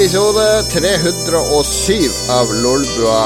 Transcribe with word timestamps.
episode 0.00 0.62
307 0.62 1.94
av 2.30 2.46
Lolbua 2.62 3.24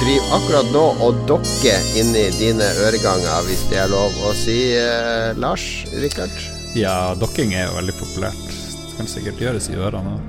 driver 0.00 0.32
akkurat 0.34 0.70
nå 0.74 0.82
og 1.06 1.20
dokker 1.28 1.84
inni 2.00 2.24
dine 2.34 2.66
øreganger, 2.82 3.44
hvis 3.46 3.62
det 3.70 3.78
er 3.78 3.92
lov 3.92 4.16
å 4.26 4.32
si, 4.34 4.56
eh, 4.74 5.30
Lars 5.38 5.84
Rikard? 6.02 6.34
Ja, 6.74 7.14
dokking 7.14 7.54
er 7.54 7.68
jo 7.68 7.76
veldig 7.76 7.94
populært. 8.00 8.42
Det 8.48 8.96
kan 8.96 9.10
sikkert 9.12 9.38
gjøres 9.44 9.70
i 9.70 9.78
ørene 9.78 10.16
òg. 10.16 10.24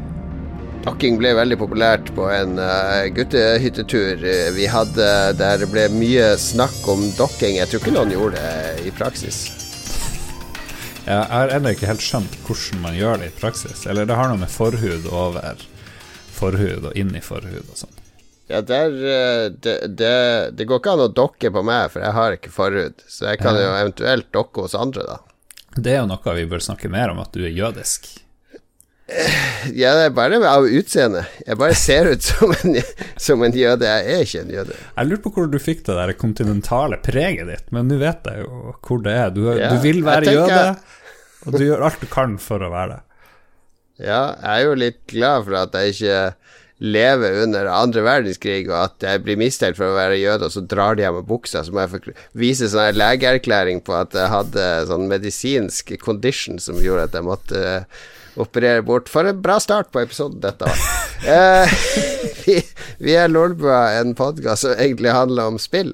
Dokking 0.86 1.18
ble 1.18 1.34
veldig 1.40 1.58
populært 1.58 2.14
på 2.14 2.30
en 2.30 2.62
uh, 2.62 3.10
guttehyttetur 3.18 4.22
eh, 4.22 4.52
vi 4.54 4.70
hadde 4.70 5.10
der 5.42 5.66
det 5.66 5.72
ble 5.74 5.88
mye 5.98 6.36
snakk 6.38 6.78
om 6.94 7.10
dokking. 7.18 7.58
Jeg 7.58 7.74
tror 7.74 7.82
ikke 7.82 7.98
noen 7.98 8.14
gjorde 8.14 8.38
det 8.38 8.86
i 8.86 8.94
praksis. 9.02 9.48
Jeg 11.10 11.26
har 11.34 11.50
ennå 11.50 11.74
ikke 11.74 11.90
helt 11.90 12.06
skjønt 12.06 12.38
hvordan 12.46 12.86
man 12.86 12.94
gjør 12.94 13.18
det 13.24 13.32
i 13.32 13.38
praksis. 13.42 13.88
Eller 13.90 14.06
det 14.06 14.14
har 14.14 14.30
noe 14.30 14.46
med 14.46 14.54
forhud 14.54 15.10
over 15.10 15.42
forhud 16.42 16.90
og 16.92 16.98
inn 16.98 17.14
i 17.16 17.24
forhud 17.24 17.62
og 17.64 17.78
sånn. 17.86 18.00
Ja, 18.52 18.60
der, 18.68 18.92
eh, 18.92 19.46
det, 19.64 19.76
det, 19.96 20.16
det, 20.58 20.66
går 20.68 20.82
ikke 20.82 20.96
an 20.98 21.06
å 21.06 21.12
dokke 21.16 21.52
på 21.56 21.64
meg, 21.64 21.88
for 21.94 22.04
jeg 22.04 22.16
har 22.18 22.36
ikke 22.36 22.52
forhud. 22.52 23.06
Så 23.08 23.30
jeg 23.30 23.40
kan 23.40 23.56
jo 23.56 23.70
eventuelt 23.70 24.28
dokke 24.36 24.66
hos 24.66 24.76
andre, 24.76 25.06
da. 25.08 25.22
Det 25.78 25.94
er 25.94 26.02
jo 26.02 26.10
noe 26.10 26.36
vi 26.36 26.50
bør 26.52 26.64
snakke 26.64 26.92
mer 26.92 27.14
om, 27.14 27.22
at 27.24 27.32
du 27.32 27.46
er 27.46 27.54
jødisk. 27.56 28.10
Ja, 29.76 29.92
det 29.98 30.06
er 30.08 30.14
bare 30.16 30.40
av 30.48 30.66
utseende. 30.68 31.26
Jeg 31.46 31.60
bare 31.60 31.76
ser 31.78 32.08
ut 32.12 32.24
som 32.24 32.54
en, 32.56 32.78
som 33.20 33.44
en, 33.44 33.56
jøde. 33.56 33.88
Jeg 33.88 34.16
er 34.16 34.26
ikke 34.26 34.44
en 34.46 34.54
jøde. 34.56 34.78
Jeg 34.96 35.10
lurte 35.10 35.24
på 35.26 35.34
hvor 35.36 35.52
du 35.52 35.58
fikk 35.62 35.84
det 35.88 35.98
der 36.00 36.14
kontinentale 36.20 37.00
preget 37.04 37.50
ditt, 37.52 37.70
men 37.76 37.92
nå 37.92 38.00
vet 38.02 38.28
jeg 38.32 38.46
jo 38.46 38.76
hvor 38.80 39.04
det 39.06 39.16
er. 39.16 39.32
Du, 39.36 39.46
ja, 39.52 39.72
du 39.74 39.84
vil 39.84 40.04
være 40.08 40.32
jøde, 40.32 40.58
jøde, 40.58 41.08
og 41.46 41.58
du 41.58 41.66
gjør 41.66 41.88
alt 41.88 42.04
du 42.04 42.08
kan 42.12 42.38
for 42.42 42.64
å 42.64 42.72
være 42.74 42.98
det. 42.98 43.02
Ja, 44.02 44.22
jeg 44.42 44.52
er 44.52 44.66
jo 44.66 44.78
litt 44.80 45.02
glad 45.12 45.48
for 45.48 45.58
at 45.62 45.76
jeg 45.78 45.96
ikke 45.96 46.22
lever 46.82 47.44
under 47.44 47.68
andre 47.70 48.02
verdenskrig, 48.02 48.64
og 48.72 48.78
at 48.80 49.06
jeg 49.06 49.22
blir 49.22 49.38
mistenkt 49.38 49.78
for 49.78 49.92
å 49.92 49.98
være 50.00 50.18
jøde, 50.18 50.48
og 50.48 50.56
så 50.56 50.64
drar 50.66 50.98
de 50.98 51.06
av 51.06 51.20
meg 51.20 51.28
buksa, 51.30 51.62
så 51.62 51.74
må 51.74 51.84
jeg 51.86 52.16
vise 52.42 52.72
sånn 52.72 52.98
legeerklæring 52.98 53.84
på 53.86 53.94
at 54.00 54.18
jeg 54.18 54.32
hadde 54.34 54.66
sånn 54.90 55.06
medisinsk 55.12 55.94
condition 56.02 56.58
som 56.62 56.82
gjorde 56.82 57.06
at 57.10 57.20
jeg 57.20 57.28
måtte 57.28 57.62
operere 58.42 58.82
bort. 58.88 59.12
For 59.14 59.30
en 59.30 59.42
bra 59.44 59.60
start 59.62 59.92
på 59.94 60.02
episoden 60.02 60.42
dette 60.42 60.66
var. 60.66 60.86
eh, 61.36 61.76
vi, 62.48 62.58
vi, 62.98 63.14
er 63.14 63.30
Lolbua, 63.30 63.92
en 64.02 64.16
podkast 64.18 64.66
som 64.66 64.74
egentlig 64.78 65.14
handler 65.14 65.54
om 65.54 65.62
spill. 65.62 65.94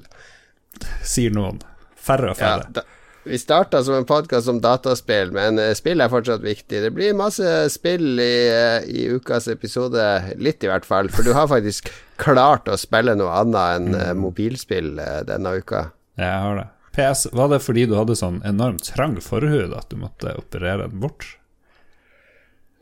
Sier 1.04 1.34
noen. 1.34 1.60
Færre 2.00 2.32
og 2.32 2.40
færre. 2.40 2.64
Ja, 2.70 2.80
da, 2.80 2.97
vi 3.28 3.38
starta 3.38 3.82
som 3.84 3.94
en 3.94 4.06
podkast 4.08 4.48
om 4.48 4.60
dataspill, 4.64 5.32
men 5.36 5.60
uh, 5.60 5.70
spill 5.76 6.00
er 6.00 6.10
fortsatt 6.12 6.42
viktig. 6.44 6.80
Det 6.84 6.90
blir 6.96 7.16
masse 7.16 7.44
spill 7.72 8.18
i, 8.20 8.32
uh, 8.48 8.88
i, 8.88 9.06
ukas 9.14 9.48
episode, 9.52 10.04
litt 10.40 10.64
i 10.64 10.70
hvert 10.70 10.88
fall. 10.88 11.12
For 11.12 11.26
du 11.26 11.34
har 11.36 11.50
faktisk 11.50 11.92
klart 12.20 12.68
å 12.68 12.78
spille 12.80 13.14
noe 13.18 13.36
annet 13.42 13.76
enn 13.76 13.92
mm. 13.94 14.22
mobilspill 14.24 14.96
denne 15.28 15.54
uka. 15.60 15.88
Jeg 16.18 16.42
har 16.44 16.62
det. 16.62 16.66
PS, 16.98 17.28
var 17.32 17.52
det 17.52 17.60
fordi 17.62 17.84
du 17.86 17.94
hadde 17.94 18.16
sånn 18.18 18.40
enormt 18.48 18.88
trang 18.90 19.20
forhud 19.22 19.76
at 19.76 19.86
du 19.92 20.00
måtte 20.00 20.34
operere 20.40 20.88
den 20.88 20.98
bort? 21.04 21.36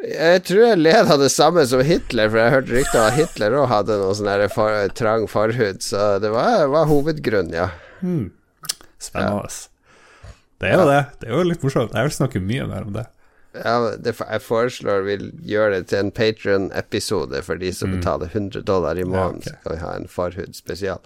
Jeg 0.01 0.43
tror 0.49 0.63
jeg 0.63 0.81
led 0.81 1.11
av 1.13 1.21
det 1.21 1.31
samme 1.33 1.65
som 1.69 1.83
Hitler, 1.85 2.31
for 2.31 2.41
jeg 2.41 2.55
hørte 2.55 2.75
rykter 2.75 3.01
om 3.01 3.07
at 3.11 3.17
Hitler 3.17 3.57
òg 3.61 3.71
hadde 3.73 4.01
noe 4.01 4.17
sånn 4.17 4.49
for, 4.53 4.91
trang 4.97 5.25
forhud, 5.29 5.81
så 5.85 6.17
det 6.23 6.33
var, 6.33 6.67
var 6.73 6.89
hovedgrunnen, 6.89 7.57
ja. 7.57 7.71
Mm. 8.01 8.29
Spennende. 9.01 9.49
Ja. 9.49 9.76
Det 10.61 10.71
er 10.71 10.81
jo 10.81 10.89
det. 10.89 11.03
Det 11.21 11.29
er 11.29 11.37
jo 11.37 11.45
litt 11.51 11.65
morsomt. 11.67 11.95
Jeg 11.97 12.09
vil 12.09 12.17
snakke 12.17 12.43
mye 12.43 12.69
mer 12.71 12.89
om 12.89 12.97
det. 12.97 13.05
Ja, 13.65 13.77
det, 13.97 14.15
Jeg 14.21 14.43
foreslår 14.45 15.05
vi 15.07 15.19
gjør 15.49 15.71
det 15.73 15.87
til 15.91 16.05
en 16.05 16.13
Patrion-episode 16.13 17.41
for 17.45 17.61
de 17.61 17.73
som 17.73 17.93
mm. 17.93 17.99
betaler 17.99 18.33
100 18.33 18.65
dollar 18.69 18.99
i 19.01 19.05
måneden. 19.05 19.45
Ja, 19.45 19.53
okay. 19.53 19.61
Så 19.63 19.63
kan 19.63 19.77
vi 19.77 19.85
ha 19.85 19.95
en 19.97 20.11
forhud 20.13 20.59
spesial. 20.59 21.01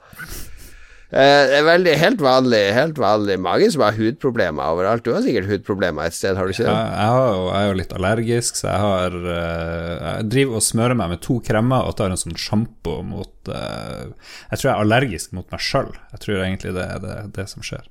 Eh, 1.11 1.57
veldig, 1.67 1.91
helt 1.99 2.21
vanlig 2.23 2.59
Helt 2.71 2.99
vanlig 3.03 3.35
Mange 3.43 3.67
som 3.75 3.83
har 3.83 3.97
hudproblemer 3.99 4.71
overalt. 4.71 5.03
Du 5.03 5.11
har 5.11 5.25
sikkert 5.25 5.49
hudproblemer 5.51 6.07
et 6.07 6.15
sted, 6.15 6.37
har 6.39 6.47
du 6.47 6.55
ikke 6.55 6.69
det? 6.69 6.71
Ja, 6.71 6.85
jeg, 6.87 7.15
har, 7.17 7.31
jeg, 7.35 7.55
er 7.59 7.67
jo 7.67 7.79
litt 7.81 7.95
allergisk, 7.99 8.61
så 8.61 8.69
jeg 8.69 8.85
har 8.85 9.17
uh, 9.25 9.95
Jeg 10.05 10.29
driver 10.37 10.61
og 10.61 10.67
smører 10.69 10.99
meg 11.01 11.11
med 11.17 11.23
to 11.27 11.41
kremer 11.43 11.89
og 11.89 11.97
tar 11.99 12.15
en 12.15 12.21
sånn 12.21 12.39
sjampo 12.39 13.01
mot 13.03 13.51
uh, 13.51 14.07
Jeg 14.53 14.61
tror 14.61 14.69
jeg 14.69 14.75
er 14.77 14.85
allergisk 14.85 15.35
mot 15.35 15.51
meg 15.51 15.65
sjøl. 15.67 15.91
Jeg 16.15 16.23
tror 16.27 16.45
egentlig 16.45 16.77
det 16.79 16.87
er 16.87 17.03
det, 17.03 17.17
det 17.41 17.49
som 17.51 17.67
skjer. 17.67 17.91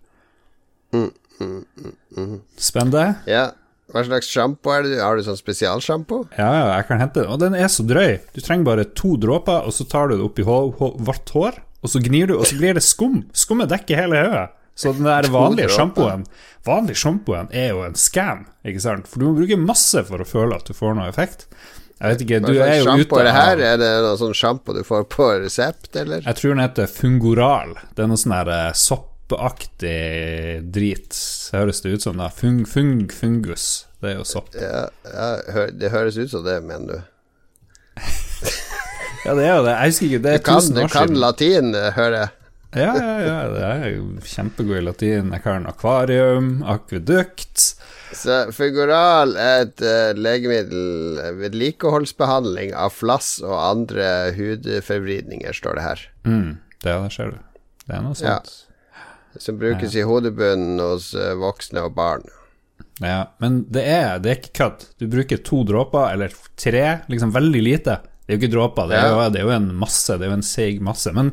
Mm, 0.95 1.11
mm, 1.39 1.63
mm, 1.79 1.95
mm. 2.17 2.37
Spennende. 2.59 3.07
Ja. 3.29 3.49
Hva 3.89 4.03
slags 4.05 4.27
sjampo 4.29 4.69
er 4.75 4.83
det? 4.85 4.99
Har 5.01 5.17
du 5.17 5.25
sånn 5.25 5.39
spesialsjampo? 5.39 6.21
Ja, 6.37 6.49
ja, 6.53 6.65
jeg 6.75 6.85
kan 6.91 7.01
hente 7.01 7.23
den. 7.23 7.31
Og 7.33 7.39
den 7.41 7.55
er 7.57 7.71
så 7.73 7.81
drøy. 7.89 8.19
Du 8.35 8.43
trenger 8.45 8.67
bare 8.67 8.85
to 8.93 9.15
dråper, 9.17 9.65
og 9.65 9.73
så 9.73 9.87
tar 9.89 10.11
du 10.11 10.19
det 10.19 10.27
oppi 10.27 10.45
vårt 10.45 11.33
hår 11.33 11.57
og 11.79 11.91
så 11.91 12.01
gnir 12.03 12.29
du, 12.29 12.35
og 12.35 12.47
så 12.47 12.57
blir 12.59 12.75
det 12.75 12.83
skum. 12.83 13.21
Skummet 13.35 13.71
dekker 13.71 13.99
hele 14.01 14.23
hodet. 14.23 14.47
Så 14.79 14.93
den 14.95 15.07
der 15.09 15.25
vanlige 15.27 15.73
sjampoen 15.75 16.21
Vanlig 16.63 16.93
sjampoen 16.99 17.49
er 17.55 17.73
jo 17.73 17.81
en 17.83 17.97
scam, 17.99 18.45
ikke 18.67 18.83
sant? 18.83 19.09
For 19.11 19.19
du 19.19 19.25
må 19.27 19.33
bruke 19.35 19.57
masse 19.59 20.03
for 20.07 20.23
å 20.23 20.27
føle 20.27 20.55
at 20.59 20.67
du 20.67 20.75
får 20.75 20.95
noe 20.95 21.09
effekt. 21.11 21.47
Jeg 21.99 22.13
vet 22.13 22.23
ikke, 22.23 22.39
du 22.45 22.53
er 22.53 22.77
jo 22.79 22.95
ute 22.95 23.17
av 23.17 23.25
det 23.27 23.33
her? 23.35 23.63
Er 23.73 23.79
det 23.79 23.89
noe 24.05 24.19
sånn 24.19 24.35
sjampo 24.37 24.75
du 24.75 24.85
får 24.87 25.07
på 25.11 25.27
resept, 25.41 25.91
eller? 25.99 26.23
Jeg 26.23 26.39
tror 26.39 26.53
den 26.55 26.63
heter 26.63 26.87
Fungoral. 26.91 27.73
Det 27.95 28.05
er 28.05 28.11
noe 28.11 28.19
sånn 28.19 28.35
her 28.37 28.51
eh, 29.29 29.37
soppaktig 29.37 30.71
drit, 30.71 31.15
høres 31.53 31.81
det 31.81 31.89
ut 31.89 32.01
som. 32.01 32.17
da 32.17 32.29
Fung, 32.29 32.65
fung, 32.65 33.09
fungus. 33.09 33.87
Det 34.01 34.13
er 34.13 34.17
jo 34.19 34.25
sopp. 34.25 34.55
Ja, 34.55 34.87
ja, 35.03 35.67
det 35.71 35.91
høres 35.91 36.17
ut 36.17 36.31
som 36.31 36.43
det, 36.43 36.61
mener 36.63 36.87
du. 36.93 36.99
Ja, 39.25 39.33
det 39.35 39.43
er 39.43 39.57
jo 39.57 39.63
det. 39.65 39.71
Jeg 39.75 39.91
husker 39.91 40.05
ikke, 40.05 40.19
det 40.23 40.31
er 40.31 40.39
tusen 40.39 40.53
år 40.55 40.61
siden. 40.63 40.87
Du 40.87 40.93
kan 40.93 41.17
latin, 41.19 41.73
eh, 41.75 41.89
hører 41.91 42.15
jeg. 42.15 42.29
Ja, 42.79 42.93
ja, 42.95 43.15
ja. 43.19 43.39
Det 43.51 43.63
er 43.65 43.89
jo 43.91 44.05
kjempegod 44.23 44.77
i 44.77 44.83
latin. 44.85 45.33
Jeg 45.35 45.43
kan 45.43 45.67
akvarium, 45.67 46.47
akvedukt. 46.63 47.65
Så 48.15 48.37
Fugural 48.55 49.35
er 49.35 49.65
et 49.65 49.83
uh, 49.83 50.15
legemiddel, 50.15 51.19
vedlikeholdsbehandling 51.41 52.71
av 52.79 52.95
flass 52.95 53.41
og 53.43 53.57
andre 53.57 54.31
hudforvridninger, 54.37 55.51
står 55.59 55.81
det 55.81 55.85
her. 55.89 56.07
Mm, 56.23 56.49
det, 56.79 56.95
det 56.95 57.13
ser 57.17 57.35
du. 57.35 57.43
Det 57.83 57.97
er 57.99 58.07
noe 58.07 58.17
sånt. 58.17 58.55
Ja. 58.55 58.68
Som 59.37 59.59
brukes 59.61 59.93
ja. 59.93 60.01
i 60.01 60.07
hodebunnen 60.09 60.81
hos 60.81 61.11
uh, 61.13 61.35
voksne 61.39 61.85
og 61.85 61.93
barn. 61.97 62.25
Ja, 62.99 63.29
men 63.39 63.61
det 63.71 63.83
er, 63.87 64.19
det 64.19 64.31
er 64.31 64.39
ikke 64.39 64.55
kødd. 64.59 64.85
Du 64.99 65.07
bruker 65.11 65.41
to 65.45 65.61
dråper, 65.67 66.09
eller 66.15 66.33
tre, 66.59 66.85
liksom 67.11 67.31
veldig 67.35 67.61
lite. 67.63 67.99
Det 68.25 68.33
er 68.33 68.37
jo 68.37 68.41
ikke 68.41 68.53
dråper, 68.55 68.89
det, 68.91 68.99
ja. 68.99 69.29
det, 69.31 69.41
er 69.41 69.47
jo 69.47 69.55
en 69.55 69.71
masse, 69.79 70.17
det 70.19 70.27
er 70.27 70.33
jo 70.33 70.39
en 70.39 70.45
seig 70.45 70.81
masse. 70.85 71.13
Men 71.15 71.31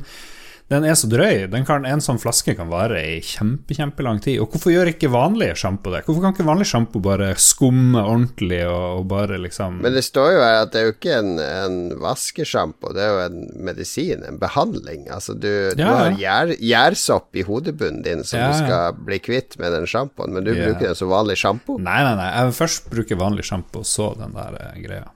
den 0.73 0.83
er 0.83 0.97
så 0.99 1.07
drøy. 1.07 1.47
Kan, 1.67 1.85
en 1.87 2.03
sånn 2.03 2.19
flaske 2.19 2.57
kan 2.59 2.67
vare 2.73 2.99
i 2.99 3.19
kjempe, 3.23 3.77
kjempelang 3.77 4.19
tid. 4.23 4.41
Og 4.43 4.51
hvorfor 4.51 4.73
gjør 4.75 4.91
ikke 4.91 5.13
vanlig 5.15 5.53
sjampo 5.61 5.93
det? 5.95 6.03
Hvorfor 6.07 6.25
kan 6.25 6.35
ikke 6.35 6.49
vanlig 6.49 6.67
sjampo 6.67 7.03
bare 7.05 7.29
skumme 7.39 8.03
ordentlig 8.03 8.65
og, 8.67 8.87
og, 8.99 9.05
bare 9.13 9.39
liksom 9.39 9.79
Men 9.85 9.95
det 9.95 10.03
står 10.09 10.33
jo 10.35 10.43
her 10.43 10.59
at 10.65 10.75
det 10.75 10.81
er 10.81 10.89
jo 10.89 10.97
ikke 10.97 11.15
en, 11.21 11.33
en 11.43 11.79
vaskesjampo, 12.03 12.91
det 12.97 13.05
er 13.05 13.15
jo 13.15 13.23
en 13.29 13.41
medisin, 13.69 14.27
en 14.27 14.41
behandling. 14.43 15.07
Altså 15.15 15.37
du, 15.39 15.51
ja. 15.71 15.77
du 15.79 15.87
har 15.87 16.19
gjær, 16.19 16.55
gjærsopp 16.59 17.39
i 17.39 17.47
hodebunnen 17.47 18.03
din 18.03 18.27
som 18.27 18.43
ja, 18.43 18.51
du 18.51 18.65
skal 18.67 19.03
bli 19.07 19.21
kvitt 19.23 19.61
med 19.63 19.71
den 19.77 19.87
sjampoen, 19.87 20.35
men 20.35 20.47
du 20.47 20.51
bruker 20.51 20.89
den 20.89 20.99
som 20.99 21.15
vanlig 21.15 21.39
sjampo? 21.45 21.79
Nei, 21.79 22.01
nei, 22.03 22.17
nei. 22.19 22.33
Jeg 22.33 22.51
vil 22.51 22.59
først 22.59 22.91
bruke 22.91 23.21
vanlig 23.23 23.47
sjampo, 23.47 23.87
så 23.87 24.11
den 24.19 24.35
der 24.35 24.59
eh, 24.59 24.81
greia. 24.83 25.13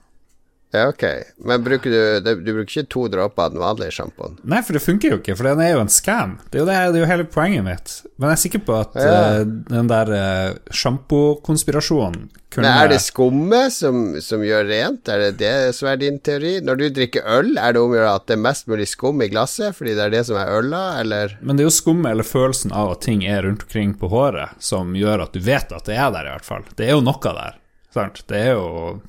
Ja, 0.73 0.89
ok. 0.89 1.05
Men 1.37 1.65
bruker 1.65 1.91
du, 1.91 2.31
du 2.31 2.53
bruker 2.55 2.69
ikke 2.69 2.91
to 2.93 3.07
dråper 3.11 3.49
av 3.49 3.55
den 3.55 3.63
vanlige 3.63 3.95
sjampoen? 3.97 4.37
Nei, 4.47 4.61
for 4.63 4.79
det 4.79 4.83
funker 4.85 5.15
jo 5.15 5.19
ikke, 5.19 5.35
for 5.39 5.49
den 5.51 5.63
er 5.65 5.73
jo 5.73 5.81
en 5.83 5.91
scam. 5.91 6.37
Det 6.47 6.61
er 6.61 6.63
jo, 6.63 6.67
det, 6.69 6.77
det 6.95 7.01
er 7.01 7.03
jo 7.03 7.09
hele 7.11 7.27
poenget 7.27 7.67
mitt. 7.67 7.95
Men 8.15 8.31
jeg 8.31 8.39
er 8.39 8.43
sikker 8.45 8.63
på 8.69 8.77
at 8.79 8.95
ja. 8.95 9.17
uh, 9.41 9.41
den 9.73 9.91
der 9.91 10.13
uh, 10.15 10.61
sjampokonspirasjonen 10.71 12.29
kunne 12.51 12.67
Men 12.67 12.79
Er 12.85 12.89
det 12.91 13.01
skummet 13.03 13.75
som, 13.75 13.99
som, 14.23 14.45
gjør 14.47 14.67
rent? 14.71 15.11
Er 15.11 15.25
det 15.27 15.33
det 15.43 15.75
som 15.75 15.91
er 15.91 15.99
din 15.99 16.23
teori? 16.23 16.57
Når 16.63 16.79
du 16.79 16.87
drikker 17.01 17.27
øl, 17.39 17.53
er 17.59 17.75
det 17.75 17.83
om 17.83 17.91
å 17.91 17.99
gjøre 17.99 18.15
at 18.21 18.31
det 18.31 18.39
er 18.39 18.43
mest 18.47 18.71
mulig 18.71 18.87
skum 18.91 19.23
i 19.27 19.31
glasset, 19.31 19.75
fordi 19.75 19.99
det 19.99 20.07
er 20.07 20.15
det 20.15 20.25
som 20.31 20.39
er 20.39 20.55
øla, 20.55 20.85
eller? 21.03 21.35
Men 21.43 21.59
det 21.59 21.67
er 21.67 21.71
jo 21.71 21.79
skummet 21.81 22.15
eller 22.15 22.27
følelsen 22.27 22.75
av 22.75 22.95
at 22.95 23.07
ting 23.07 23.27
er 23.27 23.43
rundt 23.47 23.67
omkring 23.67 23.99
på 23.99 24.11
håret, 24.15 24.55
som 24.63 24.95
gjør 24.99 25.27
at 25.27 25.35
du 25.35 25.43
vet 25.47 25.75
at 25.75 25.91
det 25.91 25.99
er 25.99 26.15
der, 26.15 26.31
i 26.31 26.35
hvert 26.37 26.47
fall. 26.47 26.67
Det 26.79 26.87
er 26.87 26.95
jo 26.95 27.07
noe 27.07 27.39
der. 27.43 27.59
Sant? 27.91 28.23
Det 28.31 28.39
er 28.39 28.53
jo 28.55 29.01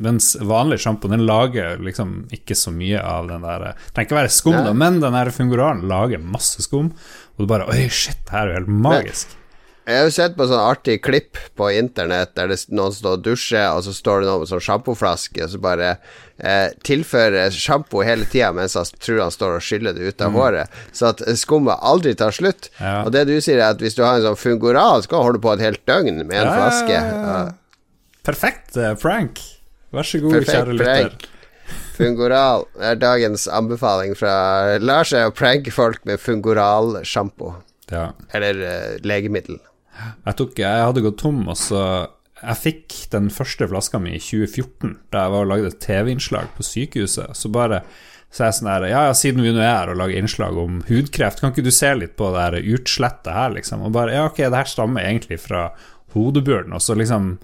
mens 0.00 0.34
vanlig 0.40 0.80
sjampo 0.84 1.10
den 1.12 1.26
lager 1.28 1.78
liksom 1.82 2.24
ikke 2.34 2.56
så 2.58 2.72
mye 2.74 3.00
av 3.02 3.30
den 3.30 3.44
der 3.46 3.70
Det 3.70 3.94
trenger 3.94 4.08
ikke 4.08 4.20
være 4.22 4.34
skum, 4.34 4.58
da, 4.66 4.74
men 4.76 5.00
den 5.02 5.16
der 5.16 5.32
fungoralen 5.34 5.86
lager 5.90 6.22
masse 6.22 6.64
skum. 6.64 6.92
Og 7.34 7.46
du 7.46 7.50
bare 7.50 7.68
Oi, 7.70 7.86
shit, 7.90 8.20
det 8.24 8.36
her 8.36 8.46
er 8.46 8.54
jo 8.54 8.60
helt 8.62 8.76
magisk. 8.88 9.40
Jeg 9.84 10.00
har 10.00 10.06
jo 10.08 10.12
sett 10.16 10.36
på 10.36 10.46
sånn 10.48 10.62
artig 10.64 10.94
klipp 11.04 11.36
på 11.58 11.66
internett 11.76 12.30
der 12.38 12.48
det 12.48 12.56
noen 12.72 12.92
står 12.94 13.18
og 13.18 13.24
dusjer, 13.26 13.66
og 13.68 13.82
så 13.84 13.92
står 13.92 14.22
det 14.22 14.28
noen 14.30 14.40
med 14.40 14.48
sånn 14.48 14.62
sjampoflaske, 14.64 15.42
og 15.44 15.50
så 15.52 15.60
bare 15.60 15.90
eh, 16.38 16.70
tilfører 16.88 17.52
sjampo 17.52 18.00
hele 18.06 18.24
tida 18.24 18.48
mens 18.56 18.78
han 18.80 18.88
tror 18.96 19.26
han 19.26 19.34
står 19.34 19.58
og 19.58 19.66
skyller 19.66 19.96
det 19.96 20.08
ut 20.08 20.24
av 20.24 20.32
mm. 20.32 20.38
håret, 20.40 20.78
så 20.96 21.10
at 21.10 21.20
skummet 21.36 21.84
aldri 21.84 22.14
tar 22.16 22.32
slutt. 22.32 22.70
Ja. 22.78 23.02
Og 23.02 23.12
det 23.12 23.26
du 23.28 23.34
sier, 23.36 23.60
er 23.60 23.74
at 23.74 23.84
hvis 23.84 23.98
du 23.98 24.00
har 24.06 24.16
en 24.16 24.24
sånn 24.30 24.40
fungoral, 24.40 25.04
så 25.04 25.12
kan 25.12 25.20
du 25.20 25.28
holde 25.28 25.44
på 25.44 25.52
et 25.52 25.66
helt 25.66 25.84
døgn 25.90 26.22
med 26.22 26.38
en 26.38 26.48
ja, 26.48 26.56
flaske. 26.56 27.02
Ja, 27.04 27.44
Perfekt, 28.24 28.72
uh, 28.80 28.94
Frank. 28.96 29.42
Vær 29.94 30.08
så 30.08 30.20
god, 30.22 30.40
kjære 30.48 30.76
lytter. 30.78 31.30
Fungoral 31.94 32.66
er 32.82 32.98
dagens 32.98 33.46
anbefaling 33.46 34.16
fra 34.18 34.34
Lars 34.82 35.12
er 35.14 35.28
å 35.28 35.34
pranke 35.34 35.72
folk 35.74 36.02
med 36.08 36.20
Fungoral-sjampo. 36.22 37.52
Ja. 37.92 38.08
Eller 38.34 38.58
uh, 38.58 38.96
legemiddel. 39.06 39.60
Jeg, 39.94 40.34
tok, 40.40 40.58
jeg 40.58 40.86
hadde 40.88 41.04
gått 41.04 41.20
tom, 41.22 41.44
og 41.46 41.56
så 41.60 41.80
Jeg 42.40 42.58
fikk 42.60 42.96
den 43.12 43.28
første 43.32 43.68
flaska 43.70 44.00
mi 44.02 44.16
i 44.16 44.20
2014, 44.20 44.96
da 45.14 45.22
jeg 45.22 45.32
var 45.32 45.46
og 45.46 45.52
lagde 45.52 45.70
et 45.70 45.78
TV-innslag 45.80 46.50
på 46.56 46.66
sykehuset. 46.66 47.38
Så 47.38 47.48
bare 47.54 47.84
så 48.34 48.48
jeg 48.48 48.56
sånn 48.58 48.68
her 48.72 48.88
Ja, 48.90 49.04
ja, 49.08 49.14
siden 49.14 49.44
vi 49.44 49.52
nå 49.54 49.62
er 49.62 49.70
her 49.70 49.92
og 49.92 50.00
lager 50.00 50.18
innslag 50.18 50.58
om 50.58 50.80
hudkreft, 50.88 51.40
kan 51.40 51.54
ikke 51.54 51.64
du 51.64 51.70
se 51.72 51.92
litt 51.94 52.16
på 52.18 52.32
det 52.34 52.42
her 52.42 52.56
utslettet 52.74 53.30
her, 53.32 53.54
liksom? 53.54 53.84
Og 53.86 53.94
bare 53.94 54.16
Ja, 54.16 54.26
ok, 54.26 54.42
det 54.42 54.58
her 54.58 54.70
stammer 54.70 55.06
egentlig 55.06 55.38
fra 55.44 55.68
hodebjørn, 56.16 56.74
og 56.74 56.82
så 56.82 56.98
liksom 56.98 57.36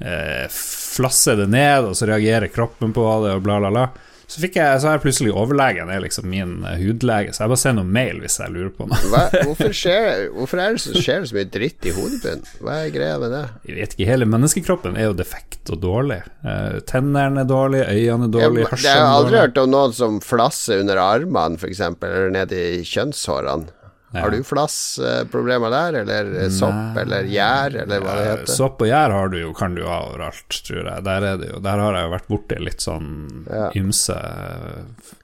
eh, 0.00 0.44
flasser 0.52 1.38
det 1.42 1.48
ned, 1.52 1.90
og 1.90 1.96
så 1.98 2.10
reagerer 2.10 2.52
kroppen 2.52 2.94
på 2.96 3.06
det, 3.24 3.34
og 3.38 3.42
bla, 3.46 3.58
bla, 3.62 3.72
bla. 3.74 3.88
Så, 4.28 4.42
fikk 4.42 4.58
jeg, 4.58 4.80
så 4.82 4.90
er 4.90 5.00
plutselig 5.00 5.30
overlegen 5.32 5.88
er 5.88 6.02
liksom 6.04 6.26
min 6.28 6.58
uh, 6.60 6.74
hudlege, 6.76 7.32
så 7.32 7.46
jeg 7.46 7.52
bare 7.54 7.60
sender 7.62 7.80
noen 7.80 7.94
mail 7.96 8.18
hvis 8.20 8.36
jeg 8.42 8.52
lurer 8.52 8.74
på 8.76 8.84
noe. 8.90 8.98
Hva, 9.08 9.22
hvorfor, 9.48 9.72
skjer, 9.72 10.26
hvorfor 10.34 10.60
er 10.60 10.76
det 10.76 10.82
så, 10.84 10.92
skjer 10.92 11.22
det 11.22 11.30
så 11.30 11.38
mye 11.38 11.48
dritt 11.54 11.88
i 11.88 11.94
hodebunnen? 11.96 12.50
Hva 12.60 12.74
er 12.82 12.92
greia 12.92 13.14
med 13.22 13.32
det? 13.32 13.40
Jeg 13.70 13.78
vet 13.78 13.96
ikke, 13.96 14.08
hele 14.10 14.28
menneskekroppen 14.28 15.00
er 15.00 15.08
jo 15.08 15.16
defekt 15.16 15.72
og 15.72 15.80
dårlig. 15.80 16.20
Uh, 16.44 16.76
tennene 16.90 17.40
er 17.40 17.48
dårlige, 17.48 17.88
øynene 17.88 18.28
er 18.28 18.34
dårlige, 18.36 18.68
hørselen 18.68 18.90
Jeg 18.90 19.06
har 19.06 19.16
aldri 19.22 19.40
hørt 19.46 19.62
om 19.64 19.72
noen 19.72 19.96
som 19.96 20.20
flasser 20.20 20.84
under 20.84 21.00
armene, 21.06 21.56
f.eks., 21.56 21.82
eller 21.96 22.36
ned 22.36 22.52
i 22.52 22.66
kjønnshårene. 22.84 23.77
Ja. 24.08 24.22
Har 24.22 24.30
du 24.32 24.38
flassproblemer 24.46 25.68
der, 25.72 25.96
eller 26.00 26.48
sopp, 26.54 26.96
eller 27.02 27.26
gjær, 27.28 27.74
eller 27.82 28.00
hva 28.00 28.14
det 28.16 28.24
heter? 28.30 28.52
Sopp 28.54 28.80
og 28.80 28.88
gjær 28.88 29.12
har 29.12 29.28
du 29.28 29.36
jo, 29.42 29.50
kan 29.56 29.74
du 29.76 29.82
ha 29.84 29.98
overalt, 30.06 30.48
tror 30.64 30.80
jeg. 30.80 31.04
Der, 31.04 31.26
er 31.28 31.40
det 31.42 31.50
jo, 31.50 31.58
der 31.64 31.82
har 31.84 31.98
jeg 31.98 32.06
jo 32.06 32.12
vært 32.14 32.30
borti 32.32 32.60
litt 32.64 32.84
sånn 32.84 33.10
Ja. 33.52 33.66
ymse 33.76 34.16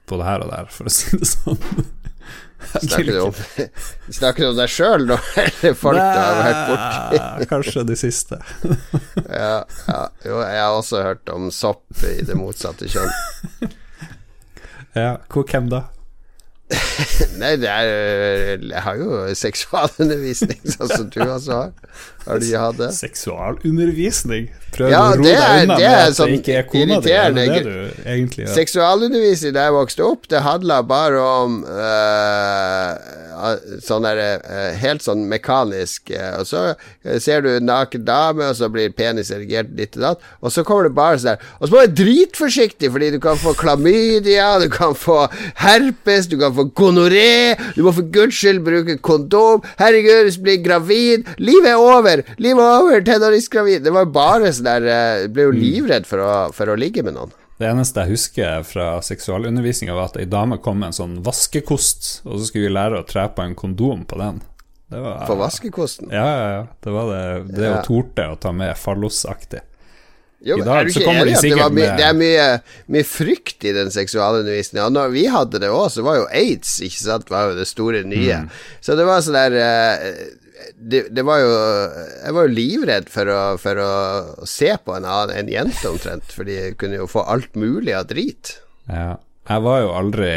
det 0.05 0.19
her 0.27 0.43
og 0.45 0.51
der, 0.53 0.69
for 0.69 0.85
å 0.85 0.93
si 0.93 1.17
det 1.17 1.29
sånn. 1.31 1.57
Snakker 2.65 3.09
du 3.09 3.17
om, 3.21 3.33
snakker 4.19 4.45
du 4.45 4.49
om 4.51 4.57
deg 4.57 4.71
sjøl 4.73 5.03
nå, 5.09 5.17
eller 5.43 5.75
folk 5.77 5.99
du 5.99 6.21
har 6.21 6.39
vært 6.39 6.61
borti? 6.69 7.49
Kanskje 7.51 7.83
de 7.89 7.97
siste. 7.99 8.39
Ja, 9.29 9.57
ja. 9.89 9.99
Jo, 10.25 10.39
jeg 10.45 10.61
har 10.61 10.77
også 10.77 11.01
hørt 11.05 11.33
om 11.33 11.49
sopp 11.53 12.05
i 12.05 12.19
det 12.25 12.37
motsatte 12.37 12.89
kjønn. 12.89 13.69
Ja, 14.95 15.17
hvor, 15.29 15.45
hvem 15.49 15.69
da? 15.73 15.87
Nei, 17.41 17.51
det 17.61 17.69
er 17.69 17.89
Jeg 18.57 18.81
har 18.81 18.95
jo 18.97 19.17
seksualundervisning, 19.37 20.61
sånn 20.73 20.89
som 20.89 21.09
du 21.13 21.19
også 21.21 21.59
har. 21.59 21.73
Har 22.25 22.39
du 22.41 22.47
hatt 22.57 22.79
det? 22.79 22.87
Seksualundervisning? 22.97 24.47
Prøv 24.73 24.89
Ja, 24.89 25.03
å 25.11 25.19
ro 25.19 25.27
deg 25.27 25.37
unna 25.37 25.77
det 25.77 25.85
med 25.85 25.85
er 25.85 26.07
at 26.07 26.17
sånn 26.17 26.33
det 26.33 26.39
ikke 26.41 26.55
er 26.57 26.65
kona 26.71 26.79
di? 26.79 26.87
Det 27.05 27.13
irriterende. 27.13 27.45
det 27.45 27.61
du 27.67 28.09
egentlig 28.15 28.45
gjør? 28.47 28.55
Seksualundervisning 28.57 29.53
da 29.55 29.67
jeg 29.67 29.75
vokste 29.77 30.07
opp, 30.09 30.25
det 30.33 30.41
handla 30.47 30.79
bare 30.89 31.21
om 31.45 31.59
øh, 31.69 32.89
sånn 33.83 34.05
der 34.05 34.21
øh, 34.21 34.77
Helt 34.79 35.03
sånn 35.05 35.25
mekanisk 35.31 36.11
øh, 36.13 36.41
Og 36.41 36.47
så 36.49 36.63
øh, 36.73 37.17
ser 37.21 37.43
du 37.45 37.51
en 37.51 37.67
naken 37.69 38.05
dame, 38.07 38.49
og 38.49 38.57
så 38.59 38.69
blir 38.71 38.93
penis 38.95 39.31
erigert 39.33 39.73
ditt 39.77 39.97
og 39.99 40.05
datt, 40.05 40.25
og 40.41 40.53
så 40.53 40.63
kommer 40.67 40.87
det 40.87 40.95
bare 40.97 41.19
sånn 41.21 41.33
der 41.33 41.45
Og 41.59 41.67
så 41.67 41.69
må 41.71 41.75
du 41.75 41.81
være 41.81 41.95
dritforsiktig, 42.01 42.91
fordi 42.95 43.11
du 43.15 43.19
kan 43.23 43.39
få 43.41 43.55
klamydia, 43.59 44.49
du 44.61 44.67
kan 44.73 44.95
få 44.97 45.25
herpes, 45.61 46.29
du 46.31 46.37
kan 46.41 46.55
få 46.55 46.67
gonoré, 46.77 47.55
du 47.77 47.83
må 47.85 47.93
for 47.95 48.09
guds 48.15 48.37
skyld 48.39 48.63
bruke 48.65 48.97
kondom. 49.05 49.63
Herregud, 49.79 50.25
hvis 50.27 50.39
du 50.39 50.45
blir 50.47 50.61
gravid. 50.65 51.29
Livet 51.39 51.71
er 51.71 51.79
over! 51.79 52.25
Livet 52.41 52.65
er 52.65 52.83
over, 52.83 53.05
tenåringsgravid. 53.07 53.85
Det 53.85 53.93
var 53.95 54.11
bare 54.11 54.53
sånn 54.55 54.67
der 54.67 55.25
Du 55.25 55.33
ble 55.35 55.49
jo 55.49 55.55
livredd 55.55 56.07
for 56.09 56.23
å, 56.23 56.35
for 56.55 56.71
å 56.71 56.77
ligge 56.79 57.05
med 57.05 57.17
noen. 57.17 57.33
Det 57.57 57.67
eneste 57.69 58.03
jeg 58.03 58.11
husker 58.17 58.63
fra 58.67 58.87
seksualundervisninga, 59.05 59.93
var 59.95 60.09
at 60.09 60.17
ei 60.19 60.25
dame 60.27 60.57
kom 60.63 60.81
med 60.81 60.91
en 60.91 60.97
sånn 60.97 61.13
vaskekost, 61.23 62.21
og 62.27 62.39
så 62.41 62.49
skulle 62.49 62.67
vi 62.67 62.73
lære 62.75 62.99
å 62.99 63.05
tre 63.07 63.29
på 63.31 63.45
en 63.45 63.55
kondom 63.55 64.03
på 64.09 64.17
den. 64.19 64.41
Det 64.91 64.99
var, 65.01 65.21
For 65.25 65.39
vaskekosten. 65.39 66.11
Ja, 66.13 66.25
ja, 66.25 66.49
ja. 66.57 66.65
Det 66.83 66.91
var 66.93 67.07
det, 67.13 67.21
det 67.55 67.63
Ja. 67.69 67.77
å 67.79 67.85
torte 67.87 68.27
å 68.29 68.35
ta 68.39 68.51
med 68.51 68.75
fallosaktig. 68.77 69.61
Jo, 70.45 70.59
I 70.59 70.65
dag 70.67 70.91
så 70.93 71.01
kommer 71.01 71.25
de 71.25 71.33
sikkert 71.39 71.71
med- 71.73 71.97
det 71.97 72.05
er 72.05 72.13
mye, 72.13 72.61
mye 72.87 73.03
frykt 73.07 73.63
i 73.65 73.71
den 73.73 73.87
seksualundervisninga? 73.89 74.89
Når 74.91 75.11
vi 75.11 75.25
hadde 75.25 75.59
det 75.59 75.69
òg, 75.71 75.89
så 75.89 76.03
var 76.03 76.17
jo 76.17 76.27
aids 76.29 76.79
ikke 76.81 77.01
sant, 77.01 77.29
var 77.31 77.49
jo 77.49 77.55
det 77.55 77.65
store 77.67 78.03
nye. 78.03 78.43
Mm. 78.43 78.49
Så 78.81 78.95
det 78.95 79.05
var 79.07 79.21
sånn 79.21 79.33
der 79.33 79.55
eh, 79.57 80.13
det, 80.75 81.07
det 81.15 81.23
var 81.25 81.41
jo 81.41 81.51
Jeg 81.51 82.35
var 82.37 82.47
jo 82.47 82.55
livredd 82.55 83.09
for 83.11 83.31
å, 83.31 83.41
for 83.61 83.81
å 83.81 83.91
se 84.47 84.71
på 84.83 84.95
en 84.95 85.05
en 85.05 85.51
jente, 85.51 85.89
omtrent. 85.89 86.31
Fordi 86.31 86.57
jeg 86.57 86.77
kunne 86.81 87.01
jo 87.01 87.09
få 87.11 87.25
alt 87.27 87.55
mulig 87.55 87.95
av 87.95 88.07
drit. 88.11 88.57
Ja. 88.89 89.15
Jeg 89.45 89.61
var 89.61 89.83
jo 89.83 89.93
aldri 89.93 90.31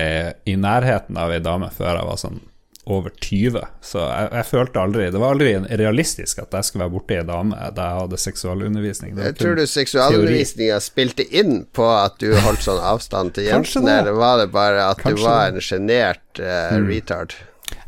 i 0.45 0.55
nærheten 0.61 1.17
av 1.17 1.33
ei 1.33 1.41
dame 1.41 1.71
før 1.73 1.95
jeg 1.97 2.09
var 2.11 2.21
sånn 2.21 2.43
over 2.89 3.13
20, 3.21 3.61
så 3.85 4.01
jeg, 4.01 4.29
jeg 4.33 4.47
følte 4.49 4.81
aldri 4.81 5.09
Det 5.13 5.21
var 5.21 5.35
aldri 5.35 5.51
realistisk 5.77 6.39
at 6.41 6.55
jeg 6.57 6.69
skulle 6.69 6.87
være 6.87 6.95
borti 6.95 7.19
ei 7.19 7.27
dame 7.29 7.57
da 7.77 7.89
jeg 7.89 8.01
hadde 8.03 8.21
seksualundervisning. 8.23 9.19
Jeg 9.21 9.37
tror 9.37 9.59
du 9.59 9.65
seksualundervisninga 9.69 10.79
spilte 10.81 11.27
inn 11.29 11.67
på 11.77 11.85
at 11.93 12.17
du 12.23 12.33
holdt 12.47 12.65
sånn 12.65 12.81
avstand 12.81 13.37
til 13.37 13.51
jentene, 13.51 13.99
eller 14.03 14.17
var 14.17 14.41
det 14.41 14.49
bare 14.55 14.89
at 14.89 15.05
Kanskje 15.05 15.21
du 15.21 15.27
var 15.27 15.53
en 15.53 15.65
sjenert 15.69 16.41
eh, 16.41 16.79
retard? 16.89 17.37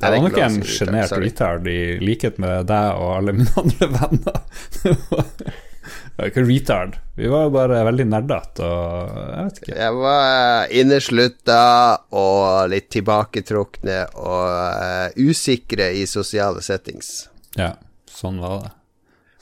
Jeg 0.01 0.13
var 0.13 0.23
nok 0.25 0.39
en 0.41 0.61
sjenert 0.65 1.13
retard 1.21 1.67
i 1.69 1.81
likhet 2.01 2.39
med 2.41 2.69
deg 2.71 3.01
og 3.01 3.17
alle 3.19 3.35
mine 3.37 3.53
andre 3.65 3.91
venner. 3.97 4.41
Det 6.11 6.27
var 6.27 6.29
ikke 6.29 6.43
retard, 6.45 6.97
vi 7.17 7.29
var 7.33 7.47
jo 7.47 7.53
bare 7.55 7.79
veldig 7.87 8.05
nerdete 8.11 8.67
og 8.67 9.13
jeg 9.17 9.45
vet 9.47 9.61
ikke. 9.63 9.77
Jeg 9.79 9.95
var 9.97 10.25
eh, 10.27 10.75
inneslutta 10.83 11.63
og 12.21 12.69
litt 12.73 12.91
tilbaketrukne 12.93 13.97
og 14.21 14.43
eh, 14.53 15.31
usikre 15.31 15.89
i 15.97 16.05
sosiale 16.11 16.61
settings. 16.65 17.31
Ja, 17.57 17.73
sånn 18.11 18.43
var 18.43 18.67
det. 18.67 18.73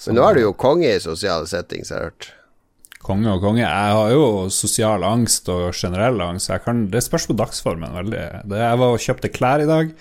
Men 0.06 0.20
nå 0.20 0.28
er 0.28 0.38
du 0.38 0.44
jo 0.44 0.54
konge 0.54 0.92
i 0.94 1.02
sosiale 1.02 1.48
settings, 1.50 1.90
har 1.90 2.04
jeg 2.04 2.12
hørt. 2.12 2.30
Konge 3.02 3.34
og 3.34 3.42
konge. 3.42 3.64
Jeg 3.64 3.98
har 3.98 4.12
jo 4.14 4.24
sosial 4.52 5.04
angst 5.06 5.48
og 5.50 5.72
generell 5.74 6.20
angst. 6.22 6.50
Jeg 6.52 6.62
kan, 6.62 6.86
det 6.92 7.02
spørs 7.06 7.26
på 7.30 7.36
dagsformen 7.38 7.94
veldig. 7.96 8.24
Det, 8.50 8.62
jeg 8.62 8.80
var 8.82 8.94
og 8.94 9.02
kjøpte 9.02 9.30
klær 9.34 9.64
i 9.64 9.68
dag. 9.70 9.92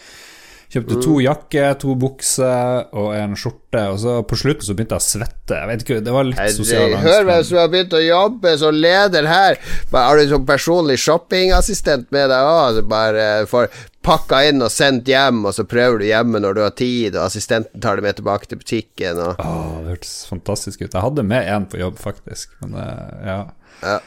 Kjøpte 0.68 0.98
to 1.00 1.14
jakker, 1.24 1.76
to 1.80 1.94
bukser 1.96 2.90
og 2.92 3.14
en 3.16 3.38
skjorte, 3.40 3.84
og 3.88 4.00
så 4.04 4.16
på 4.28 4.36
slutten 4.40 4.68
så 4.68 4.74
begynte 4.76 4.98
jeg 4.98 5.04
å 5.04 5.06
svette. 5.06 5.56
Jeg 5.56 5.70
vet 5.70 5.86
ikke, 5.86 6.00
Det 6.04 6.16
var 6.16 6.28
litt 6.28 6.56
sosial 6.58 6.96
angst. 6.98 7.08
Hør 7.08 7.28
hvem 7.30 7.46
som 7.48 7.60
har 7.62 7.70
begynt 7.72 7.96
å 7.96 8.02
jobbe 8.04 8.56
som 8.60 8.76
leder 8.76 9.30
her. 9.32 9.62
Bare, 9.94 10.10
har 10.10 10.20
du 10.20 10.34
sånn 10.34 10.50
personlig 10.50 10.98
shoppingassistent 11.00 12.12
med 12.12 12.28
deg 12.34 12.50
òg? 12.52 12.82
Bare 12.92 13.30
får 13.48 13.72
pakka 14.08 14.42
inn 14.50 14.64
og 14.64 14.72
sendt 14.72 15.08
hjem, 15.12 15.46
og 15.48 15.56
så 15.56 15.64
prøver 15.68 16.04
du 16.04 16.08
hjemme 16.10 16.44
når 16.44 16.60
du 16.60 16.62
har 16.66 16.76
tid, 16.76 17.16
og 17.16 17.26
assistenten 17.30 17.84
tar 17.84 18.00
det 18.00 18.08
med 18.08 18.20
tilbake 18.20 18.52
til 18.52 18.60
butikken. 18.60 19.24
Og... 19.24 19.40
Åh, 19.40 19.74
det 19.86 19.96
hørtes 19.96 20.14
fantastisk 20.28 20.84
ut. 20.84 20.92
Jeg 20.92 21.04
hadde 21.04 21.28
med 21.32 21.48
en 21.48 21.72
på 21.72 21.80
jobb, 21.80 21.96
faktisk. 22.04 22.52
Men 22.60 22.76
eh, 22.84 23.18
ja. 23.32 23.40
Ja. 23.84 23.98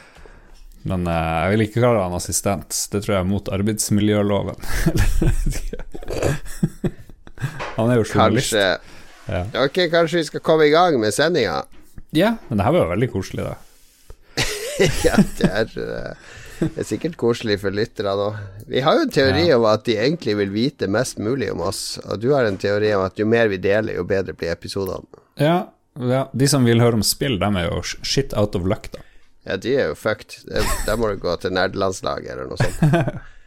Men 0.89 1.05
uh, 1.09 1.15
jeg 1.45 1.53
vil 1.55 1.65
ikke 1.67 1.83
kalle 1.83 2.05
han 2.05 2.17
assistent. 2.17 2.77
Det 2.93 3.03
tror 3.05 3.17
jeg 3.17 3.25
er 3.25 3.29
mot 3.29 3.51
arbeidsmiljøloven. 3.53 4.59
han 7.77 7.91
er 7.91 7.97
jo 8.01 8.07
journalist. 8.07 8.57
Kanskje 8.57 8.79
Ja. 9.31 9.45
Ok, 9.63 9.77
kanskje 9.93 10.19
vi 10.19 10.25
skal 10.27 10.41
komme 10.43 10.65
i 10.67 10.73
gang 10.73 10.97
med 10.99 11.15
sendinga? 11.15 11.61
ja, 12.11 12.33
men 12.49 12.59
det 12.59 12.65
her 12.67 12.73
var 12.75 12.81
jo 12.83 12.91
veldig 12.91 13.09
koselig, 13.13 13.45
da. 13.47 13.55
ja, 15.07 15.15
det 15.39 15.51
er, 15.51 15.69
eh, 15.79 16.13
det 16.61 16.81
er 16.83 16.89
sikkert 16.89 17.17
koselig 17.21 17.61
for 17.63 17.71
lytterne 17.75 18.15
òg. 18.25 18.35
Vi 18.71 18.81
har 18.83 18.93
jo 18.99 19.05
en 19.07 19.13
teori 19.15 19.45
om 19.55 19.65
at 19.71 19.85
de 19.87 19.95
egentlig 20.01 20.35
vil 20.41 20.51
vite 20.55 20.87
mest 20.91 21.17
mulig 21.23 21.53
om 21.53 21.61
oss, 21.69 21.83
og 22.03 22.19
du 22.23 22.29
har 22.35 22.45
en 22.49 22.59
teori 22.59 22.91
om 22.97 23.03
at 23.07 23.19
jo 23.21 23.27
mer 23.29 23.47
vi 23.53 23.59
deler, 23.63 23.95
jo 24.01 24.05
bedre 24.09 24.35
blir 24.35 24.51
episodene. 24.57 25.07
Ja, 25.39 25.59
ja, 26.01 26.23
de 26.33 26.47
som 26.51 26.67
vil 26.67 26.83
høre 26.83 26.97
om 26.99 27.07
spill, 27.07 27.39
dem 27.39 27.57
er 27.61 27.65
jo 27.69 27.79
shit 27.85 28.35
out 28.35 28.55
of 28.59 28.67
luck, 28.67 28.85
da. 28.95 29.01
Ja, 29.50 29.59
de 29.59 29.75
er 29.75 29.90
jo 29.90 29.99
fucked. 29.99 30.38
Da 30.87 30.95
må 30.95 31.11
du 31.11 31.19
gå 31.19 31.35
til 31.42 31.54
nerdelandslaget 31.57 32.37
eller 32.37 32.50
noe 32.52 32.61
sånt. 32.61 33.21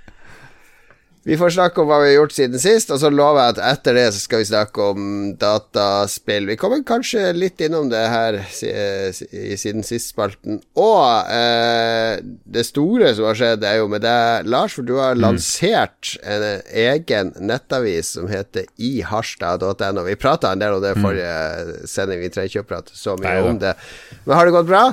Vi 1.24 1.38
får 1.39 1.53
snakke 1.55 1.79
om 1.79 1.88
hva 1.88 2.01
vi 2.01 2.10
har 2.10 2.17
gjort 2.17 2.33
siden 2.36 2.60
sist, 2.60 2.89
og 2.91 2.98
så 3.00 3.07
lover 3.07 3.39
jeg 3.39 3.53
at 3.53 3.60
etter 3.69 3.95
det 3.95 4.07
så 4.12 4.19
skal 4.19 4.41
vi 4.41 4.48
snakke 4.50 4.88
om 4.91 5.05
dataspill. 5.39 6.50
Vi 6.50 6.57
kommer 6.60 6.81
kanskje 6.83 7.29
litt 7.38 7.63
innom 7.63 7.88
det 7.93 8.01
her 8.12 8.36
i 8.43 9.55
siden 9.55 9.88
sist-spalten. 9.88 10.60
Og 10.75 11.31
eh, 11.31 12.19
det 12.19 12.65
store 12.67 13.13
som 13.15 13.29
har 13.29 13.39
skjedd, 13.39 13.63
er 13.63 13.79
jo 13.79 13.88
med 13.93 14.03
deg, 14.03 14.50
Lars, 14.51 14.75
for 14.75 14.83
du 14.83 14.98
har 15.00 15.15
lansert 15.15 16.17
en 16.27 16.43
egen 16.67 17.31
nettavis 17.39 18.12
som 18.17 18.27
heter 18.27 18.67
iharstad.no. 18.75 20.03
Vi 20.03 20.19
prata 20.19 20.51
en 20.51 20.65
del 20.65 20.75
om 20.75 20.83
det 20.83 20.98
forrige 21.00 21.88
sending, 21.88 22.19
vi 22.19 22.33
trenger 22.36 22.51
ikke 22.51 22.67
å 22.67 22.72
prate 22.75 23.00
så 23.00 23.15
mye 23.15 23.39
om 23.48 23.63
det. 23.63 23.77
Men 24.25 24.41
har 24.41 24.51
det 24.51 24.57
gått 24.60 24.72
bra? 24.75 24.86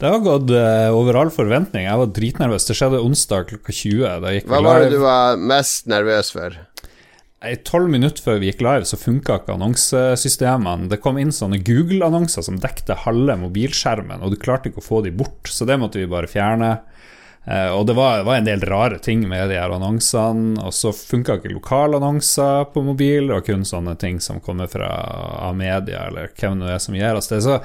Det 0.00 0.08
har 0.08 0.22
gått 0.24 0.48
uh, 0.48 0.88
over 0.96 1.18
all 1.20 1.30
forventning. 1.32 1.84
Jeg 1.84 2.00
var 2.00 2.12
dritnervøs. 2.16 2.64
Det 2.64 2.76
skjedde 2.78 3.02
onsdag 3.04 3.50
klokka 3.50 3.74
20. 3.76 4.04
Da 4.24 4.32
gikk 4.32 4.46
Hva 4.48 4.62
var 4.64 4.80
det 4.80 4.94
du 4.94 5.02
var 5.02 5.36
mest 5.36 5.90
nervøs 5.92 6.32
for? 6.32 6.56
tolv 7.64 7.88
minutter 7.88 8.20
før 8.20 8.36
vi 8.40 8.50
gikk 8.50 8.60
live, 8.60 8.84
så 8.84 8.98
funka 9.00 9.38
ikke 9.40 9.54
annonsesystemene. 9.54 10.90
Det 10.92 10.98
kom 11.00 11.16
inn 11.16 11.32
sånne 11.32 11.62
Google-annonser 11.64 12.44
som 12.44 12.58
dekte 12.60 12.98
halve 13.06 13.38
mobilskjermen, 13.40 14.20
og 14.20 14.34
du 14.34 14.36
klarte 14.40 14.68
ikke 14.68 14.82
å 14.82 14.84
få 14.84 15.00
de 15.06 15.12
bort, 15.16 15.48
så 15.48 15.64
det 15.64 15.78
måtte 15.80 16.02
vi 16.02 16.10
bare 16.10 16.28
fjerne. 16.28 16.74
Eh, 17.44 17.70
og 17.72 17.86
det 17.88 17.96
var, 17.96 18.26
var, 18.28 18.42
en 18.42 18.48
del 18.48 18.60
rare 18.68 18.98
ting 19.00 19.24
med 19.28 19.48
de 19.48 19.56
her 19.56 19.72
annonsene. 19.72 20.60
Og 20.64 20.76
så 20.76 20.92
funka 20.92 21.38
ikke 21.40 21.54
lokalannonser 21.54 22.68
på 22.74 22.84
mobil, 22.88 23.32
og 23.32 23.48
kun 23.48 23.64
sånne 23.68 23.96
ting 24.00 24.20
som 24.20 24.42
kommer 24.44 24.68
fra 24.68 24.92
media, 25.56 26.08
eller 26.10 26.32
hvem 26.36 26.60
det 26.60 26.76
er 26.76 26.84
som 26.84 27.00
gir 27.00 27.16
oss 27.16 27.32
det. 27.32 27.40
Så 27.44 27.60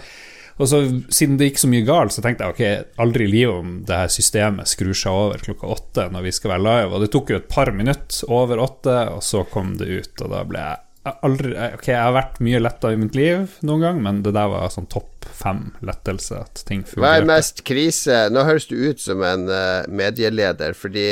og 0.55 0.69
så 0.71 0.81
Siden 1.11 1.35
det 1.39 1.49
gikk 1.49 1.59
så 1.61 1.69
mye 1.71 1.85
galt, 1.87 2.15
så 2.15 2.23
tenkte 2.23 2.47
jeg 2.47 2.55
ok, 2.55 2.91
aldri 3.03 3.27
i 3.27 3.31
livet 3.31 3.59
om 3.59 3.75
det 3.87 3.99
her 3.99 4.11
systemet 4.13 4.71
skrur 4.71 4.95
seg 4.95 5.11
over 5.11 5.43
klokka 5.43 5.71
åtte 5.75 6.07
når 6.13 6.27
vi 6.29 6.33
skal 6.35 6.55
være 6.55 6.65
live. 6.65 6.91
Og 6.93 7.03
det 7.03 7.11
tok 7.13 7.33
jo 7.33 7.39
et 7.41 7.51
par 7.51 7.71
minutter 7.75 8.31
over 8.31 8.63
åtte, 8.63 8.97
og 9.11 9.23
så 9.25 9.43
kom 9.51 9.75
det 9.81 9.89
ut. 9.91 10.23
Og 10.23 10.31
da 10.31 10.43
ble 10.47 10.63
jeg 10.63 10.81
aldri 11.05 11.51
Ok, 11.75 11.89
jeg 11.91 12.01
har 12.01 12.15
vært 12.15 12.39
mye 12.41 12.61
letta 12.63 12.89
i 12.93 12.97
mitt 12.97 13.17
liv 13.17 13.59
noen 13.67 13.83
gang, 13.83 13.99
men 14.05 14.23
det 14.25 14.33
der 14.37 14.49
var 14.49 14.71
sånn 14.73 14.87
topp 14.91 15.27
fem 15.35 15.67
lettelse. 15.85 16.39
At 16.47 16.63
ting 16.67 16.85
fungerte. 16.85 17.03
Hva 17.03 17.11
er 17.19 17.27
mest 17.29 17.61
krise? 17.67 18.23
Nå 18.33 18.45
høres 18.47 18.69
du 18.71 18.77
ut 18.79 19.03
som 19.03 19.21
en 19.27 19.45
uh, 19.51 19.83
medieleder, 19.91 20.77
fordi 20.77 21.11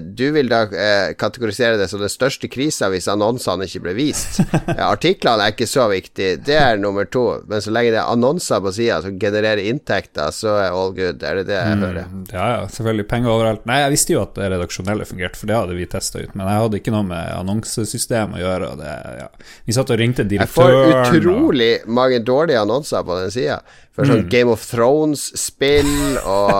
du 0.00 0.28
vil 0.34 0.50
da 0.50 0.60
uh, 0.70 1.14
kategorisere 1.18 1.78
det 1.80 1.88
som 1.90 1.98
den 2.02 2.12
største 2.12 2.46
krisa 2.50 2.86
hvis 2.92 3.08
annonsene 3.10 3.66
ikke 3.66 3.82
ble 3.88 3.94
vist. 3.96 4.38
Artiklene 4.92 5.48
er 5.48 5.54
ikke 5.54 5.66
så 5.66 5.88
viktig, 5.90 6.28
det 6.46 6.58
er 6.58 6.78
nummer 6.78 7.08
to. 7.10 7.24
Men 7.50 7.64
så 7.64 7.74
lenge 7.74 7.94
det 7.94 8.00
er 8.02 8.12
annonser 8.12 8.62
på 8.62 8.72
sida 8.76 9.00
som 9.02 9.18
genererer 9.18 9.64
inntekter, 9.66 10.30
så 10.34 10.54
er 10.60 10.70
all 10.70 10.94
good. 10.96 11.24
Er 11.26 11.40
det 11.40 11.48
det 11.50 11.58
jeg 11.58 11.78
mm, 11.78 11.84
hører? 11.86 12.12
Ja, 12.32 12.46
ja, 12.54 12.62
selvfølgelig. 12.70 13.08
Penger 13.10 13.34
overalt. 13.34 13.66
Nei, 13.68 13.80
jeg 13.82 13.94
visste 13.96 14.14
jo 14.14 14.22
at 14.22 14.38
det 14.38 14.52
redaksjonelle 14.54 15.08
fungerte, 15.08 15.40
for 15.40 15.50
det 15.50 15.58
hadde 15.58 15.76
vi 15.78 15.88
testa 15.90 16.22
ut. 16.22 16.38
Men 16.38 16.46
jeg 16.46 16.64
hadde 16.64 16.80
ikke 16.82 16.94
noe 16.94 17.08
med 17.10 17.34
annonsesystem 17.34 18.38
å 18.38 18.42
gjøre. 18.44 18.70
Det, 18.78 18.94
ja. 19.24 19.28
Vi 19.66 19.76
satt 19.76 19.92
og 19.94 20.00
ringte 20.00 20.28
direktøren. 20.28 20.78
Jeg 20.78 21.04
får 21.10 21.18
utrolig 21.18 21.72
og... 21.82 21.92
mange 21.98 22.22
dårlige 22.22 22.62
annonser 22.62 23.06
på 23.06 23.18
den 23.22 23.34
sida. 23.34 23.60
For 23.98 24.06
sånn 24.06 24.28
mm. 24.28 24.30
Game 24.30 24.52
of 24.54 24.62
Thrones-spill 24.62 26.20
og 26.20 26.52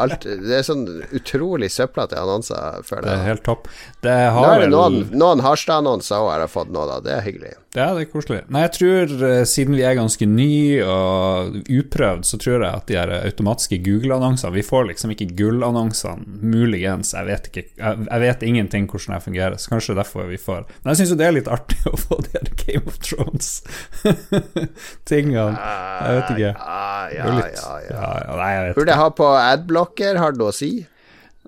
alt 0.00 0.22
Det 0.24 0.54
er 0.56 0.62
sånn 0.64 0.86
utrolig 1.12 1.68
søplete 1.74 2.16
annonser. 2.16 2.45
Føler 2.54 3.02
jeg. 3.02 3.10
Det 3.10 3.16
er 3.16 3.30
helt 3.30 3.44
topp. 3.46 3.62
Det 4.06 4.16
har 4.36 4.42
Nå 4.42 4.48
er 4.52 4.58
det 4.64 4.70
noen, 4.72 4.94
noen 5.16 5.40
Harstad-annonser 5.44 6.16
òg 6.22 6.28
jeg 6.36 6.50
fått 6.52 6.70
nå, 6.74 6.82
da. 6.88 6.96
Det 7.04 7.12
er 7.16 7.22
hyggelig. 7.26 7.52
Ja, 7.76 7.90
det 7.92 8.00
er 8.06 8.08
koselig. 8.08 8.40
Nei, 8.48 8.62
jeg 8.64 8.72
tror 8.72 9.10
uh, 9.20 9.44
siden 9.48 9.76
vi 9.76 9.82
er 9.84 9.98
ganske 9.98 10.26
nye 10.30 10.84
og 10.88 11.58
uprøvd, 11.68 12.24
så 12.24 12.38
tror 12.40 12.64
jeg 12.64 12.70
at 12.70 12.86
de 12.88 12.96
her 12.96 13.10
automatiske 13.18 13.78
Google-annonsene 13.84 14.54
Vi 14.54 14.62
får 14.64 14.86
liksom 14.92 15.10
ikke 15.12 15.28
gullannonsene, 15.36 16.24
muligens. 16.40 17.12
Jeg 17.12 17.26
vet 17.28 17.44
ikke. 17.50 17.64
Jeg, 17.76 17.92
jeg, 18.06 18.20
vet 18.24 18.40
ingenting 18.48 18.88
hvordan 18.88 19.14
det 19.16 19.26
fungerer, 19.26 19.56
så 19.60 19.66
kanskje 19.74 19.98
derfor 19.98 20.22
vi 20.30 20.38
får 20.40 20.60
Men 20.80 20.88
jeg 20.92 20.98
syns 21.02 21.12
jo 21.12 21.20
det 21.20 21.28
er 21.28 21.36
litt 21.36 21.52
artig 21.52 21.80
å 21.90 21.92
få 22.00 22.14
de 22.24 22.30
her 22.32 22.48
Game 22.64 22.86
of 22.88 22.96
Thrones-tingene. 23.04 25.52
Jeg 26.06 26.12
vet 26.16 26.28
ikke. 26.32 26.52
Ja, 26.56 27.08
ja, 27.12 27.24
ja. 27.26 27.32
ja. 27.52 27.76
ja, 27.90 28.10
ja 28.26 28.36
nei, 28.38 28.50
jeg 28.52 28.66
vet 28.66 28.78
Burde 28.78 28.92
jeg 28.92 29.00
ha 29.00 29.08
på 29.18 29.28
adblocker, 29.38 30.20
har 30.20 30.34
det 30.34 30.40
noe 30.40 30.52
å 30.52 30.56
si? 30.56 30.70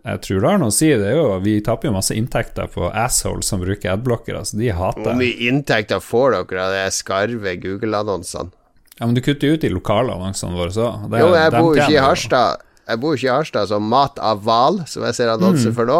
Jeg 0.05 0.21
tror 0.25 0.40
det 0.43 0.50
har 0.50 0.61
noe 0.62 0.73
å 0.73 0.75
si. 0.75 0.88
Det 0.95 1.09
er 1.11 1.17
jo, 1.19 1.26
vi 1.45 1.57
taper 1.64 1.90
jo 1.90 1.95
masse 1.97 2.14
inntekter 2.17 2.71
på 2.73 2.87
assholes 2.88 3.50
som 3.50 3.62
bruker 3.62 3.95
adblocker. 3.95 4.38
Altså, 4.38 4.59
de 4.61 4.71
hater 4.75 5.05
Hvor 5.05 5.19
mye 5.19 5.49
inntekter 5.49 6.02
får 6.05 6.37
dere 6.37 6.64
av 6.64 6.76
de 6.76 6.87
skarve 6.95 7.57
Google-annonsene? 7.62 8.55
Ja, 8.99 9.07
Men 9.07 9.14
du 9.14 9.23
kutter 9.23 9.50
jo 9.50 9.59
ut 9.59 9.62
de 9.62 9.71
lokale 9.71 10.14
annonsene 10.14 10.59
våre 10.59 10.75
så. 10.75 10.88
jo, 11.07 11.28
jeg 11.35 11.52
bor 11.55 11.71
jo 11.71 11.83
ikke 11.83 11.95
i 11.95 12.02
Harstad. 12.02 12.64
Jeg 12.88 13.00
bor 13.02 13.14
ikke 13.14 13.28
i 13.28 13.35
Harstad, 13.35 13.71
så 13.71 13.78
Mat 13.78 14.19
av 14.19 14.43
hval, 14.47 14.83
som 14.90 15.05
jeg 15.07 15.19
ser 15.19 15.31
annonser 15.35 15.71
mm. 15.71 15.76
for 15.76 15.88
nå 15.88 15.99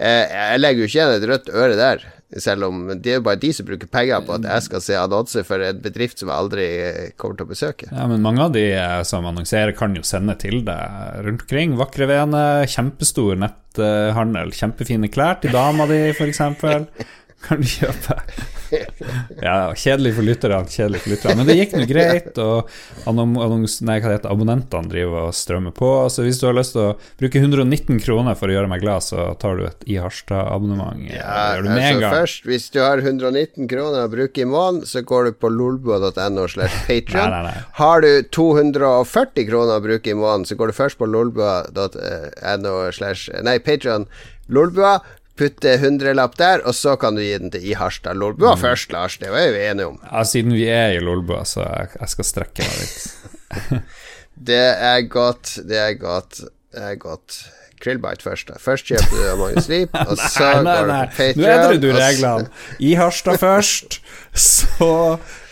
eh, 0.00 0.24
Jeg 0.32 0.62
legger 0.62 0.80
jo 0.80 0.88
ikke 0.88 0.98
igjen 0.98 1.16
et 1.18 1.28
rødt 1.30 1.52
øre 1.52 1.78
der. 1.78 2.06
Selv 2.40 2.68
om 2.68 2.84
det 2.94 3.10
er 3.10 3.18
jo 3.18 3.24
bare 3.26 3.40
de 3.40 3.50
som 3.52 3.66
bruker 3.68 3.90
penger 3.92 4.22
på 4.24 4.36
at 4.38 4.46
jeg 4.48 4.66
skal 4.68 4.84
se 4.84 4.96
annonser 4.96 5.44
for 5.44 5.62
en 5.64 5.80
bedrift 5.84 6.22
som 6.22 6.30
jeg 6.30 6.44
aldri 6.44 6.66
kommer 7.20 7.38
til 7.38 7.46
å 7.46 7.50
besøke. 7.50 7.88
Ja, 7.92 8.06
men 8.08 8.24
mange 8.24 8.46
av 8.46 8.54
de 8.54 8.64
eh, 8.72 9.00
som 9.08 9.26
annonserer, 9.28 9.74
kan 9.76 9.96
jo 9.96 10.04
sende 10.06 10.36
til 10.40 10.62
deg 10.66 11.18
rundt 11.26 11.44
omkring. 11.44 11.76
Vakre 11.80 12.08
Vene, 12.10 12.44
kjempestor 12.70 13.36
netthandel, 13.40 14.54
kjempefine 14.56 15.10
klær 15.12 15.40
til 15.42 15.52
dama 15.54 15.88
di, 15.90 16.00
f.eks. 16.14 16.42
kan 17.44 17.62
du 17.62 17.68
kjøpe. 17.68 18.18
ja, 19.46 19.72
kjedelig 19.76 20.14
for 20.16 20.26
lytterne, 20.26 20.60
kjedelig 20.70 21.02
for 21.02 21.12
lytterne. 21.12 21.36
Men 21.40 21.48
det 21.48 21.56
gikk 21.58 21.74
nå 21.76 21.86
greit, 21.88 22.38
og 22.40 22.70
nei, 23.84 23.98
heter, 24.00 24.28
abonnentene 24.30 24.90
driver 24.92 25.28
og 25.28 25.36
strømmer 25.36 25.74
på. 25.76 25.90
Så 26.12 26.24
hvis 26.26 26.40
du 26.40 26.46
har 26.48 26.56
lyst 26.56 26.76
til 26.76 26.84
å 26.86 26.94
bruke 27.20 27.42
119 27.42 28.00
kroner 28.04 28.38
for 28.38 28.50
å 28.50 28.56
gjøre 28.56 28.70
meg 28.72 28.84
glad, 28.84 29.04
så 29.04 29.28
tar 29.42 29.60
du 29.60 29.66
et 29.68 29.86
i 29.90 29.98
Harstad-abonnement. 30.02 31.04
Ja, 31.12 31.60
altså 31.60 32.12
først, 32.16 32.48
hvis 32.48 32.68
du 32.74 32.80
har 32.84 33.02
119 33.02 33.68
kroner 33.70 34.06
å 34.06 34.12
bruke 34.12 34.44
i 34.44 34.48
måneden, 34.48 34.86
så 34.88 35.04
går 35.06 35.30
du 35.30 35.40
på 35.42 35.52
lolbua.no 35.52 36.48
slash 36.50 36.82
patrion. 36.88 37.50
Har 37.78 38.04
du 38.04 38.12
240 38.32 39.48
kroner 39.50 39.78
å 39.78 39.84
bruke 39.84 40.12
i 40.12 40.18
måneden, 40.18 40.48
så 40.48 40.58
går 40.58 40.72
du 40.72 40.78
først 40.80 41.00
på 41.00 41.08
lolbua.no 41.10 42.76
slash 42.92 43.28
Nei, 43.42 43.58
Patrion. 43.62 44.06
Lolbua 44.52 44.98
putte 45.38 45.76
hundrelapp 45.80 46.36
der, 46.40 46.62
og 46.68 46.76
så 46.76 46.96
kan 47.00 47.16
du 47.16 47.22
gi 47.24 47.32
den 47.40 47.52
til 47.54 47.64
i 47.64 47.76
Harstad. 47.78 48.18
Lolbua 48.20 48.54
mm. 48.56 48.62
først, 48.62 48.92
Lars. 48.92 49.18
Det 49.22 49.32
var 49.32 49.48
vi 49.54 49.64
enige 49.66 49.88
om. 49.94 49.98
Ja, 50.04 50.24
siden 50.28 50.54
vi 50.56 50.66
er 50.68 50.96
i 50.96 51.02
Lolbua, 51.02 51.44
så 51.48 51.64
jeg, 51.64 51.94
jeg 52.00 52.14
skal 52.14 52.28
strekke 52.28 52.68
meg 52.68 52.78
litt. 52.82 53.82
det 54.52 54.62
er 54.92 55.00
godt, 55.12 55.56
det 55.68 55.80
er 55.80 55.98
godt, 56.00 56.44
det 56.72 56.86
er 56.92 57.00
godt. 57.00 57.42
Krillbite 57.82 58.22
først. 58.24 58.48
da 58.48 58.60
Først 58.62 58.88
kjøper 58.90 59.18
du 59.18 59.28
Among 59.32 59.60
Sleep, 59.62 59.94
og 60.06 60.16
så 60.34 60.54
nei, 60.62 60.62
nei, 60.62 60.80
nei. 60.88 61.04
går 61.18 61.36
du. 61.36 61.42
Nå 61.42 61.52
endrer 61.56 61.82
du 61.82 61.90
reglene. 61.96 62.50
I 62.78 62.94
Harstad 63.00 63.40
først, 63.42 64.00
så 64.48 64.92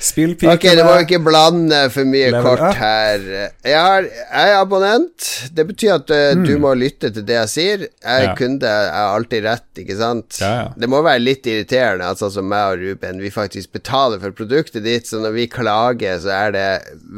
spillpikene 0.01 0.55
Ok, 0.55 0.65
du 0.79 0.83
må 0.87 0.95
ikke 1.03 1.19
blande 1.23 1.81
for 1.93 2.09
mye 2.09 2.31
Level 2.33 2.47
kort 2.47 2.63
up. 2.63 2.79
her. 2.81 3.25
Jeg, 3.67 3.75
har, 3.77 4.07
jeg, 4.07 4.53
er 4.53 4.57
abonnent. 4.57 5.27
Det 5.57 5.67
betyr 5.69 5.97
at 5.99 6.13
uh, 6.15 6.21
mm. 6.39 6.45
du 6.49 6.55
må 6.63 6.73
lytte 6.79 7.11
til 7.13 7.27
det 7.29 7.37
jeg 7.37 7.53
sier. 7.53 7.85
Jeg 7.91 8.29
ja. 8.29 8.37
kunde, 8.39 8.71
jeg 8.71 8.95
har 8.97 9.17
alltid 9.19 9.45
rett, 9.45 9.69
ikke 9.83 9.99
sant? 10.01 10.41
Ja, 10.41 10.53
ja. 10.63 10.69
Det 10.81 10.91
må 10.91 11.03
være 11.05 11.23
litt 11.23 11.51
irriterende 11.51 12.09
at 12.09 12.23
sånn 12.23 12.33
som 12.39 12.49
meg 12.51 12.77
og 12.77 12.85
Ruben, 12.87 13.21
vi 13.21 13.33
faktisk 13.35 13.75
betaler 13.77 14.23
for 14.23 14.37
produktet 14.37 14.87
ditt, 14.87 15.11
så 15.11 15.21
når 15.21 15.37
vi 15.37 15.51
klager, 15.53 16.17
så 16.23 16.33
er 16.39 16.57
det 16.57 16.69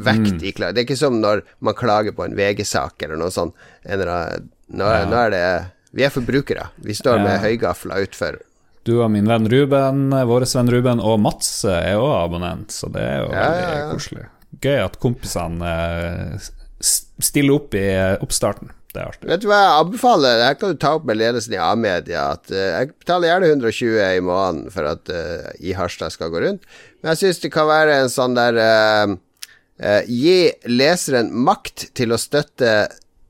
vekt 0.03 0.33
mm. 0.35 0.43
i 0.43 0.55
klager. 0.57 0.75
Det 0.75 0.83
er 0.83 0.89
ikke 0.89 0.99
som 1.05 1.21
når 1.23 1.45
man 1.63 1.77
klager 1.79 2.17
på 2.17 2.27
en 2.27 2.35
VG-sak 2.39 3.07
eller 3.07 3.21
noe 3.21 3.31
sånt. 3.33 3.55
En 3.83 3.99
eller 3.99 4.11
annen 4.11 4.51
nå, 4.67 4.87
ja. 4.87 5.05
nå, 5.09 5.19
er 5.25 5.33
det 5.33 5.45
Vi 5.93 6.05
er 6.05 6.13
forbrukere. 6.13 6.69
Vi 6.81 6.95
står 6.97 7.19
ja. 7.19 7.23
med 7.27 7.43
høygafla 7.43 7.99
utfor. 8.05 8.39
Du 8.83 8.97
og 8.97 9.11
min 9.13 9.29
venn 9.29 9.47
Ruben, 9.47 10.09
vår 10.27 10.45
venn 10.49 10.71
Ruben, 10.73 10.99
og 10.99 11.19
Mats 11.23 11.51
er 11.69 11.95
òg 11.95 12.13
abonnent, 12.17 12.73
så 12.75 12.89
det 12.91 13.03
er 13.03 13.19
jo 13.21 13.29
ja, 13.31 13.43
veldig 13.53 13.83
koselig. 13.93 14.25
Gøy 14.63 14.79
at 14.83 14.97
kompisene 15.03 15.73
eh, 16.03 16.49
stiller 16.83 17.59
opp 17.61 17.77
i 17.79 17.85
oppstarten. 18.19 18.73
Er 18.93 19.09
artig. 19.09 19.25
Vet 19.25 19.41
du 19.41 19.47
hva 19.49 19.57
jeg 19.57 19.77
anbefaler? 19.81 20.41
Her 20.45 20.57
kan 20.59 20.73
du 20.73 20.77
ta 20.77 20.91
opp 20.99 21.05
med 21.09 21.17
ledelsen 21.17 21.55
i 21.55 21.61
A-media. 21.61 22.27
At 22.35 22.51
uh, 22.53 22.59
Jeg 22.59 22.91
betaler 22.91 23.31
gjerne 23.31 23.47
120 23.49 23.95
i 24.05 24.19
måneden 24.21 24.73
for 24.73 24.89
at 24.91 25.09
uh, 25.09 25.47
i 25.57 25.73
Harstad 25.73 26.13
skal 26.13 26.29
gå 26.33 26.43
rundt. 26.43 26.67
Men 27.01 27.13
jeg 27.13 27.23
syns 27.23 27.41
det 27.41 27.53
kan 27.55 27.69
være 27.71 27.95
en 28.03 28.13
sånn 28.13 28.37
der 28.37 28.59
uh, 28.61 29.15
Gi 30.05 30.53
leseren 30.69 31.31
makt 31.33 31.87
til 31.97 32.13
å 32.13 32.21
støtte 32.21 32.75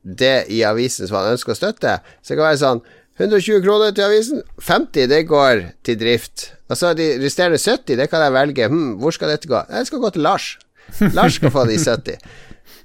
det 0.03 0.45
i 0.51 0.63
avisen 0.67 1.07
som 1.07 1.19
han 1.19 1.33
ønsker 1.33 1.55
å 1.55 1.57
støtte. 1.57 1.97
Så 2.21 2.33
det 2.33 2.39
kan 2.39 2.49
være 2.49 2.61
sånn 2.61 2.83
120 3.21 3.61
kroner 3.61 3.93
til 3.93 4.07
avisen, 4.07 4.39
50 4.61 5.09
det 5.11 5.21
går 5.29 5.67
til 5.85 5.99
drift. 5.99 6.47
Og 6.69 6.79
så 6.79 6.95
de 6.97 7.11
resterende 7.21 7.59
70, 7.61 7.97
det 7.99 8.07
kan 8.09 8.23
jeg 8.25 8.33
velge. 8.33 8.69
Hm, 8.71 8.95
hvor 9.01 9.13
skal 9.13 9.29
dette 9.29 9.49
gå? 9.49 9.59
Det 9.69 9.85
skal 9.89 10.01
gå 10.01 10.09
til 10.15 10.25
Lars. 10.25 10.55
Lars 11.13 11.37
skal 11.37 11.53
få 11.53 11.67
de 11.69 11.77
70. 11.77 12.17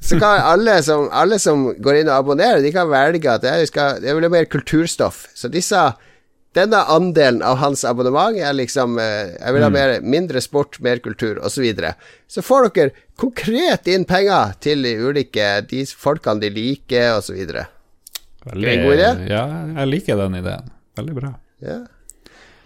Så 0.04 0.18
kan 0.20 0.42
alle 0.44 0.76
som, 0.84 1.08
alle 1.10 1.40
som 1.42 1.64
går 1.74 2.02
inn 2.02 2.10
og 2.10 2.20
abonnerer, 2.20 2.60
de 2.62 2.70
kan 2.74 2.90
velge 2.90 3.32
at 3.32 3.46
jeg, 3.46 3.70
skal, 3.72 4.04
jeg 4.04 4.14
vil 4.14 4.28
ha 4.28 4.30
mer 4.30 4.46
kulturstoff. 4.50 5.24
Så 5.34 5.50
disse 5.50 5.80
denne 6.56 6.80
andelen 6.90 7.42
av 7.44 7.58
hans 7.60 7.84
abonnement 7.84 8.36
er 8.40 8.54
liksom 8.56 8.96
eh, 9.02 9.34
Jeg 9.36 9.54
vil 9.54 9.64
ha 9.64 9.68
mm. 9.70 9.76
mer, 9.76 9.92
mindre 10.16 10.40
sport, 10.42 10.78
mer 10.84 11.02
kultur, 11.04 11.38
osv. 11.42 11.58
Så, 11.58 11.64
videre. 11.66 11.92
så 12.26 12.42
får 12.44 12.70
dere 12.74 13.04
konkret 13.20 13.90
inn 13.90 14.06
penger 14.08 14.54
til 14.64 14.86
de 14.86 14.94
ulike 14.96 15.50
de 15.68 15.84
folkene 15.86 16.42
de 16.42 16.52
liker, 16.54 17.18
osv. 17.18 17.36
Veldig 18.48 18.76
god 18.84 18.96
idé? 18.96 19.10
Ja, 19.28 19.44
jeg 19.80 19.92
liker 19.92 20.20
den 20.24 20.38
ideen. 20.40 20.70
Veldig 20.98 21.16
bra. 21.18 21.32
Ja. 21.64 21.80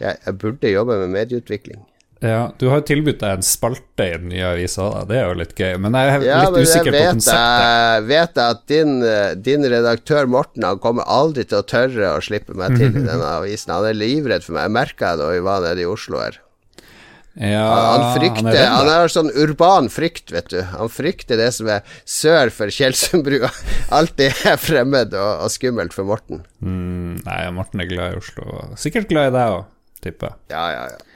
Jeg, 0.02 0.18
jeg 0.26 0.38
burde 0.38 0.70
jobbe 0.72 0.98
med 1.02 1.14
medieutvikling. 1.16 1.82
Ja, 2.22 2.52
Du 2.58 2.68
har 2.70 2.78
jo 2.80 2.86
tilbudt 2.86 3.18
deg 3.18 3.40
en 3.40 3.42
spalte 3.42 4.04
i 4.06 4.12
den 4.14 4.28
nye 4.30 4.52
avisa, 4.52 4.86
det 5.08 5.18
er 5.18 5.26
jo 5.26 5.38
litt 5.40 5.56
gøy. 5.58 5.74
Men 5.82 5.96
jeg 5.98 6.12
er 6.12 6.26
ja, 6.28 6.38
litt 6.46 6.68
usikker 6.68 6.94
på 6.94 7.02
konseptet. 7.08 7.66
Jeg 7.66 8.06
vet 8.12 8.40
at 8.44 8.62
din, 8.70 8.94
din, 9.42 9.66
redaktør 9.72 10.30
Morten 10.30 10.66
Han 10.68 10.78
kommer 10.82 11.08
aldri 11.10 11.44
til 11.50 11.58
å 11.58 11.66
tørre 11.66 12.14
å 12.14 12.22
slippe 12.22 12.54
meg 12.58 12.78
til 12.78 12.94
i 12.94 13.04
denne 13.10 13.34
avisen. 13.40 13.74
Han 13.74 13.90
er 13.90 13.98
livredd 13.98 14.46
for 14.46 14.54
meg. 14.54 14.70
Jeg 14.70 14.76
merka 14.78 15.12
det 15.16 15.24
da 15.26 15.34
vi 15.34 15.44
var 15.50 15.66
nede 15.66 15.82
i 15.82 15.90
Oslo 15.90 16.22
her. 16.22 16.38
Ja, 17.34 17.64
han, 17.64 18.02
frykter 18.18 18.44
Han, 18.44 18.74
han 18.76 18.88
har 18.92 19.08
sånn 19.08 19.30
urban 19.40 19.88
frykt, 19.92 20.28
vet 20.34 20.50
du. 20.52 20.58
Han 20.74 20.90
frykter 20.92 21.40
det 21.40 21.48
som 21.56 21.70
er 21.72 21.94
sør 22.04 22.52
for 22.52 22.72
Tjeldsundbrua. 22.72 23.48
Alt 23.96 24.18
det 24.20 24.34
er 24.44 24.58
fremmed 24.60 25.16
og, 25.16 25.30
og 25.46 25.54
skummelt 25.54 25.96
for 25.96 26.08
Morten. 26.08 26.44
Mm, 26.60 27.22
nei, 27.24 27.38
Morten 27.56 27.80
er 27.82 27.88
glad 27.88 28.14
i 28.14 28.20
Oslo. 28.20 28.66
Sikkert 28.80 29.08
glad 29.10 29.32
i 29.32 29.34
deg 29.38 29.56
òg. 29.56 29.64
tipper 30.04 30.34
jeg. 30.34 30.38
Ja, 30.52 30.66
ja, 30.74 30.84
ja. 30.92 31.08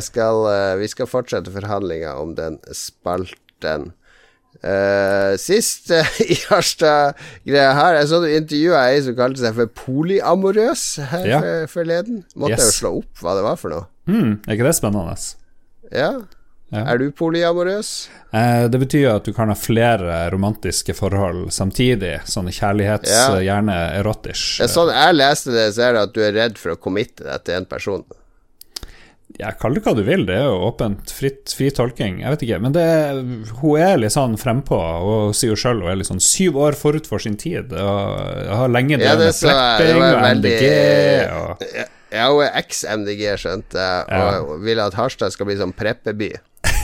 Skal, 0.00 0.46
eh, 0.48 0.76
vi 0.80 0.88
skal 0.88 1.06
fortsette 1.10 1.52
forhandlinga 1.52 2.14
om 2.20 2.34
den 2.38 2.58
spalten. 2.72 3.92
Uh, 4.64 5.34
sist 5.36 5.90
uh, 5.90 6.06
i 6.30 6.36
Harstad-greia 6.48 7.72
her 7.74 7.96
Jeg 7.98 8.06
så 8.08 8.20
du 8.22 8.28
intervjua 8.30 8.84
ei 8.92 9.00
som 9.02 9.16
kalte 9.18 9.42
seg 9.42 9.56
for 9.58 9.66
polyamorøs 9.82 10.84
her 11.10 11.26
Ja. 11.28 11.40
for- 11.42 11.66
forleden. 11.74 12.22
Måtte 12.38 12.54
Yes. 12.54 12.68
jo 12.70 12.76
slå 12.78 12.92
opp 13.02 13.18
hva 13.20 13.34
det 13.36 13.42
var 13.44 13.58
for 13.60 13.74
noe. 13.74 13.84
Mm, 14.08 14.38
er 14.46 14.54
ikke 14.56 14.68
det 14.70 14.76
spennende? 14.78 15.16
Ja. 15.92 16.12
Ja. 16.72 16.84
Er 16.94 16.98
du 17.02 17.10
polyamorøs? 17.12 17.90
Uh, 18.32 18.64
det 18.70 18.80
betyr 18.86 19.10
at 19.16 19.26
du 19.28 19.32
kan 19.36 19.50
ha 19.52 19.54
flere 19.58 20.22
romantiske 20.32 20.94
forhold 20.96 21.50
samtidig. 21.52 22.20
Sånne 22.24 22.54
kjærlighets... 22.54 23.10
Ja. 23.10 23.36
Gjerne 23.44 23.76
erotisk. 24.00 24.60
Ja, 24.62 24.70
sånn 24.70 24.94
jeg 24.94 25.18
leste 25.18 25.52
det, 25.54 25.68
så 25.76 25.90
er 25.90 25.98
det 25.98 26.06
at 26.08 26.14
du 26.16 26.22
er 26.24 26.32
redd 26.38 26.56
for 26.62 26.72
å 26.72 26.80
committe 26.80 27.26
deg 27.26 27.44
til 27.44 27.58
en 27.60 27.66
person. 27.68 28.06
Ja, 29.40 29.50
kall 29.58 29.74
det 29.74 29.82
hva 29.82 29.96
du 29.98 30.04
vil, 30.06 30.22
det 30.28 30.36
er 30.38 30.44
jo 30.46 30.60
åpent, 30.68 31.10
fritt, 31.10 31.50
fri 31.56 31.66
tolking. 31.74 32.20
Jeg 32.22 32.30
vet 32.36 32.44
ikke. 32.46 32.58
Men 32.62 32.74
det, 32.76 32.84
hun 33.58 33.80
er 33.82 33.98
litt 33.98 34.14
sånn 34.14 34.36
frempå, 34.38 34.78
og 34.78 35.34
sier 35.34 35.50
jo 35.50 35.58
sjøl 35.58 35.82
hun 35.82 35.90
er 35.90 35.98
litt 35.98 36.10
sånn 36.10 36.22
syv 36.22 36.60
år 36.62 36.78
forut 36.78 37.08
for 37.10 37.22
sin 37.22 37.34
tid. 37.40 37.74
Og 37.74 38.52
har 38.60 38.70
lenge 38.70 39.00
Ja, 39.00 39.16
drevet 39.18 39.34
det 39.34 39.48
med 39.50 39.50
jeg. 39.50 39.96
Var 39.98 40.20
og 40.20 40.28
MDG 40.38 40.64
og 41.34 41.66
Ja, 42.14 42.28
hun 42.30 42.44
er 42.46 42.60
eks-MDG, 42.60 43.24
skjønte 43.42 43.88
jeg, 43.88 44.44
og 44.46 44.62
vil 44.62 44.82
at 44.84 44.94
Harstad 44.94 45.34
skal 45.34 45.50
bli 45.50 45.58
sånn 45.58 45.74
preppeby. 45.74 46.30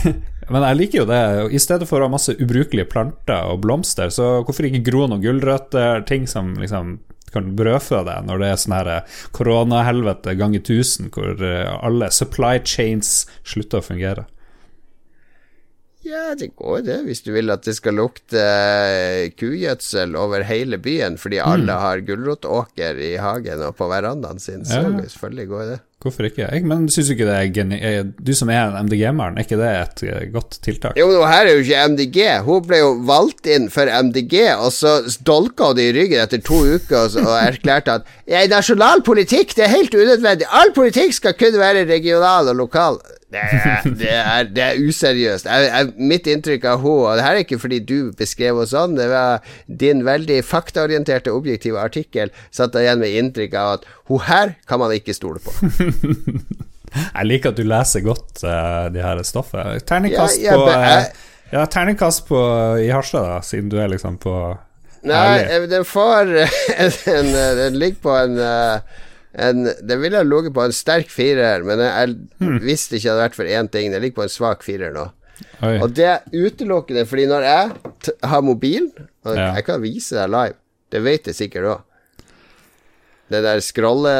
Men 0.51 0.65
jeg 0.67 0.79
liker 0.81 1.03
jo 1.05 1.07
det. 1.07 1.21
I 1.55 1.61
stedet 1.63 1.87
for 1.87 2.03
å 2.03 2.09
ha 2.09 2.11
masse 2.11 2.35
ubrukelige 2.35 2.89
planter 2.91 3.47
og 3.47 3.61
blomster, 3.63 4.11
så 4.11 4.41
hvorfor 4.43 4.67
ikke 4.67 4.83
gro 4.91 5.05
noen 5.07 5.23
gulrøtter, 5.23 6.03
ting 6.09 6.27
som 6.27 6.51
liksom 6.59 6.97
kan 7.33 7.55
brødfø 7.55 8.03
deg 8.07 8.25
når 8.27 8.39
det 8.43 8.47
er 8.51 8.59
sånn 8.61 8.75
her 8.77 8.91
koronahelvete 9.37 10.35
ganger 10.39 10.59
tusen, 10.67 11.09
hvor 11.13 11.39
eh, 11.41 11.71
alle 11.83 12.11
supply 12.11 12.59
chains 12.63 13.25
slutter 13.43 13.79
å 13.81 13.87
fungere. 13.91 14.25
Ja, 16.01 16.31
det 16.33 16.55
går 16.57 16.81
det, 16.87 16.95
hvis 17.05 17.21
du 17.21 17.29
vil 17.35 17.51
at 17.53 17.61
det 17.67 17.75
skal 17.77 17.93
lukte 17.99 18.41
eh, 18.41 19.27
kugjødsel 19.37 20.15
over 20.17 20.41
hele 20.49 20.79
byen 20.81 21.17
fordi 21.21 21.37
Mm. 21.37 21.51
alle 21.51 21.75
har 21.77 22.01
gulrotåker 22.07 22.97
i 22.97 23.11
hagen 23.21 23.61
og 23.67 23.75
på 23.77 23.87
verandaen 23.91 24.39
sin, 24.41 24.63
så 24.65 24.81
Ja. 24.81 24.89
selvfølgelig 25.05 25.47
går 25.51 25.65
det. 25.75 25.79
Hvorfor 26.01 26.25
ikke? 26.25 26.47
Jeg, 26.47 26.63
men 26.65 26.87
syns 26.89 27.11
du 27.11 27.13
ikke 27.13 27.27
det 27.27 27.35
er 27.37 27.49
geni... 27.53 27.77
Du 28.17 28.31
som 28.37 28.49
er 28.49 28.63
en 28.63 28.87
MDG-mann, 28.87 29.37
er 29.37 29.45
ikke 29.45 29.59
det 29.59 29.69
et 29.69 30.03
eh, 30.07 30.23
godt 30.33 30.57
tiltak? 30.65 30.97
Jo, 30.97 31.09
her 31.29 31.45
er 31.45 31.53
jo 31.53 31.61
ikke 31.61 31.83
MDG. 31.93 32.19
Hun 32.47 32.65
ble 32.65 32.79
jo 32.81 32.91
valgt 33.05 33.45
inn 33.45 33.69
for 33.73 33.85
MDG, 33.85 34.35
og 34.55 34.73
så 34.73 34.95
dolka 35.27 35.69
hun 35.69 35.77
det 35.77 35.91
i 35.91 35.95
ryggen 35.99 36.23
etter 36.23 36.41
to 36.41 36.63
uker 36.73 37.03
og, 37.03 37.19
og 37.21 37.35
erklærte 37.37 37.99
at 37.99 38.09
ja, 38.25 38.41
nasjonal 38.49 39.05
politikk 39.05 39.53
det 39.57 39.67
er 39.67 39.75
helt 39.75 39.93
unødvendig. 39.93 40.49
All 40.49 40.73
politikk 40.73 41.13
skal 41.19 41.37
kun 41.37 41.59
være 41.61 41.85
regional 41.89 42.49
og 42.49 42.63
lokal. 42.63 42.97
Det 43.31 43.39
er, 43.39 43.85
det 44.01 44.09
er, 44.11 44.47
det 44.51 44.63
er 44.65 44.79
useriøst. 44.83 45.45
Jeg, 45.47 45.67
jeg, 45.69 45.91
mitt 46.11 46.25
inntrykk 46.27 46.65
av 46.67 46.81
henne, 46.83 47.05
og 47.07 47.15
det 47.15 47.23
her 47.23 47.37
er 47.37 47.43
ikke 47.45 47.59
fordi 47.61 47.77
du 47.87 48.11
beskrev 48.19 48.57
henne 48.59 48.67
sånn, 48.67 48.97
det 48.99 49.07
var 49.11 49.39
din 49.83 50.03
veldig 50.07 50.41
faktaorienterte, 50.43 51.31
objektive 51.31 51.79
artikkel, 51.79 52.33
satt 52.51 52.75
igjen 52.81 52.99
med 52.99 53.15
inntrykk 53.21 53.55
av 53.61 53.69
at 53.77 53.87
hun 54.11 54.19
her 54.27 54.55
kan 54.67 54.81
man 54.83 54.91
ikke 54.97 55.15
stole 55.15 55.39
på. 55.39 55.55
Jeg 56.91 57.23
liker 57.23 57.53
at 57.53 57.59
du 57.59 57.63
leser 57.63 58.03
godt 58.03 58.41
uh, 58.43 58.89
de 58.91 58.99
her 58.99 59.21
stoffet. 59.23 59.85
Terningkast 59.87 60.41
Ja, 60.43 60.51
ja, 60.51 60.57
på 60.59 60.71
eh, 60.73 60.89
jeg- 60.89 61.29
Ja, 61.53 61.61
terningkast 61.71 62.25
på 62.27 62.41
i 62.83 62.89
Harstad, 62.91 63.23
da, 63.29 63.37
siden 63.43 63.69
du 63.71 63.77
er 63.79 63.87
liksom 63.91 64.17
på 64.19 64.33
Nei, 65.07 65.39
eh, 65.41 65.63
den 65.71 65.85
får 65.87 66.29
en, 66.35 67.31
eh, 67.31 67.55
Den 67.61 67.79
ligger 67.79 68.03
på 68.03 68.11
en 68.19 68.35
eh, 68.43 68.99
en, 69.33 69.63
Den 69.87 70.01
ville 70.01 70.17
ha 70.17 70.23
ligget 70.27 70.53
på 70.53 70.63
en 70.65 70.73
sterk 70.75 71.09
firer, 71.09 71.63
men 71.63 71.79
jeg, 71.79 72.15
Hmm. 72.41 72.57
ikke 72.59 72.89
det 72.91 73.01
hadde 73.03 73.21
vært 73.29 73.35
for 73.37 73.45
én 73.45 73.69
ting. 73.71 73.91
Den 73.91 74.01
ligger 74.01 74.15
på 74.21 74.23
en 74.27 74.33
svak 74.33 74.63
firer 74.63 74.91
nå. 74.93 75.11
Oi. 75.63 75.77
Og 75.81 75.93
det 75.93 76.05
er 76.05 76.19
utelukkende 76.33 77.05
fordi 77.09 77.25
når 77.29 77.41
jeg 77.47 78.11
har 78.29 78.41
mobil 78.45 78.91
og 79.25 79.35
Ja. 79.37 79.53
Jeg 79.55 79.65
kan 79.65 79.81
vise 79.81 80.15
deg 80.15 80.29
live, 80.29 80.53
det 80.91 81.01
vet 81.03 81.25
jeg 81.31 81.35
sikkert 81.35 81.65
òg. 81.65 81.81
Det 83.31 83.39
der 83.45 83.61
scrolle... 83.63 84.11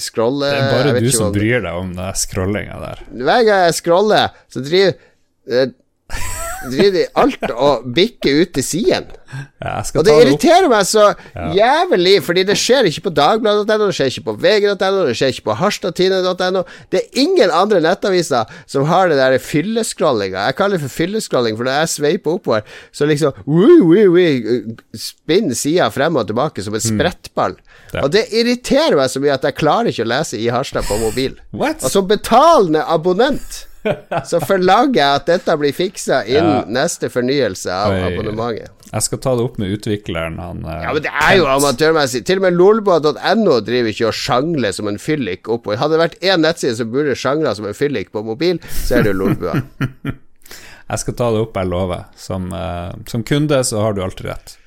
scrolle 0.00 0.48
Det 0.48 0.62
er 0.62 0.70
bare 0.72 1.00
du 1.04 1.10
som 1.12 1.32
bryr 1.34 1.60
deg 1.60 1.74
om 1.76 1.90
den 1.94 2.14
scrollinga 2.16 2.78
der. 2.80 3.02
Hver 3.12 3.42
gang 3.44 3.64
jeg 3.66 3.74
scroller, 3.76 4.30
så 4.48 4.62
driver 4.64 4.94
eh, 5.52 5.66
Driver 6.72 7.06
alt 7.20 7.50
og 7.52 7.84
bikker 7.94 8.40
ut 8.42 8.54
til 8.56 8.64
siden. 8.64 9.10
Ja, 9.60 9.80
Og 9.98 10.04
det 10.06 10.14
irriterer 10.22 10.68
meg 10.70 10.84
så 10.86 11.14
Ja. 11.34 11.48
jævlig, 11.56 12.22
fordi 12.22 12.44
det 12.46 12.56
skjer 12.56 12.86
ikke 12.86 13.08
på 13.08 13.14
dagbladet.no, 13.14 13.86
det 13.88 13.94
skjer 13.96 14.10
ikke 14.12 14.24
på 14.28 14.34
vg.no, 14.38 15.06
det 15.08 15.16
skjer 15.18 15.32
ikke 15.32 15.46
på 15.48 15.56
harstadtine.no. 15.58 16.62
Det 16.92 17.00
er 17.00 17.18
ingen 17.24 17.50
andre 17.50 17.80
nettaviser 17.80 18.44
som 18.66 18.84
har 18.84 19.08
det 19.08 19.18
der 19.18 19.38
fylleskrollinga. 19.38 20.46
Jeg 20.46 20.56
kaller 20.56 20.78
det 20.78 20.86
for 20.86 20.94
fylleskrolling, 21.02 21.56
for 21.56 21.64
når 21.64 21.80
jeg 21.80 21.88
sveiper 21.96 22.38
oppover, 22.38 22.62
så 22.92 23.08
liksom 23.10 23.32
Spinn 23.44 24.78
spinner 24.94 25.54
sida 25.58 25.90
frem 25.90 26.16
og 26.16 26.28
tilbake 26.28 26.62
som 26.62 26.74
en 26.74 26.80
sprettball. 26.84 27.56
Mm. 27.92 28.02
Og 28.04 28.10
det 28.14 28.26
irriterer 28.34 28.96
meg 28.98 29.10
så 29.10 29.22
mye 29.22 29.34
at 29.34 29.44
jeg 29.46 29.58
klarer 29.58 29.90
ikke 29.90 30.06
å 30.06 30.10
lese 30.14 30.38
i 30.38 30.48
Harstad 30.52 30.86
på 30.88 30.98
mobil. 31.02 31.36
What? 31.52 31.82
Og 31.84 31.90
som 31.90 32.08
betalende 32.10 32.84
abonnent 32.86 33.64
så 34.30 34.40
forlanger 34.44 34.98
jeg 35.00 35.20
at 35.20 35.28
dette 35.28 35.56
blir 35.60 35.74
fiksa 35.76 36.22
innen 36.28 36.72
neste 36.74 37.10
fornyelse 37.12 37.72
av 37.74 37.94
Oi. 37.94 38.00
abonnementet. 38.08 38.72
Jeg 38.94 39.06
skal 39.08 39.20
ta 39.24 39.34
det 39.34 39.44
opp 39.44 39.56
med 39.58 39.72
utvikleren, 39.74 40.36
han 40.38 40.64
eh, 40.64 40.82
Ja, 40.84 40.92
men 40.94 41.04
det 41.04 41.12
er 41.12 41.36
jo 41.40 41.48
amatørmessig. 41.50 42.24
Til 42.28 42.40
og 42.40 42.46
med 42.46 42.58
lolboa.no 42.58 43.60
driver 43.66 43.90
ikke 43.90 44.10
og 44.10 44.18
sjangler 44.18 44.76
som 44.76 44.90
en 44.90 45.00
fyllik 45.02 45.50
oppover. 45.50 45.80
Hadde 45.80 45.96
det 45.96 46.04
vært 46.04 46.20
én 46.22 46.44
nettside 46.46 46.76
som 46.78 46.92
burde 46.94 47.16
sjangla 47.18 47.56
som 47.58 47.66
en 47.68 47.76
fyllik 47.76 48.12
på 48.14 48.22
mobil, 48.26 48.60
så 48.84 49.00
er 49.00 49.06
det 49.06 49.14
jo 49.14 49.22
lolbua. 49.24 49.58
Jeg 50.84 51.00
skal 51.00 51.14
ta 51.16 51.30
det 51.32 51.40
opp, 51.40 51.54
jeg 51.56 51.68
lover. 51.70 52.02
Som, 52.20 52.50
uh, 52.52 52.92
som 53.08 53.22
kunde 53.24 53.62
så 53.64 53.80
har 53.80 53.94
du 53.96 54.02
alltid 54.04 54.28
rett. 54.28 54.58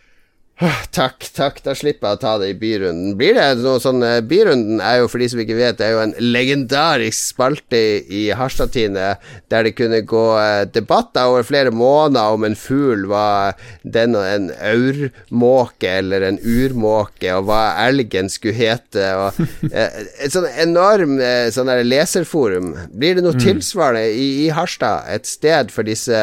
Takk, 0.58 1.28
takk. 1.38 1.60
Da 1.62 1.76
slipper 1.78 2.10
jeg 2.10 2.18
å 2.18 2.22
ta 2.22 2.32
det 2.42 2.48
i 2.50 2.56
byrunden. 2.58 3.14
Blir 3.20 3.36
det 3.38 3.62
noe 3.62 3.78
sånn 3.82 4.02
eh, 4.02 4.24
Byrunden 4.26 4.80
er 4.82 5.04
jo, 5.04 5.10
for 5.12 5.22
de 5.22 5.28
som 5.30 5.42
ikke 5.44 5.58
vet, 5.58 5.78
det 5.78 5.86
er 5.86 5.94
jo 5.94 6.02
en 6.02 6.16
legendarisk 6.18 7.36
spalte 7.36 7.82
i 8.10 8.24
Harstadtine 8.34 9.12
der 9.52 9.68
det 9.68 9.76
kunne 9.78 10.02
gå 10.02 10.24
eh, 10.42 10.64
debatter 10.74 11.30
over 11.30 11.46
flere 11.46 11.70
måneder 11.70 12.34
om 12.34 12.48
en 12.48 12.58
fugl 12.58 13.06
var 13.12 13.54
den 13.86 14.18
og 14.18 14.26
en 14.26 14.50
aurmåke 14.56 15.92
eller 16.00 16.26
en 16.26 16.40
urmåke, 16.42 17.30
og 17.38 17.46
hva 17.52 17.62
elgen 17.86 18.32
skulle 18.34 18.58
hete. 18.58 19.06
Og, 19.22 19.38
eh, 19.70 20.02
et 20.26 20.34
sånn 20.34 20.50
enorm 20.58 21.20
sånn 21.54 21.70
der 21.70 21.84
leserforum. 21.86 22.74
Blir 22.98 23.20
det 23.20 23.28
noe 23.28 23.38
tilsvarende 23.38 24.10
i, 24.10 24.28
i 24.48 24.50
Harstad? 24.58 25.06
Et 25.14 25.30
sted 25.30 25.70
for 25.74 25.86
disse 25.86 26.18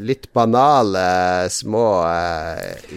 litt 0.00 0.30
banale 0.32 1.04
små 1.52 1.86
eh, 2.08 2.88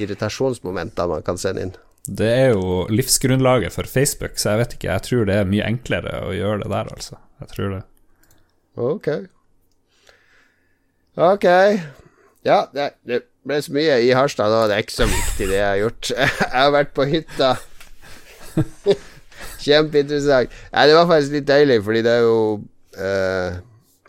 irritasjonsmomentene 0.78 1.08
man 1.08 1.24
kan 1.24 1.38
sende 1.38 1.62
inn? 1.66 1.76
Det 2.08 2.28
er 2.28 2.54
jo 2.54 2.86
livsgrunnlaget 2.90 3.74
for 3.74 3.84
Facebook, 3.84 4.38
så 4.38 4.54
jeg 4.54 4.60
vet 4.62 4.76
ikke. 4.78 4.92
Jeg 4.92 5.04
tror 5.04 5.26
det 5.28 5.36
er 5.36 5.50
mye 5.50 5.66
enklere 5.68 6.22
å 6.24 6.32
gjøre 6.36 6.64
det 6.64 6.70
der, 6.72 6.92
altså. 6.94 7.18
Jeg 7.42 7.50
tror 7.52 7.74
det. 7.74 7.82
Ok. 8.78 9.10
Ok. 11.18 11.48
Ja, 12.48 12.62
det, 12.72 12.94
det 13.04 13.26
ble 13.44 13.60
så 13.60 13.76
mye 13.76 14.00
i 14.06 14.14
Harstad 14.16 14.54
nå. 14.54 14.64
Det 14.70 14.78
er 14.78 14.86
ikke 14.86 14.96
så 15.02 15.10
viktig, 15.12 15.50
det 15.50 15.60
jeg 15.60 15.68
har 15.68 15.82
gjort. 15.82 16.12
Jeg 16.16 16.56
har 16.56 16.74
vært 16.78 16.96
på 16.96 17.08
hytta. 17.12 17.54
Kjempeinteressant. 19.68 20.54
Ja, 20.72 20.88
det 20.88 20.96
var 20.96 21.10
faktisk 21.12 21.36
litt 21.36 21.50
deilig, 21.50 21.82
fordi 21.84 22.06
det 22.06 22.14
er 22.14 22.24
jo 22.24 22.38
uh, 22.98 23.58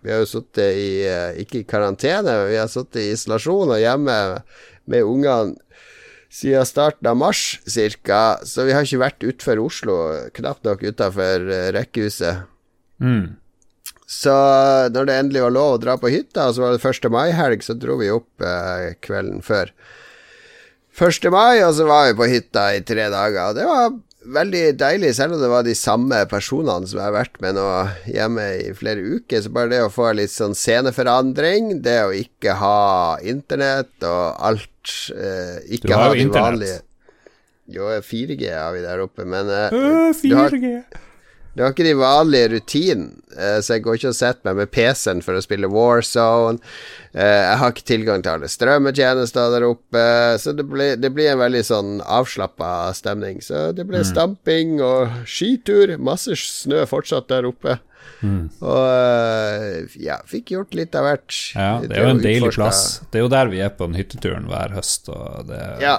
Vi 0.05 0.13
har 0.13 0.23
jo 0.23 0.29
sittet 0.31 0.79
i 0.79 0.91
uh, 1.09 1.41
Ikke 1.43 1.65
i 1.65 1.67
karantene, 1.69 2.23
men 2.31 2.53
vi 2.53 2.61
har 2.61 2.71
sittet 2.71 3.03
i 3.03 3.11
isolasjon 3.17 3.75
og 3.75 3.83
hjemme 3.83 4.19
med 4.89 5.05
ungene 5.05 5.57
siden 6.29 6.67
starten 6.69 7.09
av 7.09 7.19
mars 7.19 7.59
cirka, 7.67 8.39
så 8.45 8.67
vi 8.69 8.75
har 8.77 8.85
ikke 8.85 9.03
vært 9.03 9.25
utenfor 9.25 9.61
Oslo, 9.65 9.99
knapt 10.37 10.67
nok 10.69 10.85
utenfor 10.85 11.47
uh, 11.49 11.69
rekkehuset. 11.77 12.49
Mm. 13.01 13.39
Så 14.09 14.35
når 14.95 15.09
det 15.09 15.17
endelig 15.21 15.45
var 15.45 15.53
lov 15.53 15.75
å 15.77 15.81
dra 15.83 15.99
på 16.01 16.11
hytta, 16.13 16.49
og 16.49 16.57
så 16.57 16.65
var 16.65 16.77
det 16.77 16.81
1. 16.81 17.09
mai-helg, 17.13 17.65
så 17.65 17.77
dro 17.77 17.99
vi 18.01 18.09
opp 18.09 18.41
eh, 18.41 18.95
kvelden 19.05 19.43
før. 19.45 19.75
1. 20.97 21.29
mai, 21.31 21.61
og 21.61 21.75
så 21.77 21.85
var 21.87 22.07
vi 22.09 22.17
på 22.17 22.29
hytta 22.33 22.71
i 22.73 22.81
tre 22.89 23.11
dager. 23.13 23.51
Og 23.51 23.59
det 23.59 23.67
var 23.69 23.93
veldig 24.35 24.63
deilig, 24.81 25.11
selv 25.17 25.35
om 25.37 25.41
det 25.43 25.49
var 25.51 25.65
de 25.67 25.75
samme 25.79 26.19
personene 26.31 26.87
som 26.89 26.99
jeg 27.01 27.07
har 27.07 27.15
vært 27.17 27.39
med 27.45 27.57
nå 27.59 27.65
hjemme 28.13 28.45
i 28.65 28.73
flere 28.77 29.01
uker. 29.17 29.43
Så 29.45 29.53
bare 29.55 29.73
det 29.73 29.81
å 29.87 29.91
få 29.93 30.11
litt 30.19 30.33
sånn 30.35 30.57
sceneforandring, 30.59 31.79
det 31.85 31.97
å 32.07 32.13
ikke 32.17 32.57
ha 32.61 33.19
internett 33.23 34.05
og 34.09 34.37
alt 34.51 34.95
eh, 35.15 35.59
Ikke 35.79 35.97
ha 35.99 36.11
jo 36.13 36.21
de 36.21 36.29
vanlige 36.33 36.79
Jo, 37.69 37.89
4G 38.01 38.49
har 38.55 38.73
vi 38.73 38.81
der 38.85 39.03
oppe, 39.05 39.27
men 39.29 39.49
eh, 39.53 39.69
Øh, 39.73 40.15
du 40.23 40.35
har- 40.37 40.51
4G. 40.55 40.75
Det 41.59 41.65
var 41.65 41.73
ikke 41.75 41.89
de 41.89 41.93
vanlige 41.99 42.49
rutinene, 42.53 43.17
eh, 43.35 43.57
så 43.59 43.75
jeg 43.75 43.83
går 43.83 43.97
ikke 43.99 44.11
og 44.13 44.15
setter 44.15 44.47
meg 44.47 44.61
med 44.61 44.71
PC-en 44.71 45.23
for 45.27 45.35
å 45.35 45.41
spille 45.43 45.67
Warzone. 45.73 46.61
Eh, 47.11 47.41
jeg 47.43 47.57
har 47.59 47.73
ikke 47.75 47.89
tilgang 47.89 48.23
til 48.23 48.37
alle 48.37 48.51
strømmetjenester 48.53 49.57
der 49.57 49.67
oppe, 49.67 50.05
så 50.39 50.55
det 50.55 50.69
blir, 50.71 50.95
det 51.03 51.11
blir 51.17 51.33
en 51.33 51.41
veldig 51.43 51.65
sånn 51.67 51.91
avslappa 52.07 52.93
stemning. 52.95 53.43
Så 53.43 53.73
det 53.75 53.89
ble 53.89 54.05
stamping 54.07 54.77
og 54.79 55.27
skitur. 55.27 55.97
Masse 55.99 56.39
snø 56.39 56.85
fortsatt 56.87 57.27
der 57.35 57.51
oppe. 57.51 57.81
Mm. 58.23 58.47
Og 58.63 58.85
eh, 58.87 59.99
ja, 60.03 60.21
fikk 60.31 60.55
gjort 60.55 60.79
litt 60.79 60.95
av 60.95 61.09
hvert. 61.09 61.41
Ja, 61.59 61.73
det 61.83 61.91
er 61.91 62.07
jo 62.07 62.15
en 62.15 62.23
deilig 62.23 62.55
plass. 62.55 63.01
Det 63.11 63.19
er 63.19 63.27
jo 63.27 63.35
der 63.35 63.51
vi 63.51 63.67
er 63.67 63.75
på 63.75 63.91
den 63.91 63.99
hytteturen 63.99 64.47
hver 64.47 64.79
høst. 64.79 65.11
Og 65.11 65.51
det, 65.51 65.65
ja. 65.83 65.99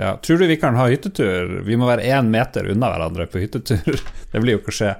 Ja. 0.00 0.16
Tror 0.24 0.38
du 0.38 0.46
vi 0.46 0.56
kan 0.56 0.76
ha 0.80 0.88
hyttetur? 0.88 1.60
Vi 1.66 1.76
må 1.76 1.88
være 1.90 2.08
én 2.08 2.30
meter 2.32 2.70
unna 2.72 2.88
hverandre 2.92 3.26
på 3.28 3.42
hyttetur. 3.42 4.00
Det 4.32 4.40
blir 4.40 4.56
jo 4.56 4.62
ikke 4.62 4.76
skje. 4.78 4.94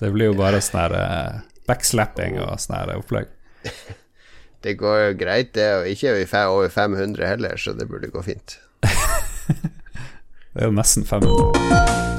Det 0.00 0.12
blir 0.14 0.30
jo 0.30 0.36
bare 0.38 0.62
sånn 0.64 0.80
her 0.80 0.96
eh, 0.96 1.40
backslapping 1.68 2.38
og 2.40 2.54
sånn 2.62 2.78
her 2.78 2.94
opplegg. 2.96 3.28
Det 4.64 4.76
går 4.80 4.98
jo 5.00 5.12
greit, 5.20 5.54
det. 5.56 5.68
Og 5.78 5.88
ikke 5.88 6.12
er 6.12 6.18
vi 6.20 6.44
over 6.44 6.68
500 6.72 7.24
heller, 7.24 7.56
så 7.56 7.72
det 7.72 7.88
burde 7.88 8.12
gå 8.12 8.24
fint. 8.24 8.58
det 8.84 10.60
er 10.60 10.68
jo 10.68 10.76
nesten 10.76 11.08
500. 11.08 12.09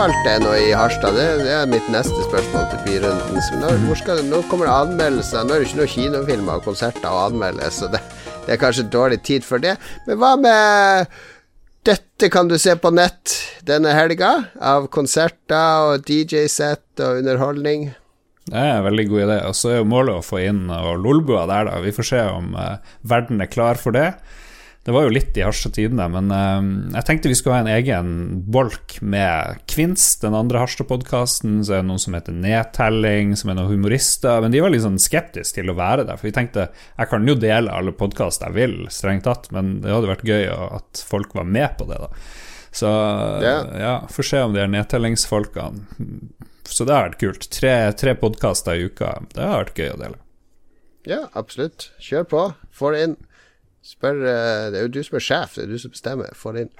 spillspalte 0.00 0.44
nå 0.44 0.52
i 0.56 0.72
Harstad? 0.72 1.12
Det, 1.14 1.24
det, 1.44 1.50
er 1.52 1.66
mitt 1.68 1.88
neste 1.92 2.22
spørsmål 2.24 2.62
til 2.70 2.78
byrunden. 2.86 3.40
Når, 3.60 4.22
nå 4.30 4.38
kommer 4.48 4.68
det 4.68 4.72
anmeldelser. 4.72 5.44
Nå 5.44 5.52
er 5.52 5.60
det 5.60 5.68
ikke 5.68 5.80
noen 5.80 5.92
kinofilmer 5.92 6.60
og 6.60 6.64
konserter 6.64 7.08
å 7.10 7.26
anmelde, 7.26 7.68
så 7.74 7.90
det, 7.92 8.00
det, 8.46 8.54
er 8.54 8.60
kanskje 8.62 8.86
dårlig 8.88 9.20
tid 9.28 9.44
for 9.44 9.60
det. 9.60 9.74
Men 10.06 10.20
hva 10.22 10.32
med 10.40 11.12
dette 11.84 12.30
kan 12.32 12.48
du 12.48 12.56
se 12.60 12.78
på 12.80 12.94
nett 12.96 13.36
denne 13.68 13.92
helga? 13.92 14.32
Av 14.56 14.88
konserter 14.88 15.90
og 15.90 16.08
DJ-sett 16.08 17.04
og 17.04 17.20
underholdning? 17.20 17.90
Det 18.48 18.56
er 18.56 18.78
en 18.78 18.88
veldig 18.88 19.08
god 19.12 19.24
idé. 19.26 19.40
Og 19.50 19.58
så 19.58 19.74
er 19.74 19.82
jo 19.82 19.90
målet 19.92 20.16
å 20.16 20.24
få 20.24 20.40
inn 20.46 20.64
Lolbua 21.04 21.44
der, 21.50 21.68
da. 21.68 21.76
Vi 21.84 21.92
får 21.92 22.12
se 22.14 22.24
om 22.40 22.54
uh, 22.56 22.80
verden 23.04 23.44
er 23.44 23.52
klar 23.52 23.76
for 23.76 23.92
det. 23.92 24.14
Det 24.80 24.94
var 24.96 25.04
jo 25.04 25.12
litt 25.12 25.36
i 25.36 25.42
Harstad 25.44 25.74
Tidende, 25.76 26.06
men 26.08 26.30
uh, 26.32 26.94
jeg 26.96 27.04
tenkte 27.04 27.28
vi 27.28 27.36
skulle 27.36 27.58
ha 27.58 27.64
en 27.66 27.74
egen 27.74 28.12
bolk 28.48 28.96
med 29.04 29.60
Kvinns, 29.68 30.14
den 30.22 30.36
andre 30.36 30.62
Harstad-podkasten. 30.62 31.58
Så 31.66 31.74
er 31.76 31.82
det 31.82 31.90
noen 31.90 32.00
som 32.00 32.16
heter 32.16 32.32
Nedtelling, 32.32 33.34
som 33.36 33.52
er 33.52 33.58
noen 33.58 33.74
humorister. 33.74 34.40
Men 34.40 34.54
de 34.54 34.62
var 34.64 34.72
litt 34.72 34.86
sånn 34.86 34.96
skeptiske 35.00 35.60
til 35.60 35.72
å 35.72 35.76
være 35.76 36.06
der, 36.08 36.16
for 36.16 36.30
vi 36.30 36.34
tenkte 36.38 36.70
jeg 36.72 37.12
kan 37.12 37.28
jo 37.28 37.36
dele 37.36 37.74
alle 37.76 37.92
podkast 37.92 38.46
jeg 38.46 38.56
vil, 38.56 38.78
strengt 38.92 39.28
tatt, 39.28 39.50
men 39.52 39.82
det 39.84 39.92
hadde 39.92 40.14
vært 40.14 40.24
gøy 40.24 40.48
at 40.48 41.04
folk 41.04 41.36
var 41.36 41.44
med 41.44 41.76
på 41.76 41.90
det, 41.90 42.00
da. 42.00 42.10
Så 42.72 42.88
yeah. 43.42 43.80
ja, 43.80 43.94
får 44.08 44.30
se 44.30 44.42
om 44.46 44.52
de 44.54 44.60
er 44.62 44.68
nedtellingsfolkene 44.70 45.80
Så 46.70 46.84
det 46.86 46.94
har 46.94 47.08
vært 47.08 47.20
kult. 47.20 47.48
Tre, 47.52 47.72
tre 47.98 48.14
podkaster 48.16 48.78
i 48.78 48.86
uka. 48.88 49.16
Det 49.34 49.42
har 49.42 49.64
vært 49.66 49.80
gøy 49.82 49.92
å 49.92 50.02
dele. 50.06 50.20
Ja, 51.08 51.24
absolutt. 51.34 51.90
Kjør 51.98 52.28
på. 52.30 52.44
Få 52.72 52.94
det 52.94 53.02
inn. 53.08 53.16
Spør, 53.90 54.22
eh, 54.22 54.66
det 54.70 54.78
er 54.80 54.86
jo 54.86 54.94
du 54.94 55.02
som 55.02 55.18
er 55.18 55.26
sjef, 55.26 55.56
det 55.58 55.66
er 55.66 55.72
du 55.72 55.80
som 55.82 55.94
bestemmer. 55.94 56.34
Få 56.38 56.54
det 56.54 56.68
inn. 56.68 56.74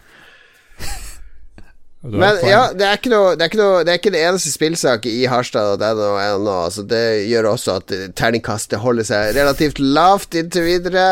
Men 2.01 2.38
ja, 2.49 2.70
det 2.73 2.87
er 2.88 3.03
noe 3.12 3.35
Det 3.37 3.44
er 3.44 3.59
noe, 3.61 3.81
det, 3.85 3.92
er 3.92 3.99
ikke 3.99 4.12
det 4.14 4.23
eneste 4.25 4.49
spillsaket 4.55 5.12
i 5.12 5.27
Harstad 5.29 5.83
ennå. 5.85 6.55
Altså, 6.55 6.85
det 6.88 7.27
gjør 7.29 7.51
også 7.51 7.75
at 7.83 7.92
terningkastet 8.16 8.81
holder 8.81 9.05
seg 9.05 9.35
relativt 9.37 9.83
lavt 9.83 10.38
inntil 10.38 10.64
videre. 10.64 11.05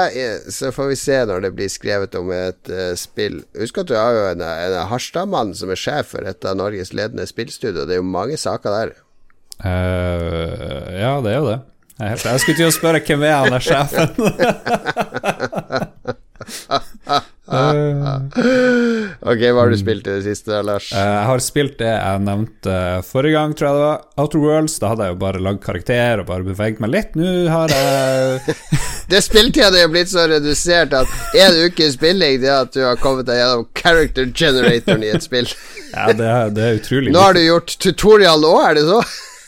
Så 0.48 0.72
får 0.72 0.92
vi 0.94 0.96
se 0.96 1.18
når 1.28 1.44
det 1.44 1.52
blir 1.58 1.72
skrevet 1.72 2.16
om 2.16 2.32
et 2.32 2.72
uh, 2.72 2.94
spill. 2.96 3.42
Husk 3.60 3.82
at 3.82 3.90
du 3.90 3.98
har 3.98 4.16
jo 4.16 4.24
en, 4.30 4.44
en 4.46 4.78
Harstad-mann 4.88 5.52
som 5.58 5.74
er 5.74 5.80
sjef 5.80 6.14
for 6.14 6.24
et 6.24 6.48
av 6.48 6.56
Norges 6.56 6.94
ledende 6.96 7.28
spillstudio. 7.28 7.84
Det 7.84 7.98
er 7.98 8.00
jo 8.00 8.08
mange 8.08 8.40
saker 8.40 8.78
der. 8.78 8.96
Uh, 9.60 10.88
ja, 10.96 11.18
det 11.20 11.34
er 11.34 11.42
jo 11.42 11.50
det. 11.52 11.60
Jeg, 11.98 12.18
jeg 12.24 12.40
skulle 12.40 12.58
til 12.62 12.68
å 12.70 12.72
spørre 12.72 13.02
hvem 13.02 13.24
er 13.26 13.40
han 13.42 13.58
er 13.58 13.64
sjefen? 13.64 14.12
ok, 19.28 19.42
hva 19.52 19.62
har 19.62 19.72
du 19.72 19.78
spilt 19.80 20.06
i 20.08 20.14
det 20.16 20.24
siste, 20.26 20.60
Lars? 20.64 20.90
Eh, 20.92 20.98
jeg 21.02 21.26
har 21.30 21.42
spilt 21.44 21.76
det 21.80 21.90
jeg 21.90 22.22
nevnte 22.24 22.76
forrige 23.08 23.36
gang, 23.38 23.54
tror 23.58 23.68
jeg 23.68 23.78
det 23.78 23.84
var. 23.86 24.02
Outer 24.22 24.42
Worlds. 24.42 24.78
Da 24.82 24.92
hadde 24.92 25.06
jeg 25.08 25.14
jo 25.14 25.20
bare 25.22 25.42
lagd 25.44 25.62
karakter 25.64 26.22
og 26.22 26.28
bare 26.30 26.46
beveget 26.46 26.82
meg 26.84 26.92
litt. 26.94 27.18
Nå 27.18 27.32
har 27.52 27.74
jeg 27.74 28.56
Det 29.12 29.22
spilltida 29.24 29.72
er 29.72 29.88
blitt 29.88 30.10
så 30.12 30.26
redusert 30.28 30.92
at 30.92 31.08
én 31.32 31.54
uke 31.64 31.86
spilling 31.94 32.42
Det 32.42 32.50
er 32.50 32.66
at 32.66 32.74
du 32.74 32.82
har 32.84 32.98
kommet 33.00 33.24
deg 33.30 33.38
gjennom 33.40 33.64
character 33.78 34.28
generatoren 34.36 35.06
i 35.06 35.12
et 35.16 35.24
spill. 35.24 35.48
ja, 35.94 36.10
det 36.12 36.28
er, 36.28 36.50
det 36.52 36.66
er 36.66 36.76
utrolig 36.82 37.14
Nå 37.14 37.22
har 37.24 37.38
du 37.38 37.40
gjort 37.46 37.72
tutorial 37.80 38.44
òg, 38.44 38.60
er 38.66 38.76
det 38.76 38.84
så? 38.90 39.00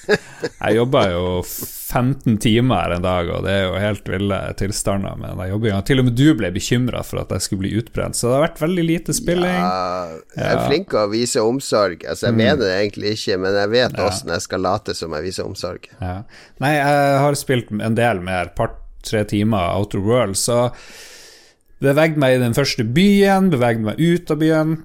Jeg 0.09 0.77
jobber 0.77 1.13
jo 1.13 1.25
15 1.91 2.39
timer 2.39 2.95
en 2.95 3.03
dag, 3.03 3.29
og 3.35 3.45
det 3.45 3.53
er 3.53 3.65
jo 3.67 3.79
helt 3.83 4.09
ville 4.09 4.39
tilstander 4.59 5.17
med 5.19 5.35
den 5.35 5.51
jobbinga. 5.51 5.81
Til 5.87 6.03
og 6.03 6.07
med 6.07 6.17
du 6.19 6.29
ble 6.39 6.53
bekymra 6.55 7.03
for 7.07 7.23
at 7.23 7.33
jeg 7.35 7.47
skulle 7.47 7.65
bli 7.65 7.73
utbrent, 7.81 8.19
så 8.19 8.29
det 8.29 8.37
har 8.37 8.45
vært 8.47 8.63
veldig 8.63 8.85
lite 8.87 9.17
spilling. 9.17 9.57
Ja, 9.59 10.19
jeg 10.37 10.51
er 10.53 10.63
flink 10.69 10.91
til 10.93 11.01
å 11.03 11.07
vise 11.11 11.45
omsorg. 11.45 12.05
Altså, 12.05 12.29
jeg 12.29 12.37
mm. 12.37 12.43
mener 12.45 12.63
det 12.63 12.77
egentlig 12.77 13.15
ikke, 13.19 13.41
men 13.43 13.59
jeg 13.59 13.73
vet 13.75 13.99
åssen 14.07 14.31
ja. 14.31 14.39
jeg 14.39 14.47
skal 14.47 14.65
late 14.67 14.97
som 14.99 15.17
jeg 15.19 15.27
viser 15.27 15.51
omsorg. 15.51 15.91
Ja. 15.99 16.15
Nei, 16.63 16.75
jeg 16.79 17.17
har 17.25 17.41
spilt 17.41 17.75
en 17.75 17.99
del 17.99 18.23
mer, 18.27 18.53
par-tre 18.59 19.25
timer 19.35 19.75
Outer 19.75 20.05
World, 20.05 20.39
så 20.39 20.69
bevegde 21.83 22.21
meg 22.23 22.37
i 22.37 22.45
den 22.45 22.55
første 22.55 22.87
byen, 22.87 23.51
bevegde 23.51 23.91
meg 23.91 23.99
ut 23.99 24.31
av 24.31 24.41
byen. 24.43 24.79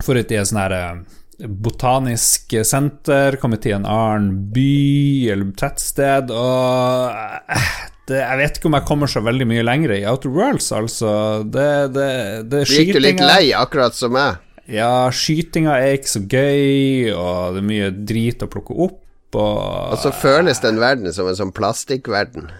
For 0.00 0.16
et 0.16 0.32
sånn 0.32 0.56
herre 0.56 0.84
eh, 0.88 1.00
botanisk 1.48 2.52
senter, 2.66 3.38
kommet 3.40 3.62
til 3.64 3.78
en 3.78 3.88
annen 3.88 4.34
by 4.54 5.30
eller 5.32 5.54
tettsted, 5.58 6.32
og 6.34 7.16
eh, 7.54 7.72
det, 8.10 8.20
jeg 8.20 8.40
vet 8.40 8.58
ikke 8.58 8.70
om 8.70 8.76
jeg 8.78 8.88
kommer 8.88 9.10
så 9.10 9.22
veldig 9.24 9.46
mye 9.48 9.64
lenger 9.66 9.94
i 9.96 10.04
Outer 10.10 10.32
Worlds, 10.34 10.70
altså. 10.74 11.12
Det, 11.46 11.68
det, 11.94 12.08
det 12.50 12.64
Gikk 12.68 12.94
du 12.96 13.02
litt 13.04 13.22
lei, 13.22 13.52
akkurat 13.56 13.96
som 13.96 14.16
meg? 14.16 14.40
Ja, 14.70 15.10
skytinga 15.14 15.76
er 15.82 15.96
ikke 15.98 16.12
så 16.12 16.24
gøy, 16.24 17.10
og 17.14 17.56
det 17.56 17.62
er 17.62 17.70
mye 17.70 17.92
drit 18.06 18.42
å 18.44 18.50
plukke 18.50 18.76
opp. 18.86 18.98
Og, 19.30 19.62
og 19.94 19.98
så 20.02 20.10
føles 20.14 20.58
den 20.62 20.80
verden 20.82 21.14
som 21.14 21.28
en 21.30 21.38
sånn 21.38 21.54
plastikkverden. 21.54 22.50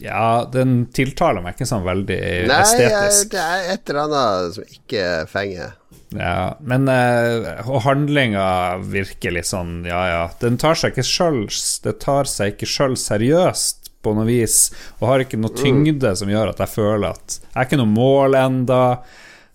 Ja, 0.00 0.44
den 0.52 0.86
tiltaler 0.92 1.40
meg 1.44 1.56
ikke 1.56 1.68
sånn 1.68 1.84
veldig 1.86 2.18
Nei, 2.50 2.60
estetisk. 2.60 3.32
Nei, 3.32 3.32
det 3.32 3.44
er 3.44 3.70
et 3.72 3.92
eller 3.92 4.02
annet 4.04 4.56
som 4.56 4.74
ikke 4.76 5.04
fenger. 5.30 5.76
Ja, 6.14 6.56
men 6.60 6.86
uh, 6.88 7.80
handlinga 7.82 8.78
virker 8.78 9.34
litt 9.34 9.48
sånn, 9.48 9.80
ja 9.88 10.02
ja. 10.06 10.22
Den 10.38 10.58
tar 10.62 10.78
seg 10.78 10.94
ikke 10.94 11.06
sjøl 11.06 11.40
Det 11.82 11.96
tar 12.04 12.30
seg 12.30 12.54
ikke 12.54 12.68
sjøl 12.70 12.94
seriøst 13.00 13.90
på 14.06 14.14
noe 14.14 14.28
vis, 14.28 14.68
og 15.00 15.08
har 15.10 15.24
ikke 15.24 15.40
noe 15.40 15.50
mm. 15.50 15.58
tyngde 15.58 16.12
som 16.18 16.30
gjør 16.30 16.52
at 16.52 16.62
jeg 16.62 16.74
føler 16.76 17.08
at 17.10 17.40
Jeg 17.40 17.56
er 17.58 17.66
ikke 17.66 17.80
noe 17.80 17.90
mål 17.90 18.38
enda. 18.38 18.82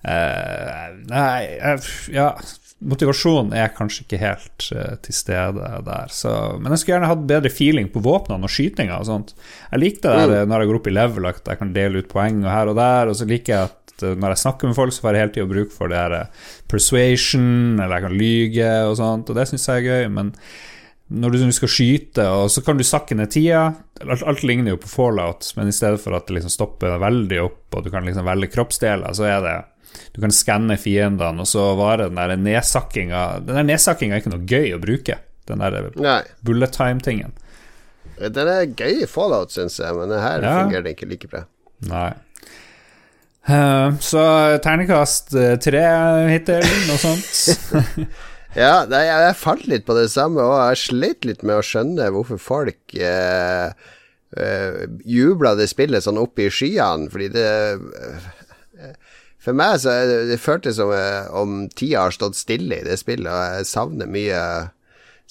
Uh, 0.01 0.89
nei, 1.07 1.37
uh, 1.61 1.93
ja 2.11 2.33
Motivasjonen 2.81 3.51
er 3.53 3.67
kanskje 3.77 4.07
ikke 4.07 4.17
helt 4.17 4.63
uh, 4.73 4.95
til 5.05 5.13
stede 5.13 5.67
der. 5.85 6.09
Så, 6.09 6.31
men 6.57 6.73
jeg 6.73 6.81
skulle 6.81 6.95
gjerne 6.95 7.11
hatt 7.11 7.27
bedre 7.29 7.51
feeling 7.53 7.91
på 7.93 8.01
våpnene 8.01 8.49
og 8.49 8.51
skytinga 8.51 8.97
og 8.97 9.05
sånt. 9.05 9.35
Jeg 9.69 9.83
likte 9.83 10.09
det 10.09 10.23
der, 10.31 10.47
mm. 10.47 10.49
når 10.49 10.63
jeg 10.63 10.71
går 10.71 10.79
opp 10.79 10.89
i 10.89 10.95
level, 10.95 11.27
at 11.29 11.51
jeg 11.53 11.61
kan 11.61 11.75
dele 11.75 12.01
ut 12.01 12.09
poeng 12.09 12.41
og 12.41 12.49
her 12.49 12.71
og 12.73 12.79
der. 12.81 13.11
Og 13.11 13.19
så 13.19 13.29
liker 13.29 13.53
jeg 13.53 13.69
at 13.69 13.80
Eh, 14.05 14.17
når 14.17 14.35
jeg 14.35 14.43
snakker 14.45 14.71
med 14.71 14.77
folk, 14.77 14.95
så 14.95 15.05
får 15.05 15.17
jeg 15.17 15.25
hele 15.25 15.35
tida 15.37 15.51
bruk 15.51 15.71
for 15.75 15.91
det 15.91 15.99
her 15.99 16.17
eh, 16.17 16.49
persuasion, 16.71 17.79
eller 17.79 17.97
jeg 17.97 18.07
kan 18.07 18.19
lyge 18.19 18.73
og 18.89 18.97
sånt, 18.99 19.31
og 19.31 19.39
det 19.39 19.47
syns 19.49 19.67
jeg 19.69 19.81
er 19.81 19.89
gøy. 19.89 20.11
Men 20.17 20.33
når 21.11 21.35
du 21.35 21.41
skal 21.55 21.71
skyte, 21.71 22.27
og 22.31 22.51
så 22.53 22.63
kan 22.63 22.79
du 22.79 22.85
sakke 22.87 23.17
ned 23.19 23.33
tida 23.33 23.65
alt, 24.01 24.23
alt, 24.23 24.45
ligner 24.47 24.73
jo 24.73 24.79
på 24.81 24.89
fallout, 24.89 25.51
men 25.57 25.69
i 25.69 25.75
stedet 25.75 25.99
for 26.01 26.15
at 26.17 26.27
det 26.27 26.37
liksom 26.37 26.53
stopper 26.53 26.95
veldig 27.01 27.41
opp, 27.43 27.65
og 27.75 27.85
du 27.85 27.91
kan 27.93 28.07
liksom 28.07 28.25
velge 28.25 28.51
kroppsdeler, 28.53 29.13
så 29.17 29.27
er 29.29 29.45
det 29.45 29.59
Du 30.15 30.21
kan 30.23 30.31
skanne 30.31 30.77
fiendene, 30.79 31.43
og 31.43 31.47
så 31.47 31.73
varer 31.75 32.07
den 32.07 32.15
der 32.15 32.37
nedsakkinga 32.39 33.41
Den 33.43 33.57
der 33.59 33.65
nedsakkinga 33.67 34.15
er 34.15 34.23
ikke 34.23 34.31
noe 34.31 34.47
gøy 34.47 34.71
å 34.75 34.79
bruke, 34.79 35.17
den 35.51 35.59
der 35.59 35.91
bullet 36.41 36.71
time-tingen. 36.71 37.35
Den 38.21 38.47
er 38.47 38.69
gøy 38.69 39.03
i 39.03 39.09
fallout, 39.09 39.51
syns 39.51 39.79
jeg, 39.81 39.95
men 39.97 40.13
her 40.15 40.45
ja. 40.45 40.57
fungerer 40.61 40.85
det 40.85 40.95
ikke 40.95 41.09
like 41.09 41.27
bra. 41.31 41.43
Nei. 41.89 42.11
Uh, 43.49 43.97
så 44.03 44.23
terningkast 44.61 45.33
uh, 45.33 45.55
tre 45.61 45.81
hittil, 46.29 46.67
noe 46.89 46.99
sånt. 47.01 47.79
ja, 48.63 48.83
nei, 48.89 49.05
jeg 49.09 49.39
falt 49.39 49.65
litt 49.71 49.87
på 49.87 49.97
det 49.97 50.11
samme, 50.13 50.43
og 50.45 50.59
jeg 50.71 50.83
slet 50.83 51.25
litt 51.27 51.41
med 51.41 51.57
å 51.57 51.65
skjønne 51.65 52.11
hvorfor 52.13 52.41
folk 52.41 52.95
eh, 52.99 53.73
uh, 54.37 54.83
jubla 55.05 55.55
det 55.55 55.69
spillet 55.71 56.05
sånn 56.05 56.19
opp 56.21 56.39
i 56.39 56.49
skyene, 56.51 57.09
fordi 57.11 57.31
det 57.35 57.49
eh, 57.81 58.99
For 59.41 59.57
meg 59.57 59.79
så 59.81 59.95
det, 60.05 60.19
det 60.29 60.37
føltes 60.37 60.77
som 60.77 60.91
eh, 60.93 61.25
om 61.33 61.65
tida 61.73 62.05
har 62.05 62.13
stått 62.13 62.37
stille 62.37 62.77
i 62.77 62.85
det 62.85 62.99
spillet, 63.01 63.25
og 63.25 63.57
jeg 63.57 63.69
savner 63.71 64.09
mye 64.09 64.41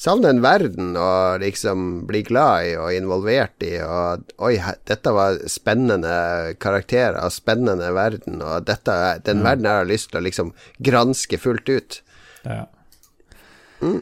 Savner 0.01 0.33
en 0.33 0.41
verden 0.41 0.95
å 0.97 1.37
liksom 1.43 2.07
bli 2.09 2.23
glad 2.25 2.71
i 2.71 2.77
og 2.81 2.95
involvert 2.97 3.61
i, 3.67 3.75
og 3.85 4.31
oi, 4.41 4.55
dette 4.89 5.13
var 5.13 5.37
spennende 5.53 6.55
karakterer, 6.57 7.21
spennende 7.29 7.91
verden, 7.93 8.39
og 8.41 8.65
dette, 8.71 8.95
den 9.27 9.43
mm. 9.43 9.45
verden 9.45 9.69
jeg 9.69 9.83
har 9.83 9.91
lyst 9.91 10.09
til 10.09 10.23
å 10.23 10.25
liksom 10.25 10.55
granske 10.81 11.41
fullt 11.43 11.69
ut. 11.69 12.01
Ja. 12.47 12.63
Mm. 13.85 14.01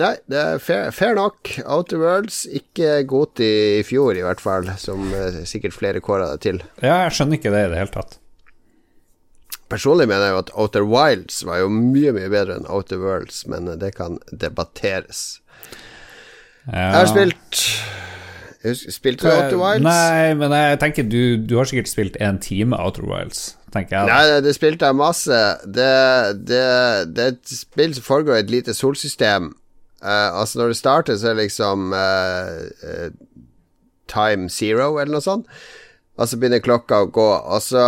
Nei, 0.00 0.14
det 0.30 0.38
er 0.38 0.62
fair, 0.62 0.94
fair 0.94 1.18
nok. 1.18 1.50
Outer 1.66 1.98
Worlds, 1.98 2.44
ikke 2.46 3.00
godt 3.10 3.42
i 3.42 3.82
fjor, 3.84 4.14
i 4.14 4.22
hvert 4.24 4.40
fall, 4.40 4.70
som 4.78 5.02
uh, 5.10 5.42
sikkert 5.50 5.74
flere 5.74 6.00
kåra 6.04 6.30
det 6.30 6.44
til. 6.46 6.62
Ja, 6.78 7.08
jeg 7.08 7.18
skjønner 7.18 7.42
ikke 7.42 7.50
det 7.52 7.66
i 7.66 7.72
det 7.74 7.82
hele 7.82 7.96
tatt. 7.98 8.20
Personlig 9.70 10.08
mener 10.10 10.30
jeg 10.30 10.34
jo 10.34 10.40
at 10.44 10.56
Outer 10.58 10.86
Wilds 10.86 11.44
var 11.46 11.60
jo 11.60 11.68
mye, 11.70 12.14
mye 12.14 12.30
bedre 12.30 12.56
enn 12.58 12.70
Outer 12.70 12.98
Worlds, 13.02 13.44
men 13.50 13.68
det 13.78 13.92
kan 13.98 14.22
debatteres. 14.30 15.39
Jeg 16.66 16.92
har 16.96 17.08
spilt 17.08 17.62
Spilte 18.60 19.24
du 19.24 19.30
Outer 19.32 19.56
Wilds? 19.56 19.84
Nei, 19.86 20.34
men 20.36 20.52
jeg 20.52 20.80
tenker 20.82 21.06
du, 21.08 21.38
du 21.40 21.54
har 21.56 21.68
sikkert 21.68 21.88
spilt 21.88 22.18
en 22.20 22.36
time 22.44 22.76
Outer 22.76 23.06
Wilds, 23.08 23.54
tenker 23.72 23.96
jeg. 23.96 24.10
Nei, 24.10 24.40
det 24.44 24.52
spilte 24.52 24.90
jeg 24.90 24.98
masse. 24.98 25.38
Det, 25.64 25.92
det, 26.44 26.60
det 27.16 27.24
er 27.24 27.32
et 27.38 27.54
spill 27.56 27.96
som 27.96 28.04
foregår 28.04 28.36
i 28.36 28.44
et 28.44 28.52
lite 28.52 28.74
solsystem. 28.76 29.54
Uh, 30.04 30.42
altså, 30.42 30.60
når 30.60 30.74
det 30.74 30.76
starter, 30.76 31.16
så 31.16 31.30
er 31.30 31.38
det 31.38 31.46
liksom 31.46 31.96
uh, 31.96 32.60
uh, 32.84 33.08
time 34.12 34.52
zero, 34.52 34.92
eller 34.98 35.16
noe 35.16 35.24
sånt. 35.24 35.48
Og 36.20 36.28
så 36.28 36.36
begynner 36.36 36.60
klokka 36.60 37.00
å 37.06 37.08
gå. 37.08 37.30
Og 37.40 37.64
så, 37.64 37.80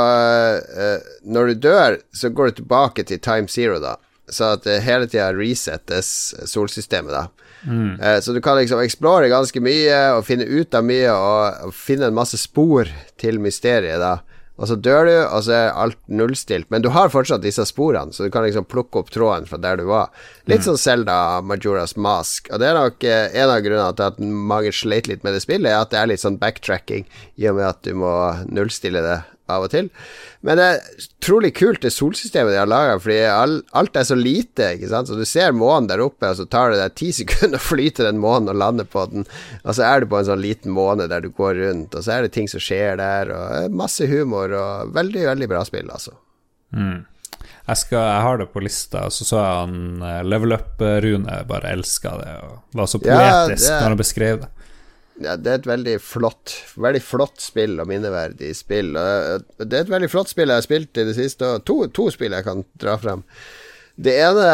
når 1.29 1.51
du 1.51 1.65
dør, 1.67 1.99
så 2.17 2.31
går 2.33 2.49
du 2.49 2.63
tilbake 2.63 3.05
til 3.05 3.21
time 3.21 3.51
zero, 3.53 3.77
da. 3.83 3.99
Så 4.25 4.55
at 4.57 4.65
det 4.65 4.79
hele 4.87 5.05
tida 5.05 5.35
resettes 5.37 6.33
solsystemet, 6.49 7.13
da. 7.13 7.52
Mm. 7.63 8.01
Eh, 8.01 8.19
så 8.21 8.35
du 8.35 8.41
kan 8.45 8.59
liksom 8.59 8.83
explore 8.83 9.31
ganske 9.33 9.63
mye 9.63 10.03
og 10.17 10.27
finne 10.27 10.49
ut 10.49 10.75
av 10.75 10.87
mye 10.87 11.15
og, 11.15 11.69
og 11.69 11.75
finne 11.77 12.09
en 12.11 12.17
masse 12.17 12.39
spor 12.41 12.91
til 13.21 13.41
mysteriet, 13.43 14.01
da. 14.03 14.21
Og 14.61 14.69
så 14.69 14.77
dør 14.77 15.09
du, 15.09 15.15
og 15.25 15.41
så 15.47 15.55
er 15.57 15.79
alt 15.81 15.99
nullstilt. 16.13 16.69
Men 16.71 16.85
du 16.85 16.91
har 16.93 17.11
fortsatt 17.11 17.43
disse 17.43 17.65
sporene, 17.67 18.13
så 18.13 18.27
du 18.27 18.31
kan 18.31 18.45
liksom 18.45 18.67
plukke 18.69 19.01
opp 19.01 19.09
tråden 19.11 19.49
fra 19.49 19.59
der 19.59 19.81
du 19.81 19.87
var. 19.89 20.13
Litt 20.45 20.63
mm. 20.63 20.67
sånn 20.69 20.79
Selda 20.79 21.17
Majoras 21.43 21.97
Mask. 21.97 22.51
Og 22.53 22.61
det 22.63 22.69
er 22.69 22.79
nok 22.79 23.07
eh, 23.09 23.33
en 23.33 23.51
av 23.51 23.65
grunnene 23.65 23.97
til 23.99 24.11
at 24.11 24.21
mange 24.53 24.75
sleit 24.77 25.09
litt 25.11 25.25
med 25.27 25.35
det 25.35 25.43
spillet, 25.43 25.71
er 25.73 25.81
at 25.81 25.91
det 25.95 26.03
er 26.03 26.13
litt 26.13 26.23
sånn 26.23 26.39
backtracking, 26.43 27.09
i 27.41 27.49
og 27.51 27.59
med 27.59 27.71
at 27.73 27.81
du 27.83 27.97
må 28.05 28.13
nullstille 28.53 29.03
det 29.03 29.19
av 29.53 29.67
og 29.67 29.73
til. 29.73 29.91
Men 30.43 30.59
det 30.59 30.65
er 30.67 31.03
utrolig 31.23 31.53
kult, 31.55 31.83
det 31.85 31.93
solsystemet 31.95 32.51
de 32.51 32.59
har 32.59 32.71
laga, 32.71 32.97
fordi 33.03 33.21
alt 33.31 33.99
er 33.99 34.07
så 34.09 34.17
lite, 34.19 34.73
ikke 34.75 34.91
sant. 34.91 35.11
Så 35.11 35.19
du 35.19 35.23
ser 35.29 35.55
månen 35.55 35.87
der 35.91 36.03
oppe, 36.03 36.33
og 36.33 36.41
så 36.41 36.49
tar 36.51 36.73
det 36.73 36.81
deg 36.81 36.97
ti 36.99 37.13
sekunder 37.21 37.61
å 37.61 37.63
fly 37.63 37.87
til 37.95 38.09
den 38.09 38.19
månen 38.23 38.51
og 38.51 38.59
lande 38.59 38.89
på 38.89 39.07
den, 39.13 39.29
og 39.63 39.79
så 39.79 39.87
er 39.87 40.03
du 40.03 40.11
på 40.11 40.19
en 40.19 40.29
sånn 40.33 40.43
liten 40.43 40.75
måne 40.75 41.07
der 41.11 41.23
du 41.23 41.31
går 41.31 41.61
rundt, 41.61 41.95
og 41.95 42.05
så 42.05 42.17
er 42.17 42.27
det 42.27 42.35
ting 42.35 42.51
som 42.51 42.63
skjer 42.63 42.99
der, 43.01 43.31
og 43.37 43.79
masse 43.79 44.09
humor, 44.11 44.55
og 44.59 44.93
veldig, 44.97 45.27
veldig 45.31 45.51
bra 45.55 45.63
spill, 45.69 45.93
altså. 45.95 46.17
Mm. 46.73 47.05
Jeg, 47.63 47.79
skal, 47.79 48.01
jeg, 48.01 48.23
har 48.27 48.41
det 48.41 48.49
på 48.51 48.63
lista, 48.65 49.05
og 49.07 49.15
så 49.15 49.27
så 49.29 49.39
jeg 49.39 49.61
han 49.61 50.03
eh, 50.09 50.23
Level 50.27 50.57
Up-Rune 50.57 51.39
bare 51.47 51.77
elska 51.77 52.17
det, 52.19 52.35
og 52.49 52.81
var 52.81 52.91
så 52.91 52.99
poetisk 52.99 53.69
ja, 53.69 53.77
det... 53.77 53.79
når 53.79 53.89
han 53.93 54.03
beskrev 54.03 54.43
det 54.43 54.51
ja, 55.21 55.37
det 55.37 55.51
er 55.51 55.59
et 55.59 55.67
veldig 55.69 55.97
flott 56.01 56.55
Veldig 56.81 57.03
flott 57.05 57.43
spill 57.43 57.77
og 57.83 57.89
minneverdig 57.91 58.55
spill. 58.57 58.95
Det 58.97 59.69
er 59.69 59.83
et 59.83 59.93
veldig 59.93 60.09
flott 60.13 60.33
spill 60.33 60.49
jeg 60.49 60.63
har 60.63 60.65
spilt 60.65 61.01
i 61.01 61.05
det 61.09 61.17
siste, 61.19 61.45
og 61.45 61.67
to, 61.69 61.83
to 61.93 62.09
spill 62.15 62.33
jeg 62.33 62.47
kan 62.47 62.65
dra 62.81 62.97
frem. 63.01 63.27
Det 64.01 64.15
ene 64.25 64.47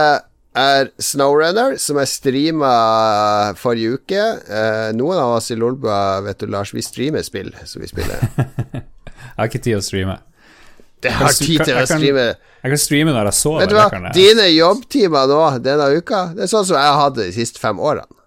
er 0.59 0.91
Snowrunner, 0.99 1.77
som 1.79 2.01
jeg 2.03 2.11
streama 2.11 2.73
forrige 3.59 3.99
uke. 3.99 4.25
Eh, 4.49 4.89
noen 4.99 5.21
av 5.21 5.37
oss 5.37 5.53
i 5.55 5.59
Lolbua, 5.59 6.19
vet 6.27 6.43
du, 6.43 6.49
Lars, 6.51 6.75
vi 6.75 6.83
streamer 6.85 7.23
spill 7.27 7.53
som 7.65 7.85
vi 7.85 7.91
spiller. 7.91 8.25
jeg 8.75 9.39
har 9.39 9.51
ikke 9.51 9.63
tid 9.63 9.79
å 9.79 9.85
streame. 9.85 10.19
Det 10.99 11.15
har 11.15 11.35
tid 11.39 11.63
til 11.63 11.79
å 11.79 11.87
streame. 11.87 12.29
Jeg 12.59 12.75
kan 12.75 12.81
streame 12.83 13.15
når 13.15 13.31
jeg 13.31 13.39
sover. 13.39 13.63
Vet 13.63 13.71
du 13.71 13.79
hva, 13.79 14.13
dine 14.17 14.49
jobbtimer 14.51 15.31
nå 15.31 15.43
denne 15.63 15.93
uka, 15.95 16.25
det 16.35 16.49
er 16.49 16.51
sånn 16.51 16.67
som 16.67 16.79
jeg 16.79 16.91
har 16.91 17.03
hatt 17.05 17.19
det 17.21 17.29
de 17.31 17.37
siste 17.39 17.63
fem 17.63 17.79
årene. 17.79 18.18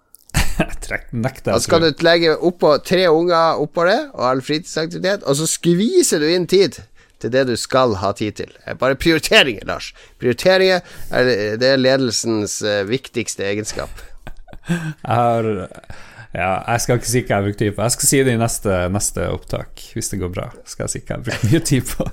nekter 1.24 1.52
Da 1.52 1.60
skal 1.62 1.84
du 1.84 2.04
legge 2.04 2.36
oppå 2.36 2.76
tre 2.86 3.06
unger 3.08 3.60
oppå 3.62 3.86
det, 3.88 3.98
og 4.14 4.24
all 4.28 4.44
fritidsaktivitet, 4.44 5.26
og 5.26 5.38
så 5.40 5.48
skviser 5.50 6.22
du 6.22 6.28
inn 6.30 6.48
tid 6.50 6.80
til 7.22 7.32
det 7.32 7.44
du 7.48 7.54
skal 7.60 7.96
ha 8.02 8.10
tid 8.18 8.38
til. 8.40 8.54
Bare 8.80 8.98
prioriteringer, 8.98 9.62
Lars. 9.68 9.92
Prioriteringer 10.20 10.82
er, 11.14 11.34
det 11.60 11.68
er 11.68 11.78
ledelsens 11.78 12.58
uh, 12.66 12.82
viktigste 12.88 13.46
egenskap. 13.46 14.02
Jeg 14.68 14.88
har 15.06 15.46
ja, 16.32 16.62
jeg 16.64 16.80
skal 16.80 16.96
ikke 16.96 17.10
si 17.10 17.20
hva 17.20 17.36
jeg 17.36 17.44
bruker 17.44 17.58
tid 17.60 17.74
på. 17.76 17.84
Jeg 17.84 17.92
skal 17.92 18.08
si 18.08 18.18
det 18.24 18.32
i 18.32 18.40
neste, 18.40 18.76
neste 18.88 19.24
opptak, 19.28 19.82
hvis 19.92 20.08
det 20.08 20.18
går 20.22 20.30
bra. 20.32 20.46
Skal 20.64 20.86
jeg 20.86 20.92
si 20.94 21.00
hva 21.02 21.18
jeg 21.18 21.24
bruker 21.26 21.50
mye 21.50 21.60
tid 21.68 21.90
på. 21.90 22.06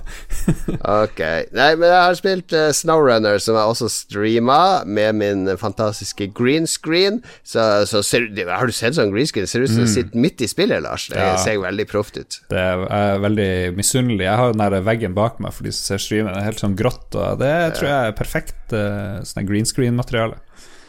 ok. 1.04 1.22
Nei, 1.56 1.68
men 1.80 1.86
jeg 1.88 2.02
har 2.04 2.18
spilt 2.18 2.52
uh, 2.52 2.66
Snowrunner, 2.76 3.40
som 3.40 3.56
jeg 3.56 3.72
også 3.72 3.88
streama, 3.94 4.58
med 4.84 5.16
min 5.16 5.48
fantastiske 5.60 6.28
green 6.36 6.68
screen. 6.68 7.22
Så, 7.48 7.64
så 7.88 8.02
ser, 8.04 8.28
har 8.50 8.68
du 8.68 8.76
sett 8.76 8.98
sånn 8.98 9.14
green 9.14 9.30
screen? 9.30 9.48
Ser 9.48 9.64
ut 9.64 9.72
som 9.72 9.80
mm. 9.80 9.88
du 9.88 9.94
sitter 9.94 10.26
midt 10.26 10.44
i 10.44 10.50
spillet, 10.52 10.84
Lars. 10.84 11.08
Det 11.08 11.16
ja. 11.16 11.32
ser 11.40 11.56
veldig 11.64 11.88
proft 11.88 12.20
ut. 12.20 12.42
Det 12.52 12.60
er, 12.60 13.16
veldig 13.24 13.50
misunnelig. 13.78 14.26
Jeg 14.28 14.36
har 14.36 14.52
den 14.52 14.60
der 14.66 14.84
veggen 14.84 15.16
bak 15.16 15.40
meg 15.40 15.56
for 15.56 15.64
de 15.64 15.72
som 15.72 15.94
ser 15.94 16.04
streamen. 16.04 16.34
Det 16.36 16.44
er 16.44 16.50
helt 16.50 16.60
sånn 16.60 16.76
grått, 16.76 17.08
og 17.16 17.40
det 17.40 17.56
tror 17.78 17.88
jeg 17.88 18.12
er 18.12 18.20
perfekt 18.20 18.76
uh, 18.76 19.24
sånn 19.24 19.48
green 19.48 19.68
screen-materiale. 19.68 20.36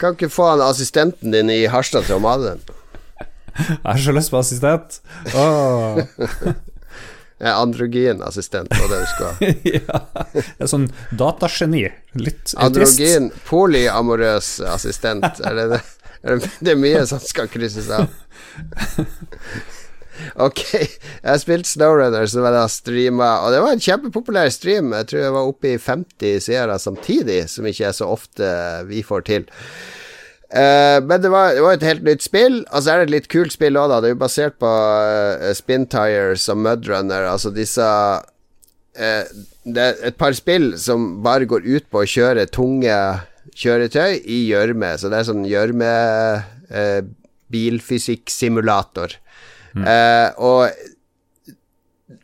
Kan 0.03 0.19
ikke 0.19 0.33
få 0.33 0.51
han 0.51 0.67
assistenten 0.67 1.31
din 1.31 1.47
i 1.53 1.61
Harstad 1.71 2.11
til 2.11 2.19
å 2.19 2.23
male 2.27 2.51
den? 2.57 2.77
Jeg 3.57 3.79
har 3.85 4.03
så 4.03 4.13
lyst 4.15 4.31
på 4.33 4.39
assistent. 4.41 5.01
Oh. 5.35 5.99
Jeg 7.41 7.49
er 7.49 7.57
androgyn 7.57 8.19
assistent, 8.21 8.69
var 8.69 8.91
det 8.91 8.99
du 9.01 9.07
skulle 9.09 9.31
ha. 9.33 9.53
ja. 9.73 10.01
Er 10.61 10.69
sånn 10.69 10.87
datageni. 11.17 11.87
Litt 12.21 12.53
Androgyn, 12.61 13.31
polyamorøs 13.47 14.59
assistent. 14.69 15.41
Er 15.41 15.57
det, 15.57 15.67
det? 15.73 15.81
Er 16.21 16.37
det, 16.37 16.51
det 16.61 16.75
er 16.75 16.81
mye 16.83 17.01
som 17.09 17.21
skal 17.23 17.49
krysses 17.49 17.89
av. 17.97 18.05
Ok, 20.37 20.59
jeg 20.75 21.25
har 21.25 21.39
spilt 21.41 21.65
Snowrunner, 21.65 22.27
som 22.29 22.45
jeg 22.45 22.53
da 22.53 22.65
streama, 22.69 23.29
og 23.41 23.55
det 23.55 23.61
var 23.63 23.73
en 23.73 23.81
kjempepopulær 23.81 24.51
stream. 24.53 24.91
Jeg 24.93 25.07
tror 25.09 25.23
jeg 25.23 25.33
var 25.33 25.49
oppe 25.49 25.71
i 25.71 25.79
50 25.81 26.45
seere 26.45 26.77
samtidig, 26.83 27.39
som 27.49 27.65
ikke 27.65 27.87
er 27.89 27.95
så 27.97 28.09
ofte 28.11 28.51
vi 28.89 29.01
får 29.07 29.25
til. 29.31 29.47
Uh, 30.51 30.99
men 31.07 31.21
det 31.23 31.29
var, 31.31 31.53
det 31.55 31.63
var, 31.63 31.77
et 31.77 31.87
helt 31.87 32.03
nytt 32.03 32.25
spill. 32.25 32.59
Og 32.71 32.83
så 32.83 32.91
er 32.91 33.01
det 33.01 33.07
et 33.07 33.15
litt 33.15 33.31
kult 33.31 33.55
spill 33.55 33.79
òg, 33.79 33.87
da. 33.91 34.01
Det 34.01 34.11
er 34.11 34.15
jo 34.15 34.21
basert 34.23 34.59
på 34.59 34.67
uh, 34.67 35.47
Spin 35.55 35.87
Tires 35.91 36.49
og 36.51 36.59
Mudrunner. 36.65 37.29
Altså 37.31 37.53
disse 37.55 37.87
uh, 37.87 39.23
Det 39.63 39.87
er 39.87 40.05
et 40.11 40.19
par 40.19 40.35
spill 40.35 40.73
som 40.81 41.23
bare 41.23 41.47
går 41.47 41.67
ut 41.67 41.87
på 41.91 42.03
å 42.03 42.09
kjøre 42.09 42.49
tunge 42.51 42.97
kjøretøy 43.55 44.19
i 44.19 44.43
gjørme. 44.49 44.93
Så 44.99 45.11
det 45.11 45.21
er 45.21 45.29
sånn 45.31 45.47
gjørme 45.47 45.91
bilfysikksimulator. 47.51 49.17
Mm. 49.71 49.85
og 50.43 50.67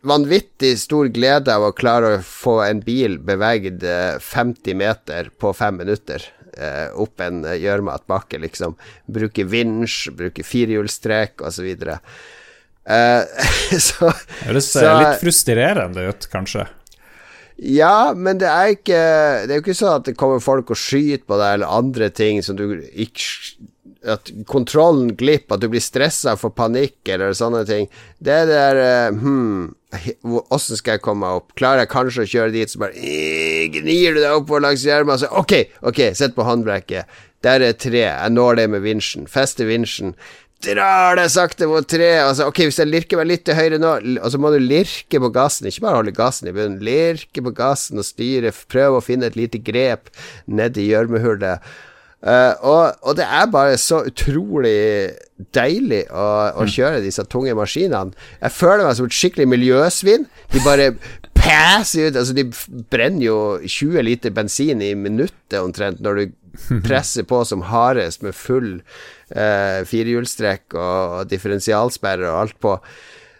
vanvittig 0.07 0.73
stor 0.81 1.07
glede 1.15 1.51
av 1.51 1.63
å 1.63 1.75
klare 1.75 2.09
å 2.17 2.23
få 2.23 2.57
en 2.65 2.81
bil 2.83 3.15
beveget 3.23 3.83
50 4.23 4.75
meter 4.79 5.29
på 5.39 5.53
fem 5.55 5.79
minutter 5.79 6.25
eh, 6.59 6.87
opp 6.97 7.21
en 7.23 7.43
eh, 7.45 7.59
gjørmetbakke, 7.63 8.39
liksom. 8.43 8.75
Bruke 9.05 9.45
vinsj, 9.47 10.11
bruke 10.17 10.45
firehjulstrekk 10.45 11.45
osv. 11.47 11.69
Eh, 11.77 13.45
så 13.87 14.11
Det 14.11 14.49
høres 14.49 14.73
eh, 14.75 14.91
litt 15.01 15.23
frustrerende 15.23 16.09
ut, 16.09 16.27
kanskje? 16.33 16.67
Ja, 17.57 18.13
men 18.13 18.37
det 18.37 18.49
er 18.51 18.75
ikke 18.75 18.97
Det 19.47 19.49
er 19.49 19.57
jo 19.57 19.63
ikke 19.63 19.73
sånn 19.79 19.95
at 19.95 20.05
det 20.05 20.13
kommer 20.19 20.43
folk 20.43 20.69
og 20.75 20.77
skyter 20.77 21.25
på 21.25 21.39
deg, 21.39 21.55
eller 21.57 21.79
andre 21.79 22.11
ting 22.13 22.43
som 22.45 22.53
du 22.59 22.83
ikke 22.93 23.57
At 24.13 24.29
kontrollen 24.45 25.15
glipper, 25.17 25.57
at 25.57 25.63
du 25.65 25.71
blir 25.73 25.81
stressa 25.81 26.35
for 26.37 26.53
panikk 26.53 27.09
eller 27.09 27.33
sånne 27.35 27.63
ting. 27.67 27.89
Det 28.21 28.35
er 28.43 28.47
der 28.51 28.81
hmm, 29.17 29.25
Hm, 29.25 29.73
Åssen 30.51 30.75
skal 30.75 30.97
jeg 30.97 31.03
komme 31.05 31.23
meg 31.23 31.39
opp? 31.39 31.53
Klarer 31.59 31.85
jeg 31.85 31.91
kanskje 31.93 32.25
å 32.25 32.31
kjøre 32.31 32.55
dit, 32.55 32.71
så 32.71 32.81
bare 32.81 33.13
gnir 33.71 34.17
du 34.17 34.19
deg 34.19 34.33
oppover 34.33 34.65
langs 34.65 34.83
hjelma 34.83 35.15
sier 35.19 35.31
OK, 35.39 35.53
ok, 35.87 36.01
sett 36.17 36.35
på 36.35 36.43
håndbrekket. 36.47 37.07
Der 37.45 37.63
er 37.63 37.77
tre. 37.79 38.03
Jeg 38.09 38.33
når 38.33 38.59
det 38.59 38.67
med 38.73 38.83
vinsjen. 38.83 39.29
Fester 39.31 39.69
vinsjen. 39.69 40.15
Drar 40.65 41.19
deg 41.19 41.29
sakte 41.29 41.67
mot 41.69 41.85
tre. 41.85 42.09
Altså, 42.23 42.47
ok, 42.49 42.63
hvis 42.67 42.79
jeg 42.81 42.89
lirker 42.89 43.19
meg 43.19 43.29
litt 43.29 43.43
til 43.47 43.57
høyre 43.57 43.77
nå, 43.79 43.91
og 44.17 44.31
så 44.33 44.39
må 44.41 44.51
du 44.51 44.57
lirke 44.59 45.21
på 45.21 45.29
gassen, 45.33 45.69
ikke 45.69 45.85
bare 45.85 45.99
holde 46.01 46.15
gassen 46.17 46.49
i 46.49 46.55
bunnen. 46.55 46.81
Lirke 46.83 47.43
på 47.45 47.53
gassen 47.55 48.01
og 48.01 48.07
styre. 48.07 48.51
Prøve 48.71 48.99
å 48.99 49.05
finne 49.05 49.29
et 49.29 49.37
lite 49.37 49.61
grep 49.61 50.09
nedi 50.49 50.89
gjørmehullet. 50.89 51.61
Uh, 52.17 52.53
og, 52.65 52.95
og, 53.05 53.13
det 53.19 53.27
er 53.29 53.49
bare 53.53 53.75
så 53.77 53.99
utrolig 54.09 55.13
deilig 55.53 56.01
å, 56.09 56.25
å 56.57 56.65
mm. 56.65 56.71
kjøre 56.73 57.03
disse 57.03 57.21
tunge 57.29 57.53
maskinene. 57.57 58.15
Jeg 58.41 58.55
føler 58.55 58.87
meg 58.87 58.97
som 58.97 59.09
et 59.09 59.17
skikkelig 59.19 59.45
miljøsvin. 59.51 60.25
De 60.53 60.63
bare 60.65 60.89
passer 61.37 62.09
ut 62.09 62.17
Altså, 62.17 62.33
de 62.33 62.47
brenner 62.89 63.27
jo 63.27 63.37
20 63.61 64.07
liter 64.07 64.33
bensin 64.33 64.81
i 64.81 64.95
minuttet 64.97 65.59
omtrent 65.61 66.01
når 66.01 66.19
du 66.23 66.33
presser 66.87 67.27
på 67.29 67.43
som 67.45 67.67
hardest 67.69 68.25
med 68.25 68.33
full 68.33 68.79
uh, 68.79 69.85
firehjulstrekk 69.85 70.73
og, 70.73 71.19
og 71.19 71.29
differensialsperre 71.29 72.31
og 72.31 72.41
alt 72.41 72.57
på. 72.63 72.79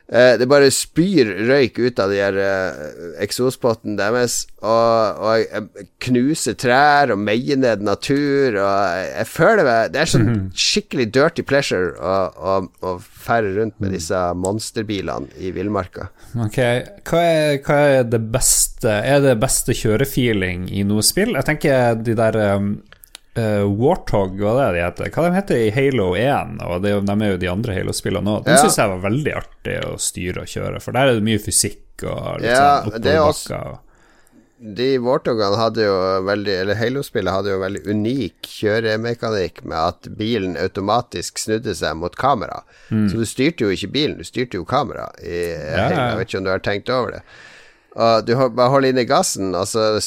Uh, 0.07 0.37
det 0.39 0.47
bare 0.47 0.69
spyr 0.71 1.33
røyk 1.49 1.81
ut 1.83 1.99
av 1.99 2.13
de 2.13 2.21
her 2.21 2.37
eh, 2.39 2.77
eksospotten 3.19 3.97
deres, 3.99 4.45
og, 4.63 5.19
og 5.19 5.41
jeg 5.41 5.87
knuser 6.05 6.55
trær 6.55 7.11
og 7.11 7.19
meier 7.19 7.59
ned 7.59 7.83
natur, 7.83 8.55
og 8.55 8.71
jeg, 8.71 9.09
jeg 9.11 9.29
føler 9.33 9.67
meg 9.67 9.91
Det 9.91 10.01
er 10.01 10.11
sånn 10.13 10.31
skikkelig 10.55 11.09
dirty 11.11 11.43
pleasure 11.47 11.91
å, 11.99 12.15
å, 12.39 12.55
å 12.87 12.95
ferde 13.03 13.51
rundt 13.57 13.75
med 13.83 13.97
disse 13.97 14.21
monsterbilene 14.39 15.27
i 15.43 15.51
villmarka. 15.55 16.07
Ok, 16.39 16.59
hva 17.03 17.23
er, 17.27 17.59
hva 17.67 17.79
er, 17.91 18.07
det 18.07 18.23
beste 18.31 18.91
Er 19.03 19.21
det 19.25 19.35
beste 19.41 19.75
kjørefeeling 19.75 20.69
i 20.71 20.87
noe 20.87 21.03
spill? 21.05 21.35
Jeg 21.35 21.51
tenker 21.51 21.99
de 21.99 22.15
der 22.15 22.39
um 22.55 22.77
Uh, 23.37 23.65
Warthog, 23.69 24.39
hva 24.41 24.55
det 24.57 24.67
de 24.73 24.81
heter? 24.81 25.09
Hva 25.13 25.27
de 25.27 25.35
heter 25.35 25.59
i 25.61 25.73
Halo 25.75 26.11
1? 26.17 26.55
Og 26.65 26.79
det, 26.81 26.93
de 27.05 27.17
er 27.21 27.33
jo 27.35 27.41
de 27.43 27.49
andre 27.51 27.75
Halo-spillene 27.77 28.37
òg. 28.37 28.45
Den 28.47 28.57
ja. 28.57 28.61
syns 28.63 28.79
jeg 28.81 28.93
var 28.93 29.03
veldig 29.03 29.33
artig 29.37 29.75
å 29.85 29.97
styre 30.01 30.45
og 30.45 30.53
kjøre, 30.53 30.79
for 30.81 30.97
der 30.97 31.11
er 31.11 31.19
det 31.19 31.27
mye 31.27 31.41
fysikk 31.43 32.07
og 32.07 32.41
litt 32.41 32.49
ja, 32.49 32.63
sånn 32.81 32.95
oppoverbakker. 32.95 33.83
De 34.57 34.87
Warthogene 35.05 35.57
hadde 35.59 35.83
jo 35.85 35.97
veldig 36.25 36.53
Eller 36.63 36.79
Halo-spillet 36.79 37.29
hadde 37.29 37.51
jo 37.51 37.59
veldig 37.61 37.81
unik 37.93 38.47
kjøremekanikk 38.49 39.61
med 39.69 39.77
at 39.77 40.07
bilen 40.17 40.55
automatisk 40.57 41.37
snudde 41.37 41.75
seg 41.77 41.99
mot 41.99 42.15
kamera. 42.17 42.63
Mm. 42.89 43.05
Så 43.11 43.21
du 43.21 43.27
styrte 43.29 43.67
jo 43.67 43.75
ikke 43.75 43.91
bilen, 43.93 44.17
du 44.17 44.25
styrte 44.25 44.57
jo 44.57 44.65
kamera. 44.65 45.11
I, 45.21 45.43
ja, 45.53 45.85
Jeg 45.93 46.17
vet 46.17 46.31
ikke 46.31 46.41
om 46.41 46.49
du 46.49 46.51
har 46.55 46.65
tenkt 46.65 46.89
over 46.89 47.19
det. 47.19 47.21
Og 47.97 48.27
du 48.27 48.35
bare 48.37 48.69
holder 48.69 48.93
inne 48.93 49.07
gassen, 49.09 49.55
altså 49.57 49.97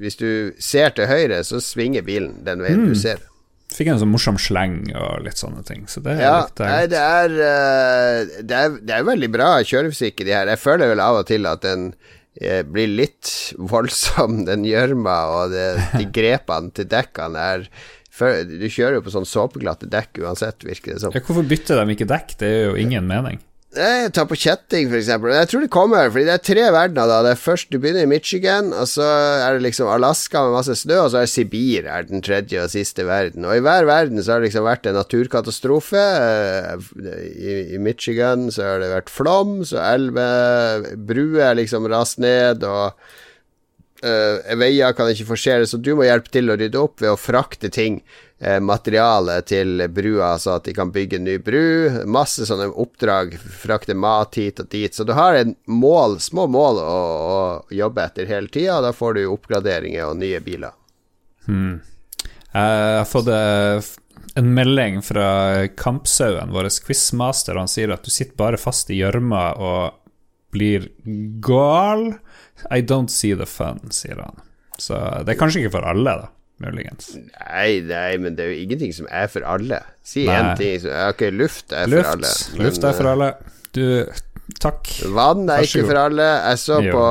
hvis 0.00 0.16
du 0.16 0.28
ser 0.62 0.94
til 0.96 1.10
høyre, 1.10 1.42
så 1.44 1.60
svinger 1.60 2.06
bilen 2.06 2.38
den 2.46 2.62
veien 2.64 2.86
mm. 2.86 2.92
du 2.94 2.96
ser. 2.98 3.20
Fikk 3.68 3.90
en 3.92 3.98
sånn 4.00 4.08
morsom 4.08 4.38
sleng 4.40 4.78
og 4.96 5.26
litt 5.26 5.40
sånne 5.40 5.60
ting. 5.68 5.82
Så 5.92 6.00
det 6.04 6.14
er 6.16 6.22
ja, 6.24 6.36
nei, 6.62 6.84
det 6.88 7.00
er, 7.02 7.34
uh, 7.36 8.38
det 8.40 8.60
er, 8.62 8.78
det 8.80 8.94
er 8.96 9.04
veldig 9.04 9.28
bra 9.34 9.50
kjørefysikk 9.60 10.22
i 10.24 10.28
de 10.30 10.34
her. 10.38 10.48
Jeg 10.54 10.62
føler 10.62 10.88
vel 10.94 11.02
av 11.04 11.20
og 11.20 11.28
til 11.28 11.44
at 11.50 11.66
den 11.66 11.90
uh, 11.92 12.62
blir 12.64 12.88
litt 12.88 13.34
voldsom, 13.60 14.40
den 14.48 14.64
gjørma 14.64 15.18
og 15.34 15.52
det, 15.52 15.68
de 15.98 16.08
grepene 16.18 16.72
til 16.76 16.88
dekkene 16.88 17.44
er 17.56 17.68
for, 18.18 18.40
Du 18.48 18.64
kjører 18.66 18.96
jo 18.96 19.04
på 19.04 19.12
sånn 19.14 19.28
såpeglatte 19.28 19.86
dekk 19.92 20.24
uansett, 20.24 20.64
virker 20.66 20.96
det 20.96 21.04
som. 21.04 21.12
Ja, 21.14 21.22
hvorfor 21.22 21.44
bytter 21.46 21.78
de 21.78 21.94
ikke 21.94 22.08
dekk? 22.08 22.32
Det 22.40 22.48
er 22.48 22.64
jo 22.72 22.80
ingen 22.80 23.06
mening. 23.06 23.38
Jeg 23.76 24.12
tar 24.16 24.24
på 24.24 24.36
kjetting, 24.40 24.86
f.eks. 24.88 25.10
Jeg 25.12 25.48
tror 25.50 25.60
det 25.60 25.68
kommer, 25.68 26.06
fordi 26.08 26.24
det 26.24 26.32
er 26.38 26.44
tre 26.46 26.62
verdener. 26.72 27.10
da 27.10 27.18
Det 27.26 27.34
er 27.34 27.40
først 27.40 27.68
Du 27.68 27.76
begynner 27.76 28.06
i 28.06 28.08
Michigan, 28.08 28.72
og 28.72 28.88
så 28.88 29.04
er 29.04 29.58
det 29.58 29.66
liksom 29.66 29.90
Alaska 29.92 30.46
med 30.46 30.56
masse 30.56 30.76
snø, 30.80 31.02
og 31.02 31.10
så 31.12 31.20
er 31.20 31.26
det 31.26 31.32
Sibir 31.34 31.84
er 31.84 32.08
den 32.08 32.24
tredje 32.24 32.62
og 32.64 32.72
siste 32.72 33.04
verden. 33.04 33.44
Og 33.44 33.58
i 33.58 33.60
hver 33.60 33.84
verden 33.84 34.22
så 34.22 34.32
har 34.32 34.40
det 34.40 34.48
liksom 34.48 34.64
vært 34.64 34.88
en 34.88 34.96
naturkatastrofe. 34.96 36.06
I, 37.12 37.76
i 37.76 37.78
Michigan 37.78 38.48
så 38.48 38.70
har 38.70 38.80
det 38.80 38.88
vært 38.94 39.12
flom, 39.12 39.60
så 39.68 39.84
elver, 39.84 40.88
bruer 40.96 41.60
liksom 41.60 41.90
rast 41.92 42.24
ned, 42.24 42.64
og 42.64 42.96
uh, 44.04 44.56
veier 44.56 44.96
kan 44.96 45.12
ikke 45.12 45.28
forsere, 45.34 45.68
så 45.68 45.76
du 45.76 45.92
må 45.98 46.08
hjelpe 46.08 46.32
til 46.32 46.48
å 46.48 46.56
rydde 46.56 46.80
opp 46.80 47.04
ved 47.04 47.12
å 47.12 47.20
frakte 47.20 47.68
ting 47.68 48.00
eh, 48.00 48.27
materiale 48.38 49.40
til 49.42 49.82
brua, 49.90 50.36
så 50.38 50.54
at 50.58 50.68
de 50.68 50.74
kan 50.74 50.92
bygge 50.94 51.18
ny 51.18 51.38
bru. 51.42 52.04
Masse 52.06 52.46
sånne 52.46 52.68
oppdrag, 52.70 53.34
frakte 53.34 53.96
mat 53.98 54.38
hit 54.38 54.62
og 54.62 54.68
dit. 54.70 54.94
Så 54.94 55.06
du 55.06 55.12
har 55.18 55.34
en 55.34 55.56
mål, 55.66 56.18
små 56.22 56.46
mål 56.46 56.78
å, 56.78 56.98
å 57.34 57.38
jobbe 57.74 58.04
etter 58.04 58.30
hele 58.30 58.50
tida, 58.54 58.78
da 58.84 58.94
får 58.94 59.18
du 59.18 59.24
oppgraderinger 59.32 60.06
og 60.06 60.20
nye 60.22 60.38
biler. 60.44 60.76
Hmm. 61.48 61.80
Jeg 62.52 62.94
har 63.00 63.10
fått 63.10 63.32
eh, 63.34 63.90
en 64.38 64.54
melding 64.54 65.02
fra 65.02 65.66
Kampsauen, 65.78 66.54
vår 66.54 66.70
quizmaster, 66.86 67.58
han 67.58 67.70
sier 67.70 67.90
at 67.94 68.06
du 68.06 68.14
sitter 68.14 68.38
bare 68.38 68.60
fast 68.60 68.94
i 68.94 69.02
gjørma 69.02 69.44
og 69.58 69.98
blir 70.54 70.88
gal. 71.42 72.12
I 72.70 72.82
don't 72.86 73.10
see 73.10 73.34
the 73.34 73.50
fun, 73.50 73.82
sier 73.90 74.22
han. 74.22 74.42
Så 74.78 74.94
det 75.26 75.34
er 75.34 75.40
kanskje 75.40 75.64
ikke 75.64 75.80
for 75.80 75.90
alle, 75.90 76.20
da 76.22 76.34
muligens. 76.62 77.12
Nei, 77.16 77.80
nei, 77.86 78.16
men 78.20 78.38
det 78.38 78.46
er 78.46 78.54
jo 78.54 78.62
ingenting 78.64 78.94
som 78.96 79.10
er 79.10 79.28
for 79.32 79.46
alle. 79.46 79.82
Si 80.06 80.26
én 80.28 80.54
ting 80.58 80.78
som 80.82 80.94
Ok, 81.08 81.28
luft 81.34 81.74
er 81.76 81.90
luft, 81.90 82.08
for 82.08 82.16
alle. 82.16 82.32
Men, 82.54 82.66
luft 82.66 82.88
er 82.88 82.96
for 82.98 83.10
alle. 83.12 83.28
Du, 83.76 83.84
takk. 84.62 84.90
Vann 85.14 85.44
er 85.52 85.66
ikke 85.66 85.84
for 85.86 86.00
alle. 86.00 86.28
Jeg 86.50 86.62
så 86.64 86.80
på, 86.88 87.04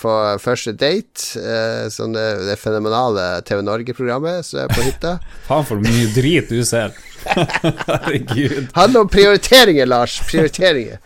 på, 0.00 0.16
Første 0.42 0.74
Date, 0.76 1.28
eh, 1.40 1.86
sånn 1.92 2.16
det, 2.16 2.26
det 2.48 2.58
fenomenale 2.60 3.28
TV 3.48 3.62
Norge-programmet 3.66 4.46
som 4.46 4.64
er 4.64 4.74
på 4.74 4.84
hytta. 4.88 5.16
Faen, 5.48 5.68
for 5.68 5.82
mye 5.82 6.10
drit 6.16 6.52
du 6.52 6.60
ser. 6.66 6.94
Herregud. 7.88 8.66
Handler 8.74 9.00
om 9.00 9.08
prioriteringer, 9.08 9.86
Lars. 9.86 10.16
Prioriteringer. 10.28 10.98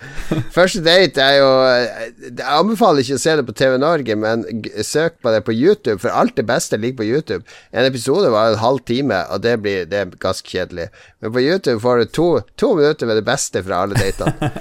Første 0.55 0.83
date 0.85 1.23
er 1.23 1.39
jo 1.41 1.51
Jeg 1.67 2.47
anbefaler 2.47 3.03
ikke 3.03 3.19
å 3.19 3.23
se 3.25 3.37
det 3.39 3.47
på 3.49 3.57
TV 3.59 3.77
Norge, 3.83 4.17
men 4.21 4.45
søk 4.87 5.19
på 5.23 5.35
det 5.35 5.43
på 5.47 5.57
YouTube, 5.57 5.99
for 6.03 6.15
alt 6.15 6.37
det 6.39 6.47
beste 6.49 6.79
ligger 6.81 7.03
på 7.03 7.09
YouTube. 7.11 7.43
En 7.73 7.87
episode 7.89 8.31
var 8.33 8.53
en 8.53 8.63
halv 8.63 8.83
time, 8.87 9.25
og 9.31 9.43
det, 9.45 9.59
blir, 9.63 9.85
det 9.91 10.01
er 10.01 10.17
ganske 10.21 10.49
kjedelig. 10.49 10.91
Men 11.21 11.35
på 11.35 11.45
YouTube 11.45 11.81
får 11.83 12.03
du 12.03 12.11
to, 12.21 12.29
to 12.61 12.75
minutter 12.79 13.11
med 13.11 13.21
det 13.21 13.27
beste 13.29 13.65
fra 13.67 13.85
alle 13.85 13.99
datene. 13.99 14.53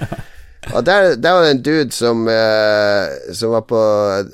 Og 0.72 0.86
der, 0.86 1.14
der, 1.20 1.30
var 1.30 1.42
det 1.44 1.50
en 1.50 1.62
dude 1.62 1.92
som, 1.92 2.24
eh, 2.28 3.34
som 3.36 3.52
var 3.52 3.66
på 3.68 3.80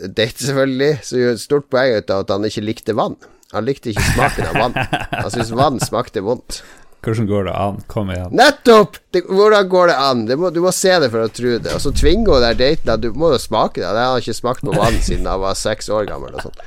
date, 0.06 0.38
selvfølgelig, 0.38 0.92
som 1.02 1.18
gjorde 1.18 1.38
et 1.40 1.42
stort 1.42 1.66
poeng 1.72 1.96
ut 1.96 2.10
av 2.14 2.24
at 2.24 2.30
han 2.30 2.46
ikke 2.46 2.62
likte 2.64 2.94
vann. 2.94 3.16
Han 3.50 3.66
likte 3.66 3.90
ikke 3.90 4.04
smaken 4.12 4.46
av 4.46 4.58
vann. 4.60 4.76
Han 5.10 5.30
syntes 5.32 5.50
vann 5.58 5.80
smakte 5.82 6.22
vondt. 6.22 6.60
Hvordan 7.00 7.26
går 7.30 7.46
det 7.48 7.52
an? 7.56 7.78
Kom 7.88 8.10
igjen. 8.12 8.32
Nettopp! 8.36 8.98
Det, 9.14 9.22
hvordan 9.24 9.68
går 9.72 9.88
det 9.88 9.96
an? 10.04 10.24
Det 10.28 10.36
må, 10.36 10.50
du 10.52 10.60
må 10.60 10.72
se 10.76 10.92
det 11.00 11.08
for 11.12 11.24
å 11.24 11.32
tro 11.32 11.54
det. 11.56 11.72
Og 11.72 11.80
så 11.80 11.92
tvinger 11.96 12.34
hun 12.34 12.44
der 12.44 12.58
daten 12.58 12.92
at 12.92 13.00
du 13.00 13.08
må 13.16 13.32
jo 13.32 13.40
smake 13.40 13.80
det. 13.80 13.88
Jeg 13.88 14.10
har 14.12 14.24
ikke 14.24 14.36
smakt 14.36 14.64
på 14.66 14.74
vann 14.76 14.98
siden 15.00 15.28
han 15.30 15.40
var 15.40 15.56
seks 15.56 15.88
år 15.88 16.10
gammel. 16.10 16.36
Og 16.36 16.50
sånt. 16.50 16.60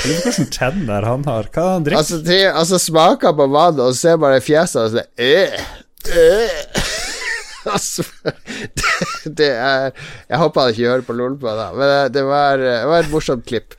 Hvilke 0.00 0.46
tenner 0.54 1.06
han 1.06 1.26
har. 1.28 1.50
Hva 1.54 1.66
han 1.76 1.86
drikker? 1.86 2.02
Altså, 2.02 2.18
tre, 2.26 2.40
altså 2.50 2.80
smaker 2.82 3.34
på 3.38 3.46
vann, 3.52 3.78
og 3.82 3.94
ser 3.98 4.18
bare 4.22 4.42
fjeset 4.42 4.82
og 4.82 4.98
øh, 4.98 5.60
øh. 6.16 6.58
Altså, 7.70 8.02
det, 8.24 8.86
det, 9.38 9.50
er 9.52 9.90
Jeg 9.92 10.38
håper 10.40 10.62
han 10.62 10.70
ikke 10.72 10.88
hører 10.88 11.04
på 11.04 11.14
Lolpa, 11.18 11.52
det, 11.58 11.66
men 11.76 12.14
det, 12.14 12.22
var, 12.24 12.62
det 12.62 12.88
var 12.88 13.04
et 13.04 13.12
morsomt 13.12 13.44
klipp. 13.46 13.76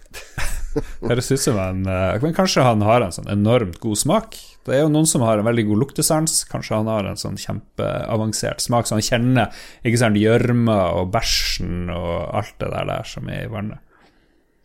Høres 1.01 1.31
ut 1.33 1.41
som 1.41 1.57
en 1.59 1.81
Men 1.83 2.35
kanskje 2.37 2.63
han 2.63 2.85
har 2.85 3.03
en 3.03 3.15
sånn 3.15 3.31
enormt 3.33 3.81
god 3.83 3.99
smak? 3.99 4.37
Det 4.65 4.75
er 4.77 4.83
jo 4.83 4.91
noen 4.93 5.07
som 5.09 5.23
har 5.25 5.39
en 5.39 5.47
veldig 5.47 5.63
god 5.71 5.81
luktesans. 5.85 6.43
Kanskje 6.51 6.77
han 6.77 6.89
har 6.91 7.07
en 7.09 7.19
sånn 7.19 7.39
kjempeavansert 7.41 8.61
smak, 8.61 8.85
så 8.85 8.99
han 8.99 9.05
kjenner 9.05 9.63
ikke 9.81 10.01
sant, 10.03 10.19
gjørma 10.21 10.81
og 10.99 11.13
bæsjen 11.15 11.89
og 11.93 12.11
alt 12.37 12.59
det 12.61 12.69
der, 12.69 12.91
der 12.91 13.09
som 13.09 13.31
er 13.31 13.47
i 13.47 13.51
vannet. 13.51 13.81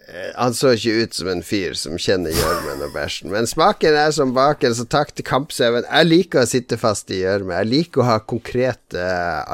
Eh, 0.07 0.31
han 0.37 0.55
så 0.55 0.75
ikke 0.77 1.03
ut 1.03 1.17
som 1.19 1.31
en 1.33 1.43
fyr 1.43 1.73
som 1.79 1.97
kjenner 1.99 2.35
gjørmen 2.37 2.85
og 2.87 2.93
bæsjen. 2.95 3.33
Men 3.33 3.49
smaken 3.51 3.97
er 3.99 4.13
som 4.15 4.37
baken, 4.37 4.77
så 4.79 4.87
takk 4.87 5.11
til 5.17 5.27
Kampsauen. 5.27 5.89
Jeg 5.89 6.11
liker 6.11 6.45
å 6.45 6.51
sitte 6.51 6.79
fast 6.79 7.11
i 7.11 7.23
gjørme. 7.25 7.57
Jeg 7.63 7.73
liker 7.73 8.05
å 8.05 8.11
ha 8.13 8.19
konkrete 8.23 9.07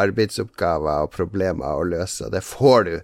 arbeidsoppgaver 0.02 1.06
og 1.06 1.14
problemer 1.14 1.78
å 1.78 1.86
løse. 1.88 2.28
Det 2.34 2.44
får 2.44 2.90
du 2.90 2.96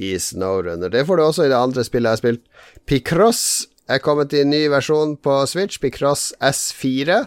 i 0.00 0.12
Snowrunner. 0.20 0.92
Det 0.92 1.06
får 1.08 1.16
du 1.16 1.24
også 1.24 1.46
i 1.46 1.52
det 1.52 1.60
andre 1.60 1.84
spillet 1.86 2.08
jeg 2.08 2.18
har 2.18 2.22
spilt. 2.24 2.44
Picross 2.88 3.44
er 3.90 4.02
kommet 4.04 4.34
i 4.36 4.42
en 4.44 4.52
ny 4.52 4.64
versjon 4.72 5.16
på 5.22 5.40
Switch, 5.50 5.80
Picross 5.82 6.30
S4. 6.40 7.24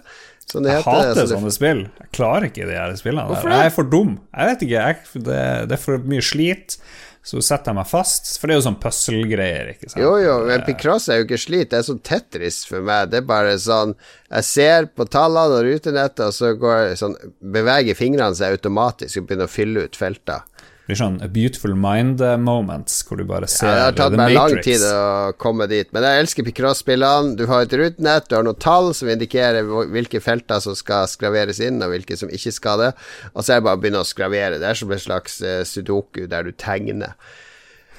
Som 0.49 0.65
det 0.65 0.73
jeg 0.73 0.83
heter. 0.83 1.13
hater 1.13 1.29
sånne 1.31 1.53
spill. 1.55 1.85
Jeg 2.01 2.11
klarer 2.13 2.49
ikke 2.49 2.67
de 2.67 2.75
her 2.75 2.93
spillene. 2.99 3.29
Hvorfor 3.31 3.49
det? 3.49 3.61
Jeg 3.61 3.71
er 3.71 3.77
for 3.77 3.89
dum. 3.89 4.17
Jeg 4.33 4.51
vet 4.51 4.67
ikke, 4.67 4.83
jeg, 4.83 5.23
det, 5.23 5.41
det, 5.69 5.77
er 5.77 5.81
for 5.81 6.05
mye 6.11 6.25
slit. 6.25 6.77
Så 7.23 7.39
setter 7.39 7.71
jeg 7.71 7.77
meg 7.77 7.87
fast, 7.87 8.33
for 8.35 8.51
det 8.51 8.55
er 8.55 8.57
jo 8.59 8.65
sånn 8.65 8.79
puzzle-greier. 8.83 9.69
Jo, 9.95 10.09
jo, 10.19 10.33
men 10.49 10.65
Picross 10.67 11.07
er 11.07 11.21
jo 11.21 11.27
ikke 11.29 11.39
slit, 11.39 11.69
det 11.71 11.77
er 11.79 11.85
sånn 11.87 12.01
Tetris 12.03 12.57
for 12.67 12.83
meg. 12.83 13.13
Det 13.13 13.21
er 13.21 13.29
bare 13.29 13.53
sånn 13.63 13.93
Jeg 14.27 14.47
ser 14.49 14.89
på 14.91 15.07
tallene 15.07 15.61
og 15.61 15.63
rutenettet, 15.69 16.25
og 16.27 16.35
så 16.35 16.51
går, 16.59 16.97
sånn, 16.99 17.15
beveger 17.55 17.95
fingrene 17.95 18.35
seg 18.35 18.57
automatisk 18.57 19.21
og 19.21 19.29
begynner 19.29 19.47
å 19.47 19.55
fylle 19.55 19.85
ut 19.87 19.95
felter 19.95 20.43
blir 20.87 20.99
sånn 20.99 21.19
a 21.23 21.29
beautiful 21.31 21.75
mind 21.79 22.19
moments, 22.43 22.97
hvor 23.07 23.21
du 23.21 23.23
bare 23.27 23.47
ser 23.47 23.69
ja, 23.69 23.75
Det 23.75 23.83
har 23.85 23.95
tatt 24.01 24.17
meg 24.19 24.33
lang 24.35 24.55
tid 24.65 24.83
å 24.83 25.31
komme 25.39 25.67
dit, 25.71 25.87
men 25.95 26.03
jeg 26.03 26.23
elsker 26.25 26.47
Picross-spillene. 26.47 27.37
Du 27.39 27.45
har 27.47 27.63
et 27.63 27.75
rutenett, 27.79 28.27
du 28.27 28.35
har 28.35 28.43
noen 28.43 28.59
tall 28.59 28.91
som 28.97 29.11
indikerer 29.13 29.63
hvilke 29.93 30.19
felter 30.23 30.59
som 30.63 30.75
skal 30.75 31.07
skraveres 31.11 31.61
inn, 31.63 31.79
og 31.83 31.93
hvilke 31.93 32.19
som 32.19 32.31
ikke 32.33 32.51
skal 32.55 32.83
det. 32.83 32.91
Og 33.31 33.45
så 33.45 33.55
er 33.55 33.61
det 33.61 33.67
bare 33.69 33.79
å 33.79 33.83
begynne 33.85 34.03
å 34.03 34.09
skravere. 34.09 34.59
Det 34.59 34.69
er 34.69 34.81
som 34.81 34.91
en 34.91 35.03
slags 35.05 35.39
uh, 35.45 35.61
sudoku 35.67 36.25
der 36.27 36.49
du 36.49 36.51
tegner. 36.51 37.15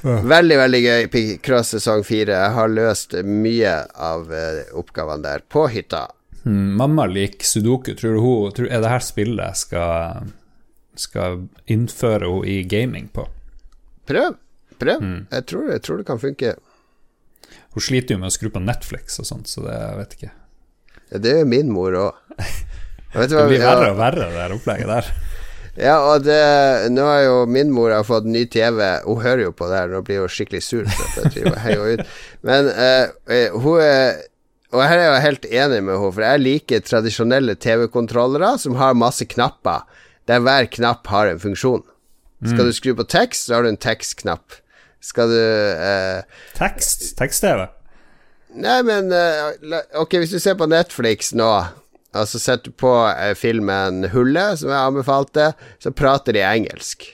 Ja. 0.04 0.18
Veldig, 0.20 0.58
veldig 0.60 0.82
gøy. 0.84 1.06
Picross 1.12 1.72
sesong 1.72 2.04
fire. 2.04 2.36
Jeg 2.36 2.56
har 2.58 2.72
løst 2.72 3.16
mye 3.24 3.78
av 3.96 4.28
uh, 4.28 4.60
oppgavene 4.76 5.24
der 5.24 5.44
på 5.48 5.64
hytta. 5.72 6.06
Hmm, 6.44 6.74
mamma 6.76 7.06
liker 7.08 7.48
sudoku. 7.48 7.94
Tror 7.96 8.18
du 8.18 8.20
hun 8.20 8.52
tror, 8.52 8.68
Er 8.68 8.84
det 8.84 8.92
her 8.92 9.04
spillet 9.04 9.56
skal, 9.56 10.28
skal 11.00 11.44
innføre 11.70 12.28
henne 12.28 12.50
i 12.50 12.62
gaming 12.68 13.10
på? 13.14 13.26
Prøv. 14.08 14.38
Prøv. 14.78 15.02
Mm. 15.02 15.20
Jeg, 15.30 15.46
tror, 15.50 15.68
jeg 15.72 15.82
tror 15.86 16.00
det 16.00 16.06
kan 16.08 16.22
funke. 16.22 16.54
Hun 17.74 17.82
sliter 17.82 18.14
jo 18.14 18.22
med 18.22 18.30
å 18.30 18.34
skru 18.34 18.50
på 18.54 18.62
Netflix 18.62 19.18
og 19.22 19.28
sånt, 19.28 19.50
så 19.50 19.64
det 19.66 19.74
jeg 19.74 20.00
vet 20.00 20.16
ikke. 20.18 20.32
Ja, 21.10 21.20
det 21.22 21.36
jo 21.40 21.48
min 21.50 21.72
mor 21.74 22.00
òg. 22.08 22.38
Det 23.14 23.28
blir 23.30 23.60
verre 23.62 23.92
og 23.92 23.98
verre, 24.00 24.24
det 24.26 24.40
her 24.42 24.52
opplegget 24.56 24.88
der. 24.90 25.08
Ja, 25.78 25.94
og 26.06 26.22
det, 26.22 26.38
nå 26.94 27.02
har 27.06 27.20
jo 27.24 27.34
min 27.50 27.72
mor 27.74 27.90
har 27.94 28.06
fått 28.06 28.26
ny 28.30 28.44
TV. 28.50 28.80
Hun 29.06 29.22
hører 29.22 29.44
jo 29.48 29.52
på 29.54 29.68
det 29.70 29.80
her, 29.80 29.90
nå 29.90 30.00
blir 30.06 30.22
hun 30.22 30.30
skikkelig 30.30 30.62
sur. 30.62 30.86
For 30.86 31.22
at 31.22 31.36
jeg 31.38 31.54
driver 31.54 31.92
ut. 31.94 32.14
Men 32.46 32.70
uh, 32.74 33.58
hun 33.58 33.82
er 33.82 34.22
Og 34.74 34.80
her 34.82 34.98
er 34.98 35.04
jeg 35.04 35.22
helt 35.22 35.44
enig 35.46 35.80
med 35.86 35.94
henne, 35.94 36.12
for 36.16 36.24
jeg 36.26 36.42
liker 36.42 36.80
tradisjonelle 36.82 37.54
TV-kontrollere 37.62 38.56
som 38.58 38.74
har 38.74 38.96
masse 38.98 39.22
knapper, 39.30 39.84
der 40.28 40.42
hver 40.44 40.68
knapp 40.72 41.06
har 41.12 41.30
en 41.30 41.42
funksjon. 41.42 41.84
Skal 42.44 42.68
du 42.68 42.74
skru 42.76 42.92
på 42.96 43.06
tekst, 43.08 43.46
så 43.46 43.56
har 43.56 43.64
du 43.64 43.70
en 43.70 43.80
tekstknapp. 43.80 44.58
Skal 45.04 45.30
du 45.32 45.40
eh, 45.40 46.24
Tekst? 46.56 47.10
Tekst-TV? 47.16 47.66
Nei, 48.60 48.78
men 48.84 49.12
eh, 49.12 49.80
Ok, 50.00 50.16
hvis 50.20 50.32
du 50.32 50.38
ser 50.40 50.56
på 50.56 50.68
Netflix 50.68 51.32
nå 51.36 51.50
og 52.14 52.30
så 52.30 52.38
setter 52.38 52.70
du 52.70 52.78
på 52.78 52.92
eh, 53.10 53.34
filmen 53.34 54.06
Hullet, 54.12 54.60
som 54.60 54.70
jeg 54.70 54.78
anbefalte, 54.78 55.50
så 55.82 55.90
prater 55.90 56.36
de 56.36 56.44
engelsk. 56.46 57.08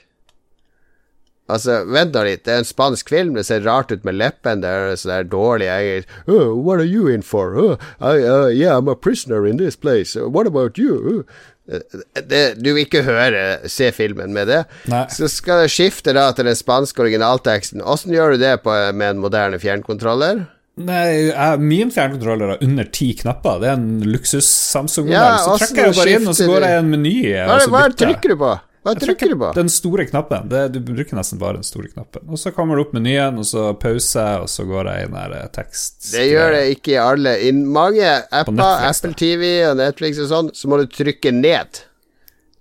Altså, 1.50 1.80
vent 1.88 2.14
nå 2.14 2.22
litt, 2.28 2.44
det 2.46 2.52
er 2.52 2.60
en 2.62 2.68
spansk 2.68 3.08
film, 3.10 3.32
det 3.34 3.46
ser 3.48 3.64
rart 3.64 3.90
ut 3.90 4.04
med 4.06 4.18
leppen, 4.20 4.60
det 4.62 4.70
er 4.70 4.92
sånn 5.00 5.10
der 5.10 5.30
dårlig 5.32 5.66
engelsk 5.72 6.28
oh, 6.30 6.52
What 6.54 6.78
are 6.78 6.86
you 6.86 7.08
in 7.10 7.24
for? 7.26 7.56
Oh, 7.58 7.72
I, 7.98 8.20
uh, 8.22 8.46
yeah, 8.54 8.76
I'm 8.76 8.92
a 8.92 8.94
prisoner 8.94 9.46
in 9.48 9.56
this 9.56 9.74
place. 9.74 10.14
What 10.14 10.46
about 10.46 10.78
you? 10.78 11.24
Det, 11.70 12.42
du 12.58 12.72
vil 12.72 12.84
ikke 12.84 13.04
høre, 13.06 13.42
se 13.70 13.90
filmen 13.94 14.34
med 14.34 14.50
det. 14.50 14.62
Nei. 14.90 15.04
Så 15.14 15.28
skal 15.30 15.64
det 15.64 15.72
skifte 15.72 16.14
da 16.16 16.28
til 16.34 16.48
den 16.50 16.58
spanske 16.58 17.04
originalteksten. 17.04 17.84
Åssen 17.86 18.14
gjør 18.14 18.34
du 18.34 18.42
det 18.42 18.56
på, 18.64 18.74
med 18.96 19.14
en 19.16 19.22
moderne 19.22 19.60
fjernkontroller? 19.62 20.46
Nei, 20.80 21.04
jeg, 21.28 21.60
min 21.60 21.90
fjernkontroller 21.92 22.54
har 22.54 22.64
under 22.64 22.88
ti 22.94 23.10
knapper. 23.18 23.60
Det 23.62 23.68
er 23.68 23.78
en 23.78 24.02
luksus-Samsung-modell. 24.08 25.18
Ja, 25.18 25.38
så 25.44 25.58
trekker 25.60 25.74
trykker 25.74 25.90
jeg 25.90 25.98
bare 26.00 26.16
inn, 26.16 26.28
og 26.30 26.38
så 26.38 26.48
går 26.48 26.66
jeg 26.66 26.76
i 26.76 26.80
en 26.80 26.90
meny. 26.94 27.14
Hva, 27.36 27.58
hva 27.74 27.86
trykker 28.02 28.34
du 28.34 28.40
på? 28.40 28.52
Hva 28.80 28.94
trykker 28.96 29.28
du 29.28 29.36
på? 29.36 29.50
Den 29.58 29.68
store 29.68 30.06
knappen. 30.08 30.46
Det, 30.48 30.60
du 30.72 30.78
bruker 30.80 31.18
nesten 31.18 31.40
bare 31.40 31.58
den 31.58 31.66
store 31.66 31.90
knappen. 31.92 32.22
Og 32.32 32.40
så 32.40 32.48
kommer 32.56 32.78
det 32.80 32.86
opp 32.86 32.94
menyen, 32.96 33.36
og 33.42 33.44
så 33.44 33.66
pause, 33.76 34.24
og 34.40 34.48
så 34.48 34.64
går 34.68 34.88
jeg 34.88 35.08
inn 35.08 35.16
der 35.18 35.34
eh, 35.36 35.50
tekst. 35.52 35.98
Det 36.14 36.24
gjør 36.30 36.54
det 36.56 36.62
ikke 36.78 36.94
i 36.94 37.00
alle. 37.02 37.34
I 37.44 37.52
mange 37.52 38.06
apper, 38.08 38.56
Netflix. 38.56 38.88
Apple 39.02 39.12
TV 39.20 39.44
og 39.68 39.76
Netflix 39.82 40.22
og 40.24 40.30
sånn, 40.32 40.50
så 40.56 40.72
må 40.72 40.80
du 40.80 40.86
trykke 40.96 41.34
ned. 41.36 41.82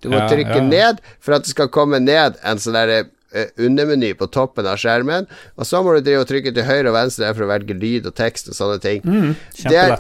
Du 0.04 0.10
må 0.12 0.20
Ja, 0.20 0.28
trykke 0.32 0.60
ja. 0.60 0.68
ned 0.68 1.02
for 1.24 1.36
at 1.40 1.48
det 1.48 1.54
skal 1.56 1.72
komme 1.72 2.00
ned 2.04 2.36
en 2.48 2.60
sånn 2.64 2.76
der 2.76 2.94
eh, 3.00 3.50
undermeny 3.60 4.12
på 4.20 4.28
toppen 4.32 4.68
av 4.68 4.80
skjermen. 4.80 5.28
Og 5.56 5.68
så 5.72 5.80
må 5.84 5.96
du 5.96 6.04
drive 6.04 6.24
og 6.28 6.30
trykke 6.36 6.52
til 6.56 6.68
høyre 6.68 6.92
og 6.92 6.98
venstre 7.00 7.32
for 7.32 7.48
å 7.48 7.52
velge 7.56 7.80
lyd 7.80 8.12
og 8.12 8.16
tekst 8.20 8.52
og 8.52 8.60
sånne 8.60 8.80
ting. 8.84 9.04
Mm, 9.08 9.38
det, 9.72 9.76
er, 9.88 9.96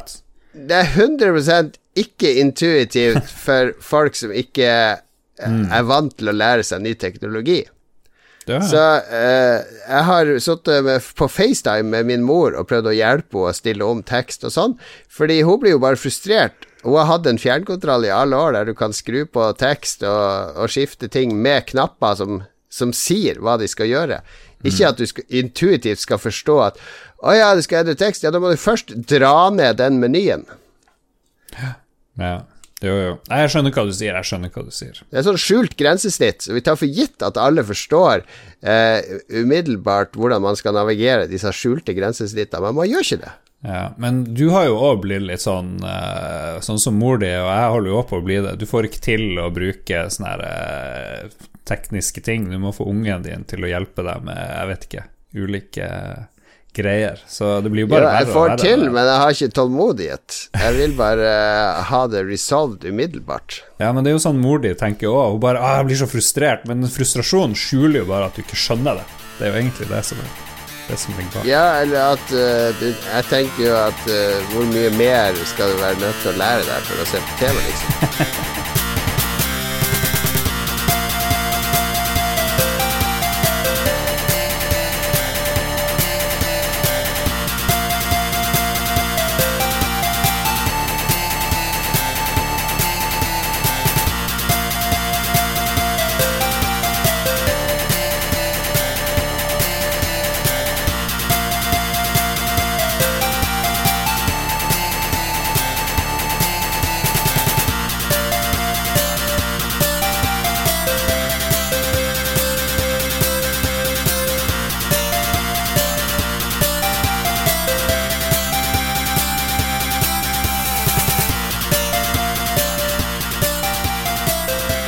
det 0.67 0.83
er 0.83 0.95
100% 0.99 1.77
ikke 1.99 2.35
intuitivt 2.43 3.27
for 3.47 3.71
folk 3.83 4.15
som 4.19 4.31
ikke 4.35 4.71
Mm. 5.39 5.67
er 5.71 5.83
vant 5.87 6.15
til 6.19 6.31
å 6.31 6.35
lære 6.35 6.65
seg 6.67 6.81
ny 6.83 6.95
teknologi. 6.99 7.61
Ja. 8.49 8.59
Så 8.65 8.81
eh, 9.13 9.61
jeg 9.85 10.05
har 10.07 10.31
sittet 10.41 11.11
på 11.19 11.27
FaceTime 11.29 11.91
med 11.91 12.07
min 12.09 12.25
mor 12.25 12.55
og 12.57 12.67
prøvd 12.71 12.89
å 12.89 12.95
hjelpe 12.97 13.37
henne 13.37 13.51
å 13.51 13.55
stille 13.55 13.85
om 13.85 14.01
tekst 14.01 14.45
og 14.47 14.55
sånn, 14.55 14.75
fordi 15.11 15.41
hun 15.45 15.61
blir 15.61 15.75
jo 15.75 15.83
bare 15.83 15.99
frustrert. 15.99 16.65
Hun 16.81 16.97
har 16.97 17.09
hatt 17.11 17.27
en 17.29 17.41
fjernkontroll 17.41 18.07
i 18.07 18.13
alle 18.15 18.39
år 18.39 18.55
der 18.55 18.69
du 18.71 18.73
kan 18.77 18.95
skru 18.95 19.25
på 19.29 19.49
tekst 19.59 20.05
og, 20.07 20.55
og 20.55 20.71
skifte 20.71 21.11
ting 21.11 21.35
med 21.37 21.67
knapper 21.69 22.15
som, 22.17 22.43
som 22.71 22.95
sier 22.95 23.41
hva 23.43 23.57
de 23.59 23.67
skal 23.69 23.91
gjøre. 23.91 24.21
Ikke 24.67 24.89
at 24.89 24.99
du 24.99 25.05
skal, 25.07 25.27
intuitivt 25.29 26.01
skal 26.01 26.19
forstå 26.19 26.55
at 26.63 26.79
å 27.23 27.35
ja, 27.35 27.51
du 27.55 27.61
skal 27.63 27.83
endre 27.83 27.99
tekst, 27.99 28.23
ja, 28.23 28.31
da 28.31 28.39
må 28.39 28.51
du 28.51 28.59
først 28.59 28.95
dra 29.07 29.49
ned 29.53 29.77
den 29.79 29.99
menyen. 30.01 30.47
ja. 32.19 32.39
Jo, 32.79 32.93
jo. 32.95 33.15
Nei, 33.27 33.41
Jeg 33.43 33.51
skjønner 33.53 33.73
hva 33.75 33.83
du 33.89 33.91
sier. 33.95 34.15
Jeg 34.15 34.27
skjønner 34.29 34.53
hva 34.55 34.63
du 34.63 34.71
sier. 34.71 35.01
Det 35.11 35.19
er 35.19 35.25
sånn 35.27 35.41
skjult 35.41 35.75
grensesnitt, 35.79 36.45
så 36.45 36.55
vi 36.55 36.63
tar 36.63 36.79
for 36.79 36.87
gitt 36.87 37.25
at 37.25 37.39
alle 37.41 37.65
forstår 37.67 38.23
eh, 38.63 39.19
umiddelbart 39.41 40.15
hvordan 40.15 40.45
man 40.45 40.55
skal 40.59 40.77
navigere 40.77 41.27
disse 41.31 41.51
skjulte 41.55 41.95
grensesnittene, 41.97 42.69
men 42.69 42.79
man 42.79 42.89
gjør 42.89 43.05
ikke 43.07 43.21
det. 43.25 43.35
Ja, 43.67 43.89
men 43.99 44.21
du 44.37 44.45
har 44.53 44.69
jo 44.69 44.77
òg 44.79 45.01
blitt 45.03 45.25
litt 45.27 45.43
sånn 45.43 45.81
eh, 45.83 46.61
Sånn 46.63 46.79
som 46.79 46.95
mor 46.95 47.19
di, 47.19 47.27
og 47.27 47.49
jeg 47.51 47.71
holder 47.73 47.91
jo 47.91 47.97
òg 47.99 48.05
på 48.07 48.19
å 48.21 48.23
bli 48.23 48.37
det. 48.45 48.55
Du 48.61 48.63
får 48.69 48.87
ikke 48.87 49.03
til 49.03 49.25
å 49.43 49.49
bruke 49.51 50.05
sånne 50.15 50.31
her 50.31 50.43
eh, 50.47 51.47
tekniske 51.67 52.23
ting. 52.23 52.47
Du 52.47 52.55
må 52.63 52.71
få 52.75 52.87
ungen 52.87 53.27
din 53.27 53.43
til 53.49 53.67
å 53.67 53.71
hjelpe 53.71 54.05
deg 54.07 54.23
med, 54.23 54.39
jeg 54.39 54.69
vet 54.71 54.87
ikke, 54.87 55.03
ulike 55.35 55.89
greier. 56.75 57.21
Så 57.27 57.61
det 57.61 57.71
blir 57.73 57.85
jo 57.85 57.91
bare 57.91 58.07
Ja, 58.07 58.23
jeg 58.23 58.33
får 58.33 58.55
til, 58.61 58.85
men 58.89 59.07
jeg 59.07 59.21
har 59.21 59.35
ikke 59.35 59.55
tålmodighet. 59.59 60.37
Jeg 60.53 60.75
vil 60.77 60.93
bare 60.97 61.31
eh, 61.31 61.79
ha 61.89 62.03
det 62.11 62.25
resolved 62.27 62.85
umiddelbart. 62.85 63.61
Ja, 63.81 63.93
men 63.93 64.03
det 64.03 64.13
er 64.13 64.19
jo 64.19 64.25
sånn 64.27 64.41
mor 64.41 64.61
di 64.63 64.73
tenker 64.77 65.11
òg. 65.11 65.37
Hun 65.37 65.41
bare 65.43 65.63
ah, 65.63 65.79
'Jeg 65.79 65.89
blir 65.89 66.01
så 66.03 66.09
frustrert', 66.11 66.67
men 66.69 66.85
frustrasjonen 66.89 67.57
skjuler 67.57 68.03
jo 68.03 68.11
bare 68.11 68.29
at 68.29 68.37
du 68.37 68.43
ikke 68.45 68.59
skjønner 68.59 69.01
det. 69.01 69.09
Det 69.39 69.47
er 69.47 69.53
jo 69.53 69.59
egentlig 69.63 69.89
det 69.89 70.05
som 70.05 70.21
er 70.23 70.37
det 70.89 70.97
som 70.97 71.13
ligger 71.17 71.31
bak. 71.37 71.45
Ja, 71.45 71.81
eller 71.81 72.15
at 72.17 72.31
uh, 72.33 72.81
Jeg 72.81 73.25
tenker 73.29 73.61
jo 73.67 73.75
at 73.77 74.07
uh, 74.09 74.53
hvor 74.53 74.65
mye 74.73 74.89
mer 74.97 75.37
skal 75.45 75.69
du 75.69 75.77
være 75.83 76.01
nødt 76.01 76.23
til 76.23 76.33
å 76.33 76.39
lære 76.41 76.65
deg 76.65 76.89
for 76.89 77.03
å 77.03 77.11
se 77.13 77.21
på 77.27 77.43
TV, 77.43 77.61
liksom? 77.67 78.55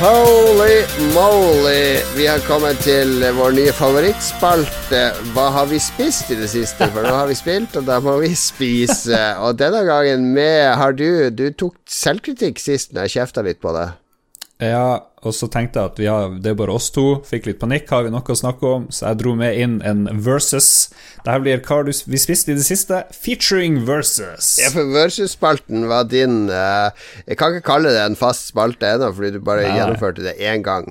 Holy 0.02 0.82
moly! 1.14 2.00
Vi 2.16 2.24
har 2.26 2.40
kommet 2.48 2.80
til 2.82 3.20
vår 3.36 3.52
nye 3.54 3.70
favorittspalte. 3.70 5.02
Hva 5.30 5.44
har 5.54 5.68
vi 5.70 5.78
spist 5.78 6.32
i 6.34 6.38
det 6.40 6.48
siste? 6.50 6.88
For 6.90 7.06
nå 7.06 7.12
har 7.14 7.28
vi 7.30 7.36
spilt, 7.38 7.76
og 7.78 7.86
da 7.86 8.00
må 8.02 8.16
vi 8.18 8.32
spise. 8.34 9.20
Og 9.46 9.60
denne 9.60 9.84
gangen 9.86 10.24
med 10.34 10.74
Har 10.80 10.98
du 10.98 11.30
Du 11.30 11.44
tok 11.54 11.76
selvkritikk 11.86 12.58
sist 12.58 12.90
når 12.90 13.06
jeg 13.06 13.14
kjefta 13.20 13.46
litt 13.46 13.62
på 13.62 13.76
deg. 13.78 13.94
Ja, 14.58 15.06
og 15.22 15.34
så 15.36 15.46
tenkte 15.52 15.78
jeg 15.78 15.90
at 15.92 16.00
vi 16.02 16.06
har, 16.10 16.32
det 16.42 16.50
er 16.50 16.56
bare 16.58 16.74
oss 16.74 16.88
to. 16.90 17.04
Fikk 17.28 17.46
litt 17.46 17.60
panikk, 17.62 17.86
har 17.94 18.02
vi 18.02 18.10
noe 18.10 18.34
å 18.34 18.36
snakke 18.38 18.66
om? 18.66 18.88
Så 18.90 19.04
jeg 19.06 19.20
dro 19.20 19.34
med 19.38 19.54
inn 19.62 19.76
en 19.86 20.00
versus. 20.24 20.88
Dette 21.22 21.36
blir 21.44 21.60
hva 21.62 21.78
du 21.86 21.92
vi 21.92 22.18
spiste 22.18 22.50
i 22.50 22.56
det 22.58 22.64
siste, 22.66 23.04
featuring 23.14 23.80
versus. 23.86 24.56
Ja, 24.58 24.72
for 24.74 24.90
Versus-spalten 24.90 25.86
var 25.90 26.08
din 26.10 26.48
uh, 26.50 26.90
Jeg 27.28 27.38
kan 27.38 27.54
ikke 27.54 27.68
kalle 27.70 27.92
det 27.94 28.02
en 28.02 28.18
fast 28.18 28.50
spalte 28.50 28.90
ennå, 28.96 29.12
fordi 29.14 29.36
du 29.36 29.40
bare 29.46 29.68
Nei. 29.68 29.76
gjennomførte 29.78 30.24
det 30.26 30.34
én 30.42 30.64
gang. 30.66 30.90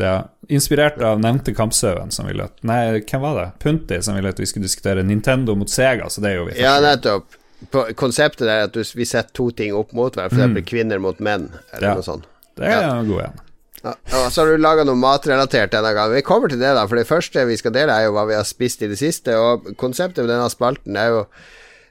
Ja, 0.00 0.18
inspirert 0.52 0.98
av 1.04 1.20
nevnte 1.20 1.52
Kampsauen 1.56 2.10
som 2.12 2.26
ville 2.28 2.46
at 2.48 2.60
Nei, 2.66 3.00
hvem 3.00 3.22
var 3.24 3.38
det? 3.38 3.46
Punti 3.62 3.98
som 4.04 4.16
ville 4.16 4.32
at 4.32 4.40
vi 4.40 4.48
skulle 4.48 4.66
diskutere 4.68 5.04
Nintendo 5.06 5.54
mot 5.56 5.70
Sega, 5.70 6.08
så 6.12 6.24
det 6.24 6.34
gjorde 6.36 6.52
vi. 6.54 6.60
Ja, 6.64 6.76
nettopp. 6.84 7.38
På, 7.70 7.84
konseptet 7.94 8.48
er 8.50 8.64
at 8.66 8.74
du, 8.74 8.80
vi 8.98 9.06
setter 9.06 9.30
to 9.36 9.48
ting 9.54 9.72
opp 9.78 9.92
mot 9.94 10.16
hverandre, 10.18 10.48
f.eks. 10.58 10.68
kvinner 10.68 10.98
mot 11.00 11.20
menn, 11.22 11.48
eller 11.72 11.88
Ja. 11.88 11.94
noe 12.00 12.04
sånt. 12.06 12.28
Det 12.58 12.68
er 12.68 12.88
en 12.90 13.08
god 13.08 13.20
en. 13.28 13.40
Ja, 13.82 13.96
og 14.20 14.28
så 14.30 14.42
har 14.44 14.52
du 14.52 14.62
laga 14.62 14.84
noe 14.86 14.98
matrelatert 14.98 15.72
denne 15.74 15.90
gangen. 15.96 16.14
Vi 16.14 16.26
kommer 16.26 16.52
til 16.52 16.60
det, 16.62 16.70
da. 16.76 16.84
For 16.86 16.98
det 16.98 17.08
første 17.08 17.46
vi 17.48 17.58
skal 17.58 17.74
dele, 17.74 17.94
er 17.94 18.06
jo 18.06 18.14
hva 18.16 18.28
vi 18.28 18.38
har 18.38 18.46
spist 18.46 18.84
i 18.84 18.90
det 18.90 19.00
siste. 19.00 19.34
Og 19.34 19.72
konseptet 19.80 20.22
med 20.22 20.30
denne 20.30 20.50
spalten 20.52 20.98
er 20.98 21.10
jo 21.10 21.24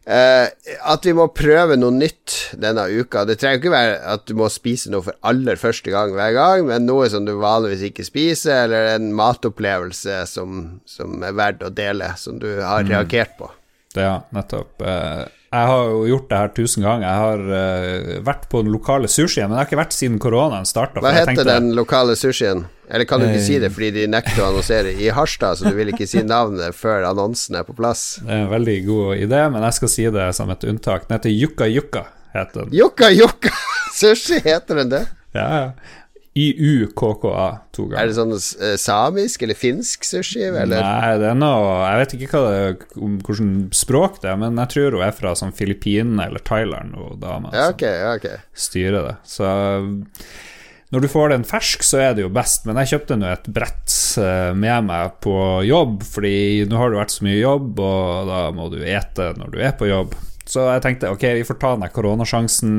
eh, 0.06 0.48
at 0.94 1.08
vi 1.08 1.16
må 1.18 1.28
prøve 1.36 1.76
noe 1.80 1.92
nytt 1.96 2.38
denne 2.62 2.88
uka. 2.88 3.26
Det 3.28 3.36
trenger 3.42 3.60
ikke 3.60 3.74
være 3.76 3.98
at 4.14 4.24
du 4.30 4.36
må 4.40 4.48
spise 4.54 4.94
noe 4.94 5.04
for 5.10 5.20
aller 5.28 5.60
første 5.60 5.92
gang 5.92 6.16
hver 6.16 6.32
gang, 6.38 6.64
men 6.70 6.88
noe 6.88 7.10
som 7.12 7.28
du 7.28 7.36
vanligvis 7.42 7.90
ikke 7.92 8.08
spiser, 8.08 8.70
eller 8.70 8.94
en 8.96 9.12
matopplevelse 9.18 10.24
som, 10.32 10.64
som 10.88 11.20
er 11.28 11.36
verdt 11.38 11.68
å 11.68 11.74
dele, 11.76 12.14
som 12.22 12.40
du 12.40 12.50
har 12.64 12.88
reagert 12.88 13.36
på. 13.42 13.52
Mm. 13.52 14.00
ja, 14.00 14.16
nettopp. 14.32 14.88
Eh, 14.88 15.28
Jeg 15.52 15.68
har 15.68 15.90
jo 15.92 16.04
gjort 16.08 16.30
det 16.30 16.38
her 16.40 16.52
tusen 16.56 16.86
ganger. 16.86 17.04
Jeg 17.04 17.22
har 17.22 17.42
uh, 17.44 18.12
vært 18.24 18.46
på 18.52 18.62
den 18.64 18.72
lokale 18.72 19.10
sushien, 19.12 19.50
men 19.50 19.58
jeg 19.58 19.60
har 19.60 19.68
ikke 19.68 19.80
vært 19.82 19.96
siden 19.98 20.22
koronaen 20.24 20.68
starta. 20.70 21.04
Hva 21.04 21.12
heter 21.12 21.44
den 21.48 21.74
lokale 21.76 22.16
sushien? 22.16 22.64
Eller 22.92 23.08
kan 23.08 23.20
du 23.20 23.28
ikke 23.28 23.44
si 23.44 23.58
det 23.60 23.72
fordi 23.72 23.90
de 23.96 24.06
nekter 24.12 24.40
å 24.44 24.50
annonsere 24.50 24.94
i 24.96 25.10
Harstad, 25.16 25.60
så 25.60 25.68
du 25.68 25.76
vil 25.76 25.92
ikke 25.92 26.08
si 26.08 26.24
navnet 26.28 26.76
før 26.76 27.04
annonsen 27.10 27.60
er 27.60 27.68
på 27.68 27.76
plass? 27.76 28.22
Det 28.24 28.32
er 28.32 28.46
en 28.46 28.52
veldig 28.52 28.78
god 28.88 29.26
idé, 29.28 29.44
men 29.52 29.68
jeg 29.68 29.80
skal 29.80 29.92
si 29.92 30.08
det 30.16 30.28
som 30.40 30.52
et 30.56 30.68
unntak. 30.72 31.10
Den 31.10 31.20
heter 31.20 31.36
Jukka 31.36 31.68
Jukka. 31.72 32.06
Jukka 32.72 33.12
Jukka 33.12 33.52
Sushi, 34.00 34.40
heter 34.48 34.80
den 34.86 34.96
det? 34.96 35.04
Ja, 35.36 35.48
ja. 35.52 36.00
IUKKA 36.32 37.48
to 37.76 37.90
ganger. 37.90 37.98
Er 38.00 38.08
det 38.08 38.16
sånn 38.16 38.32
uh, 38.32 38.76
samisk 38.80 39.44
eller 39.44 39.58
finsk 39.60 40.06
sushi? 40.08 40.46
Eller? 40.48 40.80
Nei, 40.80 41.18
det 41.20 41.28
er 41.28 41.36
noe 41.36 41.74
Jeg 41.82 41.98
vet 42.02 42.16
ikke 42.16 42.30
hva 42.32 42.44
det, 42.46 42.86
hvordan 43.28 43.52
språk 43.76 44.22
det 44.24 44.32
er, 44.32 44.40
men 44.40 44.62
jeg 44.64 44.74
tror 44.76 44.96
hun 44.96 45.04
er 45.10 45.18
fra 45.18 45.36
sånn 45.36 45.52
Filippinene 45.56 46.30
eller 46.30 46.44
Thailand, 46.48 46.96
og 46.96 47.20
dama 47.20 47.52
ja, 47.52 47.68
okay, 47.74 48.00
ja, 48.00 48.16
okay. 48.16 48.40
styrer 48.56 49.10
det. 49.10 49.18
Så 49.28 49.52
når 50.92 51.06
du 51.06 51.08
får 51.12 51.32
den 51.32 51.46
fersk, 51.48 51.86
så 51.88 52.02
er 52.04 52.16
det 52.16 52.26
jo 52.26 52.32
best, 52.36 52.66
men 52.68 52.80
jeg 52.82 52.94
kjøpte 52.94 53.16
nå 53.20 53.30
et 53.32 53.46
brett 53.52 53.94
eh, 54.20 54.50
med 54.52 54.90
meg 54.90 55.14
på 55.24 55.36
jobb, 55.64 56.02
fordi 56.04 56.66
nå 56.68 56.80
har 56.80 56.92
det 56.92 57.00
vært 57.00 57.14
så 57.16 57.28
mye 57.28 57.38
jobb, 57.38 57.80
og 57.80 58.28
da 58.28 58.42
må 58.56 58.68
du 58.74 58.82
ete 58.84 59.30
når 59.40 59.54
du 59.54 59.62
er 59.64 59.72
på 59.80 59.88
jobb. 59.88 60.18
Så 60.52 60.66
jeg 60.68 60.84
tenkte 60.84 61.12
ok, 61.14 61.22
vi 61.38 61.46
får 61.48 61.58
ta 61.62 61.70
den 61.80 61.92
koronasjansen. 61.96 62.72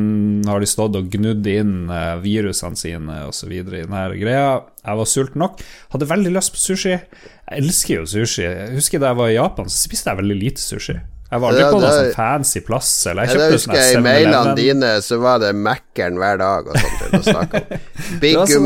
Har 0.45 0.61
de 0.61 0.69
stått 0.69 0.99
og 0.99 1.07
gnudd 1.13 1.47
inn 1.49 1.89
eh, 1.89 2.19
virusene 2.21 2.77
sine 2.77 3.23
osv. 3.31 3.49
i 3.49 3.63
denne 3.65 4.03
greia? 4.21 4.59
Jeg 4.83 4.99
var 4.99 5.09
sulten 5.09 5.41
nok. 5.41 5.63
Hadde 5.95 6.11
veldig 6.11 6.35
lyst 6.35 6.53
på 6.53 6.61
sushi. 6.61 6.93
Jeg 6.93 7.63
elsker 7.63 8.03
jo 8.03 8.05
sushi. 8.13 8.45
Jeg 8.45 8.75
husker 8.77 9.01
da 9.01 9.15
jeg 9.15 9.21
var 9.23 9.33
i 9.33 9.39
Japan, 9.39 9.73
så 9.73 9.87
spiste 9.87 10.13
jeg 10.13 10.21
veldig 10.21 10.37
lite 10.37 10.61
sushi. 10.61 10.99
Jeg 11.33 11.41
var 11.41 11.55
aldri 11.55 11.65
på 11.65 11.79
noen 11.81 11.95
sånn 11.97 12.11
fancy 12.13 12.61
plass. 12.67 12.91
Eller 13.09 13.25
jeg 13.25 13.39
kjøpte 13.39 13.47
ja, 13.47 13.57
husker 13.57 13.79
jeg 13.79 13.95
I 13.95 14.03
mailene 14.05 14.53
dine 14.59 14.91
så 15.07 15.17
var 15.23 15.41
det 15.41 15.55
Mac-eren 15.57 16.21
hver 16.21 16.43
dag 16.43 16.69
og 16.69 16.77
sånt 16.77 17.17
å 17.17 17.23
snakke 17.25 17.63
om. 17.63 17.89
Big 18.27 18.37
så... 18.53 18.61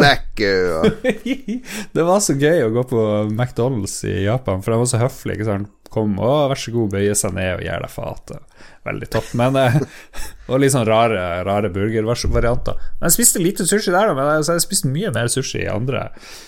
Og 0.81 1.07
Det 2.01 2.09
var 2.11 2.27
så 2.27 2.35
gøy 2.35 2.67
å 2.67 2.75
gå 2.75 2.87
på 2.91 3.07
McDonald's 3.31 4.01
i 4.11 4.17
Japan, 4.25 4.67
for 4.67 4.75
de 4.75 4.83
var 4.83 4.91
så 4.91 5.05
høflige. 5.05 5.39
Ikke 5.39 5.51
sant? 5.53 5.71
Kom 5.95 6.19
og 6.19 6.51
vær 6.51 6.59
så 6.59 6.75
god, 6.75 6.91
bøye 6.97 7.15
seg 7.15 7.39
ned 7.39 7.61
og 7.61 7.63
gjør 7.69 7.87
deg 7.87 7.95
fatet 7.95 8.56
veldig 8.87 9.11
topp. 9.13 9.33
Men 9.39 9.59
eh, 9.61 9.79
Og 10.47 10.61
litt 10.63 10.75
sånn 10.75 10.87
rare, 10.87 11.23
rare 11.47 11.71
burgervarianter. 11.75 12.77
Men 13.01 13.09
jeg 13.09 13.17
spiste 13.17 13.43
lite 13.43 13.67
sushi 13.67 13.91
der, 13.91 14.13
men 14.15 14.29
jeg, 14.31 14.45
har 14.47 14.61
spiste 14.63 14.91
mye 14.93 15.11
mer 15.15 15.31
sushi 15.33 15.65
i 15.65 15.71
andre 15.71 16.07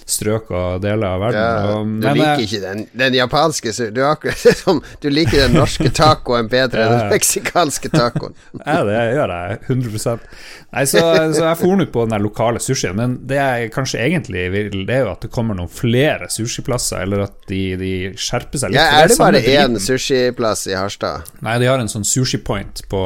strøk 0.08 0.52
og 0.54 0.84
deler 0.84 1.16
av 1.16 1.24
verden. 1.24 1.40
Ja, 1.42 1.72
og, 1.74 1.90
du 1.98 2.06
liker 2.06 2.34
eh, 2.34 2.44
ikke 2.46 2.62
den, 2.62 2.84
den 2.98 3.18
japanske 3.18 3.74
Du, 3.94 4.02
som, 4.62 4.80
du 5.02 5.08
liker 5.10 5.46
den 5.46 5.58
norske 5.58 5.90
tacoen 5.94 6.50
bedre 6.52 6.86
enn 6.86 6.94
den 6.94 7.12
meksikanske 7.12 7.90
tacoen. 7.94 8.38
ja, 8.62 8.78
det 8.86 9.02
gjør 9.18 9.34
jeg 9.34 9.60
100% 9.66 10.26
Nei, 10.68 10.82
så, 10.84 11.00
så 11.32 11.46
jeg 11.46 11.56
for 11.62 11.78
nå 11.80 11.86
på 11.88 12.02
den 12.04 12.20
lokale 12.20 12.60
sushien, 12.60 12.92
men 12.98 13.14
det 13.28 13.38
jeg 13.38 13.70
kanskje 13.72 14.02
egentlig 14.04 14.42
vil, 14.52 14.82
det 14.88 14.98
er 14.98 15.06
jo 15.06 15.12
at 15.14 15.22
det 15.24 15.30
kommer 15.32 15.56
noen 15.56 15.70
flere 15.72 16.28
sushiplasser, 16.28 17.06
eller 17.06 17.24
at 17.24 17.38
de, 17.48 17.62
de 17.80 17.92
skjerper 18.20 18.60
seg 18.60 18.74
litt. 18.74 18.76
Ja, 18.76 19.00
er 19.00 19.08
det, 19.08 19.16
det 19.16 19.22
bare 19.22 19.40
én 19.40 19.78
sushiplass 19.80 20.66
i 20.68 20.76
Harstad? 20.76 21.30
Nei, 21.40 21.56
de 21.62 21.70
har 21.70 21.80
en 21.80 21.88
sånn 21.88 22.04
sushi 22.04 22.42
point 22.44 22.84
på 22.92 23.00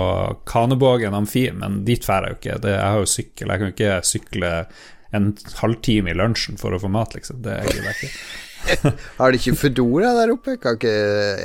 Kanebågen 0.83 1.14
amfi, 1.14 1.51
men 1.55 1.85
dit 1.85 2.03
drar 2.03 2.26
jeg 2.26 2.33
jo 2.35 2.39
ikke. 2.41 2.61
Det, 2.62 2.72
jeg 2.74 2.93
har 2.93 3.03
jo 3.03 3.11
sykkel, 3.11 3.51
jeg 3.51 3.61
kan 3.61 3.68
jo 3.68 3.74
ikke 3.76 3.99
sykle 4.07 4.55
en 5.12 5.28
halvtime 5.61 6.11
i 6.11 6.16
lunsjen 6.16 6.59
for 6.59 6.74
å 6.74 6.80
få 6.83 6.89
mat, 6.91 7.14
liksom. 7.14 7.43
Det 7.45 7.61
gidder 7.68 7.93
jeg 7.93 7.99
ikke. 7.99 8.16
Har 9.18 9.33
de 9.35 9.39
ikke 9.41 9.57
Foodora 9.59 10.12
der 10.14 10.33
oppe? 10.35 10.55
Kan 10.62 10.76
ikke 10.78 10.93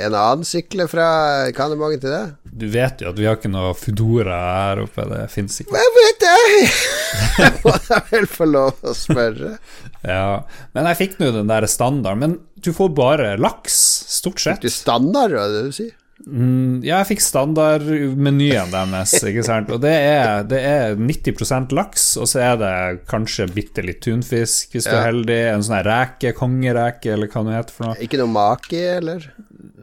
en 0.06 0.14
annen 0.14 0.46
sykle 0.46 0.86
fra 0.90 1.06
Kanemangen 1.54 2.02
til 2.02 2.14
det? 2.14 2.20
Du 2.58 2.66
vet 2.70 3.02
jo 3.02 3.10
at 3.10 3.18
vi 3.18 3.26
har 3.26 3.38
ikke 3.38 3.50
noe 3.50 3.72
Foodora 3.78 4.38
her 4.38 4.82
oppe. 4.84 5.06
Det 5.10 5.24
fins 5.32 5.58
ikke. 5.62 5.74
Jeg 5.82 5.94
vet? 5.96 6.26
Jeg 6.28 7.54
må 7.64 7.74
da 7.88 8.00
vel 8.10 8.28
få 8.30 8.48
lov 8.50 8.82
å 8.82 8.96
spørre. 8.96 9.54
Ja, 10.08 10.44
men 10.78 10.86
jeg 10.86 10.96
fikk 11.00 11.16
nå 11.18 11.32
den 11.34 11.50
der 11.50 11.66
standarden. 11.68 12.20
Men 12.22 12.36
du 12.62 12.70
får 12.72 12.92
bare 12.94 13.32
laks, 13.38 13.74
stort 14.14 14.38
sett. 14.38 14.62
Fikk 14.62 14.70
du 14.70 14.72
standard, 14.72 15.34
hva 15.34 15.48
er 15.48 15.56
det 15.56 15.64
du 15.66 15.74
sier? 15.74 15.96
Mm, 16.26 16.80
ja, 16.82 16.98
jeg 16.98 17.12
fikk 17.12 17.22
standardmenyen 17.22 18.72
deres, 18.72 19.14
ikke 19.22 19.44
sant. 19.46 19.70
Og 19.72 19.80
det 19.84 19.94
er, 19.94 20.42
det 20.48 20.60
er 20.60 20.96
90% 20.98 21.74
laks, 21.76 22.08
og 22.20 22.28
så 22.28 22.42
er 22.50 22.56
det 22.60 22.72
kanskje 23.08 23.46
bitte 23.54 23.84
litt 23.86 24.02
tunfisk, 24.04 24.74
hvis 24.74 24.88
ja. 24.88 24.92
du 24.92 24.98
er 24.98 25.06
heldig. 25.08 25.38
En 25.54 25.66
sånn 25.66 25.84
reke, 25.86 26.34
kongereke, 26.36 27.14
eller 27.14 27.30
hva 27.32 27.44
det 27.46 27.58
heter 27.60 27.78
for 27.78 27.90
noe. 27.90 28.00
Ikke 28.04 28.20
noe 28.20 28.32
maki, 28.34 28.82
eller? 28.98 29.28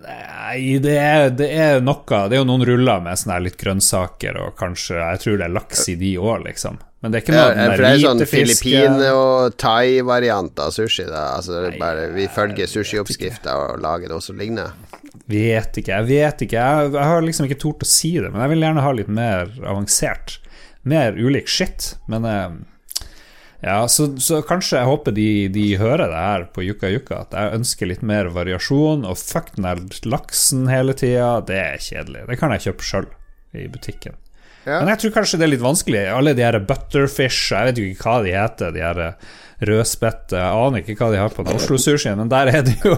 Nei, 0.06 0.76
det 0.84 0.98
er, 1.02 1.32
det 1.34 1.48
er, 1.50 1.80
noe 1.82 2.20
Det 2.30 2.38
er 2.38 2.44
jo 2.44 2.46
noen 2.46 2.66
ruller 2.68 3.00
med 3.02 3.18
sånne 3.18 3.40
litt 3.48 3.56
grønnsaker, 3.58 4.38
og 4.38 4.54
kanskje 4.60 5.00
Jeg 5.00 5.22
tror 5.24 5.40
det 5.40 5.48
er 5.48 5.56
laks 5.56 5.82
i 5.90 5.96
de 5.98 6.12
òg, 6.22 6.44
liksom. 6.46 6.78
Men 7.02 7.14
det 7.14 7.20
er 7.20 7.26
ikke 7.26 7.34
noe 7.36 7.48
ja, 7.48 7.66
For 7.72 7.82
det 7.82 7.90
er 7.90 8.04
sånn 8.04 8.22
filippine- 8.30 9.10
og 9.14 9.58
thai-variant 9.62 10.62
av 10.62 10.72
sushi. 10.76 11.08
Da. 11.10 11.26
Altså, 11.40 11.64
Nei, 11.68 11.80
bare, 11.82 12.08
vi 12.14 12.28
følger 12.34 12.70
sushioppskrifta 12.70 13.58
og 13.62 13.82
lager 13.84 14.10
det 14.10 14.18
også 14.20 14.38
lignende. 14.38 14.72
Vet 15.32 15.80
ikke, 15.80 15.92
jeg 15.92 16.08
vet 16.10 16.46
ikke. 16.46 16.62
Jeg, 16.62 16.94
jeg 16.96 17.10
har 17.12 17.26
liksom 17.26 17.48
ikke 17.50 17.62
tort 17.62 17.84
å 17.86 17.90
si 17.90 18.16
det, 18.20 18.32
men 18.34 18.44
jeg 18.44 18.54
vil 18.54 18.66
gjerne 18.68 18.86
ha 18.86 18.94
litt 18.96 19.12
mer 19.12 19.52
avansert. 19.64 20.40
Mer 20.86 21.18
ulik 21.18 21.50
shit. 21.50 21.94
Men 22.12 22.28
eh, 22.30 22.58
ja, 23.66 23.80
så, 23.90 24.12
så, 24.22 24.42
kanskje 24.46 24.78
jeg 24.78 24.90
håper 24.90 25.16
de, 25.16 25.30
de, 25.54 25.66
hører 25.82 26.12
det 26.12 26.26
her 26.28 26.44
på 26.54 26.66
Jukka 26.68 26.92
Jukka, 26.94 27.24
at 27.26 27.34
jeg 27.34 27.62
ønsker 27.62 27.90
litt 27.90 28.04
mer 28.06 28.30
variasjon. 28.36 29.08
Og 29.10 29.18
fuck 29.18 29.56
den 29.56 29.66
der 29.66 29.82
laksen 30.06 30.68
hele 30.70 30.94
tida, 30.98 31.40
det 31.48 31.58
er 31.62 31.82
kjedelig. 31.82 32.28
Det 32.30 32.38
kan 32.42 32.54
jeg 32.54 32.68
kjøpe 32.68 32.86
sjøl 32.86 33.10
i 33.56 33.66
butikken. 33.72 34.20
Ja. 34.66 34.80
Men 34.80 34.92
jeg 34.94 35.04
tror 35.04 35.18
kanskje 35.20 35.40
det 35.40 35.48
er 35.48 35.54
litt 35.56 35.66
vanskelig. 35.66 36.06
Alle 36.10 36.34
de 36.38 36.46
her 36.46 36.58
butterfish, 36.62 37.52
jeg 37.54 37.70
vet 37.70 37.82
jo 37.82 37.90
ikke 37.90 38.06
hva 38.10 38.22
de 38.26 38.34
heter. 38.34 38.74
De 38.74 38.86
her 38.86 39.02
rødspette. 39.64 40.40
Jeg 40.40 40.64
aner 40.68 40.84
ikke 40.84 40.98
hva 41.00 41.12
de 41.14 41.22
har 41.22 41.36
på 41.36 41.46
den 41.46 41.56
Oslo-sushien, 41.60 42.18
men 42.20 42.32
der 42.32 42.52
er 42.52 42.66
det 42.68 42.76
jo 42.84 42.98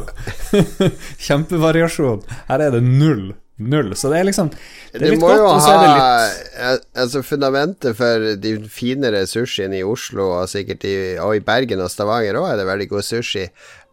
kjempevariasjon. 1.28 2.24
Her 2.47 2.64
er 2.68 2.74
det 2.78 2.84
null. 2.86 3.30
Null. 3.58 3.95
Så 3.97 4.12
det 4.12 4.20
er 4.20 4.28
liksom 4.28 4.51
Det 4.53 4.99
er 5.01 5.16
litt 5.16 5.22
godt, 5.24 5.39
og 5.41 5.62
så 5.66 5.72
er 5.72 5.80
det 5.82 5.93
litt 5.95 6.84
Altså 7.01 7.24
Fundamentet 7.26 7.97
for 7.97 8.28
de 8.38 8.51
finere 8.70 9.24
sushiene 9.26 9.80
i 9.80 9.88
Oslo, 9.88 10.28
og 10.43 10.51
sikkert 10.51 10.86
i, 10.86 10.93
og 11.18 11.39
i 11.39 11.41
Bergen 11.41 11.82
og 11.82 11.89
Stavanger 11.89 12.38
òg, 12.38 12.51
er 12.51 12.62
det 12.62 12.68
veldig 12.70 12.89
god 12.91 13.08
sushi 13.08 13.47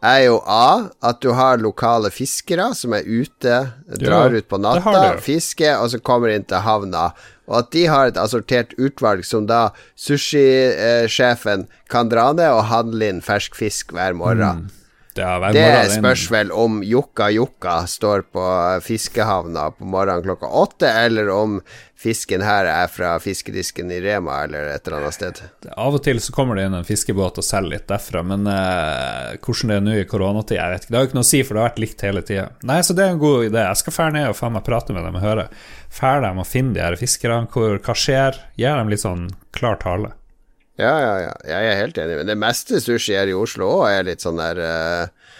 er 0.04 0.20
jo 0.26 0.40
A. 0.46 0.90
At 1.04 1.22
du 1.24 1.32
har 1.36 1.62
lokale 1.62 2.10
fiskere 2.14 2.70
som 2.76 2.94
er 2.96 3.06
ute, 3.06 3.56
drar 4.00 4.30
ja, 4.30 4.40
ut 4.40 4.48
på 4.50 4.60
natta, 4.60 5.14
fisker, 5.24 5.78
og 5.80 5.92
så 5.92 6.00
kommer 6.04 6.34
inn 6.34 6.46
til 6.48 6.64
havna. 6.64 7.10
Og 7.48 7.58
at 7.60 7.72
de 7.74 7.84
har 7.90 8.08
et 8.08 8.20
assortert 8.20 8.72
utvalg 8.80 9.24
som 9.28 9.48
da 9.48 9.66
sushisjefen 10.00 11.66
kan 11.92 12.12
dra 12.12 12.30
ned 12.36 12.48
og 12.52 12.68
handle 12.70 13.10
inn 13.12 13.20
fersk 13.24 13.58
fisk 13.58 13.92
hver 13.96 14.16
morgen. 14.16 14.64
Mm. 14.64 14.83
Ja, 15.18 15.38
det 15.54 15.92
spørs 15.94 16.26
vel 16.32 16.52
om 16.52 16.80
Jokka 16.86 17.28
Jokka 17.30 17.84
står 17.90 18.26
på 18.34 18.44
fiskehavna 18.84 19.70
på 19.78 19.86
morgenen 19.88 20.24
klokka 20.26 20.50
åtte, 20.50 20.90
eller 20.90 21.30
om 21.30 21.60
fisken 22.04 22.42
her 22.44 22.66
er 22.68 22.90
fra 22.92 23.14
fiskedisken 23.22 23.92
i 23.94 24.00
Rema 24.04 24.42
eller 24.44 24.72
et 24.74 24.88
eller 24.88 25.04
annet 25.04 25.16
sted. 25.16 25.40
Av 25.72 25.94
og 25.96 26.02
til 26.04 26.20
så 26.20 26.34
kommer 26.36 26.58
det 26.58 26.66
inn 26.68 26.76
en 26.76 26.86
fiskebåt 26.86 27.38
og 27.40 27.46
selger 27.46 27.76
litt 27.76 27.86
derfra, 27.88 28.24
men 28.26 28.48
eh, 28.50 29.36
hvordan 29.38 29.72
det 29.72 29.78
er 29.78 29.86
nå 29.86 29.94
i 30.00 30.08
koronatid, 30.10 30.58
jeg 30.58 30.74
vet 30.74 30.84
ikke. 30.84 30.90
Det 30.90 30.98
har 30.98 31.06
jo 31.06 31.10
ikke 31.10 31.20
noe 31.20 31.28
å 31.28 31.30
si, 31.30 31.44
for 31.44 31.54
det 31.54 31.62
har 31.62 31.70
vært 31.70 31.84
likt 31.86 32.04
hele 32.08 32.24
tida. 32.26 32.48
Nei, 32.66 32.80
så 32.84 32.96
det 32.98 33.06
er 33.06 33.14
en 33.14 33.22
god 33.22 33.46
idé. 33.48 33.62
Jeg 33.68 33.82
skal 33.84 33.98
fære 34.00 34.16
ned 34.18 34.28
og 34.32 34.36
faen 34.40 34.58
meg 34.58 34.66
prate 34.66 34.96
med 34.96 35.06
dem 35.06 35.20
og 35.20 35.24
høre. 35.24 35.46
Fære 35.94 36.26
dem 36.26 36.42
og 36.42 36.50
finne 36.50 36.76
de 36.76 36.84
her 36.84 36.98
fiskerne, 37.00 37.48
hva 37.54 37.96
skjer? 37.96 38.42
Gi 38.58 38.68
dem 38.68 38.92
litt 38.92 39.04
sånn 39.06 39.28
klar 39.54 39.80
tale. 39.80 40.12
Ja, 40.80 40.94
ja, 40.98 41.14
ja. 41.22 41.34
Jeg 41.46 41.70
er 41.70 41.80
helt 41.82 41.98
enig. 42.02 42.18
Men 42.20 42.30
det 42.30 42.38
meste 42.40 42.80
sushi 42.82 43.14
her 43.14 43.30
i 43.30 43.36
Oslo 43.36 43.70
òg 43.78 43.88
er 43.92 44.06
litt 44.08 44.24
sånn 44.24 44.40
der 44.40 44.58
uh, 44.58 45.34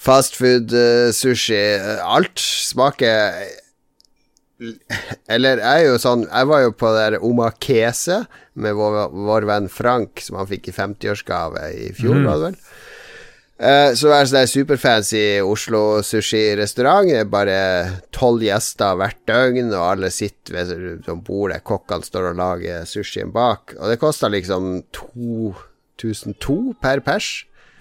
fast 0.00 0.38
food-sushi. 0.40 1.62
Uh, 1.76 1.88
uh, 1.98 2.14
alt 2.16 2.40
smaker 2.40 3.42
Eller 5.30 5.60
jeg 5.62 5.84
er 5.84 5.84
jo 5.86 5.98
sånn 6.02 6.24
Jeg 6.26 6.48
var 6.50 6.64
jo 6.64 6.72
på 6.74 6.88
det 6.90 7.02
der 7.04 7.22
omakese 7.22 8.24
med 8.58 8.74
vår, 8.74 9.12
vår 9.14 9.44
venn 9.46 9.68
Frank, 9.70 10.18
som 10.24 10.40
han 10.40 10.48
fikk 10.50 10.72
i 10.72 10.74
50-årsgave 10.74 11.68
i 11.78 11.92
fjor, 11.94 12.16
mm. 12.18 12.24
var 12.26 12.40
det 12.40 12.48
vel. 12.48 12.56
Uh, 13.58 13.90
så 13.98 14.12
er 14.14 14.22
det 14.22 14.30
sånn 14.30 14.50
superfancy 14.52 15.22
Oslo 15.42 15.98
sushi-restaurant. 16.06 17.10
Bare 17.30 17.58
tolv 18.14 18.44
gjester 18.46 18.98
hvert 19.00 19.18
døgn, 19.26 19.72
og 19.72 19.82
alle 19.82 20.12
sitter 20.14 20.60
ved 20.60 21.08
bordet. 21.26 21.64
Kokkene 21.66 22.06
står 22.06 22.30
og 22.30 22.38
lager 22.38 22.86
sushien 22.86 23.32
bak. 23.34 23.74
Og 23.80 23.90
det 23.90 23.98
koster 24.02 24.30
liksom 24.30 24.84
2002 24.94 26.58
per 26.82 27.02
pers, 27.06 27.32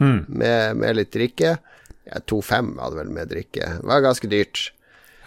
mm. 0.02 0.24
med, 0.28 0.82
med, 0.82 0.98
litt 0.98 1.14
drikke. 1.14 1.60
Ja, 2.08 2.24
2,5 2.26 2.74
hadde 2.82 2.98
vel 3.04 3.14
med 3.14 3.30
drikke. 3.30 3.78
Det 3.78 3.92
var 3.92 4.02
ganske 4.06 4.32
dyrt. 4.32 4.72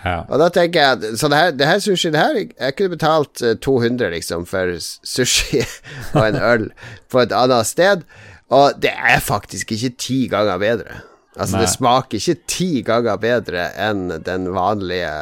Ja. 0.00 0.22
Og 0.32 0.38
da 0.40 0.46
tenker 0.48 0.80
jeg 0.80 1.16
Så 1.20 1.28
det 1.28 1.36
her, 1.36 1.50
det 1.52 1.66
her 1.68 1.80
sushi 1.84 2.08
det 2.08 2.20
her, 2.20 2.36
Jeg 2.38 2.76
kunne 2.76 2.94
betalt 2.94 3.42
200 3.60 4.06
eh, 4.06 4.12
liksom 4.14 4.46
for 4.48 4.72
sushi 4.80 5.60
og 6.16 6.22
en 6.24 6.40
øl 6.40 6.70
på 7.12 7.20
et 7.20 7.34
annet 7.36 7.68
sted. 7.68 8.06
Og 8.50 8.80
det 8.82 8.92
er 8.92 9.22
faktisk 9.22 9.72
ikke 9.76 9.94
ti 10.00 10.24
ganger 10.30 10.58
bedre. 10.58 11.00
Altså, 11.38 11.54
Nei. 11.56 11.62
det 11.62 11.70
smaker 11.70 12.18
ikke 12.18 12.48
ti 12.50 12.66
ganger 12.82 13.18
bedre 13.22 13.68
enn 13.78 14.08
den 14.26 14.48
vanlige 14.50 15.12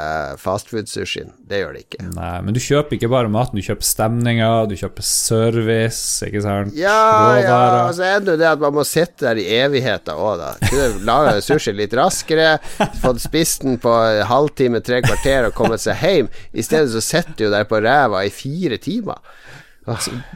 fastfood-sushien. 0.41 1.35
Det 1.45 1.61
gjør 1.61 1.75
det 1.77 1.83
ikke. 1.85 2.07
Nei, 2.17 2.39
men 2.47 2.57
du 2.57 2.61
kjøper 2.65 2.97
ikke 2.97 3.11
bare 3.13 3.29
maten, 3.29 3.61
du 3.61 3.67
kjøper 3.67 3.85
stemninger, 3.85 4.71
du 4.71 4.75
kjøper 4.81 5.05
service, 5.05 6.25
ikke 6.25 6.41
sant? 6.47 6.73
Ja, 6.81 7.37
ja, 7.45 7.59
og 7.85 7.93
så 7.99 8.07
er 8.09 8.25
det 8.25 8.39
det 8.41 8.49
at 8.49 8.63
man 8.65 8.79
må 8.79 8.87
sitte 8.89 9.29
der 9.29 9.43
i 9.43 9.45
evigheter 9.61 10.17
òg, 10.17 10.41
da. 10.41 10.51
Kunne 10.65 11.05
laga 11.07 11.37
sushi 11.45 11.77
litt 11.77 11.93
raskere, 11.99 12.55
fått 13.05 13.21
spist 13.27 13.69
den 13.69 13.77
på 13.83 13.93
halvtime, 14.33 14.81
tre 14.81 15.03
kvarter 15.05 15.51
og 15.51 15.57
kommet 15.61 15.85
seg 15.85 16.01
hjem. 16.01 16.33
I 16.57 16.65
stedet 16.65 16.89
så 16.97 17.05
sitter 17.05 17.37
du 17.45 17.53
der 17.53 17.69
på 17.69 17.85
ræva 17.85 18.25
i 18.25 18.33
fire 18.33 18.81
timer. 18.81 19.21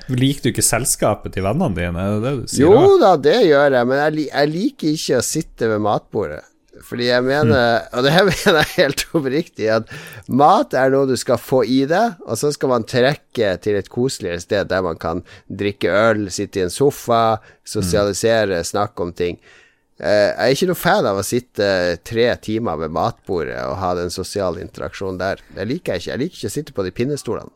Liker 0.09 0.47
du 0.47 0.53
ikke 0.53 0.65
selskapet 0.65 1.35
til 1.37 1.45
vennene 1.47 1.75
dine? 1.77 2.07
Det 2.23 2.33
det? 2.43 2.57
Jo 2.61 2.73
da? 2.99 3.03
da, 3.03 3.13
det 3.29 3.37
gjør 3.51 3.77
jeg, 3.79 3.91
men 3.91 4.01
jeg, 4.03 4.27
jeg 4.31 4.51
liker 4.55 4.97
ikke 4.97 5.21
å 5.21 5.27
sitte 5.27 5.69
ved 5.75 5.85
matbordet. 5.85 6.41
Fordi 6.83 7.05
jeg 7.07 7.23
mener, 7.23 7.85
og 7.95 8.03
det 8.03 8.13
mener 8.31 8.57
jeg 8.63 8.71
helt 8.81 9.03
oppriktig, 9.15 9.69
at 9.71 9.91
mat 10.33 10.73
er 10.75 10.91
noe 10.91 11.07
du 11.07 11.15
skal 11.21 11.39
få 11.39 11.61
i 11.69 11.83
deg, 11.87 12.17
og 12.27 12.39
så 12.41 12.51
skal 12.55 12.73
man 12.73 12.87
trekke 12.89 13.53
til 13.63 13.77
et 13.79 13.91
koseligere 13.93 14.41
sted 14.43 14.71
der 14.73 14.83
man 14.83 14.99
kan 14.99 15.21
drikke 15.47 15.93
øl, 15.93 16.25
sitte 16.35 16.59
i 16.63 16.65
en 16.67 16.73
sofa, 16.75 17.39
sosialisere, 17.69 18.63
snakke 18.67 19.05
om 19.05 19.13
ting. 19.15 19.39
Eh, 20.01 20.33
Jeg 20.33 20.35
er 20.49 20.57
ikke 20.57 20.71
noe 20.73 20.81
fan 20.81 21.07
av 21.07 21.21
å 21.21 21.27
sitte 21.27 21.69
tre 22.09 22.29
timer 22.43 22.81
ved 22.81 22.91
matbordet 22.97 23.61
og 23.69 23.77
ha 23.79 23.93
den 24.01 24.11
sosiale 24.11 24.65
interaksjonen 24.65 25.21
der. 25.21 25.45
Det 25.55 25.69
liker 25.69 25.95
jeg 25.95 26.03
ikke. 26.03 26.11
Jeg 26.17 26.23
liker 26.25 26.41
ikke 26.41 26.51
å 26.51 26.57
sitte 26.57 26.75
på 26.75 26.87
de 26.89 26.91
pinnestolene. 26.97 27.53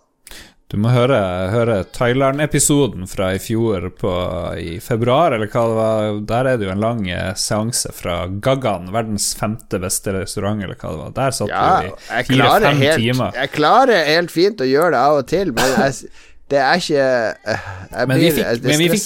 Du 0.66 0.74
må 0.82 0.90
høre, 0.90 1.16
høre 1.52 1.76
Thailand-episoden 1.94 3.04
fra 3.06 3.28
i 3.36 3.38
fjor 3.38 3.84
på, 4.00 4.10
i 4.58 4.80
februar, 4.82 5.30
eller 5.36 5.46
hva 5.52 5.62
det 5.70 5.76
var. 5.78 6.16
Der 6.32 6.48
er 6.50 6.56
det 6.58 6.66
jo 6.66 6.72
en 6.72 6.80
lang 6.82 7.04
eh, 7.06 7.28
seanse 7.38 7.92
fra 7.94 8.16
Gaggan, 8.42 8.88
verdens 8.94 9.28
femte 9.38 9.78
beste 9.82 10.10
restaurant, 10.16 10.64
eller 10.66 10.74
hva 10.80 10.90
det 10.90 10.98
var. 11.04 11.12
Der 11.20 11.36
satt 11.38 11.52
Ja, 11.52 11.68
vi 11.84 11.92
i 11.92 12.26
fire-fem 12.32 12.82
timer. 12.98 13.38
jeg 13.38 13.52
klarer 13.54 14.02
helt 14.10 14.34
fint 14.34 14.60
å 14.60 14.66
gjøre 14.66 14.90
det 14.96 15.04
av 15.04 15.20
og 15.20 15.28
til, 15.30 15.54
men 15.54 15.76
jeg, 15.84 16.10
det 16.50 16.60
er 16.64 16.82
ikke 16.82 17.06
eh, 17.54 17.70
jeg 17.94 18.10
Men 18.10 18.18
blir- 18.18 18.42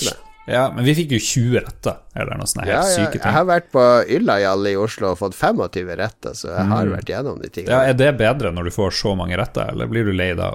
meg. 0.08 0.16
ja, 0.50 0.64
men 0.74 0.88
vi 0.88 0.96
fikk 1.02 1.12
jo 1.18 1.20
20 1.28 1.60
retter, 1.68 2.00
eller 2.16 2.40
noe 2.40 2.48
sånt 2.48 2.64
ja, 2.64 2.80
helt 2.80 2.88
ja, 2.88 3.04
syke 3.04 3.20
Jeg 3.20 3.36
har 3.36 3.44
vært 3.52 3.68
på 3.76 3.84
Ylajall 4.16 4.66
i 4.72 4.74
Oslo 4.80 5.12
og 5.12 5.20
fått 5.20 5.36
25 5.36 5.92
retter, 6.00 6.32
så 6.40 6.54
jeg 6.56 6.72
har 6.72 6.88
vært 6.96 7.12
gjennom 7.12 7.36
de 7.44 7.52
tingene. 7.52 7.68
Mm. 7.68 7.76
Ja, 7.76 7.92
Er 7.92 8.00
det 8.00 8.10
bedre 8.24 8.56
når 8.56 8.72
du 8.72 8.76
får 8.80 8.96
så 9.04 9.12
mange 9.20 9.36
retter, 9.36 9.68
eller 9.76 9.92
blir 9.92 10.08
du 10.08 10.16
lei 10.16 10.32
da? 10.40 10.54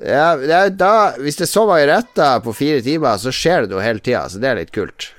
Ja, 0.00 0.36
da, 0.70 1.12
hvis 1.20 1.36
det 1.36 1.44
er 1.48 1.52
så 1.52 1.66
mange 1.68 1.86
retter 1.90 2.40
på 2.44 2.54
fire 2.56 2.80
timer, 2.84 3.18
så 3.20 3.28
skjer 3.34 3.66
det 3.66 3.74
noe 3.74 3.82
hele 3.84 4.00
tida, 4.00 4.24
så 4.32 4.40
det 4.40 4.48
er 4.48 4.56
litt 4.62 4.72
kult. 4.72 5.10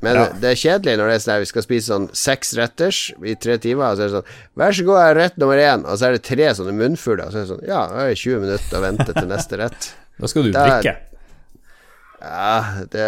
Men 0.00 0.14
Ja. 0.14 0.26
det 0.30 0.50
er 0.52 0.54
kjedelig 0.60 0.96
når 0.98 1.08
det 1.08 1.14
er 1.16 1.22
sånn 1.24 1.32
her, 1.34 1.40
vi 1.42 1.46
skal 1.50 1.62
spise 1.64 1.88
sånn 1.90 2.04
seks 2.14 2.52
retters 2.54 2.98
i 3.24 3.34
tre 3.34 3.56
timer, 3.58 3.88
og 3.90 3.96
så 3.96 4.02
er 4.04 4.08
det 4.12 4.14
sånn 4.20 4.28
Vær 4.56 4.70
så 4.76 4.84
god, 4.86 5.16
rett 5.16 5.36
nummer 5.42 5.58
én, 5.58 5.82
og 5.84 5.98
så 5.98 6.06
er 6.06 6.12
det 6.12 6.22
tre 6.22 6.52
sånne 6.54 6.74
munnfuller, 6.76 7.26
og 7.26 7.32
så 7.32 7.38
er 7.40 7.46
det 7.46 7.50
sånn 7.50 7.66
Ja, 7.66 7.80
da 7.88 8.04
er 8.04 8.08
det 8.12 8.18
20 8.20 8.38
minutter 8.44 8.78
å 8.78 8.84
vente 8.84 9.12
til 9.14 9.26
neste 9.26 9.58
rett. 9.58 9.92
Da 10.20 10.26
skal 10.26 10.42
du 10.42 10.50
Da- 10.52 10.66
drikke. 10.82 10.96
Ja, 12.18 12.82
det 12.90 13.04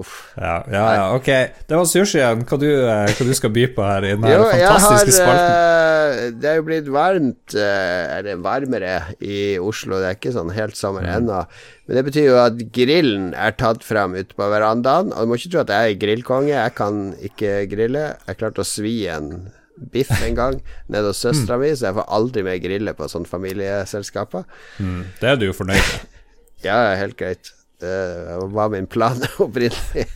Uff. 0.00 0.12
Ja, 0.40 0.54
ja, 0.72 0.84
ja, 0.96 1.02
ok. 1.18 1.26
Det 1.68 1.76
var 1.76 1.84
sushien. 1.90 2.44
Hva 2.48 2.56
du, 2.62 2.68
eh, 2.70 3.10
hva 3.12 3.26
du 3.28 3.32
skal 3.36 3.50
by 3.52 3.66
på 3.76 3.84
her 3.84 4.06
i 4.08 4.12
den 4.16 4.24
Jo, 4.30 4.44
fantastiske 4.48 5.10
har 5.10 5.18
spalten? 5.18 5.50
eh, 5.50 6.30
Det 6.40 6.48
er 6.48 6.56
jo 6.56 6.64
blitt 6.64 6.86
varmt 6.88 7.56
eh, 7.60 8.14
Eller 8.18 8.38
varmere 8.40 8.94
i 9.20 9.58
Oslo. 9.60 9.98
Det 10.00 10.08
er 10.08 10.16
ikke 10.16 10.32
sånn 10.32 10.52
helt 10.56 10.78
sommer 10.80 11.04
ennå. 11.04 11.42
Men 11.84 11.98
det 11.98 12.04
betyr 12.06 12.24
jo 12.30 12.38
at 12.40 12.62
grillen 12.72 13.34
er 13.36 13.52
tatt 13.60 13.84
fram 13.84 14.14
ute 14.16 14.32
på 14.38 14.48
verandaen. 14.48 15.12
Og 15.12 15.26
du 15.26 15.28
må 15.28 15.36
ikke 15.36 15.52
tro 15.52 15.60
at 15.66 15.74
jeg 15.74 15.92
er 15.92 16.00
grillkonge. 16.06 16.54
Jeg 16.56 16.74
kan 16.78 17.02
ikke 17.20 17.52
grille. 17.68 18.06
Jeg 18.30 18.38
klarte 18.40 18.64
å 18.64 18.68
svi 18.68 18.94
en 19.12 19.50
biff 19.92 20.08
en 20.22 20.36
gang 20.38 20.56
nede 20.94 21.10
hos 21.12 21.20
søstera 21.20 21.58
mi, 21.60 21.68
så 21.76 21.90
jeg 21.90 21.98
får 21.98 22.08
aldri 22.16 22.44
mer 22.46 22.56
grille 22.62 22.94
på 22.96 23.08
sånne 23.12 23.28
familieselskaper. 23.28 24.44
Mm, 24.80 25.02
det 25.20 25.28
er 25.34 25.36
du 25.40 25.46
jo 25.50 25.56
fornøyd 25.60 25.82
med. 25.84 26.08
Ja, 26.64 26.78
helt 26.96 27.18
greit. 27.20 27.50
Det 27.84 28.40
var 28.56 28.72
min 28.72 28.88
plan 28.90 29.20
opprinnelig. 29.44 30.08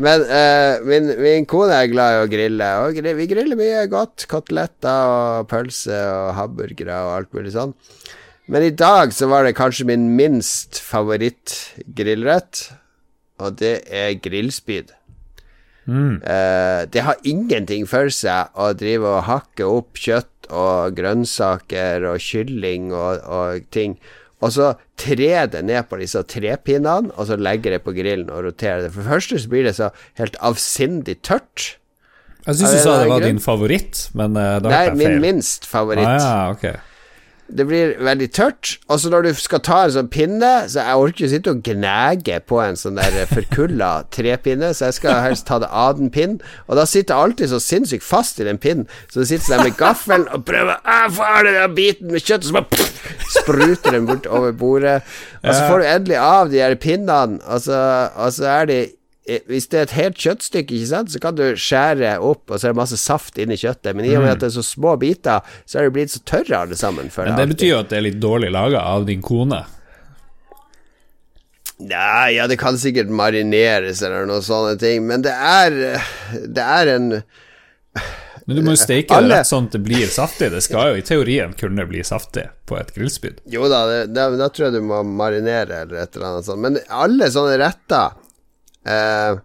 Men 0.00 0.24
eh, 0.24 0.80
min, 0.88 1.10
min 1.20 1.46
kone 1.48 1.76
er 1.76 1.90
glad 1.92 2.14
i 2.16 2.22
å 2.22 2.30
grille, 2.32 2.68
og 2.80 2.96
vi 3.20 3.28
griller 3.28 3.58
mye 3.58 3.84
godt. 3.92 4.24
Koteletter 4.30 5.12
og 5.12 5.50
pølse 5.50 5.98
og 6.08 6.32
hamburgere 6.38 6.96
og 7.04 7.16
alt 7.18 7.36
mulig 7.36 7.52
sånn. 7.56 7.76
Men 8.52 8.64
i 8.66 8.72
dag 8.74 9.12
så 9.14 9.28
var 9.30 9.46
det 9.46 9.54
kanskje 9.58 9.86
min 9.92 10.08
minst 10.16 10.80
favorittgrillrett, 10.82 12.64
og 13.42 13.60
det 13.60 13.76
er 13.92 14.16
grillspyd. 14.24 14.92
Eh, 16.22 16.82
det 16.94 17.04
har 17.06 17.22
ingenting 17.26 17.86
for 17.90 18.10
seg 18.14 18.52
å 18.54 18.70
drive 18.78 19.08
og 19.08 19.26
hakke 19.26 19.66
opp 19.66 19.98
kjøtt 19.98 20.50
og 20.52 20.94
grønnsaker 20.98 22.06
og 22.10 22.22
kylling 22.22 22.92
og, 22.94 23.22
og 23.26 23.70
ting. 23.74 23.96
Og 24.42 24.50
så 24.54 24.72
tre 24.98 25.30
det 25.52 25.62
ned 25.64 25.86
på 25.90 26.00
disse 26.00 26.22
trepinnene, 26.26 27.12
og 27.14 27.28
så 27.28 27.38
legge 27.38 27.70
det 27.70 27.82
på 27.84 27.94
grillen 27.94 28.30
og 28.32 28.42
rotere 28.48 28.86
det. 28.86 28.92
For 28.94 29.04
det 29.04 29.12
første 29.12 29.38
så 29.38 29.52
blir 29.52 29.68
det 29.68 29.76
så 29.78 29.92
helt 30.18 30.38
avsindig 30.42 31.20
tørt. 31.22 31.76
Jeg 32.42 32.58
syns 32.58 32.72
du 32.74 32.78
sa 32.82 32.96
det 32.98 33.10
var 33.10 33.20
grunn? 33.22 33.36
din 33.36 33.42
favoritt, 33.42 34.08
men 34.18 34.34
uh, 34.34 34.56
da 34.58 34.64
Det 34.64 34.72
hørte 34.72 34.88
jeg 34.88 34.98
min 34.98 35.20
minst 35.22 35.68
favoritt. 35.70 36.08
Ah, 36.10 36.18
ja, 36.18 36.40
ok. 36.50 36.91
Det 37.52 37.66
blir 37.68 37.94
veldig 38.00 38.28
tørt. 38.32 38.70
Og 38.88 39.00
så 39.02 39.10
når 39.12 39.26
du 39.26 39.30
skal 39.36 39.60
ta 39.64 39.82
en 39.84 39.92
sånn 39.94 40.08
pinne 40.12 40.50
Så 40.70 40.80
jeg 40.80 41.00
orker 41.02 41.12
ikke 41.22 41.30
sitte 41.32 41.52
og 41.52 41.60
gnage 41.66 42.38
på 42.48 42.60
en 42.64 42.78
sånn 42.80 42.96
der 42.96 43.26
forkulla 43.30 43.90
trepinne, 44.14 44.72
så 44.74 44.88
jeg 44.88 44.96
skal 45.00 45.20
helst 45.26 45.46
ta 45.50 45.58
det 45.62 45.68
av 45.68 45.98
den 45.98 46.08
pinnen. 46.14 46.40
Og 46.66 46.78
da 46.80 46.86
sitter 46.88 47.14
jeg 47.14 47.28
alltid 47.28 47.52
så 47.52 47.60
sinnssykt 47.62 48.06
fast 48.06 48.40
i 48.40 48.46
den 48.48 48.60
pinnen, 48.62 48.88
så 49.12 49.20
du 49.22 49.28
sitter 49.28 49.56
der 49.58 49.66
med 49.68 49.76
gaffelen 49.80 50.24
og 50.32 50.46
prøver 50.48 50.80
«Ah, 50.84 51.04
Få 51.12 51.26
av 51.28 51.44
den 51.46 51.76
biten 51.76 52.12
med 52.14 52.24
kjøtt, 52.24 52.46
og 52.46 52.48
så 52.48 52.56
bare 52.56 52.70
pff, 52.72 53.04
spruter 53.36 53.94
den 53.98 54.08
bort 54.08 54.26
over 54.30 54.54
bordet. 54.56 55.02
Og 55.42 55.52
så 55.52 55.68
får 55.68 55.82
du 55.82 55.86
endelig 55.90 56.18
av 56.22 56.50
de 56.52 56.62
her 56.62 56.74
pinnene, 56.80 57.40
og 57.44 57.60
så, 57.66 57.78
og 58.16 58.32
så 58.32 58.48
er 58.56 58.68
de 58.70 58.80
hvis 59.22 59.68
det 59.70 59.78
er 59.78 59.84
et 59.86 59.94
helt 59.94 60.18
kjøttstykke, 60.18 60.74
ikke 60.74 60.90
sant, 60.90 61.12
så 61.14 61.20
kan 61.22 61.36
du 61.38 61.44
skjære 61.54 62.16
opp, 62.18 62.48
og 62.50 62.58
så 62.58 62.68
er 62.68 62.72
det 62.72 62.80
masse 62.80 62.98
saft 62.98 63.38
inni 63.38 63.58
kjøttet. 63.60 63.94
Men 63.94 64.08
i 64.08 64.16
og 64.16 64.24
med 64.24 64.34
at 64.34 64.40
det 64.42 64.48
er 64.50 64.56
så 64.56 64.64
små 64.66 64.96
biter, 64.98 65.46
så 65.62 65.78
er 65.78 65.86
det 65.86 65.94
blitt 65.94 66.14
så 66.14 66.22
tørre 66.26 66.64
alle 66.64 66.78
sammen. 66.78 67.06
Men 67.06 67.30
det 67.30 67.36
alltid. 67.36 67.54
betyr 67.54 67.70
jo 67.70 67.78
at 67.84 67.92
det 67.92 68.00
er 68.00 68.06
litt 68.08 68.18
dårlig 68.22 68.50
laga 68.54 68.82
av 68.90 69.06
din 69.06 69.22
kone. 69.22 69.62
Nei, 71.82 72.34
ja, 72.36 72.48
det 72.50 72.58
kan 72.60 72.76
sikkert 72.78 73.10
marineres 73.10 74.02
eller 74.02 74.26
noen 74.28 74.44
sånne 74.44 74.76
ting, 74.78 75.06
men 75.08 75.24
det 75.24 75.32
er 75.34 75.72
Det 76.46 76.62
er 76.62 76.90
en 76.92 77.08
Men 78.46 78.58
du 78.58 78.62
må 78.62 78.74
jo 78.74 78.78
steike 78.78 79.18
det 79.22 79.30
rett 79.30 79.48
sånn 79.48 79.68
at 79.70 79.76
det 79.76 79.80
blir 79.86 80.10
saftig. 80.10 80.50
Det 80.50 80.62
skal 80.66 80.92
jo 80.92 80.98
i 80.98 81.04
teorien 81.06 81.54
kunne 81.58 81.86
bli 81.86 82.02
saftig 82.06 82.48
på 82.66 82.78
et 82.78 82.90
grillspyd. 82.94 83.42
Jo 83.50 83.68
da, 83.70 83.84
det, 83.86 84.00
da, 84.14 84.28
da 84.34 84.48
tror 84.50 84.68
jeg 84.68 84.80
du 84.80 84.86
må 84.86 84.98
marinere 85.06 85.84
eller 85.84 86.02
et 86.02 86.18
eller 86.18 86.28
annet 86.32 86.48
sånt. 86.48 86.62
Men 86.62 86.80
alle 86.90 87.30
sånne 87.30 87.58
retter 87.62 88.18
eh, 88.86 89.40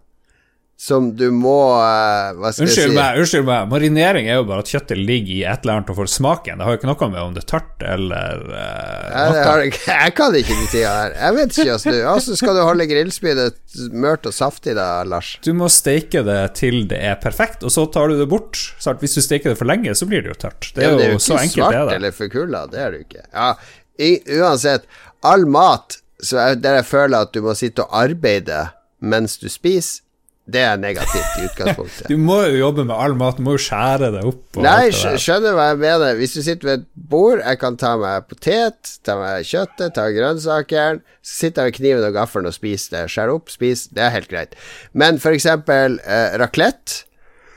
som 0.80 1.08
du 1.18 1.24
må 1.34 1.72
uh, 1.74 2.36
Hva 2.38 2.52
skal 2.54 2.68
Unnskyld 2.68 2.84
jeg 2.84 2.90
si? 2.92 2.94
meg, 2.94 3.16
unnskyld 3.18 3.46
meg. 3.48 3.64
Marinering 3.72 4.28
er 4.30 4.36
jo 4.38 4.44
bare 4.46 4.62
at 4.62 4.68
kjøttet 4.70 5.00
ligger 5.02 5.32
i 5.34 5.40
et 5.50 5.64
eller 5.64 5.72
annet 5.80 5.88
og 5.90 5.96
får 5.98 6.10
smaken. 6.12 6.60
Det 6.60 6.66
har 6.68 6.70
jo 6.76 6.78
ikke 6.78 6.86
noe 6.92 7.08
med 7.10 7.18
om 7.24 7.32
det 7.34 7.42
er 7.42 7.48
tørt 7.50 7.82
eller 7.82 8.44
uh, 8.46 9.08
Ja, 9.10 9.24
det 9.34 9.42
har, 9.48 9.62
jeg- 9.64 9.80
jeg 10.04 10.14
kan 10.20 10.36
ikke 10.38 10.54
de 10.60 10.68
tida 10.70 10.92
her. 11.00 11.16
Jeg 11.18 11.34
vet 11.40 11.58
ikke 11.58 11.74
altså. 11.74 11.94
du 11.96 11.98
Åssen 12.12 12.38
skal 12.38 12.54
du 12.54 12.62
holde 12.62 12.86
grillspydet 12.92 13.58
mørt 14.06 14.30
og 14.30 14.36
saftig 14.38 14.76
da, 14.78 14.86
Lars? 15.10 15.32
Du 15.42 15.50
må 15.58 15.66
steike 15.66 16.22
det 16.30 16.38
til 16.62 16.84
det 16.94 17.02
er 17.10 17.18
perfekt, 17.26 17.66
og 17.66 17.74
så 17.74 17.88
tar 17.90 18.14
du 18.14 18.20
det 18.22 18.30
bort. 18.30 18.62
Så 18.78 18.94
hvis 19.02 19.18
du 19.18 19.22
steker 19.26 19.50
det 19.50 19.58
for 19.58 19.66
lenge, 19.66 19.98
så 19.98 20.06
blir 20.06 20.22
det 20.22 20.30
jo 20.36 20.38
tørt. 20.46 20.70
Det 20.78 20.86
er 20.86 20.92
ja, 20.92 20.94
jo, 20.94 21.02
det 21.02 21.10
er 21.10 21.14
jo 21.18 21.22
så 21.26 21.34
ikke 21.34 21.42
enkelt 21.50 21.58
det 21.58 21.66
svart 21.66 21.82
er 21.82 21.90
det. 21.90 21.98
eller 21.98 22.18
forkulla, 22.22 22.62
det 22.70 22.84
er 22.86 22.94
det 22.94 23.02
jo 23.02 23.08
ikke. 23.10 23.26
Ja, 23.34 23.50
i, 23.98 24.14
uansett, 24.38 24.86
all 25.26 25.42
mat 25.58 25.98
så 26.22 26.38
er, 26.52 26.54
der 26.62 26.78
jeg 26.84 26.86
føler 26.94 27.26
at 27.26 27.34
du 27.34 27.42
må 27.42 27.58
sitte 27.58 27.82
og 27.82 27.98
arbeide 28.06 28.68
mens 29.00 29.38
du 29.38 29.48
spiser, 29.52 30.02
det 30.48 30.62
er 30.64 30.78
negativt 30.80 31.34
i 31.36 31.44
utgangspunktet. 31.44 32.06
Du 32.12 32.16
må 32.16 32.38
jo 32.48 32.56
jobbe 32.56 32.86
med 32.88 32.94
all 32.96 33.16
mat, 33.20 33.36
du 33.36 33.44
må 33.44 33.58
jo 33.58 33.60
skjære 33.60 34.08
det 34.14 34.22
opp. 34.24 34.44
Og 34.56 34.64
Nei, 34.64 34.88
skjønner 34.96 35.56
hva 35.58 35.66
jeg 35.74 35.80
mener. 35.82 36.14
Hvis 36.16 36.38
du 36.38 36.40
sitter 36.40 36.70
ved 36.70 36.78
et 36.78 36.86
bord, 37.10 37.42
jeg 37.42 37.60
kan 37.60 37.76
ta 37.80 37.90
meg 38.00 38.30
potet, 38.30 38.94
ta 39.04 39.18
meg 39.20 39.44
kjøttet, 39.48 39.92
ta 39.98 40.06
grønnsakeren, 40.14 41.02
så 41.20 41.34
sitter 41.42 41.68
jeg 41.68 41.74
med 41.74 41.78
kniven 41.82 42.08
og 42.08 42.16
gaffelen 42.16 42.48
og 42.48 42.56
spiser 42.56 42.96
det. 42.96 43.04
Skjære 43.12 43.36
opp, 43.36 43.52
spis, 43.52 43.84
det 43.92 44.06
er 44.06 44.16
helt 44.16 44.32
greit. 44.32 44.56
Men 44.96 45.20
for 45.20 45.36
eksempel 45.36 46.00
eh, 46.00 46.38
raclette, 46.40 47.04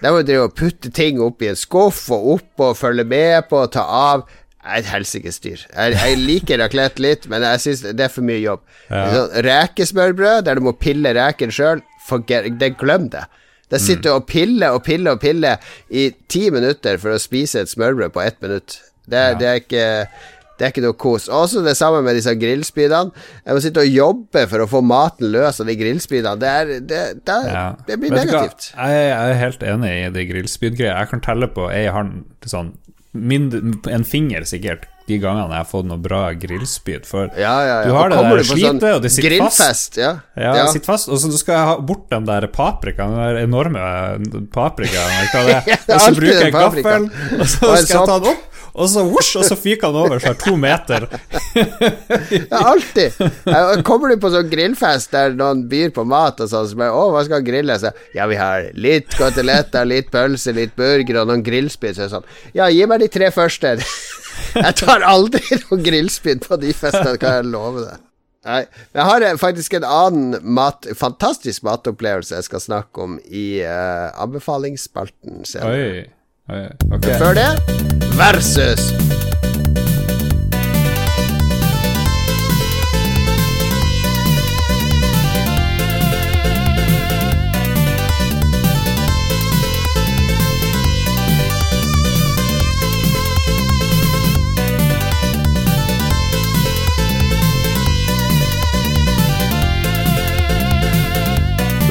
der 0.01 0.11
må 0.11 0.23
du 0.23 0.31
drive 0.31 0.49
og 0.49 0.55
putte 0.57 0.89
ting 0.91 1.19
opp 1.21 1.43
i 1.45 1.51
en 1.51 1.59
skuff 1.59 2.07
og 2.11 2.29
opp 2.35 2.63
og 2.65 2.77
følge 2.79 3.05
med 3.07 3.47
på 3.47 3.59
og 3.61 3.71
ta 3.71 3.85
av. 3.85 4.25
Et 4.61 4.85
helsikes 4.85 5.39
dyr. 5.41 5.63
Jeg, 5.73 5.95
jeg 5.97 6.17
liker 6.21 6.59
raclette 6.61 7.01
litt, 7.01 7.23
men 7.31 7.41
jeg 7.41 7.59
synes 7.63 7.81
det 7.97 8.03
er 8.05 8.11
for 8.13 8.21
mye 8.27 8.41
jobb. 8.43 8.61
Sånn 8.91 9.31
Rekesmørbrød, 9.47 10.43
der 10.45 10.59
du 10.59 10.65
må 10.67 10.75
pille 10.77 11.13
reken 11.17 11.49
sjøl, 11.53 11.81
glem 12.77 13.09
det. 13.13 13.23
Der 13.71 13.79
sitter 13.79 14.09
du 14.09 14.15
og 14.19 14.25
piller 14.27 14.75
og 14.75 14.83
piller 14.83 15.15
og 15.15 15.21
piller 15.23 15.57
i 15.89 16.09
ti 16.29 16.49
minutter 16.51 16.97
for 16.99 17.15
å 17.15 17.19
spise 17.23 17.61
et 17.63 17.71
smørbrød 17.71 18.11
på 18.13 18.21
ett 18.25 18.41
minutt. 18.43 18.77
Det, 19.07 19.17
er- 19.17 19.35
det 19.39 19.47
er 19.47 19.59
ikke 19.63 19.87
Det 20.61 20.67
er 20.67 20.71
ikke 20.75 20.81
noe 20.83 20.93
kos. 20.93 21.23
Også 21.33 21.63
det 21.65 21.71
samme 21.77 22.03
med 22.05 22.13
disse 22.19 22.35
grillspydene. 22.37 23.09
Jeg 23.47 23.55
må 23.55 23.61
sitte 23.63 23.81
og 23.81 23.87
jobbe 23.89 24.43
for 24.51 24.61
å 24.61 24.67
få 24.69 24.81
maten 24.85 25.31
løs 25.33 25.57
av 25.63 25.65
de 25.65 25.73
grillspydene. 25.79 26.35
Det, 26.37 26.47
er, 26.51 26.65
det, 26.85 26.99
det, 27.25 27.37
Ja. 27.49 27.63
det 27.87 27.97
blir 27.97 28.11
negativt. 28.13 28.67
Jeg, 28.75 28.99
jeg 29.09 29.31
er 29.31 29.39
helt 29.39 29.63
enig 29.63 29.89
i 29.95 30.09
de 30.19 30.25
grillspydgreiene. 30.29 30.99
Jeg 30.99 31.09
kan 31.15 31.23
telle 31.25 31.47
på 31.49 31.65
ei 31.73 31.87
hånd 31.89 32.27
sånn 32.45 32.75
mindre, 33.11 33.61
en 33.91 34.03
finger 34.07 34.45
sikkert 34.47 34.87
de 35.09 35.17
gangene 35.19 35.49
jeg 35.51 35.63
har 35.63 35.67
fått 35.67 35.87
noe 35.89 35.99
bra 36.01 36.21
grillspyd. 36.37 37.07
For 37.09 37.31
Ja, 37.35 37.55
ja, 37.65 37.77
ja. 37.81 37.89
du 37.89 37.95
har 37.95 38.11
det 38.11 38.19
der 38.21 38.43
slitet, 38.47 38.83
sånn 38.83 38.95
og 38.95 39.01
det 39.03 39.11
sitter 39.11 39.37
fast. 39.43 39.97
Ja. 39.99 40.11
Ja, 40.37 40.67
sitter 40.71 40.93
fast. 40.93 41.09
Og 41.11 41.19
så 41.23 41.31
skal 41.39 41.57
jeg 41.57 41.69
ha 41.71 41.75
bort 41.91 42.05
den 42.13 42.27
der 42.29 42.47
paprikaen, 42.53 43.15
den 43.17 43.25
der 43.25 43.41
enorme 43.43 43.81
paprikaen. 44.53 45.27
det 45.33 45.57
er 45.57 45.81
Og 45.97 46.05
så 46.05 46.13
bruker 46.15 46.45
jeg 46.45 46.55
gaffel, 46.55 47.09
og 47.39 47.45
så 47.47 47.75
skal 47.81 47.81
jeg 47.81 48.07
ta 48.13 48.19
den 48.21 48.31
opp. 48.35 48.47
Og 48.71 48.87
så 48.87 49.03
vosj, 49.03 49.31
og 49.41 49.47
så 49.47 49.57
fyker 49.59 49.91
han 49.91 49.97
over 49.99 50.21
seg 50.23 50.37
to 50.41 50.55
meter. 50.59 51.07
Ja, 52.51 52.61
alltid. 52.71 53.17
Kommer 53.87 54.11
du 54.11 54.21
på 54.21 54.31
sånn 54.31 54.49
grillfest 54.51 55.11
der 55.11 55.33
noen 55.35 55.65
byr 55.71 55.91
på 55.95 56.05
mat 56.07 56.39
og 56.43 56.51
sånn, 56.51 56.69
så 56.69 56.79
bare 56.79 56.95
Å, 56.95 57.09
hva 57.11 57.23
skal 57.27 57.43
grilles? 57.45 57.83
Ja, 58.15 58.27
vi 58.31 58.37
har 58.39 58.69
litt 58.79 59.11
koteletter, 59.19 59.87
litt 59.89 60.11
pølse, 60.13 60.53
litt 60.55 60.77
burger 60.79 61.21
og 61.23 61.31
noen 61.31 61.43
grillspyd. 61.45 61.97
Så 61.97 62.07
sånn 62.13 62.27
Ja, 62.57 62.69
gi 62.71 62.87
meg 62.87 63.03
de 63.03 63.11
tre 63.11 63.31
første. 63.35 63.75
Jeg 64.55 64.77
tar 64.79 65.03
aldri 65.07 65.43
noen 65.65 65.83
grillspyd 65.83 66.47
på 66.47 66.59
de 66.61 66.71
festene, 66.75 67.17
kan 67.19 67.41
jeg 67.41 67.51
love 67.51 67.83
deg. 67.83 68.07
Nei, 68.47 68.63
jeg 68.95 69.05
har 69.05 69.21
eh, 69.21 69.35
faktisk 69.37 69.75
en 69.77 69.85
annen 69.85 70.53
mat, 70.57 70.87
fantastisk 70.97 71.61
matopplevelse 71.67 72.39
jeg 72.39 72.47
skal 72.47 72.63
snakke 72.63 73.03
om 73.03 73.19
i 73.29 73.61
uh, 73.61 74.09
anbefalingsspalten 74.23 75.43
senere. 75.45 75.75
Oi. 75.77 76.20
Oi. 76.51 76.65
Ok. 76.91 77.05
Før 77.17 77.33
det 77.33 77.49
versus 78.19 78.91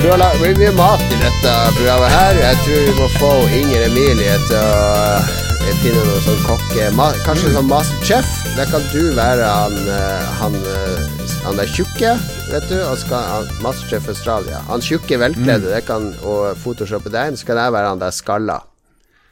Du 0.00 0.08
har 0.08 0.16
mye 0.40 0.70
mat 0.72 1.02
i 1.12 1.16
dette 1.20 1.50
programmet 1.76 2.08
her. 2.14 2.38
Jeg 2.40 2.56
tror 2.64 2.84
vi 2.86 2.92
må 2.96 3.08
få 3.18 3.28
Inger 3.52 3.82
Emilie 3.84 4.36
til 4.48 4.56
å 4.56 4.78
eh, 5.20 5.74
finne 5.82 6.04
noe 6.06 6.22
sånn 6.24 6.40
kokke... 6.46 6.86
Kanskje 7.26 7.50
sånn 7.52 7.68
Masterchef? 7.68 8.30
Der 8.56 8.70
kan 8.72 8.86
du 8.94 9.10
være 9.18 9.44
han, 9.44 9.76
eh, 9.92 10.30
han, 10.40 10.56
eh, 10.56 11.28
han 11.44 11.60
der 11.60 11.68
tjukke, 11.68 12.14
vet 12.48 12.64
du. 12.72 12.78
Og 12.80 12.96
skal 13.02 13.28
han, 13.28 13.52
Masterchef 13.60 14.08
Australia. 14.08 14.62
Han 14.70 14.80
tjukke 14.80 15.20
velkledde, 15.20 15.68
det 15.68 15.84
kan 15.84 16.14
og 16.24 16.56
photoshoppe 16.64 17.12
deg 17.12 17.34
inn. 17.34 17.36
Så 17.36 17.50
kan 17.52 17.60
jeg 17.60 17.76
være 17.76 17.92
han 17.92 18.00
der 18.00 18.16
skalla. 18.16 18.56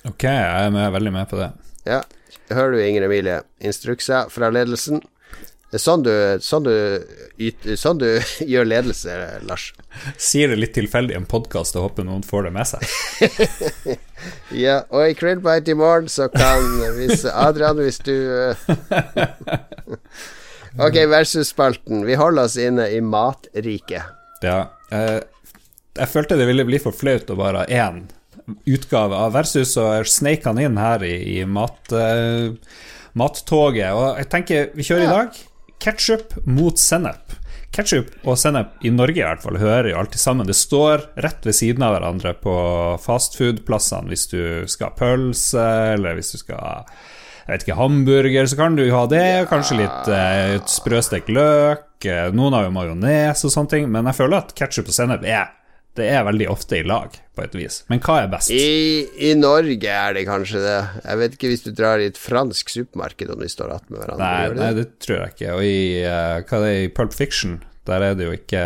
Ok, 0.04 0.28
jeg 0.28 0.68
er 0.68 0.74
med, 0.76 0.90
veldig 0.98 1.14
med 1.16 1.32
på 1.32 1.40
det. 1.40 1.48
Ja. 1.88 2.02
Hører 2.52 2.76
du, 2.76 2.82
Inger 2.84 3.08
Emilie? 3.08 3.40
Instrukser 3.64 4.28
fra 4.28 4.52
ledelsen. 4.52 5.00
Det 5.68 5.76
er 5.76 5.82
sånn 5.82 6.00
du, 6.00 6.12
sånn 6.40 6.64
du, 6.64 6.74
sånn 7.76 7.98
du 8.00 8.06
gjør 8.52 8.68
ledelse, 8.70 9.16
Lars. 9.44 9.66
Sier 10.16 10.48
det 10.48 10.56
litt 10.62 10.72
tilfeldig 10.78 11.12
i 11.12 11.18
en 11.20 11.28
podkast 11.28 11.76
og 11.76 11.90
håper 11.90 12.06
noen 12.08 12.24
får 12.24 12.48
det 12.48 12.54
med 12.56 12.70
seg. 12.70 13.98
Ja, 14.50 14.80
og 14.90 15.04
i 15.06 15.14
Krillbite 15.14 15.70
i 15.70 15.76
morgen 15.78 16.08
så 16.10 16.26
kan 16.32 16.64
hvis 16.96 17.22
Adrian, 17.30 17.78
hvis 17.78 18.00
du 18.02 18.16
eh, 18.50 18.56
Ok, 20.82 20.96
versus-spalten. 21.06 22.02
Vi 22.06 22.16
holder 22.18 22.48
oss 22.48 22.56
inne 22.58 22.88
i 22.90 22.98
matriket. 23.04 24.10
Ja. 24.42 24.58
Eh, 24.90 25.20
jeg 25.98 26.10
følte 26.10 26.38
det 26.40 26.48
ville 26.50 26.66
bli 26.66 26.80
for 26.82 26.96
flaut 26.96 27.30
å 27.30 27.38
bare 27.38 27.62
ha 27.62 27.86
én 27.86 28.08
utgave 28.66 29.16
av 29.18 29.36
Versus, 29.36 29.76
og 29.78 29.90
jeg 30.00 30.10
sneik 30.10 30.46
han 30.48 30.60
inn 30.62 30.78
her 30.80 31.04
i, 31.06 31.14
i 31.38 31.46
mat, 31.46 31.92
eh, 31.94 32.50
mattoget. 33.18 33.94
Og 33.94 34.18
jeg 34.18 34.30
tenker 34.34 34.70
vi 34.74 34.86
kjører 34.86 35.06
i 35.06 35.14
dag 35.14 35.40
ketsjup 35.82 36.34
mot 36.46 36.78
sennep. 36.78 37.36
Ketsjup 37.74 38.08
og 38.24 38.38
sennep 38.40 38.80
i 38.86 38.90
Norge 38.90 39.20
i 39.20 39.26
hvert 39.26 39.44
fall 39.44 39.58
hører 39.60 39.90
jo 39.92 39.98
alltid 40.00 40.22
sammen. 40.22 40.48
Det 40.48 40.56
står 40.56 41.04
rett 41.20 41.44
ved 41.46 41.56
siden 41.56 41.84
av 41.84 41.94
hverandre 41.96 42.32
på 42.40 42.54
fastfood-plassene 43.04 44.08
hvis 44.10 44.26
du 44.32 44.40
skal 44.70 44.90
ha 44.90 44.98
pølse, 44.98 45.68
eller 45.94 46.16
hvis 46.18 46.32
du 46.34 46.40
skal 46.40 46.62
ha 46.64 46.74
jeg 47.48 47.54
vet 47.54 47.62
ikke, 47.64 47.76
hamburger, 47.78 48.46
så 48.50 48.56
kan 48.58 48.74
du 48.76 48.82
ha 48.92 49.06
det. 49.08 49.26
Kanskje 49.48 49.78
litt 49.78 50.08
eh, 50.12 50.58
sprøstekt 50.68 51.30
løk. 51.32 51.86
eh, 52.04 52.26
Noen 52.36 52.52
har 52.52 52.66
jo 52.66 52.74
majones 52.74 53.40
og 53.48 53.54
sånne 53.54 53.72
ting. 53.72 53.86
Men 53.88 54.04
jeg 54.10 54.18
føler 54.18 54.42
at 54.42 54.52
ketsjup 54.58 54.90
og 54.92 54.96
sennep 54.98 55.24
er 55.24 55.46
Det 55.98 56.06
er 56.14 56.22
veldig 56.28 56.46
ofte 56.52 56.78
i 56.78 56.84
lag, 56.86 57.14
på 57.34 57.42
et 57.44 57.56
vis. 57.58 57.80
Men 57.90 58.00
hva 58.04 58.20
er 58.22 58.30
best? 58.32 58.52
I, 58.54 59.06
I 59.30 59.32
Norge 59.38 59.90
er 59.94 60.14
det 60.16 60.24
kanskje 60.28 60.62
det. 60.64 60.76
Jeg 61.04 61.20
vet 61.22 61.34
ikke 61.38 61.50
hvis 61.52 61.64
du 61.66 61.72
drar 61.76 62.02
i 62.02 62.06
et 62.12 62.20
fransk 62.20 62.70
supermarked 62.74 63.32
om 63.34 63.42
de 63.42 63.50
står 63.50 63.74
attmed 63.76 63.98
hverandre. 64.02 64.22
Nei, 64.22 64.44
gjør 64.46 64.54
de 64.56 64.62
nei, 64.62 64.70
det? 64.76 64.84
det 64.86 65.04
tror 65.06 65.18
jeg 65.20 65.34
ikke. 65.34 65.56
Og 65.56 65.66
i 65.66 65.80
uh, 66.04 66.38
hva 66.46 66.60
er 66.60 66.64
det, 66.68 66.72
i 66.86 66.92
Pulp 67.00 67.18
Fiction, 67.18 67.58
der 67.88 68.04
er 68.10 68.16
det 68.18 68.26
jo 68.28 68.36
ikke 68.36 68.62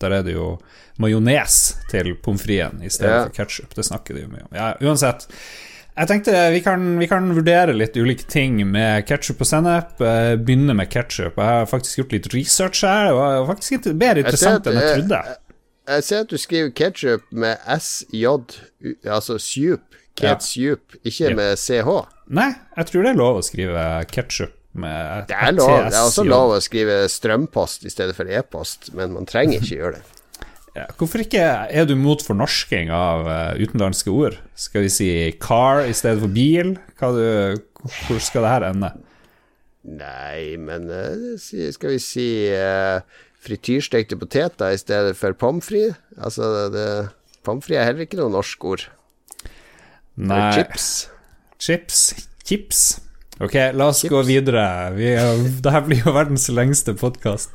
Der 0.00 0.14
er 0.16 0.22
det 0.26 0.32
jo 0.34 0.46
majones 1.00 1.56
til 1.90 2.14
pommes 2.24 2.42
fritesen 2.44 2.80
i 2.84 2.90
stedet 2.92 3.12
Ja. 3.12 3.24
for 3.26 3.34
ketsjup. 3.36 3.74
Det 3.76 3.84
snakker 3.86 4.16
de 4.16 4.22
jo 4.24 4.30
mye 4.32 4.46
om. 4.46 4.54
Ja, 4.56 4.70
uansett. 4.84 5.26
Jeg 6.00 6.08
tenkte 6.08 6.32
vi 6.54 6.60
kan, 6.64 6.84
vi 7.00 7.06
kan 7.10 7.26
vurdere 7.36 7.74
litt 7.76 7.96
ulike 8.00 8.24
ting 8.30 8.60
med 8.70 9.04
ketsjup 9.08 9.42
og 9.44 9.48
sennep. 9.48 10.00
Eh, 10.00 10.36
Begynne 10.40 10.76
med 10.78 10.88
ketsjup. 10.92 11.36
Jeg 11.36 11.44
har 11.44 11.66
faktisk 11.68 12.00
gjort 12.02 12.14
litt 12.16 12.28
research 12.34 12.84
her. 12.86 13.10
Det 13.10 13.16
var 13.18 13.48
faktisk 13.50 13.90
mer 14.00 14.20
interessant 14.22 14.68
enn 14.70 14.78
jeg 14.80 14.94
trodde. 15.00 15.20
Jeg 15.28 15.49
ser 16.06 16.24
at 16.24 16.30
du 16.30 16.38
skriver 16.38 16.70
ketsjup 16.76 17.26
med 17.30 17.58
SJ, 17.66 18.22
altså 18.26 19.16
altså 19.16 19.38
Sjup. 19.42 19.86
Ja. 20.20 20.36
Ikke 20.36 21.30
med 21.32 21.56
CH. 21.56 22.00
Nei, 22.30 22.50
jeg 22.76 22.88
tror 22.90 23.04
det 23.06 23.12
er 23.14 23.18
lov 23.18 23.38
å 23.40 23.44
skrive 23.44 23.84
ketsjup 24.10 24.52
med 24.80 25.26
Det 25.30 25.34
er, 25.34 25.54
lov, 25.56 25.70
det 25.88 25.96
er 25.96 26.04
også 26.04 26.24
lov 26.28 26.54
å 26.54 26.62
skrive 26.62 27.02
strømpost 27.10 27.86
i 27.88 27.92
stedet 27.92 28.14
for 28.18 28.28
e-post, 28.30 28.92
men 28.94 29.16
man 29.16 29.26
trenger 29.26 29.58
ikke 29.58 29.78
gjøre 29.78 29.98
det. 29.98 30.18
Ja, 30.76 30.84
hvorfor 30.94 31.24
ikke 31.24 31.42
er 31.66 31.86
du 31.88 31.96
mot 31.98 32.22
fornorsking 32.22 32.92
av 32.94 33.26
eh, 33.26 33.64
utenlandske 33.64 34.12
ord? 34.14 34.36
Skal 34.54 34.86
vi 34.86 34.92
si 34.94 35.08
car 35.42 35.82
i 35.88 35.96
stedet 35.96 36.22
for 36.22 36.30
bil? 36.30 36.76
Du, 37.00 37.64
hvor 38.06 38.20
skal 38.22 38.46
det 38.46 38.52
her 38.52 38.68
ende? 38.68 38.92
Nei, 39.90 40.54
men 40.60 40.86
eh, 40.94 41.34
skal 41.40 41.96
vi 41.96 41.98
si 42.04 42.28
uh, 42.54 43.00
frityrstekte 43.44 44.18
poteter 44.20 44.74
i 44.74 44.80
stedet 44.80 45.16
for 45.18 45.36
pommes 45.36 45.64
frites? 45.66 45.96
Altså, 46.20 46.68
det, 46.74 46.86
pommes 47.46 47.64
frites 47.66 47.80
er 47.80 47.88
heller 47.90 48.06
ikke 48.06 48.20
noe 48.20 48.32
norsk 48.32 48.66
ord. 48.72 48.88
Eller 50.20 50.34
Nei, 50.34 50.50
chips. 50.58 50.88
chips? 51.58 52.00
Chips? 52.44 52.82
Ok, 53.40 53.54
la 53.72 53.86
oss 53.88 54.02
gå 54.04 54.20
videre. 54.28 54.62
Vi, 54.92 55.14
det 55.64 55.72
her 55.72 55.84
blir 55.86 56.02
jo 56.04 56.12
verdens 56.12 56.44
lengste 56.52 56.92
podkast. 56.92 57.54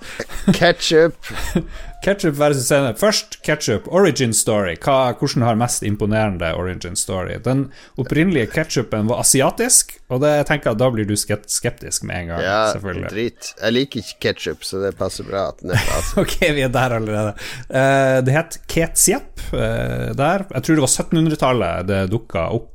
Ketchup. 0.58 1.30
Ketchup 2.06 2.36
versus 2.38 2.68
sennep. 2.68 3.00
Først 3.02 3.40
ketchup. 3.42 3.88
Origin 3.88 4.34
story. 4.34 4.76
Hva, 4.78 5.16
hvordan 5.18 5.42
har 5.42 5.56
mest 5.58 5.82
imponerende 5.84 6.52
origin 6.54 6.94
story? 6.96 7.40
Den 7.42 7.64
opprinnelige 7.98 8.52
ketchupen 8.54 9.08
var 9.10 9.24
asiatisk, 9.24 9.96
og 10.14 10.22
det 10.22 10.36
jeg 10.36 10.48
tenker 10.52 10.76
at 10.76 10.82
da 10.84 10.92
blir 10.94 11.10
du 11.10 11.16
skeptisk 11.18 12.06
med 12.06 12.20
en 12.20 12.30
gang. 12.36 12.44
Ja, 12.46 12.60
selvfølgelig. 12.76 13.10
drit. 13.10 13.50
Jeg 13.58 13.74
liker 13.74 14.04
ikke 14.04 14.20
ketchup, 14.28 14.68
så 14.70 14.84
det 14.84 14.94
passer 15.00 15.26
bra 15.26 15.48
at 15.56 15.64
den 15.64 15.74
er 15.74 15.82
fra 15.82 16.04
Ok, 16.26 16.38
vi 16.46 16.68
er 16.68 16.76
der 16.78 16.96
allerede. 17.00 17.34
Uh, 17.74 18.22
det 18.28 18.38
het 18.38 18.60
ketsiap 18.70 19.42
uh, 19.50 20.14
der. 20.14 20.46
Jeg 20.54 20.62
tror 20.62 20.78
det 20.78 20.86
var 20.86 20.94
1700-tallet 20.94 21.90
det 21.90 22.04
dukka 22.14 22.48
opp. 22.54 22.72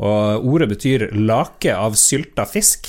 Og 0.00 0.48
ordet 0.48 0.70
betyr 0.70 1.10
lake 1.12 1.76
av 1.76 2.00
sylta 2.00 2.48
fisk. 2.48 2.88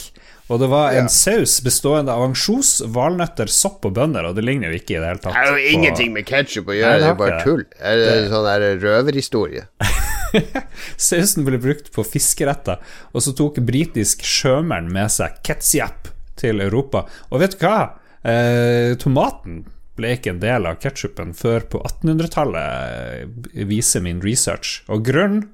Og 0.52 0.60
det 0.60 0.68
var 0.68 0.92
en 0.92 1.06
Ja. 1.08 1.12
saus 1.14 1.62
bestående 1.64 2.12
av 2.12 2.26
ansjos, 2.26 2.82
valnøtter, 2.92 3.48
sopp 3.48 3.86
og 3.88 3.94
bønner, 3.96 4.26
og 4.28 4.36
det 4.36 4.44
ligner 4.44 4.68
jo 4.74 4.80
ikke 4.82 4.98
i 4.98 5.00
det 5.00 5.08
hele 5.08 5.22
tatt. 5.24 5.34
Det 5.38 5.48
er 5.48 5.54
jo 5.56 5.78
ingenting 5.78 6.12
med 6.12 6.26
ketchup 6.28 6.68
å 6.68 6.76
gjøre, 6.76 6.98
det 7.00 7.06
det 7.06 7.10
er 7.14 7.20
bare 7.22 7.38
tull. 7.46 7.64
tull. 7.64 7.80
Er 7.80 7.96
det 8.02 8.30
sånn 8.34 8.48
der 8.50 8.66
røverhistorie? 8.84 9.64
Sausen 10.98 11.46
ble 11.48 11.60
brukt 11.62 11.92
på 11.96 12.04
fiskeretter, 12.08 12.82
og 13.14 13.24
så 13.24 13.34
tok 13.38 13.62
britisk 13.68 14.24
sjømenn 14.28 14.92
med 14.92 15.12
seg 15.14 15.40
ketchup 15.48 16.12
til 16.40 16.60
Europa. 16.64 17.06
Og 17.32 17.40
vet 17.44 17.56
du 17.58 17.66
hva? 17.66 17.94
Eh, 18.28 18.96
tomaten 19.02 19.64
ble 19.98 20.14
ikke 20.18 20.34
en 20.36 20.40
del 20.44 20.68
av 20.70 20.78
ketsjupen 20.84 21.34
før 21.38 21.64
på 21.72 21.82
1800-tallet, 21.88 23.26
eh, 23.56 23.66
viser 23.72 24.04
min 24.04 24.22
research. 24.24 24.82
Og 24.90 25.04
grunnen? 25.06 25.48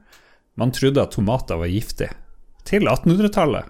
Man 0.57 0.71
trodde 0.73 1.01
at 1.03 1.11
tomater 1.13 1.59
var 1.61 1.69
giftig. 1.69 2.09
Til 2.65 2.87
1800-tallet. 2.89 3.69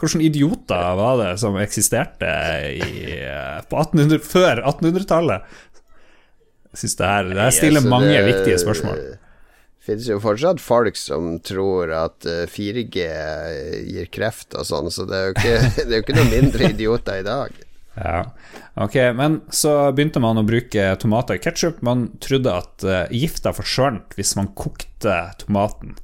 Hvilke 0.00 0.22
idioter 0.24 0.94
var 0.98 1.18
det 1.20 1.32
som 1.42 1.56
eksisterte 1.60 2.30
i, 2.72 3.16
eh, 3.20 3.58
på 3.68 3.80
1800, 3.82 4.22
før 4.24 4.62
1800-tallet? 4.64 5.58
Jeg 6.70 6.80
syns 6.84 6.96
det 7.00 7.10
her, 7.10 7.28
det 7.34 7.42
her 7.42 7.50
stiller 7.56 7.82
Altså, 7.82 7.90
mange 7.90 8.14
det- 8.14 8.28
viktige 8.30 8.60
spørsmål. 8.62 9.00
Det 9.80 9.86
finnes 9.96 10.06
jo 10.08 10.20
fortsatt 10.22 10.60
folk 10.60 10.96
som 10.96 11.38
tror 11.40 11.90
at 11.96 12.26
4G 12.52 13.00
gir 13.90 14.06
kreft 14.12 14.54
og 14.54 14.66
sånn, 14.68 14.90
så 14.92 15.06
det 15.08 15.16
er 15.16 15.24
jo 15.26 15.34
ikke, 15.34 15.56
det 15.86 15.90
er 15.90 15.96
jo 15.98 16.04
ikke 16.04 16.18
noe 16.20 16.30
mindre 16.30 16.68
idioter 16.70 17.22
i 17.22 17.26
dag. 17.26 17.56
Ja, 18.00 18.20
ok, 18.80 18.94
men 19.18 19.40
så 19.50 19.90
begynte 19.92 20.20
man 20.22 20.38
å 20.38 20.44
bruke 20.46 20.84
tomater 21.02 21.36
i 21.36 21.42
ketsjup. 21.42 21.80
Man 21.82 22.06
trodde 22.22 22.52
at 22.54 22.84
uh, 22.86 23.08
gifta 23.10 23.50
forsvant 23.56 24.14
hvis 24.16 24.36
man 24.38 24.52
kokte 24.56 25.16
tomaten. 25.42 25.96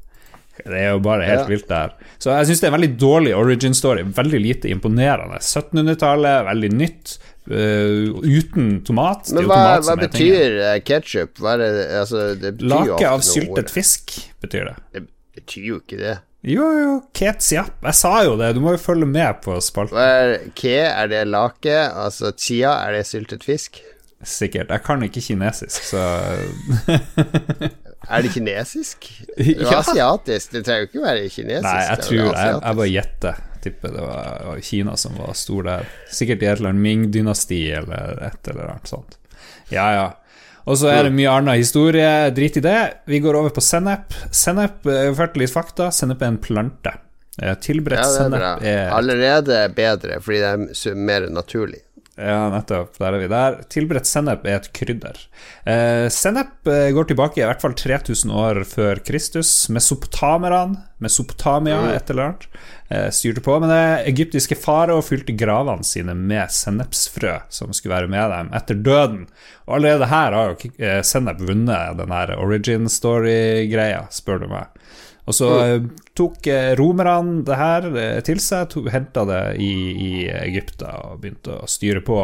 Det 0.65 0.77
er 0.81 0.93
jo 0.95 1.01
bare 1.05 1.27
helt 1.29 1.45
ja. 1.45 1.49
vilt, 1.51 1.67
det 1.69 1.81
her. 1.83 2.13
Så 2.23 2.33
jeg 2.33 2.49
syns 2.49 2.63
det 2.63 2.69
er 2.69 2.73
en 2.73 2.77
veldig 2.79 2.93
dårlig 3.01 3.33
origin 3.37 3.77
story. 3.77 4.05
Veldig 4.17 4.41
lite 4.43 4.71
imponerende. 4.73 5.41
1700-tallet, 5.43 6.47
veldig 6.51 6.71
nytt. 6.77 7.17
Uh, 7.47 8.17
uten 8.27 8.81
tomat. 8.87 9.29
Men 9.37 9.47
hva, 9.47 9.59
tomat 9.59 9.85
hva 9.87 9.99
betyr 10.01 10.57
uh, 10.65 10.71
ketsjup? 10.83 11.43
Altså, 11.45 12.33
Lake 12.65 13.05
av 13.07 13.23
syltet 13.27 13.71
fisk, 13.71 14.17
betyr 14.43 14.73
det. 14.73 14.79
Det 14.97 15.05
betyr 15.39 15.69
jo 15.69 15.83
ikke 15.85 16.01
det. 16.01 16.17
Jo, 16.47 16.67
jo, 16.79 16.91
ketsiap. 17.17 17.75
Jeg 17.83 17.99
sa 17.99 18.13
jo 18.23 18.37
det, 18.39 18.53
du 18.55 18.61
må 18.63 18.77
jo 18.77 18.79
følge 18.79 19.09
med 19.11 19.41
på 19.43 19.57
spalten. 19.65 19.99
Er, 19.99 20.37
ke, 20.55 20.79
er 20.87 21.11
det 21.11 21.25
lake? 21.27 21.75
Altså 21.75 22.31
chia, 22.39 22.71
er 22.87 22.95
det 22.95 23.07
syltet 23.09 23.47
fisk? 23.47 23.81
Sikkert. 24.23 24.71
Jeg 24.71 24.83
kan 24.87 25.03
ikke 25.03 25.23
kinesisk, 25.23 25.83
så 25.91 26.03
Er 28.09 28.23
det 28.23 28.33
kinesisk? 28.35 29.09
Det 29.37 29.65
var 29.65 29.73
ja. 29.73 29.79
asiatisk. 29.83 30.53
Det 30.53 30.63
trenger 30.67 30.85
jo 30.85 30.91
ikke 30.91 31.05
være 31.05 31.29
kinesisk. 31.29 31.67
Nei, 31.67 31.79
jeg 31.89 32.05
tror 32.07 32.21
jeg, 32.23 32.53
jeg 32.55 32.81
bare 32.81 32.91
gjetter. 32.93 33.41
Tipper 33.67 33.97
det 33.97 34.03
var, 34.05 34.61
Kina 34.63 34.93
som 35.01 35.17
var 35.19 35.33
stor 35.35 35.67
der. 35.67 35.89
Sikkert 36.13 36.45
i 36.45 36.47
et 36.47 36.61
eller 36.61 36.71
annet 36.71 36.85
Ming-dynasti 36.85 37.63
eller 37.81 38.21
et 38.29 38.53
eller 38.53 38.71
annet 38.71 38.93
sånt. 38.93 39.19
Ja, 39.75 39.89
ja. 39.97 40.07
Og 40.67 40.79
så 40.79 40.91
er 40.91 41.07
det 41.07 41.15
mye 41.15 41.31
annen 41.31 41.59
historie. 41.59 42.31
Drit 42.35 42.59
i 42.59 42.63
det. 42.63 42.79
Vi 43.11 43.21
går 43.23 43.39
over 43.39 43.55
på 43.55 43.63
sennep. 43.63 44.15
Sennep, 44.35 44.81
førte 44.83 45.17
ført 45.19 45.37
litt 45.43 45.53
fakta. 45.53 45.91
Sennep 45.95 46.23
er 46.23 46.33
en 46.35 46.41
plante. 46.43 46.95
Eh, 47.43 47.55
tilberedt 47.63 48.01
ja, 48.01 48.09
sennep 48.11 48.65
er 48.65 48.91
Allerede 48.97 49.61
bedre, 49.77 50.19
fordi 50.25 50.41
det 50.43 50.53
er 50.55 50.99
mer 50.99 51.29
naturlig. 51.31 51.83
Ja, 52.17 52.49
nettopp. 52.49 52.95
Der 52.97 53.13
er 53.13 53.21
vi 53.21 53.29
der. 53.29 53.59
Tilberedt 53.69 54.09
sennep 54.09 54.47
er 54.49 54.57
et 54.57 54.71
krydder. 54.77 55.19
Eh, 55.69 56.07
sennep 56.13 56.69
eh, 56.73 56.89
går 56.97 57.11
tilbake 57.11 57.43
i 57.43 57.45
hvert 57.45 57.61
fall 57.61 57.75
3000 57.77 58.33
år 58.33 58.63
før 58.71 59.03
Kristus. 59.05 59.51
Mesopotamerne, 59.69 60.81
Mesopotamia, 61.05 61.77
mm. 61.83 61.91
et 61.93 62.13
eller 62.15 62.31
annet, 62.31 62.47
eh, 62.89 63.11
styrte 63.13 63.45
på 63.45 63.59
med 63.61 63.69
det. 63.69 64.09
Egyptiske 64.15 64.57
farao 64.57 65.05
fylte 65.05 65.37
gravene 65.37 65.85
sine 65.85 66.17
med 66.17 66.49
sennepsfrø 66.57 67.37
som 67.53 67.77
skulle 67.77 67.99
være 67.99 68.13
med 68.17 68.33
dem 68.33 68.49
etter 68.57 68.81
døden. 68.81 69.27
Og 69.67 69.77
allerede 69.77 70.09
her 70.09 70.39
har 70.41 70.55
jo 70.55 70.73
eh, 70.81 71.03
sennep 71.05 71.45
vunnet 71.45 72.01
den 72.01 72.17
her 72.17 72.33
origin 72.41 72.89
story-greia, 72.89 74.07
spør 74.09 74.41
du 74.41 74.49
meg. 74.57 74.73
Og 75.27 75.35
så 75.35 75.49
mm. 75.51 75.89
tok 76.19 76.47
eh, 76.51 76.73
romerne 76.79 77.41
det 77.47 77.59
her 77.59 77.89
eh, 77.93 78.21
til 78.27 78.39
seg, 78.43 78.77
henta 78.93 79.27
det 79.27 79.43
i, 79.63 79.73
i 79.93 80.11
Egypt 80.31 80.85
og 80.87 81.19
begynte 81.23 81.59
å 81.59 81.71
styre 81.71 82.05
på. 82.07 82.21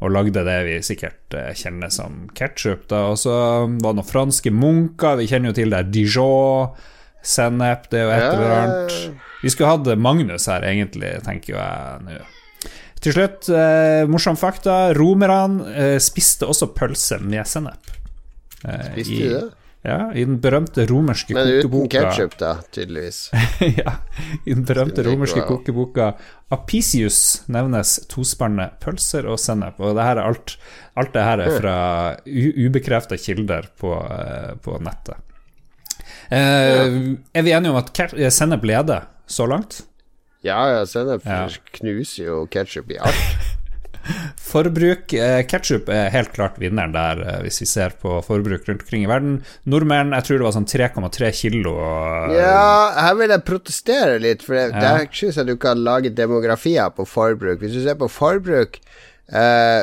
Og 0.00 0.14
lagde 0.14 0.42
det 0.46 0.56
vi 0.64 0.78
sikkert 0.80 1.34
kjenner 1.60 1.90
som 1.92 2.22
ketsjup. 2.34 2.86
Og 2.96 3.18
så 3.20 3.34
var 3.68 3.92
det 3.92 3.98
noen 3.98 4.08
franske 4.08 4.52
munker, 4.54 5.18
vi 5.20 5.28
kjenner 5.28 5.52
jo 5.52 5.58
til 5.58 5.74
det 5.76 5.82
Dijon, 5.92 6.72
sennep, 7.20 7.90
det 7.92 8.00
er 8.00 8.06
jo 8.06 8.14
et 8.14 8.26
eller 8.30 8.54
annet. 8.56 9.26
Vi 9.42 9.52
skulle 9.52 9.74
hatt 9.74 9.88
Magnus 10.00 10.48
her, 10.48 10.64
egentlig, 10.64 11.18
tenker 11.26 11.58
jeg 11.58 12.04
nå. 12.06 12.20
Til 13.00 13.16
slutt, 13.16 13.48
eh, 13.48 14.04
morsom 14.10 14.36
fakta. 14.36 14.92
Romerne 14.96 15.64
eh, 15.72 15.96
spiste 16.02 16.48
også 16.48 16.68
pølse 16.76 17.16
med 17.24 17.48
sennep. 17.48 17.92
Eh, 18.64 18.90
spiste 18.92 19.16
de 19.16 19.30
det? 19.38 19.46
Ja, 19.82 20.10
I 20.12 20.26
den 20.28 20.36
berømte 20.44 20.84
romerske 20.84 21.32
Men 21.32 21.46
kokeboka 21.48 21.80
Men 21.80 21.86
uten 21.86 22.10
ketsjup, 22.10 22.34
da, 22.40 22.50
tydeligvis. 22.72 23.20
ja, 23.80 23.94
I 24.44 24.52
den 24.52 24.66
berømte 24.68 25.04
romerske 25.06 25.40
kokeboka 25.48 26.10
Apicius 26.52 27.20
nevnes 27.48 27.94
tospannet 28.10 28.76
pølser 28.84 29.28
og 29.30 29.40
sennep. 29.40 29.80
Og 29.80 29.96
det 29.96 30.04
her 30.04 30.20
er 30.20 30.28
alt, 30.34 30.56
alt 31.00 31.14
det 31.16 31.24
her 31.24 31.44
er 31.46 31.56
fra 31.56 31.76
ubekrefta 32.26 33.16
kilder 33.20 33.70
på, 33.80 33.94
uh, 33.96 34.52
på 34.60 34.76
nettet. 34.84 35.16
Ja. 36.30 36.84
Er 37.34 37.42
vi 37.42 37.54
enige 37.56 37.72
om 37.72 37.78
at 37.80 37.96
sennep 38.34 38.66
leder 38.68 39.08
så 39.26 39.48
langt? 39.48 39.80
Ja, 40.44 40.60
ja, 40.74 40.84
sennep 40.88 41.24
ja. 41.24 41.46
knuser 41.80 42.28
jo 42.28 42.44
ketsjup 42.52 42.92
i 42.92 43.00
alt. 43.00 43.24
Forbruk. 44.50 45.12
Eh, 45.14 45.42
Ketsjup 45.48 45.90
er 45.92 46.10
helt 46.14 46.32
klart 46.34 46.58
vinneren 46.60 46.94
der, 46.94 47.20
eh, 47.22 47.40
hvis 47.44 47.60
vi 47.62 47.68
ser 47.70 47.94
på 48.00 48.16
forbruk 48.26 48.66
rundt 48.68 48.82
omkring 48.84 49.04
i 49.04 49.10
verden. 49.10 49.38
Nordmenn, 49.64 50.14
jeg 50.16 50.26
tror 50.26 50.40
det 50.40 50.46
var 50.48 50.56
sånn 50.56 50.68
3,3 50.70 51.30
kilo. 51.36 51.76
Eh, 51.78 52.38
ja, 52.40 52.64
her 53.06 53.14
vil 53.20 53.34
jeg 53.34 53.46
protestere 53.46 54.18
litt, 54.22 54.44
for 54.46 54.58
det, 54.58 54.66
ja. 54.72 54.80
der 54.80 55.06
syns 55.14 55.38
jeg 55.40 55.50
du 55.50 55.56
kan 55.60 55.84
lage 55.86 56.14
demografier 56.14 56.90
på 56.96 57.06
forbruk. 57.08 57.60
Hvis 57.62 57.76
du 57.76 57.82
ser 57.84 58.00
på 58.00 58.10
forbruk 58.10 58.80
eh, 59.30 59.82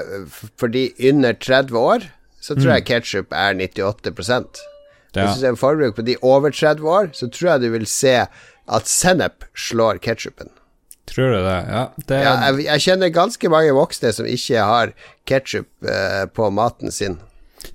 for 0.58 0.74
de 0.74 0.90
under 1.12 1.38
30 1.38 1.80
år, 1.80 2.10
så 2.42 2.56
tror 2.56 2.72
mm. 2.72 2.76
jeg 2.78 2.88
ketsjup 2.92 3.34
er 3.36 3.58
98 3.60 4.14
ja. 5.16 5.24
Hvis 5.24 5.40
du 5.40 5.42
ser 5.42 5.56
på 5.56 5.64
forbruk 5.64 5.96
på 5.98 6.06
de 6.06 6.18
over 6.22 6.54
30 6.54 6.88
år, 6.88 7.10
så 7.14 7.30
tror 7.32 7.54
jeg 7.54 7.66
du 7.66 7.70
vil 7.74 7.88
se 7.90 8.20
at 8.68 8.92
sennep 8.92 9.48
slår 9.56 10.02
ketsjupen. 10.04 10.52
Tror 11.08 11.32
du 11.32 11.40
det? 11.44 11.58
Ja. 11.70 11.84
Det... 11.96 12.20
ja 12.20 12.36
jeg, 12.48 12.66
jeg, 12.68 12.84
kjenner 12.84 13.14
ganske 13.16 13.52
mange 13.52 13.74
voksne 13.78 14.12
som 14.16 14.28
ikke 14.28 14.68
har 14.70 14.94
ketsjup 15.30 15.88
eh, 15.88 16.24
på 16.28 16.50
maten 16.54 16.94
sin. 16.94 17.18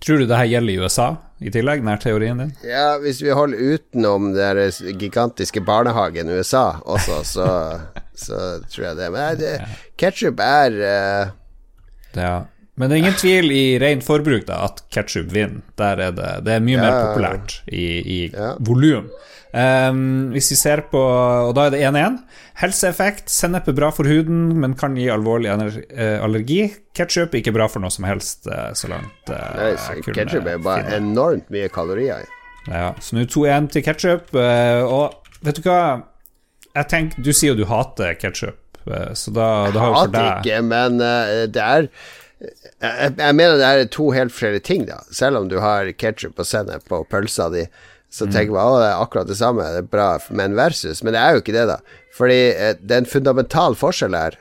Tror 0.04 0.22
du 0.22 0.26
det 0.28 0.38
her 0.38 0.50
gjelder 0.50 0.74
i 0.74 0.84
USA 0.84 1.08
i 1.42 1.50
tillegg, 1.50 1.82
nær 1.84 1.98
teorien 2.02 2.38
din? 2.38 2.52
Ja, 2.66 2.98
hvis 3.02 3.22
vi 3.24 3.32
holder 3.34 3.74
utenom 3.74 4.30
den 4.36 4.98
gigantiske 5.00 5.62
barnehagen 5.66 6.30
i 6.30 6.38
USA 6.38 6.78
også, 6.84 7.22
så, 7.26 7.48
så 8.14 8.40
tror 8.70 8.86
jeg 8.90 9.00
det. 9.00 9.10
Men 9.14 9.42
ja. 9.42 9.70
ketsjup 10.00 10.42
er 10.44 10.80
eh... 10.92 11.36
Ja. 12.18 12.34
Men 12.76 12.88
det 12.88 12.96
er 12.96 13.02
ingen 13.02 13.18
tvil 13.20 13.52
i 13.52 13.64
rent 13.80 14.04
forbruk 14.04 14.46
da 14.48 14.62
at 14.68 14.80
ketsjup 14.92 15.32
vinner. 15.32 15.60
Der 15.80 16.00
er 16.06 16.14
det, 16.16 16.30
det 16.46 16.54
er 16.56 16.64
mye 16.64 16.80
mer 16.80 16.94
populært 17.08 17.58
i, 17.68 17.86
i 18.00 18.18
volum. 18.64 19.10
Um, 19.52 20.30
hvis 20.32 20.46
vi 20.48 20.56
ser 20.56 20.80
på 20.88 20.96
Og 20.98 21.50
da 21.52 21.66
er 21.68 21.74
det 21.74 21.82
1-1. 21.84 22.14
Helseeffekt. 22.62 23.28
Sennep 23.32 23.66
er 23.68 23.76
bra 23.76 23.90
for 23.92 24.08
huden, 24.08 24.46
men 24.62 24.76
kan 24.80 24.96
gi 24.96 25.10
alvorlig 25.12 25.50
eh, 25.52 26.22
allergi. 26.24 26.62
Ketsjup 26.96 27.34
ikke 27.36 27.52
bra 27.52 27.66
for 27.68 27.84
noe 27.84 27.92
som 27.92 28.06
helst, 28.08 28.46
eh, 28.48 28.70
så 28.76 28.88
langt 28.92 29.32
uh, 29.32 30.00
Ketsjup 30.06 30.48
er 30.48 30.62
bare 30.62 30.86
finne. 30.86 31.00
enormt 31.00 31.52
mye 31.52 31.68
kalorier 31.72 32.24
i. 32.24 32.30
Ja, 32.70 32.92
så 33.02 33.18
nå 33.18 33.26
2-1 33.26 33.68
til 33.74 33.84
ketsjup. 33.84 34.32
Og 34.36 35.36
vet 35.42 35.58
du 35.58 35.66
hva? 35.66 35.82
Jeg 36.72 36.88
tenker, 36.88 37.24
Du 37.24 37.32
sier 37.34 37.52
jo 37.52 37.64
du 37.64 37.66
hater 37.68 38.14
ketsjup, 38.16 38.60
så 38.86 39.32
da, 39.34 39.48
da 39.74 39.82
har 39.82 39.90
jo 39.90 39.96
for 39.96 40.12
deg 40.14 40.28
Hater 40.28 40.38
ikke, 40.40 40.60
men 40.64 41.00
det 41.52 41.64
er 41.64 41.88
jeg, 42.82 43.12
jeg, 43.18 43.34
mener 43.38 43.58
det 43.60 43.66
er 43.66 43.84
to 43.94 44.08
helt 44.14 44.34
flere 44.34 44.58
ting, 44.62 44.86
da. 44.88 45.02
Selv 45.14 45.42
om 45.42 45.50
du 45.50 45.58
har 45.62 45.90
ketsjup 45.98 46.40
og 46.40 46.48
sennep 46.48 46.88
på 46.90 47.02
pølsa 47.10 47.48
di, 47.52 47.66
så 48.12 48.26
mm. 48.28 48.32
tenker 48.34 48.52
man 48.52 48.74
at 48.76 48.82
det 48.82 48.88
er 48.90 49.02
akkurat 49.06 49.30
det 49.30 49.38
samme, 49.38 49.66
det 49.72 49.84
er 49.86 49.92
bra 49.94 50.08
men 50.30 50.56
versus. 50.58 51.00
Men 51.02 51.16
det 51.16 51.20
er 51.22 51.36
jo 51.36 51.44
ikke 51.44 51.54
det, 51.56 51.66
da. 51.70 51.78
Fordi 52.12 52.40
eh, 52.52 52.74
det 52.80 52.96
er 52.96 53.04
en 53.04 53.08
fundamental 53.08 53.76
forskjell 53.78 54.16
her. 54.16 54.36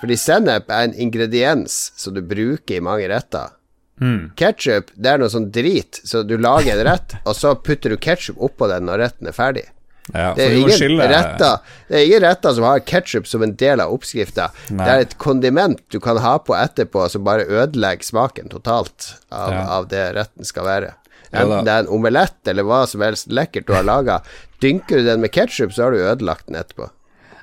Fordi 0.00 0.16
sennep 0.18 0.72
er 0.72 0.88
en 0.88 0.96
ingrediens 1.06 1.76
som 1.96 2.16
du 2.16 2.24
bruker 2.26 2.78
i 2.80 2.82
mange 2.84 3.06
retter. 3.12 3.54
Mm. 4.02 4.34
Ketsjup, 4.36 4.90
det 4.92 5.14
er 5.14 5.22
noe 5.22 5.32
sånn 5.32 5.48
drit, 5.54 6.02
så 6.04 6.20
du 6.26 6.34
lager 6.36 6.74
en 6.74 6.84
rett, 6.90 7.16
og 7.24 7.38
så 7.38 7.54
putter 7.56 7.94
du 7.94 7.96
ketsjup 7.96 8.42
oppå 8.44 8.68
den 8.68 8.90
når 8.90 9.00
retten 9.06 9.30
er 9.30 9.36
ferdig. 9.36 9.64
Ja, 10.12 10.34
det, 10.36 10.44
er 10.44 10.52
ingen 10.60 11.00
retter, 11.00 11.64
det 11.88 11.96
er 11.98 12.04
ingen 12.04 12.22
retter 12.22 12.52
som 12.54 12.66
har 12.68 12.82
ketsjup 12.86 13.26
som 13.26 13.42
en 13.42 13.56
del 13.58 13.80
av 13.82 13.94
oppskrifta. 13.94 14.50
Det 14.68 14.86
er 14.86 15.06
et 15.06 15.16
kondiment 15.22 15.80
du 15.90 15.98
kan 16.02 16.20
ha 16.22 16.36
på 16.38 16.54
etterpå 16.54 17.08
som 17.10 17.24
bare 17.26 17.48
ødelegger 17.48 18.06
smaken 18.06 18.52
totalt 18.52 19.16
av, 19.30 19.54
ja. 19.54 19.64
av 19.78 19.88
det 19.90 20.04
retten 20.18 20.46
skal 20.46 20.68
være. 20.68 20.92
Enten 21.42 21.66
det 21.68 21.72
er 21.72 21.84
en 21.84 21.94
omelett 21.98 22.50
eller 22.52 22.66
hva 22.66 22.82
som 22.90 23.04
helst 23.04 23.32
lekkert 23.32 23.68
du 23.68 23.74
har 23.76 23.86
laga. 23.86 24.20
Dynker 24.62 25.02
du 25.02 25.08
den 25.08 25.24
med 25.24 25.34
ketsjup, 25.34 25.74
så 25.74 25.86
har 25.86 25.94
du 25.94 26.02
ødelagt 26.02 26.48
den 26.48 26.58
etterpå. 26.60 26.90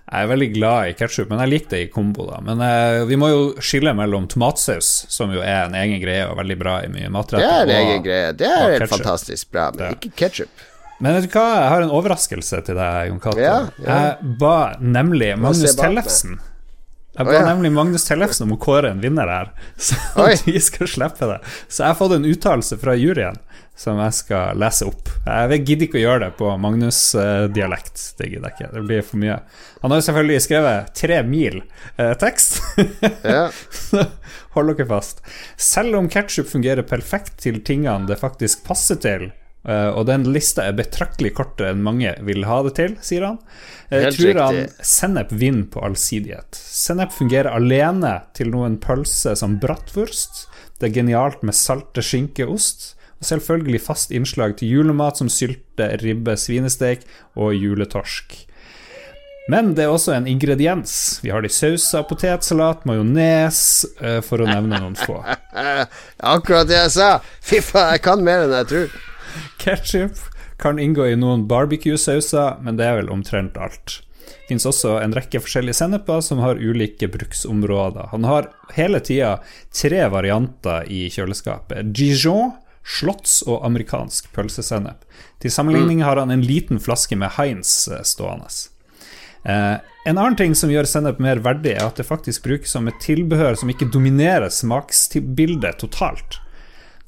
Jeg 0.03 0.27
er 0.27 0.29
veldig 0.29 0.49
glad 0.53 0.89
i 0.91 0.95
ketsjup, 0.99 1.29
men 1.31 1.39
jeg 1.41 1.51
liker 1.53 1.71
det 1.73 1.79
i 1.85 1.89
kombo. 1.93 2.25
da 2.27 2.41
Men 2.43 2.59
uh, 2.61 3.05
vi 3.09 3.17
må 3.17 3.29
jo 3.31 3.41
skille 3.63 3.95
mellom 3.97 4.27
tomatsaus, 4.29 4.91
som 5.09 5.31
jo 5.33 5.41
er 5.41 5.69
en 5.69 5.77
egen 5.79 6.01
greie 6.03 6.27
og 6.27 6.37
veldig 6.41 6.57
bra 6.59 6.75
i 6.83 6.91
mye 6.91 7.09
matretter. 7.13 7.47
Det 7.47 7.55
er 7.55 7.81
en 7.81 7.87
egen 7.87 8.05
greie. 8.05 8.37
Det 8.37 8.51
er 8.51 8.87
fantastisk 8.91 9.53
bra, 9.55 9.69
men 9.73 9.85
det. 9.85 9.91
ikke 9.97 10.13
ketsjup. 10.25 10.69
Men 10.99 11.17
vet 11.17 11.25
du 11.27 11.33
hva, 11.33 11.47
jeg 11.57 11.69
har 11.73 11.85
en 11.85 11.93
overraskelse 11.97 12.59
til 12.67 12.77
deg, 12.77 13.09
Jon 13.09 13.21
Cato. 13.23 13.41
Ja, 13.41 13.59
ja. 13.79 13.95
Jeg 13.95 14.35
ba 14.39 14.57
nemlig 14.79 15.33
Magnus 15.41 15.75
Tellefsen 15.79 16.41
jeg 17.13 17.27
ba 17.27 17.29
oh, 17.29 17.35
ja. 17.35 17.41
nemlig 17.45 17.69
Magnus 17.69 18.07
Tellefsen 18.07 18.47
om 18.47 18.55
å 18.55 18.61
kåre 18.61 18.89
en 18.89 19.01
vinner 19.01 19.29
her, 19.29 19.51
så 19.77 19.97
vi 20.47 20.57
skal 20.57 20.89
slippe 20.89 21.27
det. 21.29 21.39
Så 21.67 21.83
jeg 21.83 21.91
har 21.91 21.97
fått 21.99 22.15
en 22.15 22.25
uttalelse 22.25 22.79
fra 22.81 22.95
juryen 22.97 23.37
som 23.76 23.97
jeg 23.99 24.15
skal 24.15 24.59
lese 24.61 24.86
opp. 24.86 25.09
Jeg 25.26 25.61
gidder 25.65 25.88
ikke 25.88 25.99
å 25.99 26.03
gjøre 26.03 26.24
det 26.26 26.32
på 26.38 26.49
Magnus-dialekt. 26.61 28.03
Det 28.19 28.30
gidder 28.30 28.51
jeg 28.51 28.57
ikke, 28.57 28.71
det 28.76 28.84
blir 28.86 29.05
for 29.07 29.21
mye. 29.24 29.38
Han 29.82 29.93
har 29.93 30.01
jo 30.01 30.07
selvfølgelig 30.07 30.45
skrevet 30.45 30.91
tre 30.99 31.21
mil 31.28 31.61
eh, 31.97 32.13
tekst. 32.21 32.59
ja. 33.36 33.47
hold 34.53 34.74
dere 34.74 34.89
fast. 34.93 35.24
Selv 35.57 35.97
om 35.99 36.11
ketsjup 36.11 36.51
fungerer 36.51 36.86
perfekt 36.88 37.39
til 37.45 37.63
tingene 37.65 38.09
det 38.09 38.21
faktisk 38.21 38.65
passer 38.67 39.01
til, 39.01 39.32
Eh, 39.63 39.89
og 39.95 40.07
den 40.09 40.26
lista 40.36 40.65
er 40.67 40.76
betraktelig 40.76 41.32
kortere 41.38 41.71
enn 41.71 41.84
mange 41.86 42.11
vil 42.28 42.43
ha 42.49 42.59
det 42.65 42.74
til, 42.80 42.97
sier 43.03 43.30
han. 43.30 43.38
Jeg 43.88 44.09
Helt 44.09 44.19
tror 44.19 44.39
han 44.41 44.57
riktig. 44.57 44.88
sennep 44.89 45.32
vinner 45.32 45.69
på 45.71 45.84
allsidighet. 45.88 46.59
Sennep 46.59 47.13
fungerer 47.15 47.53
alene 47.55 48.17
til 48.36 48.51
noen 48.51 48.76
pølse 48.84 49.38
som 49.39 49.59
bratwurst. 49.63 50.47
Det 50.80 50.89
er 50.89 50.97
genialt 50.99 51.45
med 51.47 51.55
salte 51.55 52.03
skinke 52.03 52.47
og 53.24 53.30
selvfølgelig 53.30 53.80
fast 53.86 54.11
innslag 54.11 54.57
til 54.59 54.74
julemat 54.78 55.21
som 55.21 55.30
sylte, 55.32 55.93
ribbe, 56.03 56.36
svinesteik 56.39 57.05
og 57.39 57.55
juletorsk. 57.55 58.36
Men 59.51 59.74
det 59.76 59.86
er 59.86 59.91
også 59.91 60.13
en 60.15 60.28
ingrediens. 60.28 61.19
Vi 61.24 61.32
har 61.32 61.43
det 61.43 61.51
i 61.51 61.55
sauser, 61.55 62.05
potetsalat, 62.07 62.86
majones, 62.88 63.57
eh, 63.99 64.21
for 64.24 64.43
å 64.43 64.47
nevne 64.47 64.80
noen 64.80 64.95
få. 64.95 65.17
Akkurat 66.36 66.69
det 66.69 66.78
jeg 66.78 66.93
sa! 66.95 67.09
Fy 67.43 67.59
faen, 67.63 67.91
jeg 67.95 68.05
kan 68.05 68.24
mer 68.24 68.45
enn 68.45 68.55
jeg 68.61 68.69
tror. 68.71 68.95
Ketchup 69.59 70.24
kan 70.63 70.80
inngå 70.80 71.09
i 71.11 71.19
noen 71.19 71.43
barbecue-sauser, 71.49 72.59
men 72.63 72.80
det 72.80 72.88
er 72.88 73.01
vel 73.01 73.11
omtrent 73.11 73.59
alt. 73.59 73.99
Det 74.24 74.47
finnes 74.47 74.67
også 74.67 74.97
en 75.01 75.15
rekke 75.15 75.41
forskjellige 75.43 75.76
senneper 75.76 76.24
som 76.24 76.39
har 76.43 76.59
ulike 76.59 77.09
bruksområder. 77.11 78.11
Han 78.13 78.28
har 78.28 78.47
hele 78.78 78.99
tida 79.03 79.38
tre 79.76 80.05
varianter 80.11 80.88
i 80.91 81.09
kjøleskapet. 81.11 81.91
Dijon, 81.95 82.53
slotts 82.84 83.41
og 83.47 83.63
amerikansk 83.65 84.29
pølsesennep. 84.36 85.07
Til 85.43 85.51
sammenligning 85.51 86.03
har 86.03 86.19
han 86.19 86.31
en 86.31 86.45
liten 86.45 86.79
flaske 86.84 87.17
med 87.19 87.36
Heinz 87.38 87.88
eh, 87.88 88.03
stående. 88.07 88.51
Eh, 89.43 89.75
en 90.05 90.17
annen 90.17 90.36
ting 90.39 90.55
som 90.55 90.71
gjør 90.71 90.88
sennep 90.88 91.19
mer 91.23 91.39
verdig, 91.43 91.77
er 91.77 91.88
at 91.88 91.99
det 91.99 92.07
faktisk 92.07 92.43
brukes 92.47 92.71
som 92.75 92.88
et 92.91 92.99
tilbehør 93.03 93.55
som 93.59 93.71
ikke 93.71 93.91
dominerer 93.91 94.51
smaksbildet 94.51 95.79
totalt. 95.84 96.39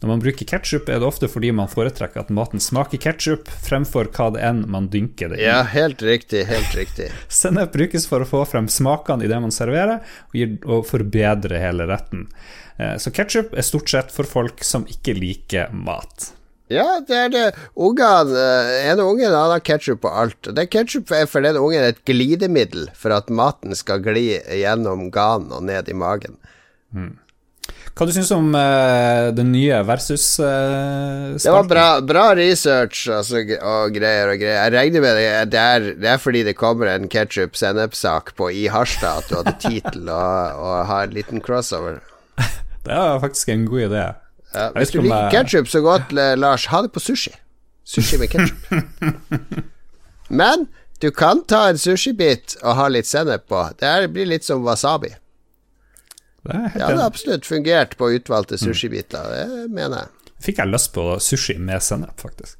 Når 0.03 0.11
man 0.11 0.21
bruker 0.21 0.47
ketsjup, 0.47 0.89
er 0.91 0.99
det 0.99 1.07
ofte 1.07 1.27
fordi 1.31 1.53
man 1.55 1.69
foretrekker 1.71 2.25
at 2.25 2.31
maten 2.35 2.59
smaker 2.61 2.99
ketsjup, 3.01 3.47
fremfor 3.65 4.09
hva 4.15 4.27
det 4.35 4.43
enn 4.43 4.65
man 4.71 4.89
dynker 4.91 5.31
det 5.31 5.39
i. 5.39 5.45
Ja, 5.47 5.61
helt 5.71 6.03
riktig. 6.03 6.43
Helt 6.49 6.75
riktig. 6.75 7.07
Sennep 7.39 7.71
brukes 7.73 8.07
for 8.11 8.23
å 8.23 8.27
få 8.27 8.43
frem 8.49 8.67
smakene 8.71 9.25
i 9.25 9.31
det 9.31 9.39
man 9.41 9.55
serverer, 9.55 10.03
og, 10.29 10.35
gir, 10.35 10.57
og 10.67 10.83
forbedre 10.89 11.63
hele 11.63 11.87
retten. 11.89 12.27
Eh, 12.77 12.95
Så 12.97 13.11
ketsjup 13.15 13.53
er 13.55 13.65
stort 13.65 13.91
sett 13.91 14.11
for 14.11 14.27
folk 14.27 14.63
som 14.63 14.87
ikke 14.89 15.15
liker 15.17 15.71
mat. 15.71 16.31
Ja, 16.71 16.99
det 17.05 17.15
er 17.15 17.29
det. 17.29 17.43
Ungene, 17.77 18.45
en 18.89 19.01
unge 19.03 19.27
han 19.29 19.51
har 19.53 19.61
ketsjup 19.61 20.01
på 20.01 20.09
alt. 20.09 20.49
Det 20.57 20.65
Ketsjup 20.73 21.11
er 21.13 21.27
for 21.29 21.45
den 21.45 21.59
ungen 21.61 21.85
et 21.85 22.01
glidemiddel 22.09 22.87
for 22.97 23.13
at 23.13 23.29
maten 23.29 23.75
skal 23.77 24.01
gli 24.01 24.31
gjennom 24.41 25.11
ganen 25.13 25.53
og 25.53 25.61
ned 25.67 25.91
i 25.93 25.97
magen. 25.97 26.39
Hva 27.95 28.07
du 28.09 28.11
syns 28.11 28.31
om 28.33 28.49
uh, 28.57 29.29
den 29.31 29.53
nye 29.53 29.77
versus 29.87 30.25
uh, 30.41 31.37
Det 31.37 31.53
var 31.53 31.69
bra, 31.69 31.85
bra 32.03 32.25
research 32.35 33.05
altså, 33.13 33.45
og 33.61 33.93
greier 33.95 34.33
og 34.33 34.41
greier. 34.41 34.65
Jeg 34.65 34.73
regner 34.73 35.05
med 35.05 35.21
det, 35.21 35.29
det, 35.53 35.61
er, 35.61 35.87
det 36.01 36.11
er 36.15 36.19
fordi 36.19 36.41
det 36.49 36.57
kommer 36.57 36.91
en 36.91 37.07
ketsjup-sennep-sak 37.13 38.33
på 38.35 38.49
i 38.51 38.65
Harstad 38.73 39.21
at 39.21 39.29
du 39.29 39.37
hadde 39.37 39.55
tid 39.61 39.85
til 39.93 40.09
å, 40.09 40.19
å 40.57 40.75
ha 40.89 41.03
en 41.05 41.15
liten 41.15 41.45
crossover. 41.45 42.01
Det 42.85 42.93
er 42.93 43.19
faktisk 43.23 43.49
en 43.49 43.65
god 43.67 43.81
idé. 43.89 44.05
Ja, 44.55 44.69
hvis 44.77 44.91
du 44.93 45.01
liker 45.01 45.15
jeg- 45.15 45.31
ketsjup 45.35 45.67
så 45.67 45.81
godt, 45.83 46.11
Lars, 46.39 46.65
ha 46.71 46.81
det 46.85 46.91
på 46.95 46.99
sushi. 47.03 47.33
Sushi 47.85 48.17
med 48.17 48.29
ketsjup. 48.29 48.57
Men 50.29 50.67
du 51.01 51.11
kan 51.11 51.43
ta 51.45 51.67
en 51.69 51.77
sushibit 51.77 52.55
og 52.63 52.75
ha 52.79 52.87
litt 52.87 53.05
sennep 53.09 53.47
på. 53.51 53.59
Det 53.79 53.91
blir 54.13 54.25
litt 54.25 54.45
som 54.47 54.63
wasabi. 54.65 55.11
Det 56.45 56.53
hadde 56.81 56.95
det 56.97 57.03
absolutt 57.05 57.45
fungert 57.45 57.97
på 57.97 58.11
utvalgte 58.15 58.57
sushibiter, 58.61 59.25
det 59.33 59.69
mener 59.73 60.05
jeg. 60.05 60.07
Fikk 60.45 60.57
jeg 60.61 60.69
lyst 60.69 60.91
på 60.93 61.05
sushi 61.19 61.57
med 61.57 61.81
sennep, 61.81 62.21
faktisk. 62.21 62.57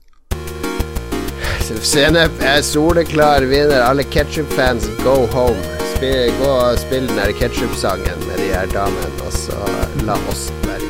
Sennep 1.85 2.41
er 2.45 2.61
soleklar 2.65 3.45
vinner. 3.49 3.81
Alle 3.85 4.03
ketsjup-fans, 4.03 4.85
go 5.03 5.25
home. 5.33 5.84
Spill, 5.95 6.31
gå 6.41 6.49
og 6.51 6.79
spill 6.79 7.07
den 7.07 7.17
der 7.17 7.31
ketsjup-sangen 7.39 8.25
med 8.27 8.41
de 8.41 8.49
her 8.51 8.67
damene, 8.73 9.11
og 9.23 9.31
så 9.31 9.61
la 10.03 10.17
oss 10.31 10.49
være 10.65 10.84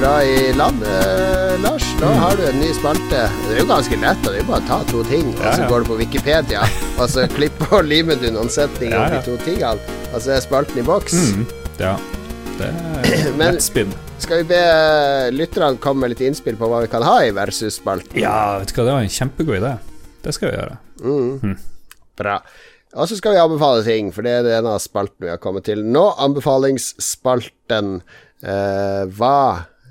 bra 0.00 0.12
i 0.24 0.52
land, 0.56 0.82
eh, 0.82 1.54
Lars. 1.62 1.84
Nå 2.00 2.06
har 2.22 2.36
du 2.36 2.44
en 2.48 2.58
ny 2.60 2.70
spalte. 2.76 3.20
Det 3.46 3.54
er 3.56 3.60
jo 3.60 3.66
ganske 3.68 3.96
lett, 4.00 4.20
det 4.24 4.30
er 4.32 4.38
jo 4.40 4.46
bare 4.48 4.62
å 4.64 4.68
ta 4.68 4.78
to 4.90 5.02
ting, 5.08 5.28
og 5.36 5.42
så 5.56 5.66
går 5.68 5.84
du 5.84 5.90
på 5.90 5.98
Wikipedia, 6.00 6.62
og 6.96 7.10
så 7.12 7.26
klipper 7.36 7.74
og 7.80 7.88
limer 7.90 8.16
du 8.20 8.30
noen 8.32 8.48
setninger 8.52 8.96
om 8.96 9.12
de 9.16 9.20
to 9.26 9.36
tingene, 9.44 9.98
og 10.14 10.22
så 10.24 10.36
er 10.36 10.44
spalten 10.44 10.80
i 10.80 10.86
boks. 10.86 11.16
Mm, 11.36 11.44
ja. 11.82 11.92
Det 12.60 12.70
er 12.70 13.30
Men- 13.40 13.58
lettspinn. 13.58 13.92
Skal 14.20 14.42
vi 14.42 14.50
be 14.50 14.58
eh, 14.60 15.28
lytterne 15.32 15.78
komme 15.80 16.04
med 16.04 16.12
litt 16.12 16.20
innspill 16.28 16.56
på 16.60 16.68
hva 16.68 16.82
vi 16.84 16.90
kan 16.92 17.04
ha 17.06 17.18
i 17.24 17.30
versus-spalten? 17.36 18.18
Ja, 18.20 18.58
vet 18.60 18.72
du 18.72 18.76
hva, 18.76 18.84
det 18.90 18.96
var 18.98 19.06
en 19.06 19.14
kjempegod 19.14 19.56
idé. 19.62 19.70
Det 20.24 20.34
skal 20.36 20.50
vi 20.50 20.58
gjøre. 20.58 21.54
Bra. 22.20 22.34
Og 23.00 23.08
så 23.08 23.16
skal 23.16 23.32
vi 23.32 23.40
anbefale 23.40 23.84
ting, 23.86 24.10
for 24.12 24.26
det 24.26 24.34
er 24.42 24.48
denne 24.50 24.74
spalten 24.82 25.24
vi 25.24 25.30
har 25.32 25.40
kommet 25.40 25.64
til 25.70 25.80
nå. 25.88 26.02
Anbefalingsspalten. 26.20 28.00
Eh, 28.44 29.02
hva 29.16 29.36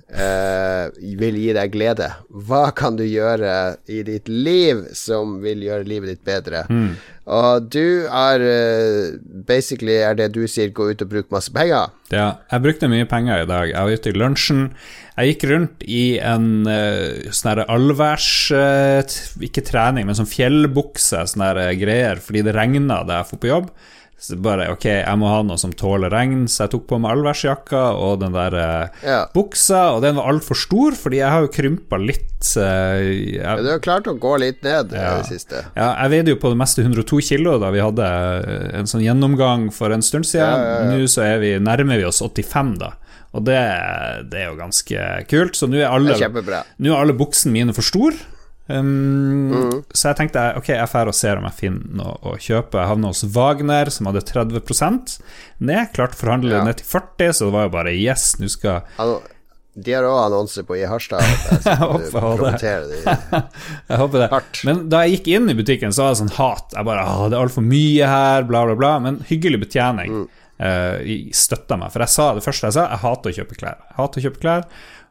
eh, 0.09 0.89
vil 1.19 1.37
gi 1.39 1.53
deg 1.55 1.71
glede? 1.73 2.09
Hva 2.29 2.69
kan 2.75 2.97
du 2.99 3.05
gjøre 3.05 3.53
i 3.89 4.01
ditt 4.07 4.29
liv 4.29 4.87
som 4.97 5.37
vil 5.43 5.63
gjøre 5.67 5.87
livet 5.89 6.13
ditt 6.15 6.25
bedre? 6.27 6.65
Og 7.29 7.67
du 7.69 8.07
er 8.09 8.41
eh, 8.41 9.17
Basically 9.49 9.99
er 10.01 10.17
det 10.17 10.31
du 10.33 10.41
sier, 10.49 10.71
gå 10.73 10.89
ut 10.89 11.03
og 11.05 11.11
bruke 11.11 11.33
masse 11.33 11.53
penger. 11.53 11.93
Ja, 12.13 12.41
jeg 12.49 12.65
brukte 12.65 12.89
mye 12.89 13.05
penger 13.09 13.43
i 13.43 13.49
dag. 13.49 13.69
Jeg 13.69 13.85
var 13.85 14.01
ute 14.01 14.09
i 14.09 14.17
lunsjen. 14.17 14.65
Jeg 15.19 15.33
gikk 15.33 15.45
rundt 15.51 15.83
i 15.83 16.03
en 16.23 16.63
uh, 16.63 17.31
sånn 17.35 17.59
allværs 17.67 18.27
uh, 18.55 19.15
Ikke 19.43 19.65
trening, 19.67 20.07
men 20.07 20.15
sånn 20.15 20.29
fjellbukse, 20.29 21.25
sånne 21.33 21.73
greier, 21.81 22.21
fordi 22.23 22.45
det 22.47 22.55
regna 22.55 23.01
da 23.03 23.19
jeg 23.19 23.33
dro 23.33 23.41
på 23.43 23.51
jobb. 23.51 23.71
Så 24.19 24.35
bare 24.43 24.65
ok, 24.73 24.83
jeg 24.99 25.17
må 25.21 25.29
ha 25.31 25.37
noe 25.47 25.55
som 25.61 25.71
tåler 25.71 26.11
regn, 26.11 26.41
så 26.51 26.65
jeg 26.65 26.73
tok 26.73 26.87
på 26.89 26.97
meg 26.99 27.13
allværsjakka 27.15 27.83
og 27.95 28.17
den 28.19 28.33
der 28.35 28.55
eh, 28.59 29.05
Ja. 29.07 29.19
buksa, 29.33 29.93
og 29.95 30.01
den 30.03 30.17
var 30.19 30.27
altfor 30.33 30.59
stor, 30.59 30.91
fordi 30.99 31.21
jeg 31.21 31.31
har 31.31 31.45
jo 31.45 31.51
krympa 31.55 31.95
litt. 32.03 32.25
eh, 32.59 32.99
jeg, 33.39 33.43
Men 33.43 33.63
du 33.63 33.69
har 33.71 33.79
klart 33.79 34.07
å 34.11 34.17
gå 34.19 34.33
litt 34.43 34.59
ned 34.63 34.91
i 34.91 34.99
det 34.99 35.25
siste. 35.29 35.63
ja, 35.75 35.89
jeg 36.03 36.11
veide 36.11 36.33
jo 36.35 36.39
på 36.43 36.51
det 36.51 36.59
meste 36.59 36.83
102 36.83 37.21
kilo 37.31 37.57
da 37.63 37.69
vi 37.71 37.79
hadde 37.79 38.03
eh, 38.43 38.79
en 38.79 38.85
sånn 38.91 39.05
gjennomgang 39.07 39.69
for 39.71 39.91
en 39.95 40.03
stund 40.03 40.27
siden. 40.27 40.51
Ja, 40.51 40.83
ja, 40.83 40.91
ja. 40.91 40.97
Nå 40.99 41.07
så 41.07 41.29
vi, 41.39 41.53
nærmer 41.63 41.97
vi 41.97 42.03
oss 42.11 42.19
85, 42.21 42.75
da. 42.83 42.91
Og 43.37 43.43
det, 43.45 43.59
det 44.31 44.39
er 44.41 44.47
jo 44.49 44.55
ganske 44.57 45.07
kult. 45.29 45.55
Så 45.55 45.67
nå 45.69 45.77
er 45.79 45.87
alle, 45.93 46.15
nå 46.81 46.91
er 46.91 46.97
alle 47.03 47.13
buksene 47.15 47.53
mine 47.53 47.75
for 47.77 47.85
store. 47.85 48.15
Um, 48.69 49.49
Mm. 49.49 49.83
Så 49.93 50.09
jeg 50.11 50.17
tenkte 50.19 50.43
ok, 50.59 50.67
jeg 50.75 50.89
drar 50.91 51.09
og 51.09 51.15
ser 51.17 51.39
om 51.39 51.47
jeg 51.47 51.57
finner 51.57 51.97
noe 52.03 52.19
å 52.21 52.35
kjøpe. 52.37 52.77
Jeg 52.77 52.89
havna 52.91 53.09
hos 53.09 53.23
Wagner, 53.33 53.89
som 53.89 54.05
hadde 54.09 54.21
30 54.21 55.19
ned. 55.59 55.89
Klarte 55.95 56.13
å 56.17 56.21
forhandle 56.21 56.53
Ja. 56.59 56.63
ned 56.63 56.77
til 56.77 56.85
40, 56.85 57.33
så 57.33 57.45
det 57.49 57.53
var 57.53 57.63
jo 57.67 57.69
bare 57.73 57.93
yes, 57.97 58.35
nå 58.39 58.49
skal 58.49 58.83
Hallo. 58.97 59.21
de 59.79 59.91
har 59.93 60.03
òg 60.03 60.19
annonser 60.27 60.63
på 60.67 60.77
i 60.77 60.85
Harstad. 60.85 61.21
Jeg, 61.23 61.63
Jeg 61.65 61.77
håper 61.77 62.51
det. 62.59 62.61
Jeg 63.89 63.97
håper 64.03 64.19
det. 64.19 64.29
Hardt. 64.33 64.61
Men 64.65 64.83
da 64.89 65.01
jeg 65.05 65.17
gikk 65.19 65.27
inn 65.37 65.49
i 65.49 65.55
butikken, 65.57 65.91
så 65.95 66.03
var 66.05 66.13
det 66.13 66.21
sånn 66.23 66.35
hat. 66.37 66.73
Jeg 66.75 66.85
bare 66.85 67.05
Åh, 67.07 67.25
det 67.29 67.37
er 67.39 67.45
altfor 67.47 67.65
mye 67.65 68.05
her, 68.11 68.43
bla, 68.49 68.65
bla, 68.69 68.75
bla. 68.75 68.93
Men 68.99 69.21
hyggelig 69.29 69.63
betjening 69.65 70.11
Mm. 70.19 70.27
Uh, 70.59 70.99
støtta 71.31 71.77
meg. 71.79 71.87
For 71.93 72.03
jeg 72.03 72.11
sa 72.11 72.33
det 72.35 72.41
første 72.43 72.67
jeg 72.67 72.73
sa, 72.75 72.83
jeg 72.91 72.99
hater 72.99 73.31
å 73.31 73.35
kjøpe 73.37 73.55
klær. 73.55 73.77
Jeg 73.79 73.95
hater 73.95 74.19
å 74.19 74.23
kjøpe 74.25 74.41
klær. 74.43 74.65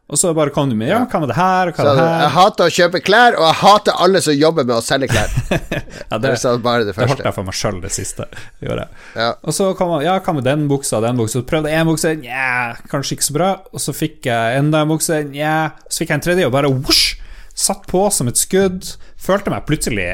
Og 0.09 0.16
så 0.16 0.30
bare 0.32 0.48
kom 0.54 0.70
du 0.70 0.74
med 0.78 0.88
Ja, 0.88 1.02
hva 1.04 1.18
med 1.20 1.28
det 1.28 1.36
her, 1.36 1.68
hva 1.76 1.84
med 1.84 1.98
det 2.00 2.04
jeg 2.09 2.32
hater 2.32 2.64
å 2.70 2.72
kjøpe 2.72 3.00
klær, 3.04 3.34
og 3.36 3.44
jeg 3.44 3.56
hater 3.61 3.98
alle 4.06 4.22
som 4.24 4.32
jobber 4.38 4.64
med 4.64 4.78
å 4.78 4.84
selge 4.84 5.11
klær. 5.12 5.34
Ja, 6.09 6.16
Det 6.16 6.30
det, 6.32 6.52
bare 6.64 6.86
det 6.86 6.94
det 6.94 6.94
holdt 6.96 7.11
første. 7.11 7.24
jeg 7.26 7.36
for 7.36 7.44
meg 7.44 7.56
sjøl, 7.59 7.80
det 7.82 7.90
siste. 7.92 8.24
Gjorde 8.64 8.86
jeg. 8.86 9.02
Ja. 9.20 9.28
Og 9.44 9.52
så 9.52 9.66
kom 9.76 9.92
han, 9.92 10.06
ja, 10.06 10.14
hva 10.24 10.34
med 10.38 10.48
den 10.48 10.64
buksa 10.70 11.02
den 11.04 11.20
buksa? 11.20 11.42
Så 11.42 11.44
prøvde 11.50 11.68
jeg 11.74 11.84
en 11.84 11.90
bukse, 11.90 12.14
nja, 12.22 12.48
kanskje 12.88 13.18
ikke 13.18 13.26
så 13.28 13.36
bra. 13.36 13.50
Og 13.74 13.84
så 13.84 13.92
fikk 13.92 14.30
jeg 14.30 14.62
enda 14.62 14.80
en 14.86 14.94
bukse, 14.94 15.20
nja. 15.28 15.54
Så 15.90 16.00
fikk 16.02 16.14
jeg 16.14 16.20
en 16.22 16.24
tredje, 16.30 16.48
og 16.48 16.56
bare 16.56 16.72
whoosh! 16.72 17.18
Satt 17.59 17.84
på 17.90 18.06
som 18.14 18.30
et 18.32 18.40
skudd. 18.40 18.88
Følte 19.20 19.52
meg 19.52 19.68
plutselig 19.68 20.09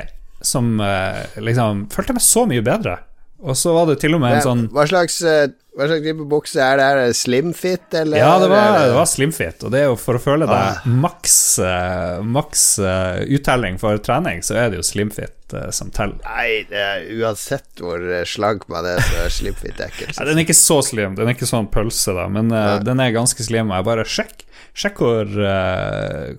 som 0.44 0.74
uh, 0.82 1.22
liksom 1.38 1.86
Følte 1.94 2.16
meg 2.16 2.24
så 2.24 2.48
mye 2.50 2.64
bedre. 2.66 2.98
Og 3.44 3.56
så 3.58 3.74
var 3.76 3.90
det 3.90 3.98
til 4.00 4.16
og 4.16 4.22
med 4.22 4.38
en 4.38 4.44
sånn 4.44 4.64
Hva 4.72 4.86
slags, 4.88 5.18
uh, 5.20 5.46
hva 5.76 5.88
slags 5.90 6.04
type 6.06 6.24
bukse 6.30 6.60
er 6.62 6.78
det? 6.80 6.86
Er 6.86 7.00
det 7.02 7.16
slimfit, 7.18 7.86
eller? 8.00 8.20
Ja, 8.22 8.38
det 8.40 8.48
var, 8.52 8.78
det 8.80 8.94
var 8.96 9.08
slimfit, 9.10 9.64
og 9.66 9.74
det 9.74 9.82
er 9.82 9.90
jo 9.90 9.98
for 10.00 10.16
å 10.16 10.22
føle 10.22 10.48
deg 10.48 10.54
ah. 10.54 10.86
maks, 11.04 11.36
uh, 11.60 12.22
maks 12.24 12.64
uttelling 13.26 13.76
for 13.82 14.00
trening, 14.04 14.40
så 14.46 14.56
er 14.62 14.72
det 14.72 14.80
jo 14.80 14.86
slimfit 14.86 15.54
som 15.76 15.90
teller. 15.94 16.18
Nei, 16.24 16.64
er, 16.72 17.04
uansett 17.20 17.82
hvor 17.82 18.00
slank 18.26 18.64
man 18.72 18.88
er, 18.94 19.02
så 19.04 19.26
er 19.26 19.34
slimfit 19.34 19.82
ekkelt. 19.84 20.16
den 20.30 20.40
er 20.40 20.46
ikke 20.46 20.56
så 20.56 20.80
slim, 20.82 21.18
den 21.18 21.28
er 21.28 21.36
ikke 21.36 21.50
sånn 21.50 21.68
pølse, 21.74 22.16
da, 22.16 22.24
men 22.32 22.50
den 22.86 23.02
er 23.02 23.14
ganske 23.14 23.44
slim. 23.44 23.70
Og 23.70 23.78
jeg 23.78 23.88
bare 23.90 24.08
sjekk 24.08 24.42
Sjekk 24.74 25.04
hvor, 25.04 25.28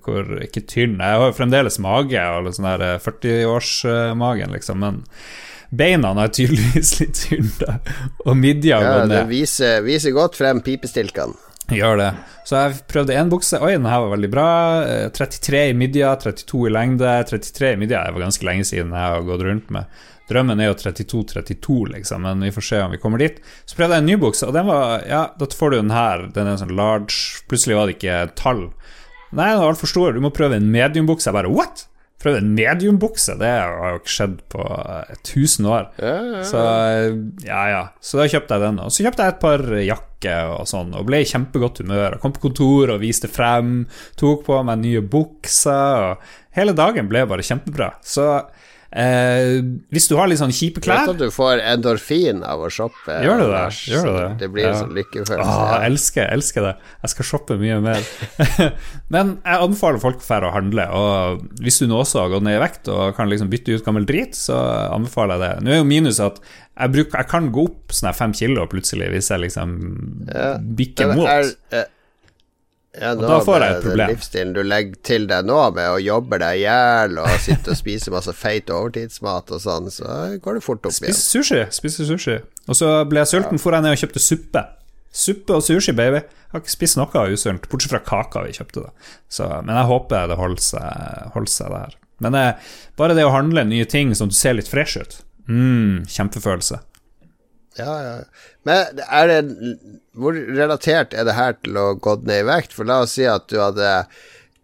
hvor 0.03 0.31
ikke 0.43 0.65
tynn 0.67 0.97
Jeg 0.99 1.19
har 1.21 1.29
jo 1.29 1.35
fremdeles 1.37 1.77
mage, 1.79 2.19
og 2.19 2.49
sånn 2.51 2.67
der 2.67 2.97
40-årsmagen, 2.99 4.51
liksom, 4.57 4.83
men 4.83 4.97
beina 5.77 6.13
er 6.23 6.31
tydeligvis 6.33 6.93
litt 7.01 7.19
tynne, 7.23 7.79
og 8.25 8.37
midja 8.39 8.79
ja, 8.79 8.93
går 8.93 9.09
ned. 9.09 9.17
Det 9.17 9.25
viser, 9.31 9.81
viser 9.85 10.15
godt 10.15 10.39
frem 10.39 10.63
pipestilkene. 10.65 11.37
Gjør 11.73 11.97
det. 11.97 12.09
Så 12.45 12.59
jeg 12.59 12.81
prøvde 12.91 13.15
én 13.17 13.29
bukse. 13.31 13.57
Oi, 13.57 13.71
den 13.73 13.87
her 13.89 14.03
var 14.03 14.11
veldig 14.13 14.29
bra. 14.29 14.49
33 15.15 15.57
eh, 15.57 15.71
i 15.71 15.77
midja, 15.77 16.11
32 16.21 16.67
i 16.69 16.73
lengde. 16.75 17.13
33 17.31 17.71
i 17.73 17.79
midja 17.81 18.03
det 18.05 18.13
var 18.13 18.27
ganske 18.27 18.45
lenge 18.45 18.67
siden 18.69 18.93
jeg 18.93 19.15
har 19.15 19.25
gått 19.25 19.45
rundt 19.47 19.71
med. 19.73 20.03
Drømmen 20.29 20.61
er 20.61 20.71
jo 20.71 20.77
32-32, 20.79 21.75
liksom, 21.93 22.23
men 22.25 22.41
vi 22.41 22.53
får 22.53 22.65
se 22.65 22.79
om 22.81 22.93
vi 22.93 23.01
kommer 23.01 23.21
dit. 23.21 23.37
Så 23.65 23.77
prøvde 23.77 23.97
jeg 23.97 24.05
en 24.05 24.07
ny 24.09 24.15
bukse, 24.21 24.47
og 24.47 24.55
den 24.57 24.65
var 24.69 25.03
Ja, 25.05 25.25
da 25.37 25.49
får 25.49 25.73
du 25.73 25.77
den 25.77 25.93
her. 25.93 26.25
Den 26.33 26.49
er 26.49 26.61
sånn 26.61 26.73
large. 26.77 27.43
Plutselig 27.49 27.77
var 27.77 27.89
det 27.89 27.97
ikke 27.99 28.21
tall. 28.37 28.63
Nei, 29.35 29.51
den 29.51 29.61
var 29.61 29.73
altfor 29.73 29.91
stor. 29.91 30.15
Du 30.15 30.23
må 30.23 30.33
prøve 30.33 30.57
en 30.57 30.71
mediumbukse. 30.73 31.29
Jeg 31.29 31.37
bare 31.37 31.53
what? 31.53 31.85
Prøvde 32.25 32.41
en 32.41 32.53
mediumbukse. 32.57 33.35
Det 33.37 33.51
har 33.53 33.93
jo 33.93 33.99
ikke 34.01 34.13
skjedd 34.15 34.39
på 34.49 34.63
1000 35.19 35.69
år. 35.69 35.87
Ja, 36.01 36.13
ja, 36.15 36.23
ja. 36.39 36.43
Så 36.49 36.63
ja, 37.45 37.61
ja. 37.69 37.83
Så 38.01 38.17
da 38.17 38.25
kjøpte 38.31 38.57
jeg 38.57 38.65
den. 38.65 38.81
Og 38.81 38.95
så 38.95 39.05
kjøpte 39.05 39.27
jeg 39.27 39.35
et 39.35 39.43
par 39.43 39.65
jakker 39.85 40.53
og 40.55 40.65
sånn, 40.71 40.95
og 40.97 41.05
ble 41.05 41.21
i 41.21 41.29
kjempegodt 41.29 41.83
humør. 41.83 42.17
Og 42.17 42.25
kom 42.25 42.33
på 42.33 42.47
kontor 42.47 42.95
og 42.95 43.03
viste 43.05 43.29
frem, 43.29 43.83
tok 44.17 44.41
på 44.49 44.57
meg 44.65 44.81
nye 44.81 45.05
bukser, 45.05 46.09
og 46.09 46.57
hele 46.57 46.73
dagen 46.73 47.11
ble 47.11 47.27
bare 47.29 47.45
kjempebra. 47.45 47.93
Så 48.01 48.25
Eh, 48.95 49.57
hvis 49.91 50.05
du 50.07 50.13
har 50.15 50.29
litt 50.31 50.39
sånn 50.39 50.53
kjipe 50.55 50.79
klær 50.79 51.01
Vet 51.03 51.17
at 51.17 51.19
du 51.19 51.33
får 51.33 51.59
endorfin 51.67 52.39
av 52.47 52.61
å 52.63 52.69
shoppe. 52.71 53.17
Gjør 53.25 53.41
du 53.41 53.45
det? 53.51 53.63
Gjør 53.91 54.05
du 54.07 54.11
det? 54.15 54.27
det 54.39 54.49
blir 54.53 54.69
en 54.69 54.77
sånn 54.79 54.93
lykkefølelse. 54.95 55.55
Åh, 55.55 55.73
jeg 55.73 55.89
elsker, 55.91 56.29
elsker 56.31 56.67
det. 56.69 56.71
Jeg 57.03 57.11
skal 57.11 57.27
shoppe 57.27 57.57
mye 57.59 57.81
mer. 57.83 58.07
Men 59.13 59.33
jeg 59.41 59.65
anbefaler 59.67 59.99
folk 60.03 60.23
å 60.23 60.29
dra 60.29 60.47
og 60.47 60.55
handle. 60.55 60.85
Og 60.95 61.43
hvis 61.65 61.81
du 61.81 61.89
nå 61.91 61.99
også 62.05 62.23
har 62.23 62.31
gått 62.37 62.47
ned 62.47 62.55
i 62.55 62.63
vekt 62.63 62.91
og 62.93 63.17
kan 63.17 63.27
liksom 63.31 63.51
bytte 63.51 63.75
ut 63.75 63.83
gammel 63.83 64.07
drit, 64.07 64.37
så 64.39 64.61
anbefaler 64.95 65.35
jeg 65.35 65.43
det. 65.43 65.65
Nå 65.65 65.75
er 65.75 65.81
jo 65.81 65.89
minus 65.91 66.23
at 66.23 66.39
jeg, 66.45 66.91
bruker, 66.95 67.19
jeg 67.19 67.31
kan 67.31 67.51
gå 67.55 67.67
opp 67.67 67.93
sånn 67.95 68.15
fem 68.15 68.33
kilo 68.35 68.63
plutselig 68.71 69.11
hvis 69.11 69.31
jeg 69.31 69.43
liksom 69.45 69.75
ja. 70.27 70.55
bikker 70.79 71.13
mot. 71.15 71.27
Er, 71.27 71.91
er, 72.95 73.17
nå, 73.17 73.25
og 73.25 73.29
da 73.29 73.39
får 73.43 73.63
jeg 73.63 73.75
et 73.75 73.83
problem. 73.83 73.99
Den 74.01 74.15
livsstilen 74.15 74.53
du 74.55 74.61
legger 74.65 75.01
til 75.07 75.27
deg 75.29 75.49
nå, 75.49 75.57
med 75.75 75.89
å 75.91 75.99
jobbe 76.01 76.39
deg 76.41 76.61
i 76.61 76.63
hjel 76.63 77.19
og 77.21 77.29
sitte 77.43 77.73
og 77.73 77.79
spise 77.79 78.13
masse 78.13 78.33
feit 78.37 78.71
overtidsmat 78.73 79.53
og 79.55 79.61
sånn, 79.63 79.91
så 79.93 80.15
går 80.41 80.59
det 80.59 80.63
fort 80.65 80.87
opp 80.87 80.95
igjen. 80.95 81.11
Spise 81.11 81.43
sushi. 81.43 81.61
Spise 81.75 82.07
sushi. 82.07 82.39
Og 82.65 82.79
så 82.79 82.95
ble 83.09 83.21
jeg 83.23 83.33
sulten, 83.35 83.59
ja. 83.59 83.63
for 83.65 83.77
jeg 83.77 83.85
ned 83.85 83.97
og 83.97 84.01
kjøpte 84.03 84.23
suppe. 84.23 84.65
Suppe 85.15 85.59
og 85.59 85.63
sushi, 85.63 85.95
baby. 85.95 86.23
Jeg 86.23 86.55
har 86.55 86.63
ikke 86.63 86.75
spist 86.75 86.99
noe 86.99 87.27
usunt, 87.31 87.69
bortsett 87.71 87.93
fra 87.93 88.01
kaka 88.03 88.43
vi 88.47 88.55
kjøpte. 88.55 88.87
da 88.87 89.13
så, 89.31 89.51
Men 89.67 89.75
jeg 89.79 89.91
håper 89.91 90.31
det 90.31 90.39
holder 90.39 90.65
seg, 90.65 91.29
holder 91.35 91.53
seg 91.53 91.75
der. 91.75 91.95
Men 92.23 92.39
eh, 92.39 92.73
bare 92.99 93.15
det 93.15 93.27
å 93.27 93.33
handle 93.33 93.65
nye 93.67 93.87
ting 93.91 94.13
som 94.15 94.31
du 94.31 94.35
ser 94.35 94.55
litt 94.55 94.71
fresh 94.71 94.99
ut, 94.99 95.17
mm, 95.51 96.05
kjempefølelse. 96.11 96.79
Ja, 97.79 97.95
ja. 98.03 98.13
Men 98.63 99.01
er 99.03 99.27
det 99.27 99.39
Hvor 100.15 100.31
relatert 100.31 101.13
er 101.13 101.27
det 101.27 101.35
her 101.35 101.57
til 101.59 101.75
å 101.75 101.89
gå 101.99 102.15
ned 102.23 102.45
i 102.45 102.47
vekt? 102.47 102.75
For 102.75 102.87
la 102.87 103.01
oss 103.03 103.17
si 103.17 103.27
at 103.27 103.49
du 103.51 103.59
hadde 103.59 103.89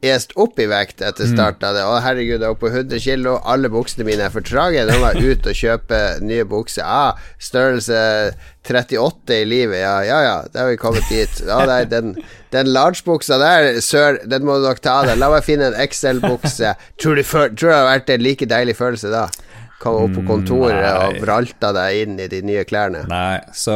est 0.01 0.32
opp 0.39 0.57
i 0.59 0.66
vekt 0.66 1.01
etter 1.05 1.28
starten 1.30 1.36
start 1.36 1.64
av 1.68 1.76
det. 1.76 1.84
Å, 1.86 1.97
herregud, 2.01 2.39
jeg 2.39 2.47
er 2.47 2.55
oppe 2.55 2.66
på 2.66 2.72
100 2.74 3.01
kg, 3.03 3.36
alle 3.53 3.70
buksene 3.70 4.05
mine 4.07 4.26
er 4.26 4.34
for 4.34 4.45
trage. 4.45 4.82
Nå 4.88 4.97
må 4.97 5.12
jeg 5.14 5.36
ut 5.36 5.49
og 5.51 5.57
kjøpe 5.57 5.99
nye 6.26 6.45
bukser. 6.49 6.86
Ah, 6.86 7.20
størrelse 7.41 7.99
38 8.66 9.38
i 9.41 9.45
livet, 9.45 9.80
ja, 9.82 9.93
ja, 10.05 10.20
ja, 10.26 10.34
da 10.53 10.64
har 10.64 10.72
vi 10.74 10.82
kommet 10.82 11.05
dit. 11.09 11.43
Ah, 11.45 11.64
nei, 11.70 11.84
den, 11.89 12.16
den 12.53 12.74
large-buksa 12.74 13.38
der, 13.41 13.70
sør, 13.86 14.18
den 14.26 14.45
må 14.47 14.57
du 14.59 14.68
nok 14.70 14.82
ta 14.82 14.99
av 15.01 15.12
deg. 15.12 15.22
La 15.22 15.30
meg 15.34 15.45
finne 15.45 15.70
en 15.70 15.80
XL-bukse. 15.86 16.74
Tror, 17.01 17.22
tror 17.22 17.70
det 17.70 17.78
har 17.78 17.89
vært 17.91 18.14
en 18.14 18.26
like 18.26 18.49
deilig 18.49 18.78
følelse 18.82 19.14
da? 19.14 19.28
Kom 19.82 19.98
opp 19.98 20.14
på 20.14 20.24
kontoret 20.28 20.78
Nei. 20.78 20.92
og 20.94 21.22
vralta 21.24 21.72
deg 21.74 22.04
inn 22.04 22.20
i 22.22 22.28
de 22.30 22.42
nye 22.46 22.64
klærne. 22.70 23.02
Nei, 23.10 23.40
så 23.58 23.76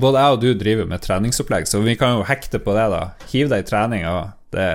både 0.00 0.22
jeg 0.22 0.36
og 0.36 0.44
du 0.44 0.50
driver 0.56 0.88
med 0.88 1.04
treningsopplegg, 1.04 1.68
så 1.68 1.82
vi 1.84 1.98
kan 2.00 2.16
jo 2.16 2.24
hekte 2.24 2.62
på 2.64 2.76
det, 2.76 2.86
da. 2.94 3.02
Hiv 3.32 3.52
deg 3.52 3.64
i 3.64 3.68
trening, 3.68 4.06
det, 4.56 4.68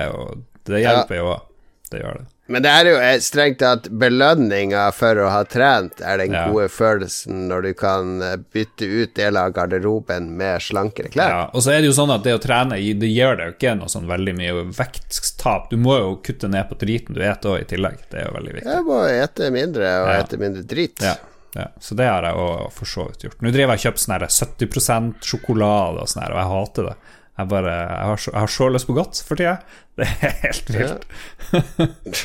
det 0.70 0.84
hjelper 0.84 1.18
ja. 1.18 1.22
jo 1.24 1.32
òg. 1.34 1.48
Det 1.90 2.04
gjør 2.04 2.20
det. 2.20 2.28
Men 2.50 2.64
det 2.64 2.70
er 2.74 2.88
jo 2.90 2.96
strengt 3.22 3.60
tatt 3.62 3.86
belønninga 4.02 4.88
for 4.96 5.18
å 5.22 5.28
ha 5.30 5.44
trent 5.46 6.00
er 6.02 6.18
den 6.18 6.34
ja. 6.34 6.48
gode 6.50 6.66
følelsen 6.72 7.44
når 7.50 7.68
du 7.68 7.70
kan 7.78 8.16
eh, 8.26 8.36
bytte 8.52 8.88
ut 8.90 9.14
deler 9.14 9.46
av 9.46 9.54
garderoben 9.54 10.32
med 10.40 10.64
slankere 10.64 11.12
klær. 11.14 11.30
Ja, 11.30 11.44
og 11.54 11.62
så 11.62 11.76
er 11.76 11.84
det 11.84 11.92
jo 11.92 11.96
sånn 11.96 12.10
at 12.10 12.26
det 12.26 12.34
å 12.34 12.42
trene 12.42 12.80
det 13.00 13.12
gjør 13.12 13.38
deg 13.38 13.52
jo 13.52 13.54
ikke 13.54 13.76
noe 13.78 13.92
sånn 13.92 14.10
veldig 14.10 14.34
mye 14.40 14.66
vekttap. 14.74 15.70
Du 15.70 15.78
må 15.78 15.98
jo 16.00 16.16
kutte 16.26 16.50
ned 16.50 16.66
på 16.72 16.80
driten 16.82 17.14
du 17.14 17.22
spiser 17.22 17.52
òg 17.52 17.62
i 17.62 17.68
tillegg. 17.70 18.02
Det 18.10 18.18
er 18.18 18.26
jo 18.26 18.36
veldig 18.40 18.56
viktig. 18.56 18.70
Jeg 18.74 18.86
må 18.90 19.00
ete 19.14 19.50
mindre 19.54 19.92
og 20.02 20.10
ja. 20.10 20.18
ete 20.24 20.40
mindre 20.42 20.66
drit. 20.74 21.06
Ja. 21.06 21.16
Ja, 21.54 21.66
så 21.82 21.96
det 21.98 22.06
har 22.06 22.22
jeg 22.22 22.34
for 22.74 22.86
så 22.86 23.08
vidt 23.08 23.24
gjort. 23.24 23.40
Nå 23.42 23.50
driver 23.50 23.74
jeg 23.74 23.80
og 23.80 23.86
kjøper 23.88 24.02
sånn 24.04 24.26
70 24.70 25.24
sjokolade 25.26 26.04
og 26.04 26.10
sånn 26.10 26.26
og 26.28 26.38
jeg 26.38 26.50
hater 26.52 26.90
det. 26.90 26.98
Jeg, 27.40 27.48
bare, 27.48 27.72
jeg, 27.72 28.08
har 28.10 28.20
så, 28.20 28.32
jeg 28.34 28.40
har 28.40 28.52
så 28.52 28.68
lyst 28.74 28.88
på 28.88 28.96
godt 28.96 29.20
for 29.24 29.40
tida. 29.40 29.56
Det 30.00 30.06
er 30.06 30.34
helt 30.44 30.72
vilt. 30.74 31.04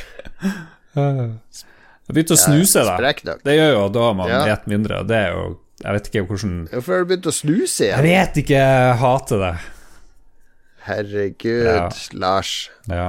Jeg 0.96 2.14
begynte 2.14 2.36
å 2.36 2.38
snuse, 2.38 2.82
da. 2.86 2.94
Det 3.42 3.54
gjør 3.56 3.72
jo 3.74 3.86
da 3.92 4.10
man 4.16 4.30
ja. 4.30 4.42
et 4.54 4.68
mindre. 4.70 5.02
Det 5.08 5.16
er 5.18 5.32
jo 5.34 5.46
Jeg 5.82 5.96
vet 5.96 6.06
ikke 6.08 6.22
hvordan 6.28 6.52
Hvorfor 6.70 6.94
har 6.94 7.02
du 7.02 7.10
begynt 7.10 7.26
å 7.28 7.34
snuse 7.34 7.88
igjen? 7.88 7.98
Jeg 7.98 8.06
vet 8.06 8.38
ikke. 8.44 8.60
Jeg 8.62 8.98
hater 9.02 9.42
det. 9.42 9.54
Herregud, 10.86 11.66
ja. 11.66 11.88
Lars. 12.14 12.52
Ja. 12.86 13.08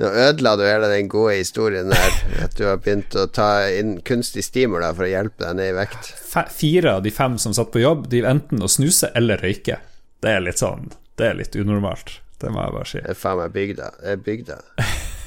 Nå 0.00 0.08
ødela 0.16 0.54
du 0.56 0.64
hele 0.64 0.88
den 0.92 1.08
gode 1.12 1.38
historien 1.38 1.88
der. 1.92 2.20
At 2.44 2.56
du 2.56 2.66
har 2.68 2.80
begynt 2.80 3.16
å 3.16 3.26
ta 3.32 3.50
inn 3.72 3.98
kunstig 4.04 4.44
stimuli 4.46 4.88
for 4.96 5.08
å 5.08 5.10
hjelpe 5.10 5.44
deg 5.44 5.58
ned 5.58 5.72
i 5.72 5.76
vekt. 5.80 6.12
Fire 6.52 6.98
av 6.98 7.04
de 7.04 7.12
fem 7.12 7.40
som 7.40 7.56
satt 7.56 7.72
på 7.72 7.82
jobb, 7.82 8.06
de 8.12 8.22
enten 8.28 8.64
å 8.64 8.68
snuse 8.70 9.10
eller 9.16 9.40
røyke. 9.44 9.80
Det 10.20 10.34
er 10.36 10.42
litt 10.44 10.60
sånn 10.60 10.90
Det 11.16 11.30
er 11.30 11.38
litt 11.38 11.56
unormalt. 11.56 12.18
Det 12.40 12.48
må 12.52 12.62
jeg 12.64 12.72
bare 12.72 12.88
si. 12.88 13.00
Det 13.04 13.12
er 13.12 13.18
faen 13.20 13.38
meg 13.42 13.52
bygda. 13.52 13.88
Det 14.00 14.12
er 14.14 14.20
bygda. 14.24 14.58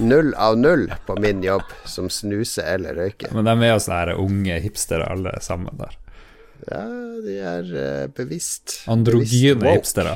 Null 0.01 0.31
av 0.41 0.55
null 0.57 0.87
på 1.05 1.15
min 1.21 1.43
jobb 1.45 1.67
som 1.85 2.07
snuser 2.09 2.65
eller 2.73 2.97
røyker. 2.97 3.29
Men 3.37 3.45
de 3.45 3.53
er 3.67 3.75
jo 3.75 3.81
sånne 3.83 4.15
unge 4.23 4.55
hipstere 4.63 5.05
alle 5.13 5.35
sammen 5.45 5.77
der. 5.77 5.93
Ja, 6.63 6.81
de 7.21 7.35
er 7.37 7.69
uh, 7.69 8.07
bevisst. 8.17 8.79
Androgyne 8.89 9.59
bevisst 9.61 9.83
hipstere. 9.83 10.15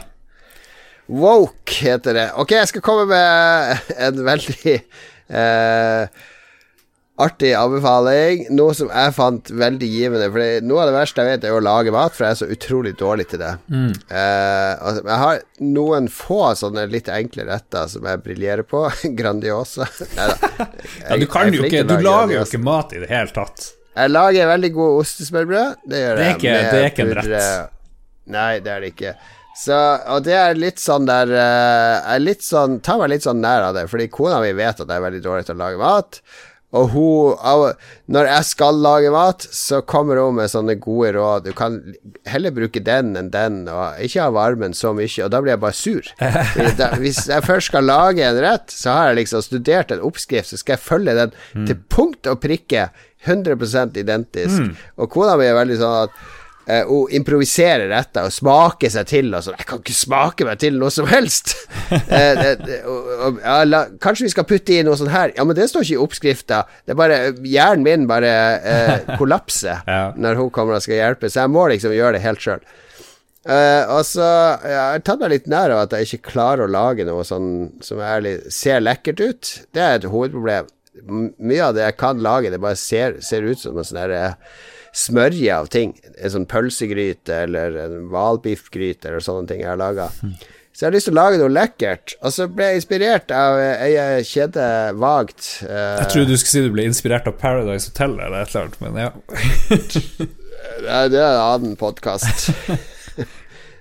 Woke 1.08 1.78
heter 1.86 2.18
det. 2.18 2.26
Ok, 2.42 2.56
jeg 2.58 2.72
skal 2.72 2.84
komme 2.84 3.06
med 3.12 3.94
en 4.10 4.26
veldig 4.28 4.76
uh, 5.30 6.26
artig 7.18 7.52
anbefaling. 7.58 8.46
Noe 8.56 8.76
som 8.78 8.92
jeg 8.92 9.14
fant 9.16 9.50
veldig 9.50 9.90
givende. 9.90 10.30
For 10.34 10.66
noe 10.66 10.84
av 10.84 10.92
det 10.92 10.96
verste 10.98 11.24
jeg 11.24 11.34
vet, 11.34 11.48
er 11.48 11.58
å 11.58 11.62
lage 11.64 11.94
mat, 11.96 12.16
for 12.16 12.28
jeg 12.28 12.36
er 12.36 12.40
så 12.42 12.50
utrolig 12.54 12.94
dårlig 13.00 13.28
til 13.32 13.42
det. 13.42 13.54
Mm. 13.74 13.94
Uh, 14.12 15.00
jeg 15.02 15.22
har 15.24 15.42
noen 15.66 16.10
få 16.14 16.42
sånne 16.60 16.86
litt 16.94 17.10
enkle 17.14 17.48
retter 17.50 17.90
som 17.92 18.06
jeg 18.08 18.24
briljerer 18.26 18.68
på. 18.68 18.86
Grandiosa. 19.20 19.90
Nei 20.18 20.28
da. 20.34 20.68
ja, 21.08 21.18
du 21.18 21.26
kan 21.32 21.54
jo 21.54 21.66
ikke 21.66 21.86
Du 21.88 21.98
lager 21.98 22.38
jo 22.40 22.46
ikke 22.46 22.62
mat 22.64 22.94
i 22.94 23.02
det 23.04 23.10
hele 23.12 23.34
tatt. 23.34 23.72
Jeg 23.98 24.14
lager 24.14 24.52
veldig 24.52 24.70
god 24.76 25.00
ostesmørbrød. 25.02 25.82
Det 25.90 26.04
gjør 26.04 26.20
det 26.20 26.28
er 26.28 26.36
ikke, 26.36 26.52
jeg. 26.54 26.70
Det 26.70 26.84
er 26.84 26.92
ikke 26.92 27.08
en 27.08 27.18
rett. 27.18 27.74
Nei, 28.28 28.52
det 28.62 28.72
er 28.74 28.84
det 28.84 28.94
ikke. 28.94 29.16
Så, 29.58 29.74
og 30.14 30.22
det 30.28 30.36
er 30.38 30.60
litt 30.60 30.78
sånn 30.78 31.08
der 31.08 31.32
uh, 31.34 32.14
er 32.14 32.22
litt 32.22 32.46
sånn, 32.46 32.78
Tar 32.86 33.00
meg 33.02 33.10
litt 33.16 33.26
sånn 33.26 33.40
nær 33.42 33.72
av 33.72 33.74
det, 33.74 33.88
fordi 33.90 34.06
kona 34.14 34.38
mi 34.44 34.52
vet 34.54 34.84
at 34.84 34.86
jeg 34.86 35.00
er 35.00 35.06
veldig 35.08 35.22
dårlig 35.24 35.48
til 35.48 35.58
å 35.58 35.62
lage 35.64 35.80
mat. 35.82 36.20
Og 36.76 36.90
hun 36.92 37.74
Når 38.12 38.28
jeg 38.28 38.46
skal 38.46 38.80
lage 38.84 39.12
mat, 39.12 39.46
så 39.56 39.80
kommer 39.82 40.20
hun 40.20 40.36
med 40.36 40.52
sånne 40.52 40.76
gode 40.84 41.14
råd. 41.16 41.48
Du 41.48 41.56
kan 41.56 41.80
heller 42.28 42.52
bruke 42.56 42.82
den 42.84 43.16
enn 43.20 43.32
den, 43.32 43.62
og 43.72 44.00
ikke 44.04 44.26
ha 44.26 44.34
varmen 44.36 44.76
så 44.76 44.94
mye. 44.96 45.10
Og 45.24 45.32
da 45.32 45.42
blir 45.44 45.56
jeg 45.56 45.64
bare 45.64 45.78
sur. 45.78 46.14
Da, 46.78 46.92
hvis 47.00 47.26
jeg 47.30 47.46
først 47.46 47.72
skal 47.72 47.88
lage 47.88 48.24
en 48.24 48.40
rett, 48.44 48.72
så 48.72 48.94
har 48.94 49.12
jeg 49.12 49.22
liksom 49.22 49.44
studert 49.46 49.92
en 49.92 50.04
oppskrift, 50.06 50.52
så 50.52 50.60
skal 50.60 50.76
jeg 50.76 50.84
følge 50.84 51.16
den 51.18 51.32
mm. 51.56 51.68
til 51.70 51.80
punkt 51.90 52.28
og 52.30 52.42
prikke. 52.44 52.90
100% 53.26 53.98
identisk. 53.98 54.62
Mm. 54.62 54.76
Og 55.02 55.10
kona 55.12 55.34
mi 55.40 55.48
er 55.48 55.56
veldig 55.58 55.78
sånn 55.80 55.96
at 56.06 56.20
Uh, 56.68 56.84
hun 56.90 57.14
improviserer 57.16 57.88
dette 57.88 58.26
og 58.28 58.34
smaker 58.36 58.92
seg 58.92 59.08
til 59.08 59.30
og 59.32 59.46
sånn. 59.46 59.56
Jeg 59.56 59.68
kan 59.70 59.80
ikke 59.80 59.94
smake 59.96 60.48
meg 60.50 60.60
til 60.60 60.76
noe 60.82 60.92
som 60.92 61.08
helst! 61.08 61.54
uh, 61.94 62.42
og, 62.92 63.08
og, 63.38 63.40
la, 63.70 63.86
kanskje 64.04 64.28
vi 64.28 64.34
skal 64.34 64.48
putte 64.50 64.76
i 64.76 64.82
noe 64.84 65.00
sånt 65.00 65.14
her? 65.14 65.32
Ja, 65.38 65.46
men 65.48 65.56
det 65.56 65.70
står 65.72 65.86
ikke 65.86 65.96
i 65.96 66.04
oppskrifta. 66.04 66.66
Det 66.84 66.92
er 66.92 67.00
bare 67.00 67.22
Hjernen 67.48 67.88
min 67.88 68.04
bare 68.10 68.34
uh, 68.60 69.16
kollapser 69.22 69.80
Ja. 69.88 70.12
når 70.20 70.42
hun 70.42 70.52
kommer 70.52 70.76
og 70.76 70.84
skal 70.84 71.00
hjelpe, 71.00 71.32
så 71.32 71.46
jeg 71.46 71.56
må 71.56 71.70
liksom 71.72 71.96
gjøre 71.96 72.18
det 72.18 72.26
helt 72.28 72.44
sjøl. 72.44 72.68
og 73.48 74.02
så 74.04 74.26
ja, 74.28 74.68
Jeg 74.68 74.80
har 74.92 75.04
tatt 75.08 75.22
meg 75.24 75.32
litt 75.38 75.48
nær 75.48 75.72
av 75.72 75.86
at 75.86 75.96
jeg 75.96 76.10
ikke 76.10 76.34
klarer 76.34 76.66
å 76.66 76.72
lage 76.74 77.08
noe 77.08 77.24
sånn 77.24 77.78
som 77.80 78.04
ærlig 78.04 78.42
ser 78.52 78.84
lekkert 78.84 79.24
ut. 79.24 79.58
Det 79.72 79.84
er 79.86 80.02
et 80.02 80.12
hovedproblem. 80.12 80.68
M 81.08 81.30
mye 81.38 81.64
av 81.64 81.78
det 81.78 81.86
jeg 81.86 81.96
kan 82.02 82.20
lage, 82.20 82.52
det 82.52 82.60
bare 82.60 82.76
ser, 82.76 83.22
ser 83.24 83.48
ut 83.48 83.62
som 83.62 83.78
en 83.78 83.88
sånn 83.88 84.02
derre 84.02 84.34
smørje 84.98 85.54
av 85.54 85.68
ting. 85.74 85.96
En 86.18 86.34
sånn 86.34 86.48
pølsegryte 86.50 87.44
eller 87.46 87.76
en 87.86 88.08
hvalbiffgryte 88.12 89.12
eller 89.12 89.24
sånne 89.24 89.50
ting 89.52 89.62
jeg 89.62 89.70
har 89.70 89.80
laga. 89.80 90.10
Så 90.78 90.84
jeg 90.86 90.90
har 90.92 90.94
lyst 90.94 91.08
til 91.10 91.16
å 91.16 91.18
lage 91.18 91.38
noe 91.42 91.50
lekkert. 91.50 92.16
Og 92.22 92.34
så 92.36 92.46
ble 92.54 92.68
jeg 92.72 92.82
inspirert 92.84 93.32
av 93.34 93.58
ei 93.62 94.22
kjede 94.28 94.66
vagt. 95.02 95.48
uh, 95.66 96.04
Jeg 96.04 96.12
trodde 96.14 96.30
du 96.30 96.38
skulle 96.38 96.54
si 96.54 96.66
du 96.68 96.74
ble 96.76 96.86
inspirert 96.86 97.30
av 97.30 97.38
Paradise 97.42 97.90
Hotel 97.90 98.14
eller 98.20 98.44
et 98.44 98.54
eller 98.54 98.68
annet, 98.68 98.82
men 98.86 99.00
ja. 99.02 99.12
Det 100.78 101.18
er 101.18 101.32
en 101.32 101.42
annen 101.42 101.76
podkast. 101.80 102.52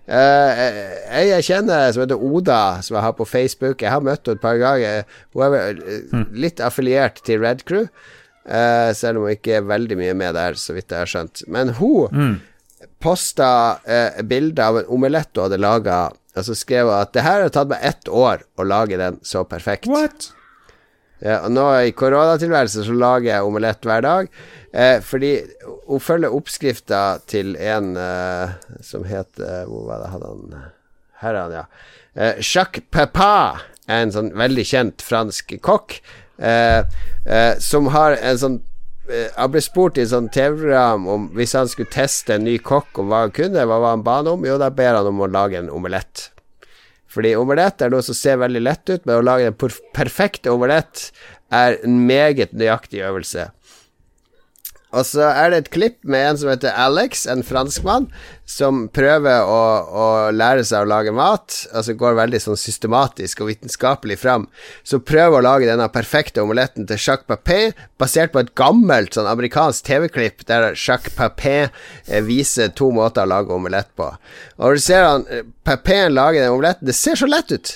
ei 0.06 1.24
jeg 1.26 1.46
kjenner 1.48 1.90
som 1.92 2.04
heter 2.04 2.20
Oda, 2.22 2.80
som 2.84 2.96
jeg 2.96 3.04
har 3.04 3.14
på 3.18 3.26
Facebook. 3.28 3.82
Jeg 3.82 3.90
har 3.92 4.04
møtt 4.04 4.24
henne 4.26 4.38
et 4.38 4.44
par 4.44 4.60
ganger. 4.60 5.04
Hun 5.34 5.46
er 5.48 5.80
eh, 5.82 6.26
litt 6.46 6.62
affiliert 6.62 7.20
til 7.26 7.42
Red 7.42 7.64
Crew, 7.68 7.88
eh, 8.48 8.92
selv 8.94 9.18
om 9.18 9.26
hun 9.26 9.34
ikke 9.36 9.56
er 9.58 9.66
veldig 9.66 9.98
mye 9.98 10.14
med 10.14 10.34
der, 10.38 10.54
så 10.58 10.74
vidt 10.76 10.90
jeg 10.90 11.02
har 11.04 11.10
skjønt. 11.10 11.42
Men 11.48 11.74
hun 11.80 12.08
Mm. 12.12 12.36
posta 13.00 13.78
uh, 13.88 14.22
bilde 14.22 14.62
av 14.62 14.78
en 14.78 14.88
omelett 14.92 15.30
hun 15.34 15.46
hadde 15.46 15.58
laga, 15.60 15.98
og 16.36 16.44
så 16.44 16.54
skrev 16.56 16.86
hun 16.90 16.98
at 17.00 17.12
det 17.16 17.22
her 17.24 17.42
har 17.42 17.52
tatt 17.52 17.68
meg 17.70 17.80
ett 17.82 18.08
år 18.08 18.42
å 18.58 18.64
lage 18.66 18.98
den 19.00 19.18
så 19.24 19.44
perfekt. 19.48 19.86
What? 19.88 20.30
Ja, 21.24 21.38
og 21.46 21.52
nå 21.56 21.64
i 21.80 21.94
koronatilværelsen 21.96 22.84
så 22.84 22.92
lager 22.92 23.30
jeg 23.30 23.46
omelett 23.48 23.86
hver 23.88 24.02
dag. 24.04 24.26
Eh, 24.76 24.98
fordi 25.00 25.30
hun 25.88 26.02
følger 26.04 26.34
oppskrifta 26.36 27.02
til 27.26 27.54
en 27.56 27.94
eh, 27.96 28.52
som 28.84 29.06
heter 29.08 29.64
Hvor 29.70 29.86
var 29.88 30.02
det 30.02 30.10
hadde 30.12 30.28
han 30.28 30.66
Her 31.22 31.30
er 31.32 31.40
han, 31.40 31.54
ja. 31.56 31.64
Eh, 32.12 32.42
Jacques 32.44 32.84
Pepin 32.92 33.62
er 33.88 34.02
en 34.02 34.12
sånn 34.12 34.28
veldig 34.36 34.66
kjent 34.68 35.00
fransk 35.06 35.56
kokk. 35.64 35.96
Eh, 36.38 36.78
eh, 37.24 37.58
som 37.58 37.88
har 37.94 38.18
en 38.20 38.36
sånn 38.36 38.56
eh, 39.08 39.30
Han 39.38 39.54
ble 39.54 39.62
spurt 39.64 39.96
i 39.96 40.02
et 40.02 40.10
sånt 40.10 40.34
TV-program 40.34 41.06
om 41.08 41.28
hvis 41.36 41.54
han 41.56 41.70
skulle 41.72 41.88
teste 41.94 42.34
en 42.34 42.44
ny 42.44 42.58
kokk 42.60 43.00
om 43.00 43.08
hva 43.08 43.22
han 43.24 43.32
kunne, 43.36 43.64
hva 43.64 43.78
var 43.80 43.94
han 43.94 44.04
ba 44.04 44.18
om? 44.28 44.44
Jo, 44.44 44.58
da 44.60 44.68
ber 44.68 44.98
han 44.98 45.08
om 45.08 45.22
å 45.24 45.30
lage 45.30 45.60
en 45.60 45.72
omelett. 45.72 46.28
Fordi 47.08 47.32
omelett 47.38 47.80
er 47.80 47.92
noe 47.92 48.04
som 48.04 48.16
ser 48.18 48.36
veldig 48.42 48.60
lett 48.60 48.90
ut, 48.90 49.06
men 49.06 49.16
å 49.16 49.24
lage 49.24 49.48
en 49.48 49.56
perfekt 49.96 50.48
omelett 50.50 51.08
er 51.54 51.78
en 51.86 52.00
meget 52.04 52.52
nøyaktig 52.52 53.00
øvelse. 53.06 53.46
Og 54.94 55.02
så 55.04 55.24
er 55.26 55.50
det 55.50 55.58
et 55.58 55.70
klipp 55.74 55.96
med 56.06 56.22
en 56.22 56.38
som 56.38 56.50
heter 56.52 56.76
Alex, 56.78 57.24
en 57.26 57.42
franskmann, 57.44 58.06
som 58.46 58.84
prøver 58.94 59.42
å, 59.50 59.62
å 59.90 60.04
lære 60.30 60.62
seg 60.64 60.84
å 60.84 60.88
lage 60.88 61.14
mat. 61.14 61.56
Altså 61.74 61.96
går 61.98 62.14
veldig 62.20 62.40
sånn 62.44 62.60
systematisk 62.60 63.42
og 63.42 63.50
vitenskapelig 63.50 64.18
fram. 64.22 64.46
Så 64.86 65.02
prøver 65.02 65.40
å 65.40 65.44
lage 65.44 65.68
denne 65.68 65.88
perfekte 65.92 66.44
omeletten 66.44 66.86
til 66.86 67.00
Jacques 67.02 67.26
Papé, 67.26 67.72
basert 67.98 68.32
på 68.32 68.44
et 68.44 68.54
gammelt 68.58 69.18
sånn 69.18 69.28
amerikansk 69.30 69.88
TV-klipp 69.90 70.46
der 70.48 70.70
Jacques 70.72 71.16
Papé 71.18 71.56
eh, 71.66 72.22
viser 72.24 72.70
to 72.70 72.92
måter 72.94 73.26
å 73.26 73.32
lage 73.34 73.56
omelett 73.56 73.90
på. 73.98 74.12
Og 74.62 74.78
du 74.78 74.86
ser 74.86 75.08
han 75.08 75.26
Papé 75.66 76.06
lager 76.12 76.44
den 76.44 76.54
omeletten, 76.54 76.86
det 76.86 76.94
ser 76.94 77.18
så 77.18 77.26
lett 77.26 77.50
ut. 77.50 77.74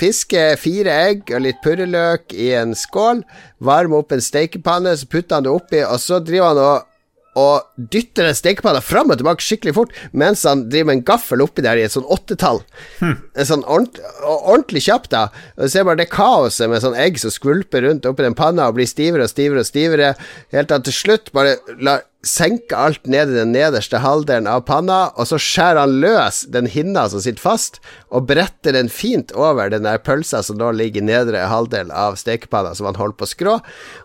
Piske 0.00 0.44
fire 0.56 0.94
egg 1.10 1.28
og 1.34 1.42
litt 1.44 1.58
purreløk 1.64 2.32
i 2.32 2.54
en 2.56 2.72
skål. 2.78 3.20
Varme 3.60 3.98
opp 4.00 4.14
en 4.16 4.24
stekepanne, 4.24 4.94
så 4.96 5.08
putter 5.10 5.36
han 5.36 5.44
det 5.44 5.52
oppi, 5.52 5.82
og 5.84 6.00
så 6.00 6.22
driver 6.24 6.54
han 6.54 6.60
og 6.64 6.89
og 7.38 7.68
dytter 7.76 8.26
den 8.26 8.36
stekepanne 8.36 8.82
fram 8.82 9.12
og 9.12 9.20
tilbake 9.20 9.44
skikkelig 9.44 9.74
fort, 9.76 9.94
mens 10.10 10.42
han 10.48 10.66
driver 10.70 10.90
med 10.90 10.98
en 10.98 11.06
gaffel 11.12 11.44
oppi 11.44 11.62
der 11.62 11.78
i 11.78 11.84
et 11.86 11.94
sånn 11.94 12.08
åttetall. 12.10 12.62
En 13.00 13.46
sånn 13.46 13.62
ordentlig, 13.64 14.04
ordentlig 14.26 14.84
kjapt, 14.88 15.12
da. 15.14 15.28
Og 15.56 15.66
du 15.66 15.72
ser 15.72 15.86
bare 15.86 16.02
det 16.02 16.10
kaoset 16.10 16.70
med 16.70 16.82
sånn 16.82 16.98
egg 16.98 17.20
som 17.22 17.32
skvulper 17.32 17.86
rundt 17.86 18.08
oppi 18.08 18.26
den 18.26 18.38
panna 18.38 18.68
og 18.68 18.78
blir 18.78 18.88
stivere 18.90 19.28
og 19.28 19.32
stivere 19.32 19.62
og 19.62 19.68
stivere, 19.68 20.14
helt 20.54 20.72
til 20.72 20.88
til 20.90 20.96
slutt 20.96 21.30
bare 21.36 21.58
la 21.78 22.00
senker 22.26 22.76
alt 22.76 23.06
ned 23.08 23.30
i 23.32 23.36
den 23.38 23.52
nederste 23.54 24.02
halvdelen 24.02 24.48
av 24.50 24.66
panna, 24.68 24.98
og 25.16 25.28
så 25.30 25.38
skjærer 25.40 25.80
han 25.80 26.00
løs 26.02 26.42
den 26.52 26.68
hinna 26.68 27.06
som 27.08 27.22
sitter 27.24 27.40
fast, 27.40 27.80
og 28.12 28.26
bretter 28.28 28.76
den 28.76 28.90
fint 28.92 29.32
over 29.32 29.72
den 29.72 29.86
der 29.88 30.02
pølsa 30.04 30.42
som 30.44 30.58
nå 30.60 30.72
ligger 30.76 31.00
i 31.00 31.08
nedre 31.08 31.46
halvdel 31.48 31.92
av 31.96 32.18
stekepanna, 32.20 32.74
som 32.76 32.90
han 32.90 33.00
holder 33.00 33.16
på 33.16 33.28
å 33.28 33.32
skrå, 33.32 33.56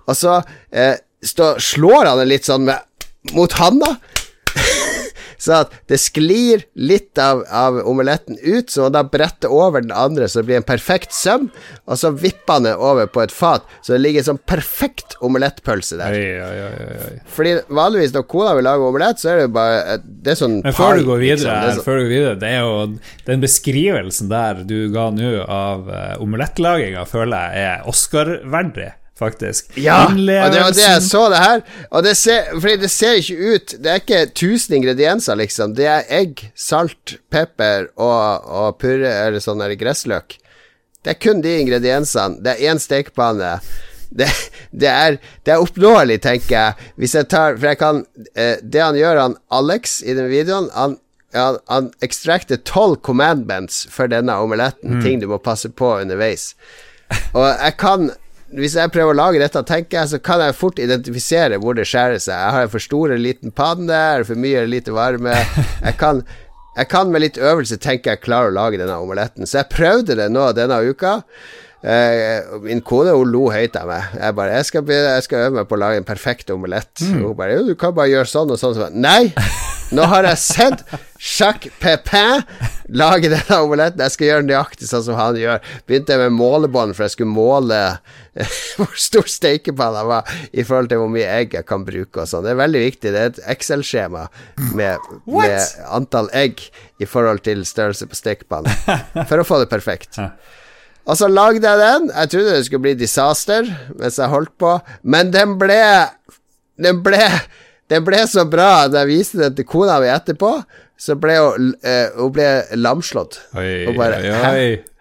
og 0.05 0.15
så 0.15 0.37
eh, 0.71 0.95
stå, 1.25 1.55
slår 1.59 2.11
han 2.11 2.21
den 2.23 2.31
litt 2.31 2.47
sånn 2.47 2.69
med 2.69 2.87
mot 3.33 3.51
handa. 3.61 3.95
Så 5.37 5.51
at 5.59 5.73
det 5.91 5.97
sklir 5.99 6.63
litt 6.79 7.19
av, 7.21 7.41
av 7.51 7.75
omeletten 7.85 8.37
ut, 8.41 8.69
så 8.71 8.87
da 8.89 9.01
bretter 9.03 9.51
over 9.51 9.83
den 9.83 9.91
andre, 9.91 10.29
så 10.31 10.39
det 10.39 10.47
blir 10.47 10.57
en 10.61 10.65
perfekt 10.65 11.13
søm, 11.13 11.49
og 11.85 11.99
så 11.99 12.09
vipper 12.15 12.55
han 12.55 12.65
det 12.69 12.71
over 12.79 13.09
på 13.11 13.21
et 13.21 13.33
fat, 13.35 13.67
så 13.83 13.93
det 13.93 13.99
ligger 14.05 14.23
en 14.23 14.29
sånn 14.29 14.41
perfekt 14.47 15.17
omelettpølse 15.25 15.99
der. 15.99 16.15
Oi, 16.15 16.31
oi, 16.39 16.95
oi. 17.09 17.19
Fordi 17.35 17.53
vanligvis 17.67 18.15
når 18.15 18.25
kona 18.31 18.55
vil 18.57 18.67
lage 18.69 18.87
omelett, 18.89 19.21
så 19.21 19.33
er 19.33 19.41
det 19.41 19.47
jo 19.49 19.53
bare 19.59 19.99
Det 20.05 20.33
er 20.33 20.39
sånn 20.39 20.57
Men 20.63 20.77
før 20.79 20.97
du 21.01 21.05
går 21.11 21.21
videre, 21.21 21.35
liksom. 21.35 21.61
Det 21.67 21.75
sånn- 21.75 21.85
før 21.91 21.99
du 21.99 22.03
går 22.05 22.13
videre 22.15 22.39
det 22.45 22.51
er 22.55 22.61
jo 22.63 22.75
den 23.27 23.43
beskrivelsen 23.45 24.31
der 24.31 24.63
du 24.65 24.77
ga 24.95 25.09
nå 25.13 25.31
av 25.45 25.89
uh, 25.91 26.15
omelettlaginga, 26.23 27.03
føler 27.11 27.51
jeg 27.59 27.69
er 27.75 27.89
Oscar-verdig, 27.91 28.93
faktisk. 29.19 29.71
Ja, 29.79 30.05
og 30.09 30.17
det 30.17 30.61
var 30.61 30.73
det 30.75 30.83
jeg 30.83 31.03
så 31.05 31.25
det 31.31 31.41
her. 31.41 31.61
Og 31.89 32.03
det 32.03 32.15
ser, 32.19 32.49
fordi 32.53 32.75
det 32.83 32.91
ser 32.91 33.19
ikke 33.21 33.53
ut 33.55 33.75
Det 33.79 33.91
er 33.91 34.01
ikke 34.01 34.21
1000 34.27 34.75
ingredienser, 34.79 35.39
liksom. 35.39 35.75
Det 35.77 35.87
er 35.87 36.07
egg, 36.09 36.47
salt, 36.55 37.17
pepper 37.31 37.89
og, 37.95 38.45
og 38.45 38.79
purre 38.81 39.11
eller 39.25 39.43
sånn 39.43 39.63
gressløk. 39.79 40.37
Det 41.05 41.13
er 41.13 41.21
kun 41.21 41.43
de 41.43 41.59
ingrediensene. 41.61 42.41
Det 42.41 42.55
er 42.55 42.71
én 42.71 42.81
stekepanne. 42.81 43.59
Det, 44.15 44.27
det, 44.71 44.89
er, 44.89 45.17
det 45.45 45.53
er 45.53 45.63
oppnåelig, 45.63 46.19
tenker 46.23 46.55
jeg. 46.55 46.91
Hvis 47.01 47.15
jeg 47.17 47.27
tar 47.33 47.57
For 47.57 47.71
jeg 47.71 47.79
kan 47.81 48.03
eh, 48.37 48.61
Det 48.61 48.79
han 48.79 48.95
gjør, 48.95 49.17
han 49.19 49.33
Alex, 49.51 49.97
i 50.05 50.13
den 50.15 50.29
videoen 50.31 50.69
Han, 50.75 50.93
han, 51.35 51.57
han 51.67 51.89
ekstrakter 52.05 52.61
tolv 52.63 53.01
commandments 53.03 53.83
for 53.91 54.07
denne 54.11 54.37
omeletten. 54.39 55.01
Ting 55.03 55.19
du 55.19 55.27
må 55.27 55.41
passe 55.43 55.69
på 55.69 55.97
underveis. 55.97 56.53
Og 57.33 57.43
jeg 57.49 57.75
kan 57.81 58.11
hvis 58.53 58.75
jeg 58.77 58.91
prøver 58.93 59.15
å 59.15 59.17
lage 59.17 59.41
dette, 59.41 59.61
tenker 59.65 59.97
jeg, 59.99 60.09
så 60.11 60.19
kan 60.21 60.43
jeg 60.43 60.55
fort 60.57 60.79
identifisere 60.81 61.57
hvor 61.61 61.77
det 61.77 61.87
skjærer 61.89 62.19
seg. 62.21 62.35
Jeg 62.37 62.53
har 62.55 62.67
en 62.67 62.73
for 62.73 62.83
stor 62.83 63.09
eller 63.09 63.23
liten 63.23 63.53
panne, 63.55 63.89
er 64.19 64.25
for 64.27 64.37
mye 64.37 64.61
eller 64.61 64.73
lite 64.75 64.93
varme? 64.93 65.33
Jeg 65.85 65.97
kan, 66.01 66.21
jeg 66.75 66.89
kan 66.91 67.11
med 67.11 67.23
litt 67.23 67.37
øvelse 67.39 67.77
tenke 67.79 68.11
jeg 68.11 68.19
klarer 68.25 68.51
å 68.51 68.55
lage 68.55 68.79
denne 68.81 68.97
omeletten. 68.99 69.47
Så 69.47 69.61
jeg 69.61 69.69
prøvde 69.71 70.17
det 70.19 70.25
nå 70.33 70.49
denne 70.57 70.81
uka. 70.83 71.21
Eh, 71.85 72.55
min 72.63 72.81
kone 72.81 73.13
hun 73.13 73.29
lo 73.29 73.43
høyt 73.53 73.75
av 73.77 73.89
meg. 73.91 74.17
Jeg 74.17 74.35
bare 74.39 74.57
jeg 74.57 74.69
skal, 74.71 74.89
jeg 74.89 75.25
skal 75.27 75.43
øve 75.45 75.59
meg 75.59 75.69
på 75.69 75.77
å 75.77 75.81
lage 75.83 76.01
en 76.01 76.07
perfekt 76.07 76.49
omelett. 76.53 76.93
Mm. 77.03 77.21
hun 77.21 77.37
bare 77.37 77.59
jo, 77.59 77.67
du 77.69 77.75
kan 77.77 77.93
bare 77.93 78.09
gjøre 78.09 78.31
sånn 78.31 78.53
og 78.55 78.61
sånn. 78.61 78.73
Så, 78.77 78.87
bare, 78.87 79.05
Nei! 79.05 79.33
Nå 79.93 80.01
har 80.09 80.25
jeg 80.25 80.39
sett 80.41 80.79
Jacques 81.21 81.69
Pepin 81.77 82.41
lage 82.97 83.29
denne 83.29 83.59
omeletten. 83.61 84.01
Jeg 84.01 84.15
skal 84.15 84.29
gjøre 84.31 84.47
nøyaktig 84.47 84.89
sånn 84.89 85.03
som 85.05 85.19
han 85.19 85.37
gjør. 85.37 85.61
Begynte 85.85 86.15
jeg 86.15 86.23
med 86.23 86.33
målebånd, 86.39 86.95
for 86.97 87.05
jeg 87.05 87.13
skulle 87.13 87.35
måle 87.35 87.77
hvor 88.79 88.97
stor 88.97 89.29
steikepanna 89.29 90.01
var 90.09 90.33
i 90.49 90.65
forhold 90.65 90.89
til 90.89 91.03
hvor 91.03 91.13
mye 91.13 91.29
egg 91.37 91.53
jeg 91.59 91.69
kan 91.69 91.85
bruke 91.85 92.23
og 92.23 92.31
sånn. 92.31 92.47
Det 92.47 92.55
er 92.55 92.61
veldig 92.63 92.83
viktig. 92.87 93.13
Det 93.13 93.21
er 93.21 93.31
et 93.35 93.41
Excel-skjema 93.55 94.25
med, 94.73 95.09
med 95.29 95.85
antall 95.85 96.33
egg 96.33 96.65
i 96.97 97.05
forhold 97.09 97.45
til 97.45 97.61
størrelse 97.67 98.09
på 98.09 98.17
stekepanna 98.17 98.73
for 99.29 99.37
å 99.37 99.45
få 99.45 99.61
det 99.61 99.69
perfekt. 99.69 100.17
Og 101.05 101.19
så 101.19 101.29
lagde 101.29 101.69
jeg 101.69 101.81
den. 101.81 102.09
Jeg 102.09 102.31
trodde 102.31 102.55
det 102.55 102.65
skulle 102.67 102.85
bli 102.87 102.95
disaster 102.97 103.67
mens 103.93 104.17
jeg 104.21 104.31
holdt 104.31 104.55
på, 104.61 104.77
men 105.03 105.33
den 105.33 105.57
ble 105.61 105.77
Den 106.81 107.03
ble 107.05 107.21
Den 107.91 108.03
ble 108.07 108.23
så 108.27 108.47
bra 108.49 108.87
at 108.87 108.97
jeg 108.97 109.11
viste 109.11 109.39
den 109.43 109.53
til 109.55 109.67
kona 109.69 109.99
mi 110.01 110.09
etterpå, 110.09 110.49
så 110.97 111.13
ble 111.21 111.35
hun, 111.37 111.67
uh, 111.85 112.15
hun 112.17 112.31
ble 112.33 112.47
lamslått. 112.81 113.37
Oi, 113.53 113.85
hun 113.85 113.99
bare, 113.99 114.17
oi, 114.25 114.31
oi. 114.49 114.95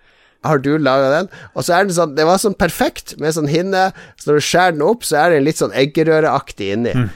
Har 0.45 0.61
du 0.61 0.75
laga 0.77 1.09
den? 1.15 1.31
Og 1.57 1.65
så 1.65 1.79
er 1.79 1.87
den 1.87 1.97
sånn 1.97 2.13
Det 2.19 2.27
var 2.29 2.43
sånn 2.43 2.57
perfekt 2.61 3.15
med 3.17 3.33
sånn 3.33 3.49
hinne. 3.49 3.87
Så 4.21 4.29
når 4.29 4.37
du 4.37 4.47
skjærer 4.51 4.77
den 4.77 4.85
opp, 4.85 5.07
så 5.09 5.23
er 5.23 5.33
den 5.33 5.47
litt 5.47 5.63
sånn 5.63 5.73
eggerøreaktig 5.73 6.69
inni. 6.77 6.93
Mm. 6.93 7.09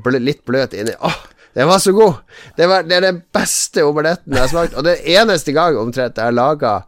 Bl 0.00 0.16
litt 0.22 0.40
bløt 0.48 0.72
inni. 0.72 0.96
Åh, 1.04 1.18
den 1.58 1.68
var 1.68 1.82
så 1.84 1.92
god! 1.92 2.22
Det, 2.56 2.66
var, 2.70 2.88
det 2.88 2.96
er 2.96 3.04
den 3.10 3.20
beste 3.34 3.84
omeletten 3.84 4.32
jeg 4.32 4.46
har 4.46 4.52
smakt. 4.52 4.76
Og 4.78 4.88
det 4.88 4.96
er 4.96 5.20
eneste 5.20 5.52
gang 5.52 5.76
omtrent 5.76 6.16
jeg 6.16 6.30
har 6.30 6.36
laga 6.36 6.78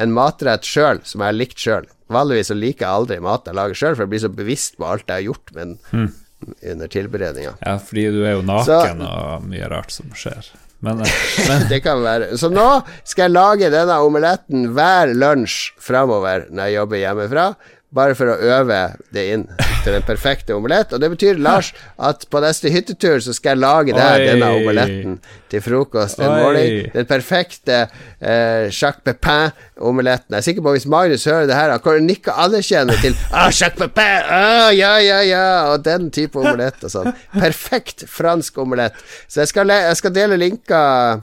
en 0.00 0.14
matrett 0.14 0.64
sjøl 0.66 1.02
som 1.04 1.20
jeg 1.20 1.28
har 1.32 1.36
likt 1.36 1.60
sjøl. 1.60 1.86
Vanligvis 2.12 2.50
så 2.52 2.56
liker 2.58 2.86
jeg 2.86 2.98
aldri 3.02 3.20
mat 3.24 3.48
jeg 3.48 3.56
lager 3.56 3.78
sjøl, 3.78 3.94
for 3.96 4.04
jeg 4.06 4.12
blir 4.12 4.24
så 4.24 4.32
bevisst 4.32 4.76
på 4.80 4.88
alt 4.88 5.06
jeg 5.08 5.20
har 5.20 5.28
gjort 5.30 5.54
med 5.56 5.62
den. 5.92 6.12
under 6.72 6.88
tilberedninga. 6.90 7.54
Ja, 7.60 7.76
fordi 7.78 8.08
du 8.10 8.24
er 8.26 8.32
jo 8.34 8.42
naken 8.42 8.66
Så, 8.66 9.06
og 9.06 9.44
mye 9.46 9.68
rart 9.70 9.92
som 9.94 10.08
skjer. 10.16 10.48
Men, 10.82 11.00
eh, 11.04 11.18
men. 11.48 11.68
det 11.70 11.82
kan 11.84 12.02
være. 12.02 12.32
Så 12.38 12.50
nå 12.50 12.66
skal 13.04 13.28
jeg 13.28 13.34
lage 13.36 13.70
denne 13.70 14.00
omeletten 14.02 14.72
hver 14.74 15.12
lunsj 15.14 15.70
framover 15.82 16.48
når 16.50 16.66
jeg 16.70 16.78
jobber 16.80 17.02
hjemmefra 17.04 17.46
bare 17.94 18.16
for 18.16 18.32
å 18.32 18.36
øve 18.40 18.78
det 19.12 19.24
inn 19.34 19.44
til 19.84 19.96
den 19.96 20.04
perfekte 20.06 20.54
omelett. 20.56 20.92
Og 20.94 21.02
det 21.02 21.10
betyr, 21.12 21.40
Lars, 21.42 21.72
at 22.00 22.24
på 22.30 22.40
neste 22.42 22.70
hyttetur 22.72 23.20
så 23.24 23.34
skal 23.36 23.54
jeg 23.54 23.62
lage 23.62 23.96
deg 23.96 24.26
denne 24.30 24.50
omeletten 24.56 25.18
til 25.52 25.64
frokost 25.64 26.22
en 26.22 26.32
morgen. 26.32 26.88
Den 26.94 27.08
perfekte 27.10 27.82
eh, 27.84 28.70
Jacques 28.70 29.02
Pepin-omeletten. 29.04 30.32
Jeg 30.32 30.40
er 30.40 30.46
sikker 30.48 30.64
på 30.64 30.76
hvis 30.76 30.88
Magnus 30.88 31.26
hører 31.28 31.50
det 31.50 31.58
her, 31.58 31.74
han 31.74 31.84
kan 31.84 32.06
nikke 32.08 32.36
anerkjennende 32.44 33.00
til 33.02 33.18
ah, 33.36 33.50
Jacques 33.50 33.80
Pepin! 33.82 34.30
Ah, 34.30 34.70
ja, 34.76 34.94
ja, 35.02 35.20
ja! 35.26 35.44
Og 35.72 35.84
den 35.84 36.08
type 36.14 36.40
omelett 36.40 36.80
og 36.86 36.94
sånn. 36.94 37.12
Perfekt 37.34 38.06
fransk 38.08 38.62
omelett. 38.62 38.96
Så 39.28 39.44
jeg 39.44 39.52
skal, 39.52 39.74
jeg 39.74 40.00
skal 40.00 40.16
dele 40.16 40.40
linker 40.40 41.20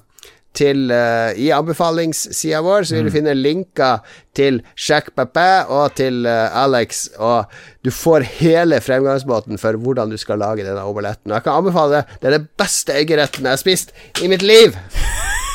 til 0.57 0.89
uh, 0.91 1.31
I 1.37 1.49
anbefalingssida 1.55 2.61
vår 2.65 2.87
så 2.87 2.97
vil 2.97 3.07
du 3.07 3.11
mm. 3.11 3.15
finne 3.15 3.35
linker 3.37 4.05
til 4.37 4.61
Jacques 4.75 5.13
Papin 5.15 5.69
og 5.69 5.95
til 5.99 6.25
uh, 6.27 6.63
Alex, 6.63 7.05
og 7.17 7.49
du 7.85 7.91
får 7.93 8.27
hele 8.39 8.81
fremgangsmåten 8.83 9.61
for 9.61 9.77
hvordan 9.79 10.11
du 10.11 10.17
skal 10.19 10.41
lage 10.41 10.65
denne 10.65 10.83
omeletten. 10.83 11.31
Og 11.31 11.37
jeg 11.37 11.47
kan 11.47 11.61
anbefale 11.61 11.99
det. 11.99 12.19
Det 12.19 12.31
er 12.31 12.37
det 12.39 12.49
beste 12.59 12.97
eggeretten 12.97 13.45
jeg 13.45 13.57
har 13.57 13.61
spist 13.61 13.95
i 14.23 14.31
mitt 14.31 14.45
liv. 14.45 14.75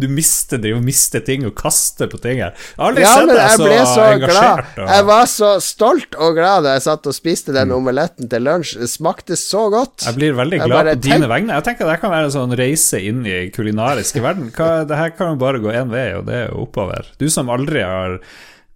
Du 0.00 0.06
mister 0.10 0.60
det, 0.60 0.72
og 0.76 0.84
mister 0.84 1.22
ting 1.24 1.46
og 1.48 1.54
kaster 1.58 2.10
på 2.10 2.20
ting 2.22 2.40
her. 2.42 2.54
Aldri 2.80 3.04
ja, 3.04 3.12
sett 3.18 3.32
deg 3.32 3.56
så, 3.56 3.68
så 3.90 4.06
engasjert. 4.14 4.70
Og... 4.78 4.88
Jeg 4.94 5.08
var 5.10 5.28
så 5.30 5.50
stolt 5.64 6.18
og 6.18 6.38
glad 6.38 6.66
da 6.66 6.76
jeg 6.76 6.86
satt 6.86 7.10
og 7.10 7.16
spiste 7.16 7.54
den 7.56 7.70
mm. 7.72 7.76
omeletten 7.78 8.30
til 8.32 8.46
lunsj. 8.46 8.76
Det 8.82 8.90
smakte 8.92 9.38
så 9.40 9.66
godt. 9.74 10.06
Jeg 10.06 10.18
blir 10.18 10.38
veldig 10.38 10.62
glad 10.64 10.92
på 10.92 10.96
dine 11.08 11.30
vegne. 11.30 11.58
Jeg 11.58 11.68
tenker 11.68 11.90
det 11.90 12.00
kan 12.02 12.14
være 12.14 12.30
en 12.30 12.36
sånn 12.38 12.56
reise 12.58 13.02
inn 13.02 13.22
i 13.28 13.44
kulinariske 13.54 14.24
verden. 14.24 14.50
Hva, 14.54 14.72
det 14.88 14.98
her 14.98 15.14
kan 15.16 15.34
jo 15.34 15.40
bare 15.42 15.62
gå 15.62 15.72
én 15.74 15.92
vei, 15.92 16.08
og 16.18 16.26
det 16.28 16.40
er 16.44 16.50
jo 16.50 16.64
oppover. 16.66 17.12
Du 17.20 17.28
som 17.32 17.52
aldri 17.52 17.84
har 17.84 18.18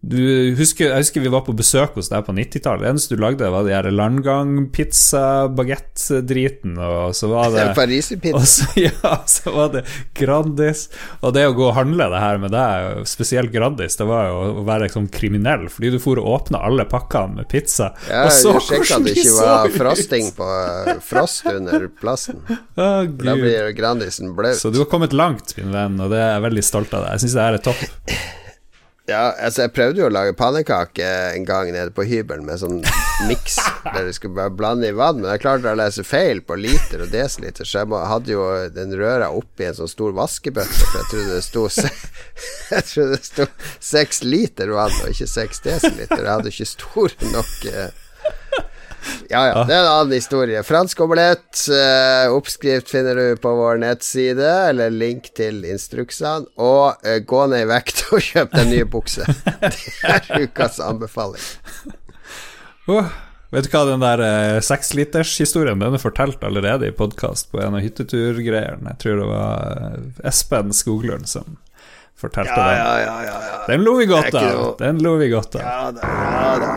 husker, 0.07 0.93
jeg 0.93 1.03
husker 1.03 1.21
vi 1.25 1.31
var 1.33 1.41
på 1.43 1.53
besøk 1.59 1.97
hos 1.99 2.09
deg 2.13 2.23
på 2.25 2.33
90-tallet. 2.33 2.83
Det 2.85 2.89
eneste 2.93 3.17
du 3.17 3.21
lagde, 3.23 3.51
var 3.51 3.65
de 3.67 3.73
her 3.75 3.91
landgang-pizza-bagett-driten. 3.91 6.79
Og 6.79 7.15
så 7.19 7.27
var 7.33 7.51
det 7.51 7.75
Pariserpizza. 7.79 8.67
Ja, 8.79 9.25
så 9.27 9.51
var 9.53 9.69
det 9.75 9.83
Grandis. 10.15 10.89
Og 11.21 11.35
det 11.35 11.47
å 11.49 11.53
gå 11.57 11.67
og 11.71 11.77
handle 11.77 12.05
det 12.13 12.21
her 12.23 12.39
med 12.39 12.51
deg, 12.55 13.07
spesielt 13.11 13.53
Grandis, 13.53 13.97
det 13.99 14.07
var 14.09 14.29
jo 14.31 14.37
å 14.63 14.65
være 14.69 14.83
liksom 14.87 15.09
kriminell. 15.13 15.69
Fordi 15.73 15.91
du 15.97 16.01
for 16.03 16.19
å 16.23 16.25
åpne 16.37 16.59
alle 16.63 16.85
pakkene 16.89 17.35
med 17.41 17.47
pizza. 17.51 17.87
Ja, 18.07 18.25
og 18.29 18.33
så 18.39 18.53
du 18.55 18.61
sjekka 18.69 18.95
at 19.01 19.05
det 19.09 19.15
ikke 19.19 19.35
var 19.41 19.69
frosting 19.75 20.27
på 20.39 20.47
frost 21.09 21.43
under 21.51 21.89
plassen. 22.01 22.39
Oh, 22.79 23.03
da 23.11 23.35
blir 23.35 23.73
Grandisen 23.75 24.37
blaut. 24.39 24.55
Så 24.61 24.71
du 24.71 24.79
har 24.79 24.87
kommet 24.91 25.13
langt, 25.17 25.57
min 25.59 25.73
venn, 25.75 25.99
og 25.99 26.11
det 26.13 26.19
er 26.23 26.31
jeg 26.37 26.43
veldig 26.45 26.63
stolt 26.63 26.93
av 26.95 27.03
deg. 27.03 27.11
Jeg 27.17 27.23
syns 27.25 27.35
det 27.35 27.43
her 27.43 27.55
er 27.59 27.63
topp. 27.65 27.81
Ja, 29.09 29.31
altså 29.41 29.65
jeg 29.65 29.73
prøvde 29.73 30.03
jo 30.03 30.09
å 30.11 30.13
lage 30.13 30.35
pannekake 30.37 31.07
en 31.33 31.47
gang 31.49 31.71
nede 31.73 31.95
på 31.97 32.05
hybelen 32.05 32.45
med 32.45 32.61
sånn 32.61 32.83
miks 33.25 33.57
der 33.95 34.05
du 34.05 34.13
skulle 34.13 34.37
bare 34.37 34.53
blande 34.53 34.91
i 34.91 34.97
vann, 34.97 35.23
men 35.23 35.31
jeg 35.33 35.41
klarte 35.47 35.73
å 35.73 35.79
lese 35.81 36.05
feil 36.05 36.43
på 36.45 36.59
liter 36.61 37.07
og 37.07 37.15
desiliter, 37.15 37.65
så 37.65 37.81
jeg 37.87 38.03
hadde 38.11 38.35
jo 38.35 38.45
den 38.75 38.93
røra 39.01 39.31
oppi 39.33 39.65
en 39.65 39.79
sånn 39.79 39.89
stor 39.89 40.13
vaskebøtte, 40.19 40.77
for 40.83 41.01
jeg 41.01 41.09
trodde 41.13 41.39
det 41.39 41.47
sto 41.47 41.65
Jeg 42.75 42.85
trodde 42.91 43.17
det 43.17 43.25
sto 43.25 43.49
seks 43.81 44.21
liter 44.27 44.75
vann 44.77 44.93
og 45.01 45.09
ikke 45.09 45.27
seks 45.31 45.65
desiliter. 45.65 46.21
Jeg 46.21 46.29
hadde 46.29 46.53
ikke 46.53 46.69
stor 46.69 47.15
nok 47.33 47.65
eh, 47.73 47.89
ja, 49.29 49.43
ja. 49.47 49.65
Det 49.69 49.75
er 49.75 49.83
en 49.83 49.91
annen 49.91 50.15
historie. 50.17 50.63
Fransk 50.67 51.01
omelett. 51.05 51.61
Eh, 51.73 52.33
oppskrift 52.33 52.91
finner 52.91 53.19
du 53.19 53.37
på 53.41 53.53
vår 53.59 53.81
nettside, 53.83 54.49
eller 54.71 54.95
link 54.95 55.31
til 55.39 55.63
instruksene. 55.69 56.49
Og 56.57 57.07
eh, 57.07 57.21
gå 57.27 57.45
ned 57.53 57.67
i 57.67 57.71
vekt 57.71 58.07
og 58.13 58.25
kjøp 58.25 58.57
deg 58.57 58.73
nye 58.73 58.89
bukser. 58.89 59.29
det 59.63 59.73
er 60.09 60.45
ukas 60.47 60.81
anbefaling. 60.85 61.45
Oh, 62.89 63.13
vet 63.53 63.69
du 63.69 63.73
hva, 63.75 63.85
den 63.91 64.05
der 64.05 64.65
sekslitershistorien, 64.65 65.77
eh, 65.77 65.87
Den 65.87 66.01
er 66.01 66.05
fortalt 66.05 66.45
allerede 66.45 66.89
i 66.89 66.97
podkast 66.97 67.53
på 67.53 67.63
en 67.63 67.77
av 67.77 67.85
hytteturgreiene. 67.85 68.95
Jeg 68.95 69.03
tror 69.05 69.23
det 69.23 69.31
var 69.33 70.29
Espen 70.33 70.73
Skoglund 70.77 71.29
som 71.29 71.59
fortalte 72.19 72.53
ja, 72.57 72.69
den. 72.69 72.79
Ja, 72.79 73.01
ja, 73.01 73.23
ja, 73.25 73.65
Den 73.67 73.83
lo 73.87 73.95
vi 73.97 74.07
godt 74.07 74.35
av. 74.35 74.75
Den 74.79 75.03
lo 75.03 75.17
vi 75.17 75.31
godt 75.31 75.55
av. 75.55 75.63
Ja, 75.63 75.91
da. 75.95 76.13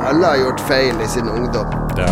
Alle 0.09 0.26
har 0.26 0.38
gjort 0.38 0.59
feil 0.69 1.01
i 1.01 1.07
sin 1.07 1.30
ungdom. 1.30 1.68
Ja. 1.97 2.09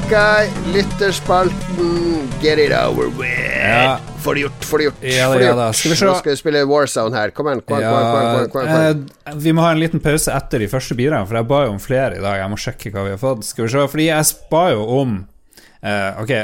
Ok, 0.00 0.14
lytterspalten. 0.74 2.28
Get 2.42 2.58
it 2.58 2.72
over 2.72 3.06
with. 3.18 3.56
Ja. 3.62 3.98
Få 4.20 4.34
det 4.34 4.40
gjort, 4.40 4.64
få 4.64 4.78
det 4.78 4.84
gjort. 4.84 5.02
Ja, 5.02 5.28
det, 5.34 5.44
ja, 5.44 5.54
da. 5.54 5.72
Skal 5.72 5.90
vi 5.90 5.96
se. 5.96 6.06
Nå 6.06 6.14
skal 6.18 6.32
vi 6.32 6.36
spille 6.40 6.62
Warzone 6.68 7.16
her. 7.16 7.32
Kom 7.36 7.48
igjen. 7.50 7.60
Kom, 7.68 7.82
ja, 7.82 7.92
kom, 7.92 8.48
kom, 8.52 8.68
eh, 8.68 9.34
vi 9.36 9.52
må 9.56 9.64
ha 9.64 9.74
en 9.74 9.80
liten 9.80 10.02
pause 10.04 10.32
etter 10.34 10.64
de 10.64 10.68
første 10.72 10.96
bidragene, 10.98 11.28
for 11.28 11.40
jeg 11.40 11.48
ba 11.52 11.60
jo 11.66 11.74
om 11.74 11.82
flere 11.82 12.16
i 12.18 12.24
dag. 12.24 12.40
Jeg 12.40 12.52
må 12.52 12.58
sjekke 12.60 12.92
hva 12.94 13.06
vi 13.06 13.14
har 13.14 13.20
fått. 13.20 13.44
Skal 13.48 13.66
vi 13.66 13.72
se, 13.74 13.86
fordi 13.94 14.08
jeg 14.08 14.28
ba 14.52 14.64
jo 14.72 14.88
om 15.02 15.14
eh, 15.84 16.22
Ok, 16.24 16.34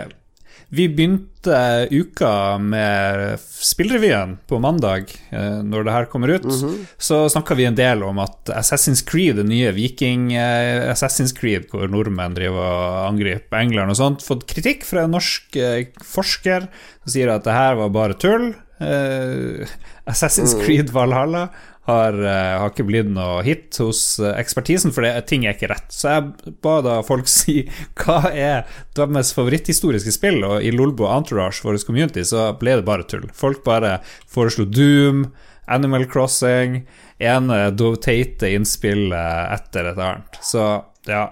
vi 0.77 0.87
begynte 0.93 1.89
uka 1.91 2.59
med 2.59 3.41
Spillrevyen 3.41 4.37
på 4.49 4.59
mandag, 4.61 5.13
eh, 5.31 5.63
når 5.65 5.87
det 5.87 5.95
her 5.95 6.05
kommer 6.13 6.29
ut. 6.29 6.45
Mm 6.45 6.57
-hmm. 6.57 6.87
Så 6.99 7.29
snakka 7.29 7.55
vi 7.55 7.65
en 7.65 7.75
del 7.75 8.03
om 8.03 8.19
at 8.19 8.49
Assassin's 8.49 9.05
Creed, 9.05 9.37
det 9.37 9.45
nye 9.45 9.73
Viking 9.73 10.33
eh, 10.33 10.93
Assassin's 10.93 11.35
Creed, 11.35 11.71
hvor 11.71 11.89
nordmenn 11.89 12.35
driver 12.35 12.61
og 12.61 13.09
angriper 13.09 13.57
England 13.57 13.91
og 13.91 13.97
sånt, 13.97 14.23
fått 14.23 14.47
kritikk 14.47 14.85
fra 14.85 15.05
en 15.05 15.11
norsk 15.11 15.57
eh, 15.57 15.87
forsker 16.03 16.69
som 17.05 17.13
sier 17.13 17.29
at 17.29 17.45
det 17.45 17.53
her 17.53 17.75
var 17.75 17.89
bare 17.89 18.15
tull. 18.15 18.55
Assassin's 20.07 20.55
mm. 20.55 20.65
Creed 20.65 20.91
Valhalla 20.91 21.49
har, 21.87 22.17
uh, 22.19 22.59
har, 22.61 22.73
ikke 22.73 22.87
blitt 22.89 23.11
noe 23.15 23.43
hit 23.47 23.79
hos 23.83 24.01
uh, 24.23 24.33
ekspertisen, 24.35 24.93
for 24.95 25.07
det, 25.07 25.15
ting 25.31 25.47
er 25.47 25.57
ikke 25.57 25.71
rett. 25.73 25.89
Så 25.95 26.13
jeg 26.13 26.55
ba 26.65 26.77
da 26.85 26.99
folk 27.07 27.31
si 27.39 27.63
hva 28.03 28.21
er 28.33 28.67
deres 28.99 29.33
favoritthistoriske 29.37 30.15
spill, 30.15 30.43
og 30.47 30.67
i 30.67 30.73
Lolbo 30.75 31.09
Entourage, 31.11 31.63
vår 31.67 31.81
community, 31.87 32.27
så 32.27 32.51
ble 32.59 32.81
det 32.81 32.87
bare 32.89 33.07
tull. 33.09 33.29
Folk 33.35 33.65
bare 33.67 33.99
foreslo 34.31 34.67
Doom, 34.67 35.29
Animal 35.67 36.07
Crossing, 36.11 36.85
ene 37.19 37.59
teite 38.03 38.53
innspillet 38.55 39.57
etter 39.57 39.91
et 39.91 39.99
annet. 39.99 40.39
Så 40.43 40.69
ja. 41.07 41.27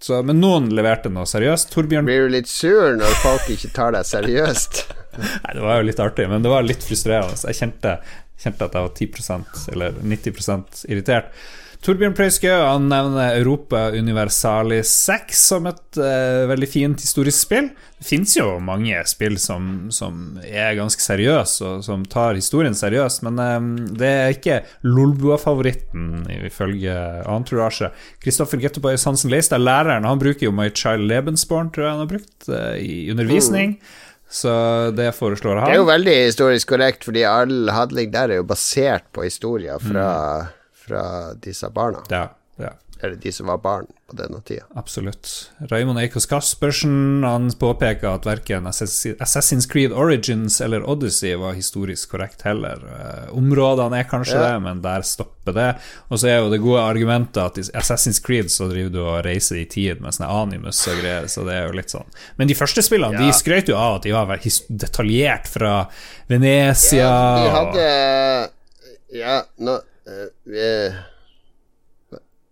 Så, 0.00 0.22
men 0.24 0.38
noen 0.40 0.70
leverte 0.72 1.10
noe 1.12 1.28
seriøst. 1.28 1.74
Torbjørn 1.74 2.06
Blir 2.08 2.24
du 2.24 2.32
litt 2.32 2.48
sur 2.48 2.94
når 2.96 3.18
folk 3.20 3.50
ikke 3.52 3.68
tar 3.76 3.92
deg 3.92 4.06
seriøst? 4.08 4.78
Nei, 5.44 5.52
det 5.52 5.60
var 5.60 5.80
jo 5.80 5.88
litt 5.90 6.00
artig, 6.00 6.24
men 6.30 6.44
det 6.44 6.52
var 6.52 6.64
litt 6.64 6.86
frustrerende. 6.86 7.36
Jeg 7.50 7.58
kjente 7.58 7.98
kjente 8.40 8.66
at 8.66 8.76
jeg 8.76 8.86
var 8.86 8.94
10% 8.96 9.66
eller 9.74 9.98
90 10.02 10.86
irritert. 10.88 11.34
Torbjørn 11.80 12.12
Prøyskø 12.12 12.50
han 12.52 12.90
nevner 12.90 13.38
Europa 13.38 13.86
Universalis 13.96 14.90
6 15.06 15.44
som 15.48 15.68
et 15.70 15.96
uh, 15.96 16.44
veldig 16.50 16.66
fint 16.68 17.00
historisk 17.00 17.46
spill. 17.46 17.70
Det 17.96 18.04
fins 18.04 18.34
jo 18.36 18.58
mange 18.60 19.00
spill 19.08 19.38
som, 19.40 19.88
som, 19.92 20.36
er 20.44 20.76
ganske 20.76 21.00
seriøse, 21.00 21.64
og 21.64 21.86
som 21.86 22.04
tar 22.04 22.36
historien 22.36 22.76
seriøst, 22.76 23.24
men 23.24 23.40
um, 23.40 23.70
det 23.96 24.10
er 24.10 24.36
ikke 24.36 24.58
Lolbua-favoritten, 24.84 26.28
ifølge 26.50 26.98
Entourage. 27.24 27.88
Kristoffer 28.20 28.60
Gettoboy 28.60 29.00
Hansen 29.00 29.32
Leistad, 29.32 29.64
læreren, 29.64 30.08
han 30.08 30.20
bruker 30.20 30.50
jo 30.50 30.54
My 30.56 30.68
Child 30.68 31.08
Lebensborn, 31.08 31.72
tror 31.72 31.86
jeg 31.86 31.96
han 31.96 32.04
har 32.04 32.12
brukt, 32.12 32.38
uh, 32.52 32.76
i 32.76 33.08
undervisning. 33.12 33.78
Mm. 33.80 34.06
Så 34.30 34.52
det 34.94 35.10
foreslår 35.16 35.58
han. 35.58 35.66
Det 35.66 35.74
er 35.74 35.80
jo 35.80 35.88
veldig 35.88 36.12
historisk 36.14 36.70
korrekt, 36.70 37.04
fordi 37.08 37.24
all 37.26 37.70
handling 37.74 38.12
der 38.14 38.30
er 38.30 38.38
jo 38.38 38.46
basert 38.46 39.08
på 39.14 39.24
historier 39.26 39.80
fra, 39.82 40.10
mm. 40.46 40.76
fra 40.86 41.02
disse 41.42 41.70
barna. 41.74 42.04
Ja, 42.14 42.28
ja. 42.62 42.76
Eller 43.02 43.16
de 43.16 43.32
som 43.32 43.46
var 43.46 43.58
barn 43.58 43.86
på 44.10 44.16
denne 44.16 44.40
tida. 44.40 44.64
Absolutt. 44.74 45.50
Raymond 45.58 45.98
Eikos 45.98 46.26
Kaspersen 46.26 47.24
han 47.24 47.50
påpeker 47.58 48.10
at 48.10 48.26
verken 48.26 48.66
Assassin's 48.66 49.68
Creed 49.70 49.92
Origins 49.92 50.60
eller 50.60 50.84
Odyssey 50.90 51.34
var 51.40 51.54
historisk 51.56 52.10
korrekt 52.10 52.42
heller. 52.42 52.82
Eh, 52.96 53.36
områdene 53.36 54.02
er 54.02 54.08
kanskje 54.10 54.36
ja. 54.36 54.48
det, 54.48 54.60
men 54.66 54.82
der 54.84 55.06
stopper 55.06 55.56
det. 55.56 55.68
Og 56.08 56.20
så 56.20 56.28
er 56.28 56.40
jo 56.40 56.50
det 56.52 56.60
gode 56.60 56.82
argumentet 56.84 57.40
at 57.42 57.60
i 57.60 57.64
Assassin's 57.80 58.20
Creed 58.24 58.50
så 58.52 58.68
driver 58.68 58.92
du 58.92 59.00
og 59.04 59.22
reiser 59.24 59.62
i 59.62 59.66
tid 59.70 60.02
med 60.04 60.16
sånne 60.16 60.30
animus 60.42 60.82
og 60.90 61.00
greier, 61.00 61.28
så 61.30 61.46
det 61.48 61.56
er 61.56 61.70
jo 61.70 61.78
litt 61.78 61.94
sånn. 61.94 62.08
Men 62.36 62.50
de 62.50 62.58
første 62.58 62.84
spillene 62.84 63.16
ja. 63.16 63.30
de 63.30 63.38
skrøt 63.38 63.70
jo 63.72 63.78
av 63.80 64.00
at 64.00 64.08
de 64.08 64.16
var 64.16 64.34
detaljert 64.68 65.48
fra 65.48 65.76
Venezia. 66.28 67.06
Ja, 67.06 67.38
de 67.38 67.54
hadde 67.56 67.86
Ja, 69.10 69.38
nå 69.58 69.80
uh, 69.80 71.00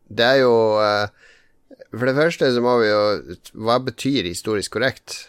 det 0.09 0.25
er 0.25 0.39
jo 0.43 0.53
uh, 0.81 1.09
For 1.93 2.09
det 2.09 2.17
første 2.17 2.53
så 2.55 2.63
må 2.65 2.79
vi 2.83 2.89
jo 2.89 3.37
Hva 3.65 3.79
betyr 3.85 4.29
historisk 4.29 4.77
korrekt? 4.77 5.29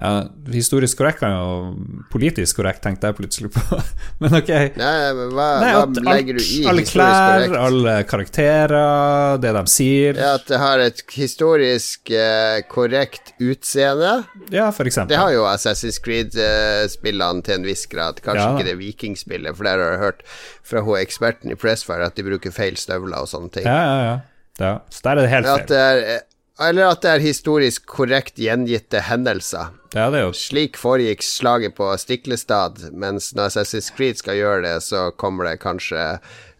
Ja, 0.00 0.24
historisk 0.48 0.96
korrekt 0.96 1.20
jo 1.20 1.74
Politisk 2.08 2.56
korrekt, 2.56 2.80
tenkte 2.84 3.10
jeg 3.10 3.16
plutselig 3.18 3.50
på. 3.52 3.78
men 4.22 4.36
ok. 4.38 4.48
Nei, 4.80 4.94
men 5.18 5.34
hva, 5.36 5.48
Nei, 5.60 5.72
hva 5.76 6.04
legger 6.14 6.38
du 6.38 6.44
i 6.44 6.62
alle 6.70 6.84
klær, 6.88 7.16
korrekt? 7.44 7.56
Alle 7.60 7.96
karakterer, 8.08 9.40
det 9.42 9.52
de 9.58 9.64
sier. 9.68 10.16
Ja, 10.16 10.32
At 10.38 10.48
det 10.48 10.60
har 10.62 10.84
et 10.86 11.04
historisk 11.12 12.12
eh, 12.16 12.62
korrekt 12.72 13.34
utseende. 13.36 14.14
Ja, 14.54 14.70
for 14.72 14.88
eksempel. 14.88 15.12
Det 15.12 15.20
har 15.20 15.34
jo 15.36 15.44
Assassin's 15.50 16.00
Creed-spillene 16.00 17.44
til 17.44 17.60
en 17.60 17.68
viss 17.68 17.84
grad. 17.90 18.24
Kanskje 18.24 18.46
ja. 18.46 18.56
ikke 18.56 18.70
det 18.70 18.78
vikingspillet, 18.80 19.52
for 19.58 19.68
der 19.68 19.84
har 19.84 19.94
jeg 19.98 20.04
hørt 20.06 20.26
fra 20.64 20.84
hun 20.86 20.96
eksperten 21.00 21.52
i 21.52 21.60
Pressfire 21.60 22.08
at 22.08 22.16
de 22.16 22.24
bruker 22.24 22.54
feil 22.54 22.80
støvler 22.80 23.20
og 23.20 23.28
sånne 23.28 23.52
ting. 23.58 23.68
Ja, 23.68 23.78
ja, 23.84 24.02
ja. 24.08 24.18
ja. 24.64 24.74
Så 24.88 25.04
der 25.04 25.18
er 25.18 25.26
det 25.26 25.32
helt 25.36 25.50
feil. 25.50 25.64
At 25.66 25.72
det 25.72 25.84
er, 25.84 26.04
eh, 26.16 26.26
eller 26.60 26.90
at 26.92 27.04
det 27.04 27.14
er 27.14 27.24
historisk 27.24 27.86
korrekt 27.88 28.40
gjengitte 28.40 29.00
hendelser. 29.08 29.76
Ja, 29.90 30.06
Slik 30.36 30.76
foregikk 30.78 31.24
slaget 31.26 31.74
på 31.74 31.88
Stiklestad, 31.98 32.78
mens 32.94 33.32
når 33.34 33.48
Assassin's 33.48 33.90
Creed 33.96 34.20
skal 34.20 34.38
gjøre 34.38 34.62
det, 34.62 34.76
så 34.86 35.08
kommer 35.18 35.48
det 35.48 35.56
kanskje 35.64 35.98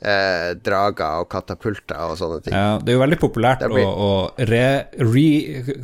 eh, 0.02 0.48
drager 0.58 1.22
og 1.22 1.28
katapulter 1.30 2.00
og 2.08 2.16
sånne 2.18 2.40
ting. 2.42 2.56
Ja, 2.56 2.80
det 2.82 2.90
er 2.90 2.98
jo 2.98 3.02
veldig 3.04 3.20
populært 3.22 3.62
blir... 3.70 3.86
å, 3.86 3.92
å 4.08 4.48
re, 4.50 4.64
re, 4.98 5.28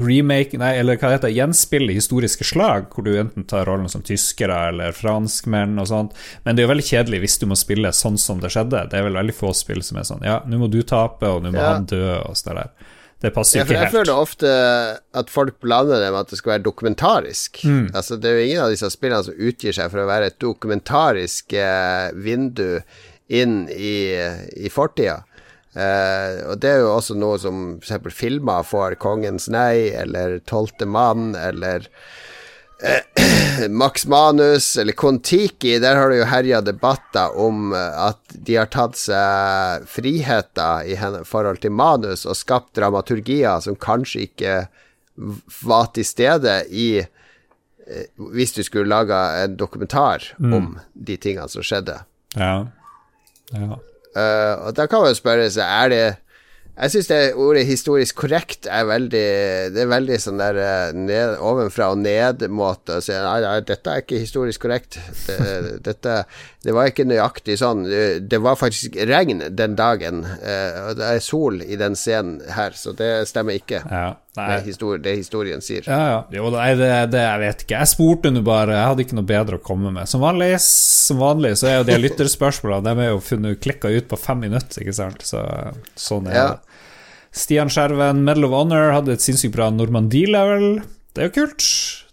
remake 0.00 0.58
Nei, 0.58 0.72
eller 0.80 0.98
hva 0.98 1.12
heter 1.14 1.28
det, 1.28 1.36
gjenspille 1.38 1.94
historiske 1.94 2.48
slag, 2.50 2.90
hvor 2.90 3.06
du 3.06 3.12
enten 3.14 3.46
tar 3.46 3.68
rollen 3.70 3.86
som 3.92 4.02
tyskere 4.06 4.58
eller 4.72 4.96
franskmenn 4.96 5.78
og 5.78 5.86
sånt, 5.92 6.18
men 6.42 6.56
det 6.56 6.64
er 6.64 6.66
jo 6.66 6.74
veldig 6.74 6.88
kjedelig 6.90 7.22
hvis 7.28 7.40
du 7.44 7.46
må 7.52 7.60
spille 7.62 7.94
sånn 7.94 8.18
som 8.18 8.42
det 8.42 8.50
skjedde. 8.56 8.88
Det 8.90 8.98
er 8.98 9.06
vel 9.06 9.22
veldig 9.22 9.38
få 9.38 9.54
spill 9.54 9.86
som 9.86 10.02
er 10.02 10.10
sånn 10.10 10.26
Ja, 10.26 10.40
nå 10.50 10.58
må 10.64 10.72
du 10.72 10.80
tape, 10.82 11.30
og 11.30 11.46
nå 11.46 11.54
må 11.54 11.62
ja. 11.62 11.76
han 11.76 11.86
dø, 11.86 12.08
og 12.24 12.34
sånn 12.34 12.58
der. 12.58 12.74
Det 13.26 13.32
passer 13.34 13.62
ikke 13.62 13.74
helt. 13.74 13.82
Jeg 13.82 13.94
føler 13.96 14.14
ofte 14.14 14.50
at 15.18 15.32
folk 15.32 15.58
blander 15.64 15.98
det 16.02 16.12
med 16.12 16.20
at 16.22 16.32
det 16.32 16.38
skal 16.38 16.56
være 16.56 16.66
dokumentarisk. 16.68 17.64
Mm. 17.66 17.88
Altså, 17.90 18.18
det 18.20 18.30
er 18.30 18.38
jo 18.38 18.44
ingen 18.46 18.64
av 18.66 18.74
disse 18.74 18.90
spillene 18.94 19.26
som 19.26 19.46
utgir 19.48 19.74
seg 19.74 19.90
for 19.90 20.04
å 20.04 20.08
være 20.08 20.30
et 20.30 20.38
dokumentarisk 20.42 21.56
eh, 21.58 22.12
vindu 22.14 22.78
inn 23.26 23.64
i, 23.72 23.96
i 24.62 24.70
fortida. 24.70 25.24
Eh, 25.76 26.38
og 26.46 26.60
det 26.62 26.70
er 26.70 26.84
jo 26.84 26.92
også 26.94 27.16
noe 27.18 27.40
som 27.42 27.64
f.eks. 27.82 28.14
filmer 28.14 28.64
får 28.64 28.96
'Kongens 29.02 29.50
nei' 29.52 29.92
eller 29.92 30.38
'Tolvte 30.46 30.86
mann' 30.88 31.34
eller 31.36 31.90
Max 33.70 34.06
Manus 34.06 34.76
eller 34.76 34.92
Kon-Tiki, 34.92 35.78
der 35.78 35.96
har 35.96 36.10
det 36.10 36.18
jo 36.18 36.28
herja 36.28 36.60
debatter 36.60 37.36
om 37.40 37.72
eh, 37.72 38.00
at 38.08 38.36
de 38.36 38.58
har 38.58 38.68
tatt 38.72 38.98
seg 39.00 39.86
friheter 39.88 40.84
i 40.84 40.96
forhold 41.24 41.62
til 41.62 41.72
manus 41.72 42.26
og 42.28 42.36
skapt 42.36 42.74
dramaturgier 42.76 43.62
som 43.64 43.78
kanskje 43.80 44.26
ikke 44.28 44.58
var 45.64 45.88
til 45.96 46.04
stede 46.04 46.58
i 46.68 46.88
eh, 47.00 48.06
Hvis 48.16 48.52
du 48.52 48.62
skulle 48.66 48.90
laga 48.92 49.44
en 49.44 49.56
dokumentar 49.56 50.34
mm. 50.36 50.52
om 50.52 50.78
de 50.92 51.16
tingene 51.16 51.48
som 51.48 51.64
skjedde. 51.64 52.02
Ja. 52.36 52.66
ja. 53.54 53.80
Uh, 54.16 54.54
og 54.66 54.76
da 54.76 54.86
kan 54.88 55.02
man 55.02 55.10
jo 55.12 55.18
spørre 55.18 55.44
seg 55.52 55.68
Er 55.68 55.90
det 55.92 56.04
jeg 56.76 56.92
syns 56.92 57.08
det 57.08 57.20
ordet 57.40 57.62
historisk 57.64 58.18
korrekt 58.20 58.66
er 58.68 58.84
veldig 58.84 59.24
Det 59.72 59.80
er 59.80 59.88
veldig 59.88 60.18
sånn 60.20 60.42
der 60.42 60.58
eh, 60.60 60.96
ned, 60.96 61.38
ovenfra 61.40 61.88
og 61.94 62.02
ned-måte 62.02 62.98
si 63.04 63.14
nei, 63.16 63.38
nei, 63.44 63.54
dette 63.64 63.92
er 63.92 64.04
ikke 64.04 64.20
historisk 64.20 64.66
korrekt. 64.66 64.98
Det, 65.24 65.38
dette 65.88 66.18
Det 66.66 66.74
var 66.76 66.90
ikke 66.90 67.08
nøyaktig 67.08 67.56
sånn. 67.62 67.86
Det 68.28 68.40
var 68.44 68.60
faktisk 68.60 68.98
regn 69.08 69.40
den 69.56 69.78
dagen, 69.78 70.24
eh, 70.42 70.82
og 70.90 71.00
det 71.00 71.08
er 71.08 71.24
sol 71.24 71.62
i 71.64 71.80
den 71.80 71.96
scenen 71.96 72.42
her, 72.52 72.76
så 72.76 72.92
det 72.96 73.10
stemmer 73.30 73.56
ikke. 73.56 73.80
Ja. 73.88 74.08
Histori 74.66 75.00
det, 75.02 75.16
historien 75.18 75.62
sier. 75.64 75.86
Ja, 75.88 76.00
ja. 76.10 76.20
Jo, 76.36 76.50
nei, 76.54 76.68
det, 76.78 76.90
det, 77.14 77.22
jeg 77.24 77.42
vet 77.42 77.64
ikke. 77.64 77.80
Jeg 77.80 77.90
spurte 77.92 78.32
nå 78.32 78.42
bare. 78.46 78.76
Jeg 78.76 78.90
hadde 78.92 79.06
ikke 79.06 79.18
noe 79.18 79.28
bedre 79.28 79.58
å 79.60 79.64
komme 79.64 79.92
med. 79.94 80.10
Som 80.10 80.24
vanlig, 80.24 80.52
som 80.62 81.20
vanlig 81.22 81.54
så 81.60 81.70
er 81.70 81.78
jo 81.78 81.88
de 81.88 81.98
lytterspørsmålene 82.02 82.86
De 82.86 83.06
er 83.06 83.12
jo 83.12 83.22
funnet 83.24 83.62
klikka 83.64 83.92
ut 83.92 84.08
på 84.10 84.20
fem 84.20 84.44
minutter, 84.46 84.82
ikke 84.82 84.96
sant. 84.96 85.24
Så, 85.26 85.42
sånn 85.98 86.28
er 86.30 86.36
ja. 86.36 86.48
det. 86.54 86.82
Stian 87.36 87.72
Skjerven, 87.72 88.24
Medal 88.24 88.48
of 88.48 88.56
Honor, 88.56 88.94
hadde 88.96 89.16
et 89.16 89.24
sinnssykt 89.24 89.56
bra 89.56 89.68
Normandie-level. 89.74 90.80
Det 91.16 91.24
er 91.24 91.30
jo 91.30 91.36
kult. 91.42 91.68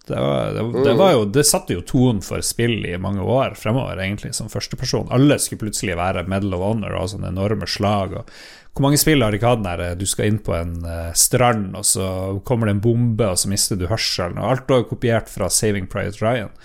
Det, 0.05 0.15
var, 0.19 0.49
det, 0.51 0.83
det, 0.83 0.93
var 0.99 1.13
jo, 1.15 1.21
det 1.31 1.45
satte 1.47 1.77
jo 1.77 1.83
tonen 1.87 2.19
for 2.25 2.43
spill 2.43 2.81
i 2.83 2.97
mange 2.99 3.23
år 3.23 3.55
fremover, 3.55 4.01
egentlig, 4.03 4.33
som 4.35 4.51
førsteperson. 4.51 5.07
Alle 5.15 5.37
skulle 5.39 5.63
plutselig 5.63 5.95
være 5.95 6.25
Medal 6.27 6.57
of 6.57 6.65
Honor 6.65 6.97
og 6.99 7.13
sånne 7.13 7.31
enorme 7.31 7.69
slag. 7.71 8.17
Og 8.19 8.33
hvor 8.73 8.87
mange 8.87 8.97
spill 8.97 9.21
har 9.21 9.35
ikke 9.37 9.51
hatt 9.51 9.65
den 9.65 9.99
du 9.99 10.07
skal 10.09 10.31
inn 10.31 10.39
på 10.41 10.55
en 10.57 10.79
uh, 10.81 11.11
strand, 11.13 11.75
og 11.77 11.85
så 11.85 12.05
kommer 12.47 12.69
det 12.69 12.79
en 12.79 12.85
bombe, 12.85 13.27
og 13.29 13.37
så 13.37 13.51
mister 13.51 13.77
du 13.77 13.85
hørselen? 13.85 14.39
Og 14.41 14.49
alt 14.49 14.71
var 14.71 14.87
kopiert 14.89 15.29
fra 15.29 15.49
Saving 15.53 15.85
Private 15.91 16.23
Ryan. 16.25 16.55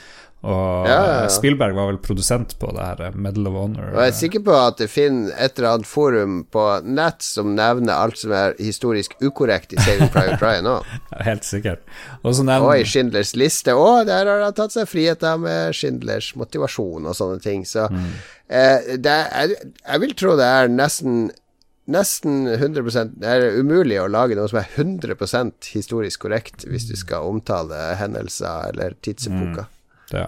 Og 0.46 0.86
ja, 0.86 0.94
ja, 0.94 1.14
ja. 1.24 1.30
Spielberg 1.34 1.74
var 1.74 1.88
vel 1.88 1.96
produsent 1.98 2.52
på 2.60 2.68
det 2.76 2.84
her 2.86 3.16
Medal 3.18 3.48
of 3.50 3.56
Honor. 3.58 3.88
Og 3.90 4.04
jeg 4.04 4.12
er 4.12 4.16
sikker 4.20 4.42
på 4.46 4.54
at 4.54 4.78
det 4.78 4.86
finner 4.92 5.32
et 5.34 5.58
eller 5.58 5.72
annet 5.72 5.90
forum 5.90 6.36
på 6.54 6.66
nett 6.86 7.26
som 7.26 7.56
nevner 7.58 7.98
alt 7.98 8.20
som 8.20 8.32
er 8.38 8.54
historisk 8.62 9.16
ukorrekt 9.18 9.74
i 9.74 9.80
Saving 9.82 10.12
Private 10.14 10.38
Ryan 10.44 10.70
òg. 10.76 10.92
Helt 11.28 11.48
sikkert. 11.48 11.82
Og, 12.22 12.38
og 12.38 12.70
i 12.76 12.86
Schindlers 12.86 13.34
liste 13.34 13.74
òg. 13.74 14.06
Der 14.08 14.30
har 14.30 14.46
han 14.46 14.54
tatt 14.56 14.76
seg 14.76 14.86
friheter 14.88 15.42
med 15.42 15.74
Schindlers 15.76 16.30
motivasjon 16.38 17.10
og 17.10 17.18
sånne 17.18 17.42
ting. 17.42 17.66
Så 17.66 17.88
mm. 17.90 18.08
eh, 18.46 18.94
er, 18.94 19.58
jeg 19.58 20.04
vil 20.06 20.16
tro 20.22 20.38
det 20.38 20.46
er 20.46 20.70
nesten 20.70 21.28
nesten 21.88 22.46
100% 22.48 23.16
Det 23.20 23.28
er 23.28 23.58
umulig 23.60 23.98
å 24.00 24.08
lage 24.10 24.36
noe 24.38 24.48
som 24.50 24.60
er 24.60 24.68
100% 24.76 25.70
historisk 25.74 26.26
korrekt 26.26 26.66
hvis 26.68 26.88
du 26.90 26.94
skal 26.98 27.28
omtale 27.28 27.78
hendelser 28.00 28.72
eller 28.72 28.96
tidsepoker. 29.04 29.68
Mm. 29.68 30.14
Ja. 30.14 30.26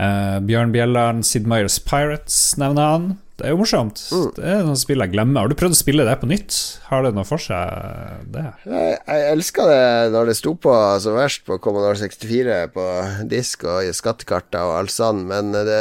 Uh, 0.00 0.38
Bjørn 0.48 0.70
Bjelland, 0.72 1.26
Sid 1.28 1.48
Meyers 1.50 1.76
Pirates 1.84 2.38
nevner 2.60 2.94
han. 2.94 3.10
Det 3.40 3.48
er 3.48 3.54
jo 3.54 3.60
morsomt. 3.60 4.00
Mm. 4.12 4.24
Det 4.36 4.48
er 4.52 4.64
noen 4.64 4.78
spill 4.80 5.00
jeg 5.00 5.12
glemmer. 5.14 5.44
Har 5.44 5.52
du 5.52 5.56
prøvd 5.56 5.72
å 5.72 5.78
spille 5.78 6.04
det 6.04 6.16
på 6.20 6.28
nytt? 6.28 6.56
Har 6.90 7.04
det 7.04 7.14
noe 7.16 7.24
for 7.28 7.40
seg, 7.40 8.26
det? 8.32 8.42
Jeg, 8.68 8.98
jeg 9.00 9.30
elska 9.30 9.68
det 9.68 9.86
når 10.12 10.28
det 10.28 10.34
sto 10.36 10.52
på 10.60 10.74
som 11.04 11.16
verst 11.16 11.46
på 11.48 11.56
Commodore 11.64 11.96
64 12.00 12.58
på 12.74 12.84
disk 13.30 13.64
og 13.68 13.88
i 13.88 13.94
skattekarter 13.96 14.68
og 14.68 14.76
alt 14.82 14.92
sånt, 14.92 15.24
men 15.30 15.56
det 15.56 15.80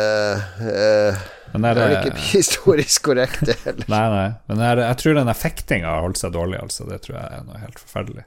uh, 0.64 1.28
men 1.52 1.66
er 1.66 1.76
det, 1.76 1.84
er 1.84 2.10
ikke 2.12 2.24
historisk 2.38 3.08
korrekt, 3.10 3.44
det 3.48 3.58
heller. 3.66 3.88
nei, 3.92 4.06
nei. 4.14 4.26
Men 4.52 4.64
er, 4.70 4.84
jeg 4.86 5.02
tror 5.02 5.20
den 5.20 5.32
effektinga 5.32 5.92
har 5.96 6.04
holdt 6.06 6.22
seg 6.22 6.36
dårlig, 6.36 6.60
altså. 6.62 6.88
Det 6.90 7.00
tror 7.06 7.18
jeg 7.18 7.40
er 7.40 7.46
noe 7.48 7.62
helt 7.64 7.82
forferdelig. 7.82 8.26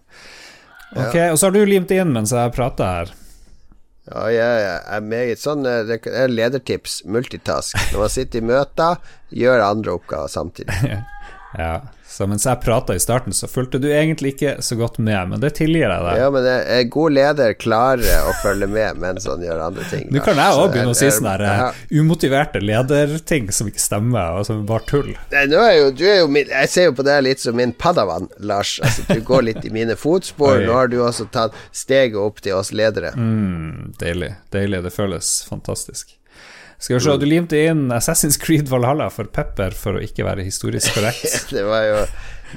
Ok, 0.92 1.16
ja. 1.16 1.28
Og 1.32 1.38
så 1.40 1.48
har 1.48 1.54
du 1.56 1.62
limt 1.64 1.92
inn 1.94 2.12
mens 2.12 2.34
jeg 2.34 2.52
prater 2.56 2.88
her. 2.98 3.12
Ja, 4.10 4.26
jeg 4.34 4.62
er 4.96 5.02
meget 5.06 5.38
sånn 5.38 5.62
eh, 5.68 5.84
Det 5.86 6.00
er 6.10 6.32
ledertips. 6.32 7.02
Multitask. 7.06 7.76
Når 7.92 8.02
man 8.02 8.10
sitter 8.10 8.42
i 8.42 8.46
møter, 8.48 9.02
gjør 9.30 9.62
andre 9.68 9.98
oppgaver 9.98 10.32
samtidig. 10.32 11.02
ja 11.62 11.74
så 12.12 12.26
mens 12.28 12.44
jeg 12.44 12.60
prata 12.60 12.92
i 12.92 13.00
starten, 13.00 13.32
så 13.32 13.48
fulgte 13.48 13.78
du 13.80 13.86
egentlig 13.88 14.34
ikke 14.34 14.58
så 14.60 14.76
godt 14.76 14.98
med, 15.00 15.30
men 15.30 15.40
det 15.40 15.54
tilgir 15.56 15.86
jeg 15.86 16.04
deg. 16.04 16.18
Ja, 16.20 16.28
men 16.34 16.44
en 16.50 16.90
god 16.92 17.14
leder 17.16 17.54
klarer 17.56 18.28
å 18.28 18.34
følge 18.42 18.68
med 18.68 19.00
mens 19.00 19.24
han 19.30 19.40
gjør 19.40 19.62
andre 19.70 19.86
ting. 19.88 20.04
Nå 20.12 20.20
kan 20.26 20.36
jeg 20.36 20.58
òg 20.60 20.74
begynne 20.74 20.92
å 20.92 20.98
si 20.98 21.08
sånne 21.08 21.34
der, 21.40 21.48
Eh, 21.52 21.80
umotiverte 22.02 22.60
lederting 22.60 23.48
som 23.52 23.68
ikke 23.70 23.80
stemmer, 23.80 24.36
og 24.38 24.46
som 24.48 24.62
bare 24.68 24.84
tull. 24.88 25.10
Nei, 25.32 25.46
nå 25.48 25.60
er 25.64 25.74
jo, 25.78 25.90
du 25.96 26.04
er 26.08 26.18
jo 26.20 26.28
min, 26.28 26.48
Jeg 26.52 26.68
ser 26.68 26.90
jo 26.90 26.94
på 27.00 27.06
deg 27.06 27.24
litt 27.24 27.40
som 27.40 27.56
min 27.56 27.72
padawan, 27.72 28.28
Lars. 28.38 28.76
Altså, 28.84 29.06
du 29.08 29.24
går 29.24 29.48
litt 29.48 29.64
i 29.64 29.72
mine 29.72 29.96
fotspor. 29.96 30.60
Nå 30.66 30.72
har 30.76 30.92
du 30.92 30.98
også 31.02 31.28
tatt 31.32 31.56
steget 31.72 32.20
opp 32.20 32.42
til 32.44 32.58
oss 32.60 32.72
ledere. 32.76 33.14
Mm, 33.16 33.94
deilig. 34.00 34.34
Deilig. 34.52 34.82
Det 34.84 34.92
føles 34.94 35.38
fantastisk. 35.48 36.18
Skal 36.82 36.98
vi 36.98 37.02
se, 37.04 37.12
du 37.14 37.26
limte 37.30 37.58
inn 37.62 37.86
Assassin's 37.94 38.40
Creed 38.42 38.66
Valhalla 38.70 39.06
for 39.14 39.30
Pepper 39.30 39.74
for 39.78 40.00
å 40.00 40.02
ikke 40.02 40.26
være 40.26 40.42
historisk 40.42 40.92
korrekt. 40.96 41.52
det 41.54 41.62
var 41.68 41.84
jo 41.86 41.98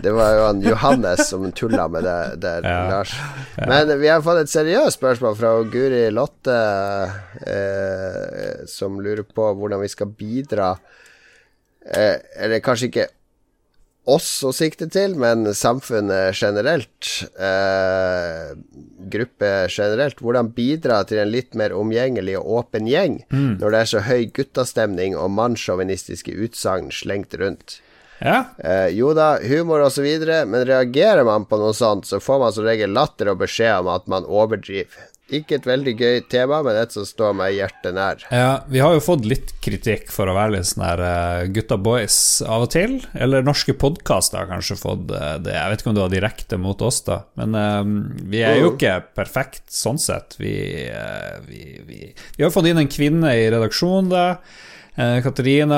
det 0.01 0.11
var 0.11 0.33
jo 0.35 0.41
han 0.43 0.61
Johannes 0.65 1.29
som 1.29 1.45
tulla 1.55 1.85
med 1.87 2.03
det 2.03 2.15
der, 2.43 2.65
ja, 2.67 2.79
Lars. 2.89 3.13
Ja. 3.55 3.67
Men 3.69 3.93
vi 4.01 4.09
har 4.11 4.23
fått 4.25 4.41
et 4.41 4.51
seriøst 4.51 4.97
spørsmål 4.97 5.37
fra 5.39 5.51
Guri 5.71 6.01
Lotte, 6.11 6.57
eh, 7.47 8.65
som 8.67 8.97
lurer 8.99 9.23
på 9.23 9.45
hvordan 9.55 9.79
vi 9.85 9.91
skal 9.93 10.11
bidra 10.11 10.73
eh, 11.85 12.17
Eller 12.43 12.59
kanskje 12.65 12.89
ikke 12.89 13.07
oss 14.05 14.43
å 14.45 14.51
sikte 14.53 14.87
til, 14.93 15.15
men 15.17 15.45
samfunnet 15.57 16.35
generelt, 16.37 17.09
eh, 17.39 18.53
gruppe 19.09 19.51
generelt, 19.69 20.21
hvordan 20.21 20.51
bidra 20.53 21.01
til 21.07 21.23
en 21.23 21.31
litt 21.33 21.55
mer 21.57 21.73
omgjengelig 21.73 22.37
og 22.39 22.51
åpen 22.59 22.87
gjeng 22.89 23.23
Mm. 23.31 23.57
når 23.59 23.71
det 23.71 23.79
er 23.79 23.91
så 23.91 24.03
høy 24.05 24.25
guttastemning 24.31 25.15
og 25.17 25.31
mannssjåvinistiske 25.31 26.33
utsagn 26.35 26.91
slengt 26.91 27.33
rundt. 27.39 27.79
Ja, 28.21 28.45
Eh, 28.63 28.89
jo 28.95 29.13
da, 29.13 29.39
humor 29.43 29.81
og 29.83 29.91
så 29.91 30.01
videre, 30.01 30.45
men 30.47 30.65
reagerer 30.65 31.25
man 31.25 31.45
på 31.45 31.57
noe 31.59 31.73
sånt, 31.73 32.05
så 32.05 32.21
får 32.21 32.39
man 32.39 32.53
som 32.53 32.63
regel 32.63 32.93
latter 32.95 33.27
og 33.29 33.39
beskjed 33.39 33.79
om 33.79 33.87
at 33.91 34.07
man 34.07 34.23
overdriver. 34.23 35.09
Ikke 35.33 35.57
et 35.57 35.65
veldig 35.65 35.93
gøy 35.97 36.19
tema, 36.29 36.59
men 36.65 36.77
et 36.77 36.93
som 36.93 37.05
står 37.07 37.31
meg 37.37 37.55
hjertet 37.55 37.95
nær. 37.97 38.21
ja, 38.29 38.59
vi 38.69 38.81
har 38.83 38.93
jo 38.93 39.01
fått 39.01 39.25
litt 39.25 39.55
kritikk 39.63 40.11
for 40.13 40.29
å 40.29 40.35
være 40.37 40.53
litt 40.57 40.69
sånn 40.69 40.85
her 40.85 41.01
eh, 41.01 41.47
gutta 41.55 41.79
boys 41.81 42.17
av 42.45 42.67
og 42.67 42.69
til. 42.75 42.99
Eller 43.17 43.45
norske 43.45 43.73
podkaster 43.73 44.43
har 44.43 44.51
kanskje 44.51 44.77
fått 44.77 45.09
eh, 45.09 45.31
det. 45.41 45.55
Jeg 45.57 45.71
vet 45.71 45.81
ikke 45.81 45.91
om 45.91 45.97
det 45.97 46.05
var 46.05 46.13
direkte 46.13 46.61
mot 46.61 46.85
oss, 46.85 47.01
da. 47.09 47.23
Men 47.41 47.57
eh, 47.57 47.81
vi 48.35 48.45
er 48.45 48.61
jo 48.61 48.75
ikke 48.75 48.99
perfekt 49.17 49.65
sånn 49.73 49.97
sett. 50.01 50.37
Vi, 50.37 50.53
vi, 51.49 51.65
vi, 51.89 51.99
vi 52.37 52.45
har 52.45 52.53
fått 52.53 52.69
inn 52.69 52.83
en 52.83 52.91
kvinne 52.91 53.33
i 53.33 53.49
redaksjonen, 53.49 54.13
da. 54.13 54.27
Eh, 54.95 55.17
Katarina 55.19 55.77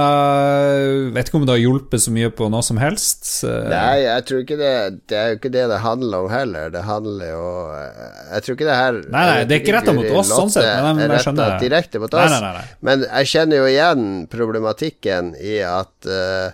Vet 1.09 1.29
ikke 1.31 1.39
om 1.39 1.45
det 1.47 1.55
har 1.55 1.61
hjulpet 1.63 2.03
så 2.03 2.11
mye 2.13 2.29
på 2.37 2.51
noe 2.53 2.61
som 2.61 2.77
helst. 2.77 3.23
Eh, 3.47 3.63
Nei, 3.71 4.03
jeg 4.03 4.25
tror 4.29 4.43
ikke 4.43 4.57
det 4.59 4.73
Det 5.09 5.17
er 5.17 5.31
jo 5.31 5.39
ikke 5.39 5.51
det 5.55 5.63
det 5.71 5.79
handler 5.81 6.27
om 6.27 6.29
heller. 6.29 6.69
Det 6.75 6.83
handler 6.85 7.31
jo 7.31 7.47
Jeg 7.73 8.43
tror 8.45 8.57
ikke 8.59 8.67
det 8.69 8.77
her 8.77 8.99
Nei, 9.09 9.23
nei, 9.31 9.39
det 9.49 9.55
er 9.57 9.63
ikke 9.63 9.75
retta 9.79 9.95
mot 9.97 10.11
oss, 10.21 10.29
sånn 10.29 10.53
sett, 10.53 10.69
men 10.85 11.01
jeg- 11.01 11.09
jeg 11.15 11.25
skjønner 11.25 11.49
det. 11.55 11.59
direkte 11.65 11.99
mot 12.03 12.13
oss. 12.13 12.29
nei, 12.29 12.41
nei, 12.45 12.53
nei. 12.59 12.65
Men 12.81 13.05
jeg 13.07 13.31
kjenner 13.33 13.57
jo 13.63 13.65
igjen 13.71 14.05
problematikken 14.29 15.33
i 15.41 15.57
at 15.65 16.11
uh, 16.13 16.51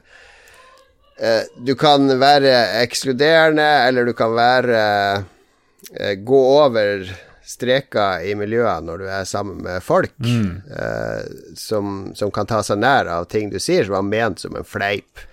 eh, 1.19 1.43
du 1.67 1.75
kan 1.75 2.07
være 2.07 2.55
ekskluderende, 2.85 3.67
eller 3.89 4.05
du 4.05 4.13
kan 4.13 4.31
være 4.39 4.79
eh, 5.99 6.15
Gå 6.15 6.41
over 6.63 7.03
streker 7.43 8.23
i 8.23 8.35
miljøet 8.39 8.85
når 8.87 9.03
du 9.03 9.09
er 9.11 9.27
sammen 9.27 9.59
med 9.65 9.83
folk 9.83 10.13
eh, 10.23 11.23
som, 11.59 12.13
som 12.15 12.31
kan 12.33 12.47
ta 12.49 12.61
seg 12.63 12.79
nær 12.79 13.09
av 13.11 13.27
ting 13.31 13.51
du 13.51 13.59
sier 13.59 13.85
som 13.87 13.97
var 13.97 14.07
ment 14.07 14.43
som 14.43 14.55
en 14.55 14.67
fleip. 14.67 15.25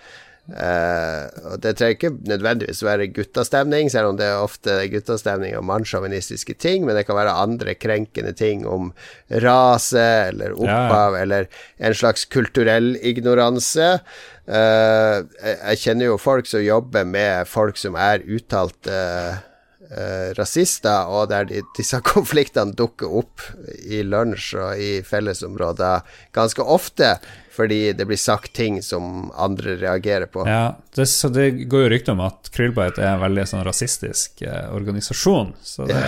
Eh, 0.50 1.26
og 1.46 1.60
Det 1.62 1.76
trenger 1.78 1.94
ikke 1.94 2.10
nødvendigvis 2.26 2.82
være 2.82 3.10
guttastemning, 3.14 3.90
selv 3.92 4.10
om 4.10 4.18
det 4.18 4.26
er 4.26 4.42
ofte 4.42 4.80
guttastemning 4.90 5.54
og 5.58 5.66
mannssjåvinistiske 5.68 6.56
ting, 6.58 6.86
men 6.86 6.98
det 6.98 7.04
kan 7.06 7.18
være 7.18 7.36
andre 7.44 7.76
krenkende 7.78 8.32
ting 8.36 8.66
om 8.66 8.90
rase 9.44 10.06
eller 10.30 10.56
opphav 10.58 11.20
eller 11.20 11.46
en 11.78 11.94
slags 11.94 12.26
kulturell 12.32 12.96
ignoranse. 12.98 13.92
Eh, 14.50 15.20
jeg, 15.20 15.60
jeg 15.60 15.82
kjenner 15.84 16.10
jo 16.10 16.18
folk 16.18 16.50
som 16.50 16.64
jobber 16.64 17.06
med 17.06 17.46
folk 17.50 17.78
som 17.78 17.94
er 18.00 18.24
uttalte 18.26 18.98
eh, 19.90 20.30
rasister, 20.38 21.10
og 21.10 21.28
der 21.32 21.48
de, 21.50 21.62
disse 21.76 22.00
konfliktene 22.12 22.76
dukker 22.76 23.10
opp 23.22 23.44
i 23.84 24.02
lunsj 24.06 24.54
og 24.60 24.80
i 24.80 24.90
fellesområder 25.06 26.06
ganske 26.36 26.62
ofte, 26.62 27.16
fordi 27.50 27.92
det 27.92 28.06
blir 28.06 28.18
sagt 28.20 28.52
ting 28.56 28.78
som 28.82 29.28
andre 29.34 29.74
reagerer 29.80 30.30
på. 30.30 30.46
Ja, 30.48 30.78
det, 30.96 31.06
så 31.10 31.28
det 31.28 31.50
går 31.70 31.84
jo 31.84 31.90
rykter 31.92 32.14
om 32.14 32.22
at 32.24 32.48
Krillbite 32.54 33.02
er 33.02 33.16
en 33.16 33.24
veldig 33.24 33.46
sånn 33.50 33.66
rasistisk 33.66 34.44
eh, 34.46 34.70
organisasjon, 34.74 35.52
så 35.62 35.88
det 35.90 36.00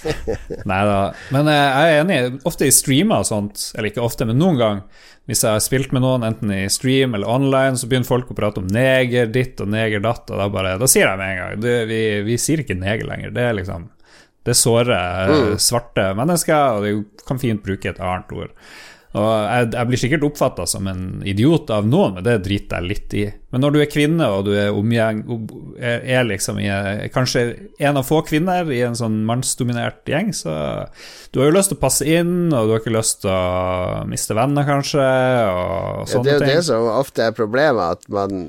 Nei 0.70 0.80
da. 0.88 0.98
Men 1.34 1.52
eh, 1.52 1.60
jeg 1.60 1.92
er 1.92 2.02
enig. 2.02 2.18
Ofte 2.48 2.66
i 2.68 2.74
streamer 2.74 3.22
og 3.22 3.28
sånt, 3.28 3.70
eller 3.76 3.92
ikke 3.92 4.04
ofte, 4.04 4.26
men 4.28 4.40
noen 4.40 4.60
gang, 4.60 4.82
hvis 5.30 5.44
jeg 5.46 5.54
har 5.54 5.62
spilt 5.62 5.92
med 5.94 6.02
noen, 6.02 6.24
enten 6.26 6.50
i 6.50 6.64
stream 6.72 7.14
eller 7.14 7.30
online, 7.30 7.78
så 7.78 7.86
begynner 7.86 8.08
folk 8.08 8.32
å 8.32 8.34
prate 8.34 8.58
om 8.58 8.66
neger 8.66 9.28
ditt 9.30 9.60
og 9.62 9.70
neger 9.70 10.02
datt, 10.02 10.26
og 10.26 10.40
da 10.40 10.48
bare 10.50 10.72
Da 10.80 10.88
sier 10.90 11.06
jeg 11.06 11.20
med 11.20 11.30
en 11.30 11.38
gang 11.38 11.60
det, 11.62 11.74
vi, 11.86 12.00
vi 12.26 12.38
sier 12.42 12.64
ikke 12.64 12.74
neger 12.80 13.06
lenger. 13.06 13.34
Det 13.36 13.44
er 13.46 13.54
liksom 13.60 13.86
Det 14.42 14.56
sårer 14.58 15.30
mm. 15.30 15.52
svarte 15.62 16.08
mennesker, 16.18 16.80
og 16.80 16.82
vi 16.82 17.22
kan 17.28 17.38
fint 17.38 17.62
bruke 17.62 17.92
et 17.92 18.02
annet 18.02 18.34
ord. 18.34 18.50
Og 19.10 19.24
jeg, 19.26 19.70
jeg 19.74 19.88
blir 19.88 19.98
sikkert 19.98 20.24
oppfatta 20.28 20.64
som 20.70 20.86
en 20.86 21.00
idiot 21.26 21.70
av 21.74 21.86
noen, 21.90 22.12
men 22.14 22.22
det 22.22 22.36
driter 22.44 22.78
jeg 22.78 22.86
litt 22.92 23.14
i. 23.18 23.24
Men 23.50 23.64
når 23.64 23.72
du 23.74 23.78
er 23.82 23.88
kvinne, 23.90 24.28
og 24.30 24.44
du 24.46 24.52
er, 24.54 24.68
omgjeng, 24.70 25.24
er, 25.82 26.22
liksom 26.28 26.60
i, 26.62 26.68
kanskje 27.10 27.42
en 27.82 27.98
av 27.98 28.06
få 28.06 28.20
kvinner 28.28 28.70
i 28.70 28.78
en 28.86 28.94
sånn 28.94 29.16
mannsdominert 29.26 30.06
gjeng, 30.06 30.30
så 30.36 30.54
du 31.34 31.40
har 31.42 31.50
jo 31.50 31.56
lyst 31.56 31.72
til 31.72 31.78
å 31.80 31.82
passe 31.82 32.06
inn, 32.06 32.52
og 32.54 32.68
du 32.68 32.74
har 32.76 32.84
ikke 32.84 32.94
lyst 32.94 33.24
til 33.24 33.32
å 33.34 34.04
miste 34.06 34.36
venner, 34.38 34.68
kanskje, 34.68 35.02
og 35.02 36.04
Ja, 36.04 36.06
sånne 36.12 36.24
det 36.28 36.30
er 36.30 36.38
jo 36.38 36.44
ting. 36.44 36.52
det 36.54 36.66
som 36.70 36.86
ofte 36.94 37.24
er 37.26 37.34
problemet, 37.34 37.98
at 37.98 38.06
man, 38.14 38.44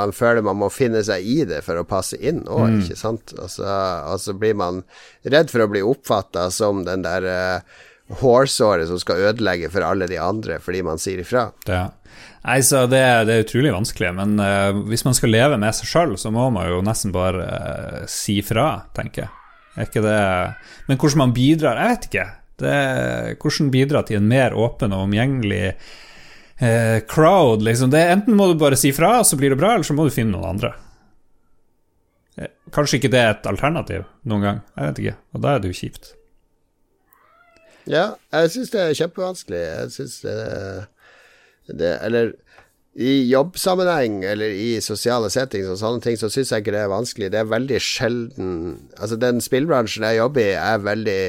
man 0.00 0.14
føler 0.16 0.40
man 0.48 0.56
må 0.62 0.70
finne 0.72 1.02
seg 1.04 1.28
i 1.28 1.42
det 1.44 1.60
for 1.66 1.76
å 1.76 1.84
passe 1.84 2.16
inn 2.16 2.40
òg, 2.48 2.64
Mm. 2.70 2.80
ikke 2.86 2.96
sant? 2.96 3.36
Og 3.36 3.52
så, 3.52 3.68
og 3.68 4.16
så 4.24 4.32
blir 4.32 4.56
man 4.56 4.80
redd 5.28 5.52
for 5.52 5.60
å 5.66 5.68
bli 5.68 5.84
oppfatta 5.84 6.48
som 6.56 6.86
den 6.88 7.04
der 7.04 7.28
uh, 7.28 7.84
hårsåret 8.08 8.88
som 8.88 9.00
skal 9.02 9.30
ødelegge 9.30 9.70
for 9.72 9.84
alle 9.86 10.06
de 10.10 10.18
andre 10.22 10.60
fordi 10.62 10.82
man 10.86 11.00
sier 11.02 11.22
ifra. 11.22 11.48
Ja. 11.66 11.88
Nei, 12.46 12.60
så 12.62 12.84
det, 12.86 13.02
det 13.26 13.34
er 13.34 13.42
utrolig 13.42 13.72
vanskelig, 13.74 14.12
men 14.14 14.38
uh, 14.38 14.70
hvis 14.86 15.02
man 15.06 15.16
skal 15.18 15.32
leve 15.34 15.58
med 15.58 15.74
seg 15.74 15.90
sjøl, 15.90 16.14
så 16.20 16.30
må 16.34 16.46
man 16.54 16.68
jo 16.70 16.78
nesten 16.86 17.14
bare 17.14 17.46
uh, 17.46 18.02
si 18.10 18.38
fra, 18.46 18.86
tenker 18.94 19.24
jeg. 19.24 19.32
Er 19.76 19.88
ikke 19.90 20.00
det 20.00 20.20
Men 20.86 20.96
hvordan 20.96 21.20
man 21.20 21.32
bidrar, 21.36 21.76
jeg 21.76 21.90
vet 21.90 22.06
ikke. 22.08 22.26
Det, 22.56 22.76
hvordan 23.42 23.72
bidra 23.74 24.00
til 24.06 24.20
en 24.20 24.30
mer 24.30 24.54
åpen 24.56 24.94
og 24.94 25.08
omgjengelig 25.08 25.74
uh, 25.74 26.98
crowd, 27.10 27.66
liksom. 27.66 27.90
Det, 27.92 28.04
enten 28.14 28.38
må 28.38 28.46
du 28.52 28.60
bare 28.62 28.78
si 28.78 28.94
fra, 28.96 29.18
så 29.26 29.36
blir 29.36 29.52
det 29.52 29.60
bra, 29.60 29.74
eller 29.74 29.88
så 29.88 29.96
må 29.98 30.06
du 30.06 30.14
finne 30.14 30.36
noen 30.36 30.54
andre. 30.54 30.72
Kanskje 32.72 33.00
ikke 33.00 33.10
det 33.10 33.20
er 33.20 33.34
et 33.34 33.46
alternativ 33.48 34.06
noen 34.28 34.44
gang, 34.44 34.62
jeg 34.76 34.90
vet 34.90 35.02
ikke. 35.02 35.18
Og 35.34 35.42
da 35.42 35.52
er 35.52 35.62
det 35.62 35.72
jo 35.72 35.78
kjipt. 35.82 36.14
Ja, 37.86 38.16
jeg 38.34 38.50
syns 38.54 38.72
det 38.72 38.82
er 38.82 38.98
kjempevanskelig. 38.98 39.62
Jeg 39.62 39.94
syns 39.94 40.18
det, 40.24 40.36
det 41.70 41.92
Eller 42.02 42.34
i 42.96 43.26
jobbsammenheng 43.28 44.22
eller 44.24 44.54
i 44.56 44.78
sosiale 44.80 45.28
settings 45.32 45.68
og 45.68 45.76
sånne 45.76 46.00
ting, 46.04 46.16
så 46.16 46.30
syns 46.32 46.52
jeg 46.52 46.64
ikke 46.64 46.72
det 46.72 46.80
er 46.80 46.92
vanskelig. 46.92 47.28
Det 47.34 47.40
er 47.42 47.50
veldig 47.50 47.80
sjelden 47.84 48.52
Altså, 48.96 49.18
den 49.20 49.42
spillbransjen 49.44 50.06
jeg 50.08 50.20
jobber 50.22 50.46
i, 50.46 50.54
er 50.56 50.84
veldig 50.84 51.22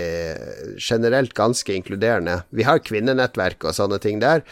generelt 0.80 1.36
ganske 1.36 1.76
inkluderende. 1.76 2.40
Vi 2.56 2.64
har 2.68 2.80
kvinnenettverk 2.80 3.68
og 3.68 3.76
sånne 3.76 4.00
ting 4.04 4.24
der, 4.24 4.46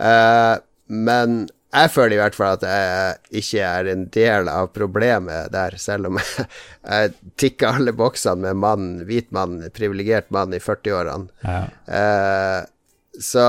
eh, 0.00 0.56
men 0.88 1.44
jeg 1.72 1.90
føler 1.94 2.16
i 2.16 2.20
hvert 2.20 2.36
fall 2.36 2.58
at 2.58 2.64
jeg 2.68 3.42
ikke 3.42 3.64
er 3.64 3.88
en 3.92 4.04
del 4.12 4.50
av 4.52 4.68
problemet 4.76 5.52
der, 5.54 5.76
selv 5.80 6.10
om 6.10 6.18
jeg, 6.20 6.46
jeg 6.92 7.14
tikker 7.40 7.78
alle 7.80 7.94
boksene 7.96 8.48
med 8.48 8.60
mann, 8.60 8.90
hvit 9.08 9.30
mann, 9.32 9.60
privilegert 9.76 10.28
mann 10.34 10.52
i 10.52 10.60
40-årene. 10.60 11.32
Ja. 11.46 11.62
Uh, 11.88 12.60
så 13.20 13.46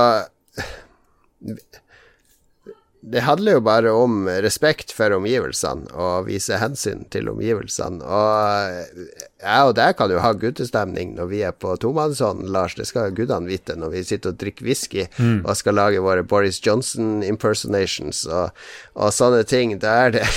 det 3.06 3.20
handler 3.20 3.58
jo 3.58 3.60
bare 3.60 3.90
om 3.92 4.28
respekt 4.40 4.92
for 4.96 5.12
omgivelsene 5.12 5.90
og 5.92 6.28
vise 6.28 6.56
hensyn 6.56 7.02
til 7.12 7.28
omgivelsene. 7.28 8.00
Og 8.00 9.10
jeg 9.44 9.68
og 9.68 9.74
deg 9.76 9.96
kan 9.98 10.12
jo 10.14 10.22
ha 10.24 10.30
guttestemning 10.40 11.12
når 11.18 11.28
vi 11.28 11.42
er 11.44 11.52
på 11.52 11.74
tomannshånd, 11.82 12.46
Lars. 12.54 12.78
Det 12.78 12.86
skal 12.88 13.12
gudene 13.16 13.50
vite 13.50 13.76
når 13.76 13.92
vi 13.92 14.04
sitter 14.08 14.32
og 14.32 14.40
drikker 14.40 14.64
whisky 14.64 15.04
og 15.44 15.52
skal 15.60 15.76
lage 15.76 16.00
våre 16.04 16.24
Boris 16.24 16.62
Johnson 16.64 17.20
impersonations 17.26 18.24
og, 18.24 18.54
og 18.96 19.12
sånne 19.12 19.44
ting. 19.48 19.76
Da 19.82 19.98
er 20.06 20.16
det 20.18 20.28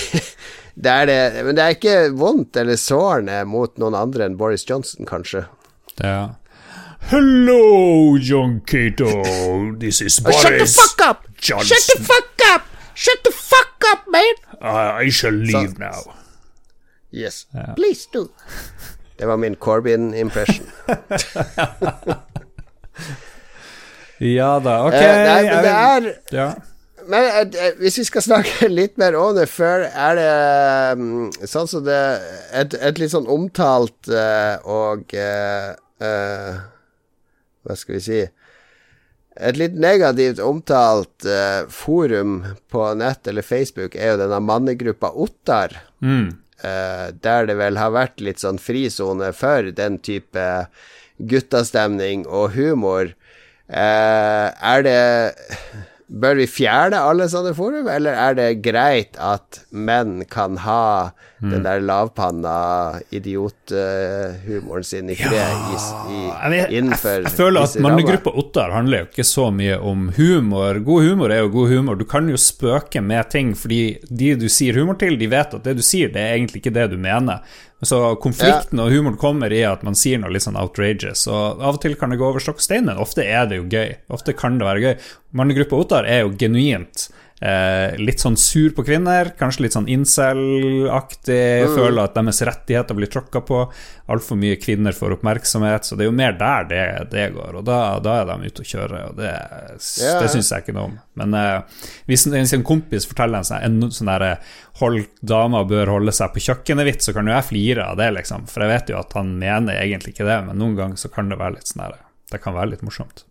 Det 0.78 0.92
er 0.94 1.08
det, 1.10 1.22
men 1.42 1.56
det 1.58 1.64
er 1.64 1.74
ikke 1.74 1.94
vondt 2.14 2.58
eller 2.62 2.78
sårende 2.78 3.40
mot 3.50 3.80
noen 3.82 3.96
andre 3.98 4.28
enn 4.28 4.36
Boris 4.38 4.62
Johnson, 4.70 5.08
kanskje. 5.10 5.48
Ja. 5.98 6.36
Hello, 7.10 8.18
John 8.18 8.60
Cato. 8.68 9.24
This 9.80 10.02
is 10.02 10.16
Shut 10.16 10.60
the 10.60 10.66
fuck 10.68 11.08
up! 11.08 11.28
Shut 11.40 11.64
the 11.64 12.04
fuck 12.04 12.42
up! 12.54 12.68
Shut 12.94 13.24
the 13.24 13.32
fuck 13.32 13.82
up, 13.92 14.04
man! 14.12 14.34
I 14.62 15.10
shall 15.10 15.32
leave 15.32 15.72
Så- 15.72 15.80
now. 15.80 16.14
Yes, 17.12 17.46
please 17.76 18.08
do. 18.14 18.30
Det 19.18 19.26
var 19.26 19.38
min 19.38 19.56
Corbyn-impression. 19.56 20.66
Ja 24.20 24.60
da, 24.60 24.84
ok. 24.88 24.94
Eh, 24.94 25.26
nei, 25.28 25.44
men 25.46 25.64
det 25.64 25.72
er 25.72 26.06
ja. 26.34 26.46
Men 27.08 27.26
eh, 27.28 27.68
eh, 27.68 27.76
hvis 27.78 28.00
vi 28.00 28.06
skal 28.08 28.24
snakke 28.26 28.68
litt 28.72 28.98
mer 28.98 29.14
om 29.16 29.36
det 29.38 29.46
før, 29.52 29.86
er 29.86 30.18
det 30.18 30.32
um, 30.98 31.28
sånn 31.46 31.70
som 31.70 31.84
det 31.86 32.00
Et, 32.50 32.74
et 32.82 32.98
litt 32.98 33.14
sånn 33.14 33.30
omtalt 33.30 34.10
uh, 34.10 34.58
og 34.66 35.14
uh, 35.14 35.78
eh, 36.02 36.58
Hva 37.68 37.76
skal 37.76 37.98
vi 37.98 38.04
si 38.06 38.20
Et 39.38 39.58
litt 39.60 39.76
negativt 39.78 40.40
omtalt 40.42 41.28
eh, 41.30 41.68
forum 41.70 42.40
på 42.74 42.88
nett 42.98 43.28
eller 43.30 43.46
Facebook 43.46 43.94
er 43.94 44.16
jo 44.16 44.22
denne 44.24 44.40
mannegruppa 44.42 45.12
Ottar. 45.14 45.76
Mm. 46.02 46.32
eh, 46.66 47.08
der 47.22 47.46
det 47.46 47.58
vel 47.60 47.78
har 47.78 47.94
vært 47.94 48.24
litt 48.24 48.42
sånn 48.42 48.58
frisone 48.58 49.30
for 49.38 49.70
den 49.78 50.00
type 50.02 50.48
guttastemning 51.18 52.26
og 52.26 52.56
humor. 52.58 53.14
Eh, 53.68 54.48
er 54.74 54.88
det 54.88 55.02
Bør 56.08 56.38
vi 56.40 56.46
fjerne 56.48 57.02
alle 57.04 57.26
sånne 57.28 57.52
forum, 57.52 57.90
eller 57.92 58.16
er 58.16 58.36
det 58.38 58.62
greit 58.64 59.18
at 59.20 59.66
menn 59.76 60.22
kan 60.32 60.56
ha 60.64 61.12
mm. 61.40 61.52
den 61.52 61.64
der 61.64 61.80
lavpanna 61.80 62.56
idiothumoren 63.10 64.84
uh, 64.84 64.88
sin 64.88 65.10
ikke 65.14 65.30
ja. 65.34 65.44
ja, 65.44 65.76
i, 66.10 66.18
i, 66.18 66.80
innenfor 66.80 67.20
Jeg, 67.20 67.28
jeg 67.28 67.36
føler 67.38 67.68
at 67.68 67.78
mannegruppa 67.84 68.34
Ottar 68.40 68.74
handler 68.76 69.04
jo 69.04 69.10
ikke 69.12 69.28
så 69.28 69.48
mye 69.54 69.78
om 69.78 70.08
humor. 70.18 70.82
God 70.88 71.08
humor 71.10 71.34
er 71.34 71.44
jo 71.44 71.54
god 71.54 71.74
humor. 71.76 72.00
Du 72.00 72.06
kan 72.10 72.30
jo 72.30 72.40
spøke 72.42 73.02
med 73.02 73.30
ting, 73.34 73.54
fordi 73.58 73.82
de 74.10 74.34
du 74.38 74.48
sier 74.52 74.78
humor 74.78 74.98
til, 75.00 75.18
de 75.20 75.30
vet 75.32 75.56
at 75.58 75.66
det 75.66 75.78
du 75.78 75.86
sier, 75.86 76.12
det 76.14 76.24
er 76.24 76.38
egentlig 76.38 76.64
ikke 76.64 76.76
det 76.76 76.90
du 76.94 76.98
mener. 77.02 77.46
Så 77.86 78.00
konflikten 78.22 78.80
ja. 78.80 78.88
og 78.88 78.94
humoren 78.94 79.20
kommer 79.22 79.54
i 79.54 79.62
at 79.68 79.84
man 79.86 79.98
sier 79.98 80.18
noe 80.18 80.34
litt 80.34 80.48
sånn 80.48 80.58
outrageous. 80.58 81.28
Og 81.30 81.62
Av 81.62 81.78
og 81.78 81.84
til 81.84 81.94
kan 82.00 82.10
det 82.14 82.18
gå 82.18 82.26
over 82.26 82.42
stokk 82.42 82.58
og 82.58 82.66
stein, 82.66 82.88
men 82.90 83.02
ofte 83.02 83.26
er 83.26 83.46
det 83.50 83.62
jo 83.62 83.68
gøy. 83.70 83.94
Ofte 84.14 84.34
kan 84.38 84.58
det 84.58 84.66
være 84.66 84.84
gøy. 84.84 84.96
Mannegruppa 85.38 85.78
Ottar 85.78 86.10
er 86.10 86.24
jo 86.24 86.34
genuint 86.40 87.10
Eh, 87.38 87.94
litt 88.02 88.18
sånn 88.18 88.34
sur 88.40 88.72
på 88.74 88.82
kvinner, 88.82 89.30
kanskje 89.38 89.68
litt 89.68 89.76
sånn 89.76 89.90
incel-aktig. 89.94 91.68
Mm. 91.68 91.76
Føler 91.76 92.08
at 92.08 92.16
deres 92.18 92.42
rettigheter 92.50 92.98
blir 92.98 93.12
tråkka 93.14 93.44
på. 93.46 93.60
Altfor 94.10 94.40
mye 94.42 94.58
kvinner 94.58 94.96
får 94.98 95.20
oppmerksomhet. 95.20 95.86
Så 95.86 95.98
det 95.98 96.08
er 96.08 96.10
jo 96.10 96.16
mer 96.18 96.34
der 96.40 96.66
det, 96.72 96.86
det 97.14 97.28
går, 97.36 97.60
og 97.60 97.68
da, 97.68 97.80
da, 98.02 98.16
er 98.24 98.32
de 98.32 98.50
ute 98.50 98.66
og 98.66 98.72
kjører. 98.72 99.12
Og 99.12 99.22
det, 99.22 99.34
yeah. 100.02 100.18
det 100.24 100.32
syns 100.34 100.50
jeg 100.50 100.66
ikke 100.66 100.78
noe 100.80 100.90
om. 100.90 100.98
Men 101.22 101.38
eh, 101.38 101.84
hvis 102.10 102.26
en, 102.30 102.40
en, 102.42 102.66
kompis 102.66 103.06
forteller 103.10 103.44
en 103.44 103.50
sånn, 103.52 103.86
sånn 103.94 104.10
derre 104.10 104.38
'hold 104.78 105.06
dama 105.26 105.64
bør 105.66 105.94
holde 105.96 106.14
seg 106.14 106.34
på 106.34 106.42
kjøkkenet'-vits, 106.48 107.10
så 107.10 107.14
kan 107.14 107.30
jo 107.30 107.34
jeg 107.34 107.50
flire 107.50 107.86
av 107.92 107.98
det, 108.02 108.12
liksom. 108.18 108.46
For 108.50 108.66
jeg 108.66 108.74
vet 108.74 108.92
jo 108.94 109.00
at 109.00 109.14
han 109.18 109.36
mener 109.42 109.78
egentlig 109.78 110.14
ikke 110.16 110.28
det, 110.28 110.42
men 110.50 110.58
noen 110.62 110.78
ganger 110.78 111.02
så 111.02 111.10
kan 111.14 111.30
det 111.30 111.38
være 111.42 111.58
litt 111.58 111.70
sånn 111.70 111.86
der, 111.86 112.02
Det 112.32 112.42
kan 112.44 112.58
være 112.58 112.74
litt 112.74 112.86
morsomt 112.86 113.24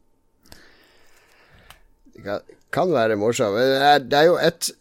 kan 2.76 2.92
være 2.92 3.16
morsom. 3.20 3.56
Det 3.56 4.18
er 4.18 4.28
jo 4.30 4.40
et 4.40 4.72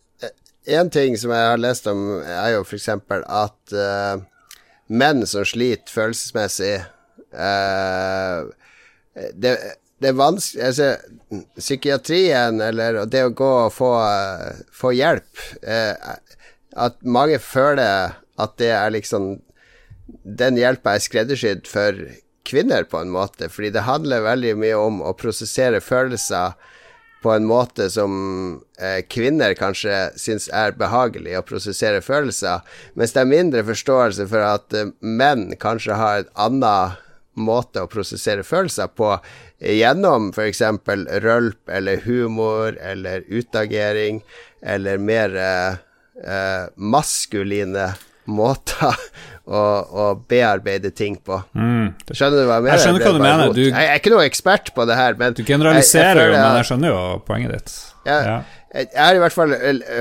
En 0.65 0.87
ting 0.89 1.13
som 1.13 1.29
jeg 1.29 1.45
har 1.45 1.59
lest 1.61 1.85
om, 1.85 1.99
er 2.25 2.55
jo 2.55 2.63
f.eks. 2.65 2.87
at 2.89 3.73
uh, 3.77 4.23
menn 4.89 5.21
som 5.29 5.45
sliter 5.45 5.93
følelsesmessig 5.93 6.79
uh, 7.37 8.49
det, 9.13 9.51
det, 10.01 10.09
er 10.09 10.17
vanskelig 10.17 10.65
altså, 10.65 10.89
Psykiatrien, 11.59 12.57
eller 12.65 13.03
det 13.05 13.27
å 13.27 13.35
gå 13.37 13.51
og 13.67 13.75
få, 13.77 13.91
få 14.73 14.95
hjelp 14.97 15.45
uh, 15.69 16.17
At 16.73 16.97
mange 17.05 17.37
føler 17.37 18.17
at 18.41 18.57
det 18.57 18.73
er 18.73 18.89
liksom 18.97 19.35
Den 20.41 20.57
hjelpa 20.57 20.97
er 20.97 21.05
skreddersydd 21.05 21.69
for 21.69 22.07
kvinner, 22.45 22.89
på 22.89 22.99
en 23.01 23.13
måte. 23.13 23.49
Fordi 23.49 23.71
det 23.73 23.85
handler 23.85 24.25
veldig 24.25 24.57
mye 24.61 24.77
om 24.77 24.99
å 25.01 25.13
prosessere 25.17 25.77
følelser 25.81 26.57
på 27.25 27.31
en 27.33 27.47
måte 27.49 27.87
som 27.89 28.11
eh, 28.77 29.01
kvinner 29.09 29.55
kanskje 29.57 30.11
syns 30.21 30.45
er 30.53 30.75
behagelig 30.77 31.39
å 31.39 31.45
prosessere 31.47 32.03
følelser, 32.05 32.61
mens 32.93 33.15
det 33.15 33.23
er 33.23 33.31
mindre 33.31 33.63
forståelse 33.65 34.27
for 34.29 34.45
at 34.45 34.77
eh, 34.77 34.91
menn 35.01 35.47
kanskje 35.61 35.97
har 35.97 36.21
en 36.21 36.61
annen 36.61 37.01
måte 37.35 37.81
å 37.83 37.89
prosessere 37.91 38.45
følelser 38.47 38.93
på 38.95 39.09
gjennom 39.59 40.29
f.eks. 40.31 40.61
rølp 41.25 41.73
eller 41.79 42.05
humor 42.05 42.77
eller 42.77 43.25
utagering 43.27 44.21
eller 44.61 45.01
mer 45.01 45.35
eh, 45.35 45.81
eh 46.23 46.69
maskuline 46.77 47.89
måter 48.25 48.95
å, 49.45 49.61
å, 49.85 50.05
bearbeide 50.29 50.89
ting 50.95 51.15
på. 51.21 51.37
Mm. 51.53 51.93
Skjønner 52.09 52.41
du 52.41 52.43
hva 52.49 52.57
jeg 52.57 52.65
mener? 52.65 52.73
Jeg 52.73 52.83
skjønner 52.85 53.05
hva 53.05 53.13
du 53.13 53.21
mener. 53.21 53.51
Du, 53.53 53.63
jeg 53.65 53.89
er 53.89 53.99
ikke 53.99 54.13
noe 54.13 54.25
ekspert 54.25 54.71
på 54.75 54.85
det 54.89 54.97
her, 54.97 55.17
men 55.19 55.37
Du 55.37 55.43
generaliserer 55.45 56.31
jo, 56.31 56.37
men 56.37 56.59
jeg 56.61 56.69
skjønner 56.71 56.93
jo 56.93 57.01
poenget 57.27 57.57
ditt. 57.57 57.75
Ja, 58.05 58.19
ja. 58.25 58.37
Jeg, 58.75 58.89
har 58.99 59.15
i 59.15 59.19
hvert 59.23 59.33
fall 59.33 59.53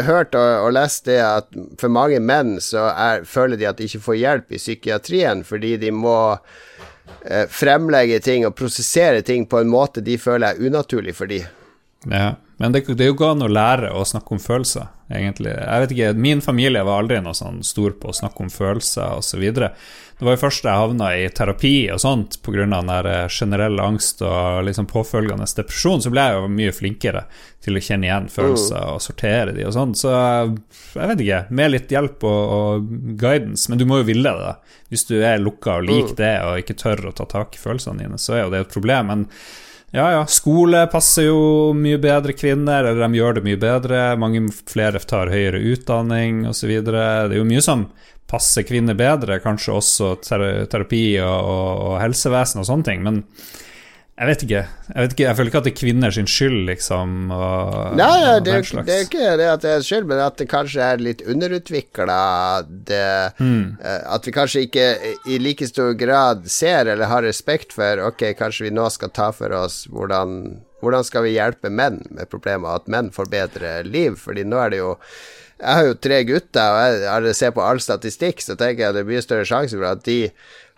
hørt 0.09 0.35
og, 0.35 0.49
og, 0.66 0.73
lest 0.75 1.05
det 1.07 1.21
at 1.23 1.53
for 1.79 1.93
mange 1.95 2.19
menn 2.19 2.57
så 2.65 2.89
er, 2.91 3.23
føler 3.29 3.61
de 3.61 3.69
at 3.71 3.79
de 3.79 3.87
ikke 3.87 4.03
får 4.03 4.16
hjelp 4.19 4.57
i 4.57 4.59
psykiatrien 4.59 5.45
fordi 5.47 5.77
de 5.79 5.93
må 5.95 6.16
eh, 6.35 7.45
fremlegge 7.47 8.19
ting 8.25 8.49
og 8.49 8.57
prosessere 8.59 9.23
ting 9.23 9.47
på 9.47 9.62
en 9.62 9.71
måte 9.71 10.03
de 10.03 10.19
føler 10.19 10.57
er 10.57 10.66
unaturlig 10.66 11.15
for 11.15 11.31
dem. 11.31 11.47
Ja. 12.11 12.35
Men 12.56 12.72
det, 12.72 12.85
det 12.94 13.09
jo 13.09 13.16
an 13.26 13.43
å 13.43 13.51
lære 13.51 13.90
å 13.90 14.05
snakke 14.06 14.36
om 14.36 14.40
følelser, 14.43 14.86
egentlig. 15.10 15.51
Jeg 15.56 15.82
vet 15.82 15.94
ikke, 15.94 16.10
Min 16.22 16.43
familie 16.44 16.85
var 16.86 17.02
aldri 17.02 17.18
noe 17.24 17.35
sånn 17.35 17.64
stor 17.66 17.97
på 17.98 18.12
å 18.12 18.14
snakke 18.14 18.44
om 18.44 18.52
følelser 18.52 19.16
osv. 19.18 19.43
Det 20.14 20.22
var 20.22 20.36
jo 20.36 20.43
først 20.44 20.68
jeg 20.68 20.78
havna 20.78 21.09
i 21.18 21.24
terapi 21.35 21.72
og 21.90 21.98
sånt 22.05 22.36
pga. 22.47 22.62
generell 22.62 23.09
eh, 23.10 23.26
generelle 23.26 23.82
angst 23.82 24.22
og 24.22 24.62
liksom 24.68 24.86
påfølgende 24.86 25.48
depresjon, 25.56 26.05
så 26.05 26.12
ble 26.14 26.28
jeg 26.28 26.36
jo 26.39 26.52
mye 26.60 26.76
flinkere 26.76 27.24
til 27.64 27.74
å 27.74 27.82
kjenne 27.82 28.06
igjen 28.06 28.31
følelser 28.31 28.86
og 28.93 29.02
sortere 29.02 29.56
de 29.56 29.66
og 29.66 29.74
sånn. 29.74 29.97
Så 29.98 30.14
jeg 30.14 31.10
vet 31.10 31.26
ikke, 31.26 31.43
med 31.51 31.74
litt 31.74 31.90
hjelp 31.90 32.22
og, 32.22 32.55
og, 32.55 32.94
guidance, 33.18 33.66
men 33.66 33.82
du 33.82 33.86
må 33.90 33.98
jo 34.05 34.09
ville 34.12 34.31
det. 34.31 34.55
da. 34.55 34.78
Hvis 34.94 35.09
du 35.10 35.16
er 35.18 35.43
lukka 35.43 35.81
og 35.81 35.90
liker 35.90 36.14
det 36.22 36.35
og 36.47 36.62
ikke 36.62 36.78
tør 36.78 37.09
å 37.10 37.16
ta 37.18 37.26
tak 37.26 37.59
i 37.59 37.62
følelsene 37.66 38.05
dine, 38.05 38.22
så 38.22 38.39
er 38.39 38.44
jo 38.44 38.55
det 38.55 38.62
et 38.62 38.74
problem. 38.78 39.10
men 39.10 39.28
ja, 39.95 40.07
ja. 40.11 40.23
Skole 40.27 40.85
passer 40.91 41.29
jo 41.29 41.73
mye 41.79 42.01
bedre 42.03 42.35
kvinner, 42.35 42.85
eller 42.85 43.05
de 43.05 43.21
gjør 43.21 43.39
det 43.39 43.45
mye 43.47 43.61
bedre. 43.62 44.01
Mange 44.19 44.43
flere 44.66 44.99
tar 44.99 45.31
høyere 45.31 45.62
utdanning 45.71 46.45
osv. 46.51 46.73
Det 46.83 46.95
er 46.99 47.37
jo 47.39 47.47
mye 47.47 47.62
som 47.62 47.87
passer 48.31 48.66
kvinner 48.66 48.97
bedre, 48.99 49.39
kanskje 49.45 49.77
også 49.77 50.15
terapi 50.25 51.05
og, 51.23 51.45
og, 51.55 51.95
helsevesen 52.03 52.62
og 52.62 52.66
sånne 52.66 52.89
ting. 52.89 53.05
Men 53.07 53.23
jeg 54.15 54.28
vet. 54.28 54.43
Jeg 54.47 54.95
vet 54.95 55.15
ikke, 55.16 55.24
jeg 55.24 55.35
føler 55.35 55.49
ikke 55.51 55.59
at 55.59 55.66
det 55.66 55.70
er 55.73 55.78
kvinners 55.81 56.19
skyld, 56.31 56.59
liksom. 56.69 57.15
Og, 57.35 57.97
Nei, 57.99 58.11
ja, 58.23 58.36
det, 58.39 58.53
er, 58.61 58.85
det, 58.86 58.95
er 58.95 59.07
ikke 59.09 59.32
det 59.41 59.49
at 59.51 59.65
det 59.65 59.73
er 59.73 59.86
skyld, 59.89 60.07
men 60.07 60.23
at 60.23 60.36
det 60.39 60.47
kanskje 60.53 60.85
er 60.86 61.03
litt 61.03 61.24
underutvikla. 61.27 62.19
Mm. 63.43 63.65
At 63.82 64.28
vi 64.28 64.36
kanskje 64.36 64.65
ikke 64.69 64.86
i 65.27 65.41
like 65.43 65.66
stor 65.66 65.97
grad 65.99 66.47
ser 66.47 66.93
eller 66.93 67.11
har 67.11 67.27
respekt 67.27 67.74
for 67.74 68.05
Ok, 68.07 68.23
kanskje 68.39 68.69
vi 68.69 68.74
nå 68.77 68.86
skal 68.95 69.11
ta 69.16 69.32
for 69.35 69.51
oss 69.57 69.82
hvordan, 69.91 70.61
hvordan 70.85 71.07
skal 71.11 71.27
vi 71.27 71.35
hjelpe 71.35 71.73
menn 71.73 72.05
med 72.15 72.31
problemer, 72.31 72.78
at 72.78 72.86
menn 72.86 73.11
får 73.15 73.32
bedre 73.35 73.81
liv? 73.89 74.20
Fordi 74.23 74.47
nå 74.47 74.62
er 74.62 74.77
det 74.77 74.85
jo 74.85 74.93
Jeg 75.59 75.70
har 75.78 75.89
jo 75.89 76.03
tre 76.03 76.23
gutter, 76.28 76.70
og 76.70 76.81
jeg, 76.85 77.03
jeg 77.27 77.41
ser 77.41 77.53
på 77.57 77.66
all 77.66 77.82
statistikk, 77.82 78.43
så 78.47 78.55
tenker 78.55 78.86
jeg 78.86 78.95
det 78.95 79.03
er 79.03 79.11
mye 79.11 79.27
større 79.27 79.47
sjanse 79.49 79.74
for 79.74 79.91
at 79.91 80.07
de 80.07 80.20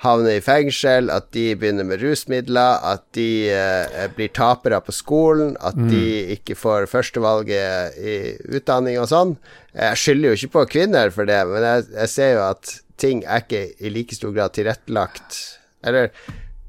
havner 0.05 0.37
i 0.37 0.43
fengsel, 0.45 1.09
at 1.13 1.31
de 1.33 1.55
begynner 1.57 1.87
med 1.89 2.03
rusmidler, 2.05 2.83
at 2.85 3.05
de 3.17 3.49
eh, 3.49 4.09
blir 4.17 4.33
tapere 4.37 4.81
på 4.85 4.93
skolen, 4.93 5.55
at 5.65 5.79
mm. 5.79 5.87
de 5.93 6.03
ikke 6.37 6.57
får 6.59 6.89
førstevalget 6.93 7.97
i 7.97 8.17
utdanning 8.59 9.01
og 9.01 9.09
sånn. 9.13 9.37
Jeg 9.77 10.03
skylder 10.03 10.29
jo 10.29 10.41
ikke 10.41 10.55
på 10.59 10.67
kvinner 10.77 11.13
for 11.15 11.29
det, 11.29 11.41
men 11.49 11.65
jeg, 11.65 11.89
jeg 11.95 12.13
ser 12.13 12.35
jo 12.37 12.45
at 12.51 12.75
ting 13.01 13.25
er 13.25 13.45
ikke 13.45 13.65
i 13.81 13.93
like 13.93 14.17
stor 14.17 14.37
grad 14.37 14.57
tilrettelagt. 14.57 15.41
Eller 15.87 16.13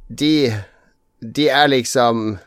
de 0.07 0.53
De 1.19 1.47
er 1.49 1.67
liksom 1.67 2.37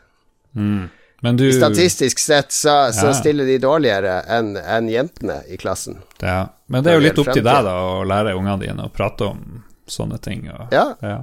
mm. 0.55 0.89
Du, 1.37 1.51
Statistisk 1.53 2.19
sett 2.19 2.51
så, 2.51 2.89
så 2.95 3.11
ja. 3.11 3.13
stiller 3.13 3.45
de 3.45 3.59
dårligere 3.61 4.23
enn 4.25 4.55
en 4.57 4.87
jentene 4.89 5.43
i 5.45 5.57
klassen. 5.61 5.99
Ja. 6.17 6.47
Men 6.71 6.81
det 6.81 6.93
er 6.93 6.97
jo 6.97 7.03
litt 7.03 7.19
opp 7.21 7.29
til 7.29 7.43
deg 7.45 7.67
da 7.67 7.75
å 7.83 7.99
lære 8.07 8.33
ungene 8.33 8.57
dine 8.63 8.87
å 8.87 8.93
prate 8.93 9.27
om 9.27 9.43
sånne 9.91 10.19
ting. 10.23 10.47
Og, 10.51 10.73
ja. 10.73 10.87
ja. 11.05 11.19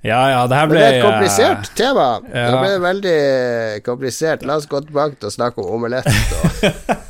Ja, 0.00 0.20
ja, 0.32 0.44
det 0.48 0.56
her 0.56 0.68
ble 0.70 0.78
Men 0.78 0.80
det 0.80 0.86
er 0.86 0.94
et 0.96 1.04
komplisert 1.04 1.66
uh, 1.66 1.74
tema. 1.76 2.06
Ja. 2.32 2.44
Det 2.48 2.60
ble 2.62 2.76
veldig 2.86 3.16
komplisert. 3.84 4.44
La 4.48 4.56
oss 4.56 4.68
gå 4.70 4.80
tilbake 4.86 5.18
til 5.20 5.28
å 5.28 5.34
snakke 5.34 5.60
om 5.60 5.74
omelett. 5.76 6.08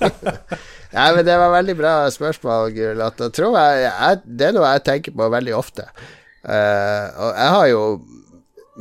Nei, 0.96 1.04
men 1.14 1.22
det 1.22 1.36
var 1.38 1.52
veldig 1.54 1.76
bra 1.78 1.92
spørsmål, 2.10 2.72
Gulatt. 2.74 3.22
Det 3.22 4.48
er 4.48 4.56
noe 4.56 4.72
jeg 4.74 4.86
tenker 4.88 5.14
på 5.14 5.28
veldig 5.30 5.54
ofte. 5.54 5.86
Uh, 6.42 7.06
og 7.14 7.30
jeg 7.30 7.54
har 7.54 7.68
jo 7.70 7.84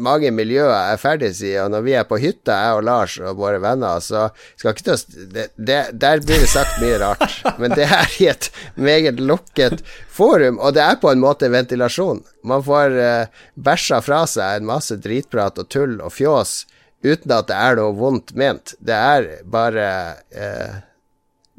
mange 0.01 0.31
miljøer 0.33 0.71
er 0.93 0.99
ferdig, 1.01 1.31
i, 1.45 1.53
og 1.61 1.69
når 1.73 1.83
vi 1.85 1.93
er 1.99 2.07
på 2.07 2.19
hytta, 2.21 2.55
jeg 2.55 2.79
og 2.79 2.83
Lars 2.87 3.17
og 3.21 3.39
våre 3.39 3.59
venner, 3.63 4.01
så 4.03 4.27
skal 4.59 4.73
ikke 4.73 4.97
det, 5.33 5.45
det, 5.55 5.79
Der 6.01 6.23
blir 6.23 6.43
det 6.43 6.49
sagt 6.51 6.79
mye 6.81 6.97
rart. 7.01 7.39
Men 7.61 7.75
det 7.77 7.85
er 7.85 8.15
i 8.19 8.29
et 8.31 8.49
meget 8.75 9.21
lukket 9.21 9.83
forum, 10.09 10.59
og 10.59 10.75
det 10.77 10.83
er 10.85 10.99
på 11.01 11.11
en 11.11 11.23
måte 11.23 11.51
ventilasjon. 11.51 12.23
Man 12.47 12.65
får 12.65 12.99
uh, 12.99 13.39
bæsja 13.55 14.01
fra 14.05 14.25
seg 14.29 14.59
en 14.59 14.69
masse 14.69 14.99
dritprat 15.03 15.59
og 15.61 15.69
tull 15.71 15.99
og 15.99 16.13
fjås 16.15 16.63
uten 17.03 17.31
at 17.31 17.47
det 17.47 17.55
er 17.55 17.79
noe 17.79 17.95
vondt 17.95 18.33
ment. 18.39 18.75
Det 18.79 18.95
er 18.95 19.27
bare 19.47 19.89
uh, 20.35 20.79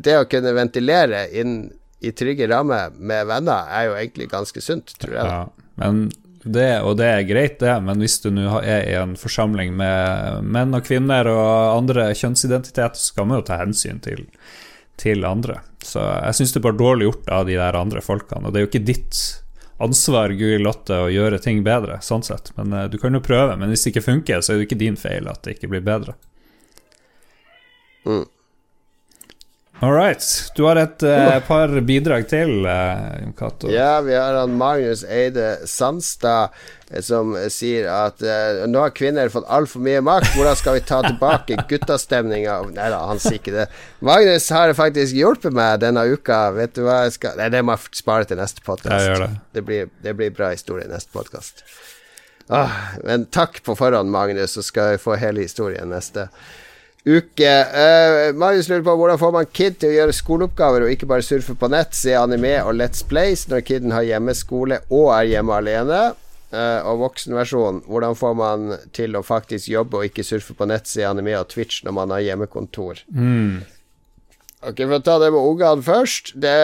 Det 0.01 0.17
å 0.17 0.29
kunne 0.29 0.57
ventilere 0.57 1.27
inn 1.37 1.71
i 2.01 2.13
trygge 2.17 2.49
rammer 2.49 2.95
med 2.97 3.27
venner 3.29 3.69
er 3.69 3.91
jo 3.91 3.97
egentlig 3.99 4.31
ganske 4.33 4.63
sunt, 4.65 4.95
tror 5.01 5.17
jeg. 5.19 5.29
Ja, 5.29 5.41
men 5.83 6.07
det, 6.45 6.81
og 6.81 6.97
det 6.97 7.09
er 7.11 7.27
greit, 7.29 7.59
det, 7.61 7.75
men 7.85 8.01
hvis 8.01 8.21
du 8.25 8.31
nå 8.33 8.63
er 8.63 8.87
i 8.89 8.97
en 8.97 9.13
forsamling 9.21 9.75
med 9.77 10.47
menn 10.47 10.77
og 10.77 10.87
kvinner 10.87 11.29
og 11.29 11.77
andre 11.77 12.11
kjønnsidentitet, 12.17 12.97
så 12.97 13.13
skal 13.13 13.29
man 13.29 13.41
jo 13.41 13.47
ta 13.51 13.59
hensyn 13.61 14.01
til, 14.05 14.25
til 15.01 15.27
andre. 15.29 15.59
Så 15.85 16.01
jeg 16.01 16.39
syns 16.39 16.55
det 16.55 16.63
er 16.63 16.67
bare 16.71 16.81
dårlig 16.81 17.11
gjort 17.11 17.31
av 17.37 17.47
de 17.49 17.59
der 17.61 17.77
andre 17.77 18.03
folkene. 18.05 18.47
Og 18.49 18.55
det 18.55 18.61
er 18.61 18.67
jo 18.67 18.71
ikke 18.71 18.89
ditt 18.89 19.21
ansvar, 19.81 20.33
Guri 20.37 20.59
Lotte, 20.61 20.97
å 21.07 21.13
gjøre 21.13 21.41
ting 21.45 21.63
bedre, 21.65 22.01
sånn 22.05 22.25
sett. 22.25 22.53
Men 22.59 22.73
uh, 22.77 22.85
du 22.93 22.99
kan 23.01 23.17
jo 23.17 23.23
prøve. 23.25 23.57
Men 23.61 23.73
hvis 23.73 23.87
det 23.87 23.95
ikke 23.95 24.09
funker, 24.09 24.45
så 24.45 24.55
er 24.55 24.61
det 24.61 24.69
ikke 24.69 24.81
din 24.81 24.99
feil 25.01 25.29
at 25.31 25.43
det 25.45 25.57
ikke 25.57 25.73
blir 25.73 25.85
bedre. 25.85 26.17
Mm. 28.09 28.27
All 29.83 29.93
right. 29.93 30.53
Du 30.55 30.67
har 30.69 30.77
et 30.77 31.03
uh, 31.09 31.39
par 31.47 31.73
bidrag 31.89 32.27
til, 32.29 32.67
uh, 32.69 33.15
Jon 33.23 33.33
Cato. 33.37 33.71
Ja, 33.73 34.03
vi 34.05 34.13
har 34.13 34.37
han 34.37 34.59
Magnus 34.61 35.07
Eide 35.09 35.55
Sandstad 35.65 36.53
eh, 36.91 37.01
som 37.01 37.33
sier 37.49 37.89
at 37.89 38.21
uh, 38.21 38.67
nå 38.69 38.83
har 38.85 38.93
kvinner 38.93 39.33
fått 39.33 39.49
altfor 39.49 39.81
mye 39.87 40.03
makt. 40.05 40.35
Hvordan 40.37 40.61
skal 40.61 40.77
vi 40.77 40.85
ta 40.85 41.01
tilbake 41.07 41.57
guttastemninga? 41.73 42.59
Nei 42.77 42.91
da, 42.93 43.01
han 43.09 43.25
sier 43.25 43.41
ikke 43.41 43.57
det. 43.57 43.67
Magnus 44.05 44.51
har 44.53 44.77
faktisk 44.77 45.17
hjulpet 45.17 45.57
meg 45.57 45.81
denne 45.81 46.05
uka. 46.13 46.43
Vet 46.61 46.77
du 46.77 46.85
hva 46.85 47.07
jeg 47.07 47.17
skal 47.17 47.41
Nei, 47.41 47.49
det 47.57 47.65
må 47.65 47.79
jeg 47.79 48.03
spare 48.05 48.29
til 48.29 48.43
neste 48.43 48.61
podkast. 48.67 49.17
Det. 49.17 49.33
Det, 49.57 49.65
blir, 49.65 49.89
det 50.05 50.19
blir 50.19 50.37
bra 50.37 50.53
historie 50.53 50.85
neste 50.93 51.17
podkast. 51.17 51.65
Ah, 52.53 52.99
men 53.07 53.31
takk 53.33 53.63
på 53.65 53.79
forhånd, 53.79 54.13
Magnus, 54.13 54.59
så 54.59 54.67
skal 54.67 54.99
vi 54.99 55.01
få 55.01 55.17
hele 55.17 55.47
historien 55.47 55.89
neste 55.89 56.29
uke. 57.05 57.53
Uh, 57.73 58.31
Marius 58.37 58.69
lurer 58.71 58.85
på 58.87 58.97
hvordan 59.01 59.21
får 59.21 59.35
man 59.37 59.53
kid 59.53 59.79
til 59.81 59.93
å 59.93 59.99
gjøre 59.99 60.17
skoleoppgaver 60.17 60.87
og 60.87 60.95
ikke 60.95 61.09
bare 61.11 61.27
surfe 61.27 61.57
på 61.59 61.71
nett, 61.73 61.97
se 61.97 62.15
anime 62.19 62.57
og 62.65 62.75
Let's 62.79 63.05
Plays 63.07 63.47
når 63.51 63.65
kiden 63.69 63.95
har 63.97 64.07
hjemmeskole 64.09 64.83
og 64.89 65.13
er 65.17 65.31
hjemme 65.35 65.57
alene. 65.61 66.03
Uh, 66.51 66.83
og 66.91 67.05
voksenversjonen, 67.05 67.85
hvordan 67.87 68.17
får 68.19 68.33
man 68.35 68.71
til 68.97 69.15
å 69.15 69.23
faktisk 69.23 69.69
jobbe 69.71 70.01
og 70.01 70.09
ikke 70.09 70.27
surfe 70.27 70.57
på 70.59 70.67
nett, 70.67 70.89
se 70.91 71.05
anime 71.07 71.37
og 71.39 71.47
Twitch 71.53 71.85
når 71.87 71.95
man 71.95 72.15
har 72.17 72.25
hjemmekontor? 72.27 73.05
Mm. 73.15 73.61
Ok, 74.61 74.83
For 74.83 74.97
å 74.99 75.05
ta 75.05 75.15
det 75.23 75.31
med 75.33 75.41
ungene 75.41 75.85
først. 75.87 76.35
Det 76.43 76.57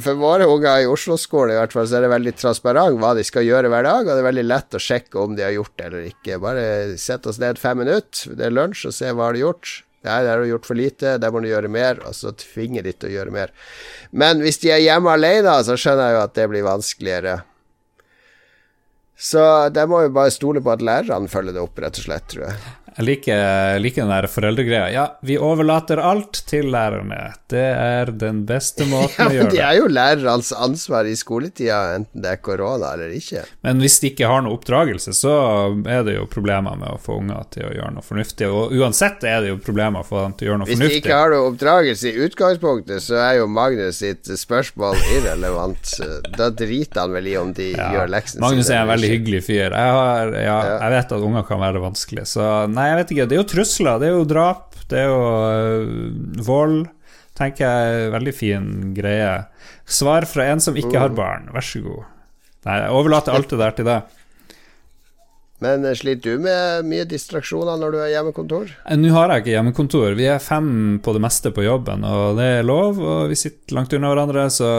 for 0.00 0.16
våre 0.16 0.46
unger 0.48 0.82
i 0.82 0.88
Oslo-skolen 0.88 1.52
i 1.52 1.58
hvert 1.58 1.74
fall, 1.76 1.84
så 1.88 1.98
er 1.98 2.06
det 2.06 2.12
veldig 2.14 2.32
transparent 2.40 2.96
hva 3.00 3.12
de 3.18 3.24
skal 3.28 3.44
gjøre 3.44 3.68
hver 3.68 3.84
dag, 3.84 4.06
og 4.06 4.08
det 4.08 4.22
er 4.22 4.28
veldig 4.30 4.44
lett 4.46 4.76
å 4.78 4.80
sjekke 4.80 5.20
om 5.20 5.36
de 5.36 5.44
har 5.44 5.52
gjort 5.52 5.74
det 5.76 5.88
eller 5.90 6.06
ikke. 6.08 6.38
Bare 6.40 6.66
sett 7.00 7.28
oss 7.28 7.40
ned 7.42 7.60
fem 7.60 7.82
minutter, 7.82 8.32
det 8.38 8.46
er 8.48 8.54
lunsj, 8.56 8.86
og 8.88 8.96
se 8.96 9.12
hva 9.12 9.28
har 9.28 9.36
de 9.36 9.44
gjort. 9.44 9.74
Nei, 10.02 10.16
der 10.24 10.32
har 10.32 10.42
du 10.42 10.48
gjort 10.50 10.66
for 10.66 10.80
lite, 10.80 11.14
der 11.22 11.30
må 11.30 11.42
du 11.44 11.50
gjøre 11.50 11.70
mer, 11.70 12.00
og 12.08 12.16
så 12.18 12.32
tvinger 12.34 12.88
de 12.88 12.94
til 12.96 13.12
å 13.12 13.14
gjøre 13.18 13.34
mer. 13.36 13.52
Men 14.10 14.40
hvis 14.42 14.58
de 14.64 14.72
er 14.74 14.82
hjemme 14.82 15.12
alene, 15.12 15.60
så 15.62 15.76
skjønner 15.78 16.08
jeg 16.08 16.16
jo 16.16 16.22
at 16.24 16.36
det 16.40 16.46
blir 16.50 16.66
vanskeligere. 16.66 17.36
Så 19.22 19.44
der 19.70 19.86
må 19.86 20.00
vi 20.02 20.14
bare 20.16 20.32
stole 20.34 20.64
på 20.64 20.72
at 20.72 20.82
lærerne 20.82 21.30
følger 21.30 21.54
det 21.54 21.62
opp, 21.62 21.78
rett 21.84 22.00
og 22.00 22.08
slett, 22.08 22.26
tror 22.32 22.48
jeg. 22.48 22.64
Jeg 22.96 23.06
liker, 23.06 23.78
liker, 23.80 24.04
den 24.04 24.12
der 24.12 24.28
foreldregreia. 24.28 24.88
Ja, 24.92 25.04
vi 25.24 25.38
overlater 25.40 26.00
alt 26.02 26.42
til 26.48 26.68
lærerne. 26.72 27.32
Det 27.50 27.64
er 27.64 28.12
den 28.12 28.42
beste 28.48 28.84
måten 28.90 29.16
ja, 29.16 29.28
å 29.28 29.36
gjøre 29.36 29.48
det. 29.48 29.56
Det 29.56 29.64
er 29.64 29.78
jo 29.78 29.88
lærernes 29.92 30.52
ansvar 30.52 31.08
i 31.08 31.14
skoletida, 31.18 31.80
enten 31.96 32.24
det 32.24 32.34
er 32.36 32.42
korona 32.44 32.92
eller 32.96 33.14
ikke. 33.16 33.46
Men 33.64 33.80
hvis 33.82 33.98
de 34.02 34.12
ikke 34.12 34.28
har 34.28 34.44
noe 34.44 34.58
oppdragelse, 34.58 35.14
så 35.16 35.34
er 35.88 36.04
det 36.06 36.18
jo 36.18 36.26
problemer 36.30 36.76
med 36.78 36.90
å 36.92 36.98
få 37.00 37.18
unger 37.22 37.48
til 37.54 37.68
å 37.68 37.72
gjøre 37.72 37.94
noe 37.96 38.06
fornuftig. 38.06 38.50
Og 38.52 38.76
uansett 38.76 39.24
er 39.28 39.40
det 39.44 39.52
jo 39.52 39.60
problemer 39.62 40.04
å 40.04 40.08
få 40.08 40.26
dem 40.26 40.36
til 40.36 40.48
å 40.48 40.52
gjøre 40.52 40.62
noe 40.62 40.70
hvis 40.70 40.78
fornuftig. 40.78 40.98
Hvis 40.98 41.02
de 41.02 41.08
ikke 41.08 41.20
har 41.22 41.34
noe 41.34 41.48
oppdragelse 41.52 42.12
i 42.12 42.26
utgangspunktet, 42.28 43.06
så 43.06 43.18
er 43.22 43.32
jo 43.40 43.48
Magnus 43.52 44.02
sitt 44.02 44.28
spørsmål 44.42 45.00
irrelevant. 45.16 45.94
Da 46.36 46.50
driter 46.52 47.04
han 47.04 47.16
vel 47.16 47.32
i 47.32 47.36
om 47.40 47.52
de 47.56 47.72
ja, 47.72 47.88
gjør 47.96 48.12
leksene 48.12 48.38
sine. 48.38 48.44
Magnus 48.46 48.72
er 48.72 48.82
en 48.82 48.92
veldig 48.92 49.12
hyggelig 49.16 49.42
fyr. 49.48 49.68
Jeg, 49.70 49.96
har, 49.98 50.36
ja, 50.36 50.58
jeg 50.76 50.94
vet 50.96 51.16
at 51.16 51.26
unger 51.30 51.48
kan 51.48 51.62
være 51.62 51.82
vanskelig, 51.82 52.26
så 52.28 52.48
nei 52.70 52.81
Nei, 52.82 52.88
jeg 52.90 52.98
vet 52.98 53.12
ikke. 53.14 53.28
Det 53.28 53.36
er 53.36 53.40
jo 53.40 53.50
trusler, 53.52 54.00
det 54.02 54.08
er 54.08 54.16
jo 54.16 54.24
drap, 54.26 54.80
det 54.90 55.04
er 55.04 55.06
jo 55.06 55.20
uh, 55.22 56.40
vold. 56.42 56.80
Tenker 57.38 57.64
jeg 57.64 58.08
Veldig 58.12 58.32
fin 58.34 58.66
greie. 58.96 59.30
Svar 59.86 60.26
fra 60.28 60.50
en 60.50 60.60
som 60.62 60.74
ikke 60.76 60.98
har 60.98 61.14
mm. 61.14 61.18
barn, 61.18 61.46
vær 61.54 61.64
så 61.64 61.84
god. 61.84 62.10
Nei, 62.66 62.82
jeg 62.82 62.98
overlater 62.98 63.34
alt 63.34 63.54
det 63.54 63.60
der 63.62 63.78
til 63.78 63.88
deg. 63.88 64.18
Men 65.62 65.84
eh, 65.86 65.94
sliter 65.94 66.34
du 66.34 66.42
med 66.42 66.88
mye 66.90 67.06
distraksjoner 67.06 67.78
når 67.78 67.94
du 67.94 67.98
har 68.02 68.10
hjemmekontor? 68.16 68.70
Eh, 68.82 68.98
nå 68.98 69.12
har 69.14 69.30
jeg 69.30 69.44
ikke 69.44 69.54
hjemmekontor. 69.54 70.16
Vi 70.18 70.26
er 70.30 70.42
fem 70.42 70.68
på 71.02 71.14
det 71.14 71.22
meste 71.22 71.52
på 71.54 71.62
jobben, 71.62 72.02
og 72.06 72.38
det 72.40 72.48
er 72.58 72.66
lov. 72.66 72.98
Og 72.98 73.30
vi 73.30 73.38
sitter 73.38 73.78
langt 73.78 73.94
unna 73.94 74.10
hverandre, 74.10 74.48
så 74.50 74.72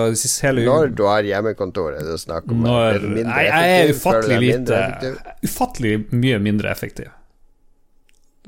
hele 0.43 0.67
Når 0.67 0.93
du 0.97 1.05
har 1.07 1.27
hjemmekontor, 1.27 1.95
er 2.01 2.11
det 2.11 2.19
snakk 2.23 2.51
om? 2.51 2.67
Når, 2.67 3.09
nei, 3.23 3.43
jeg 3.47 3.75
er 3.79 3.95
ufattelig 3.95 4.39
lite 4.43 5.13
Ufattelig 5.43 5.97
mye 6.11 6.41
mindre 6.43 6.71
effektiv. 6.75 7.11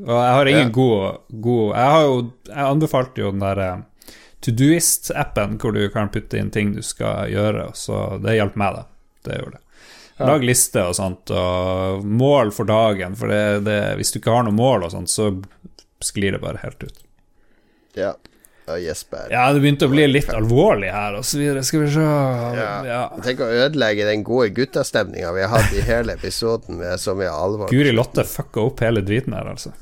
Og 0.03 0.11
jeg 0.11 0.31
har 0.35 0.49
ingen 0.51 0.67
ja. 0.67 0.73
god, 0.75 1.19
god, 1.29 1.75
Jeg 1.77 1.91
har 1.93 2.01
jo 2.03 2.15
Jeg 2.49 2.63
anbefalte 2.65 3.21
jo 3.21 3.29
den 3.31 3.43
derre 3.45 3.67
To 4.43 4.51
Todoist-appen 4.51 5.55
hvor 5.61 5.71
du 5.73 5.85
kan 5.89 6.11
putte 6.13 6.37
inn 6.37 6.51
ting 6.53 6.73
du 6.75 6.81
skal 6.85 7.31
gjøre, 7.31 7.71
så 7.73 8.19
det 8.21 8.35
hjalp 8.35 8.57
meg, 8.61 8.75
da. 8.75 8.83
Det 9.25 9.39
gjorde 9.39 9.57
det. 9.57 9.79
Ja. 10.19 10.27
Lag 10.29 10.43
liste 10.45 10.83
og 10.85 10.93
sånt, 10.99 11.31
og 11.33 12.03
mål 12.05 12.51
for 12.53 12.69
dagen, 12.69 13.15
for 13.17 13.33
det, 13.33 13.65
det, 13.65 13.79
hvis 13.97 14.13
du 14.13 14.19
ikke 14.19 14.35
har 14.35 14.45
noe 14.45 14.53
mål 14.53 14.85
og 14.85 14.93
sånt, 14.93 15.09
så 15.09 15.31
sklir 16.03 16.37
det 16.37 16.43
bare 16.43 16.61
helt 16.61 16.85
ut. 16.85 17.01
Ja. 17.97 18.13
Og 18.65 18.79
Jesper. 18.81 19.27
Ja, 19.29 19.47
det 19.53 19.61
begynte 19.61 19.85
å 19.85 19.91
bli 19.91 20.05
litt 20.09 20.29
alvorlig 20.33 20.89
her, 20.93 21.17
og 21.19 21.25
så 21.25 21.37
videre. 21.37 21.61
Skal 21.65 21.83
vi 21.83 21.89
se 21.93 22.05
ja. 22.05 22.69
ja. 22.85 23.01
Tenk 23.25 23.43
å 23.45 23.49
ødelegge 23.49 24.07
den 24.07 24.23
gode 24.25 24.49
guttastemninga 24.57 25.33
vi 25.35 25.43
har 25.45 25.53
hatt 25.53 25.73
i 25.73 25.83
hele 25.85 26.15
episoden 26.17 26.79
med 26.81 27.01
så 27.01 27.13
mye 27.17 27.33
alvor. 27.33 27.69
Guri 27.69 27.93
Lotte 27.93 28.25
fucka 28.29 28.63
opp 28.65 28.81
hele 28.85 29.05
driten 29.05 29.37
her, 29.37 29.51
altså. 29.53 29.73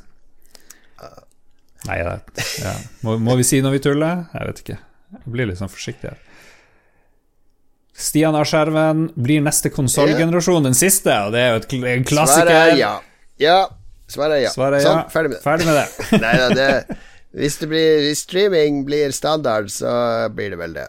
Nei, 1.89 1.99
det, 2.05 2.45
ja. 2.63 2.73
må, 3.03 3.17
må, 3.19 3.35
vi 3.39 3.45
si 3.47 3.59
når 3.63 3.77
vi 3.77 3.81
tuller? 3.83 4.25
Jeg 4.33 4.49
vet 4.49 4.61
ikke. 4.63 4.77
Jeg 5.13 5.33
blir 5.35 5.49
litt 5.49 5.59
sånn 5.59 5.71
forsiktig 5.71 6.13
her. 6.13 6.21
Stian 7.93 8.35
A-skjerven 8.35 9.05
blir 9.13 9.43
neste 9.45 9.69
konsollgenerasjon 9.73 10.65
den 10.65 10.77
siste, 10.77 11.13
og 11.27 11.35
det 11.35 11.43
er 11.43 11.51
jo 11.53 11.81
en 11.91 12.05
klassiker. 12.07 12.49
Svaret 12.49 12.73
er 12.73 12.79
ja. 12.79 12.93
Ja. 13.41 13.57
Svaret 14.09 14.39
er 14.39 14.45
ja. 14.47 14.53
Svaret 14.53 14.79
er 14.79 14.85
ja. 14.85 14.89
Sånn, 14.89 15.11
ferdig 15.13 15.33
med 15.33 15.37
det. 15.37 15.43
Ferdig 15.45 15.67
med 15.69 15.77
det. 15.77 16.07
Nei 16.23 16.33
ja, 16.39 16.47
det 16.53 16.69
hvis, 17.33 17.57
blir, 17.65 18.03
hvis 18.05 18.25
streaming 18.27 18.83
blir 18.85 19.13
standard, 19.15 19.71
så 19.73 19.93
blir 20.33 20.53
det 20.53 20.59
vel 20.59 20.75
det. 20.77 20.87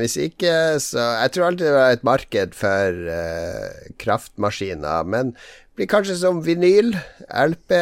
Hvis 0.00 0.16
ikke, 0.20 0.52
så 0.82 1.02
Jeg 1.20 1.34
tror 1.34 1.50
alltid 1.50 1.66
det 1.68 1.74
var 1.76 1.96
et 1.96 2.06
marked 2.06 2.54
for 2.58 3.02
uh, 3.10 3.90
kraftmaskiner, 4.00 5.04
men 5.04 5.34
det 5.34 5.86
blir 5.86 5.88
kanskje 5.88 6.16
som 6.20 6.40
vinyl, 6.44 6.90
LP 7.30 7.72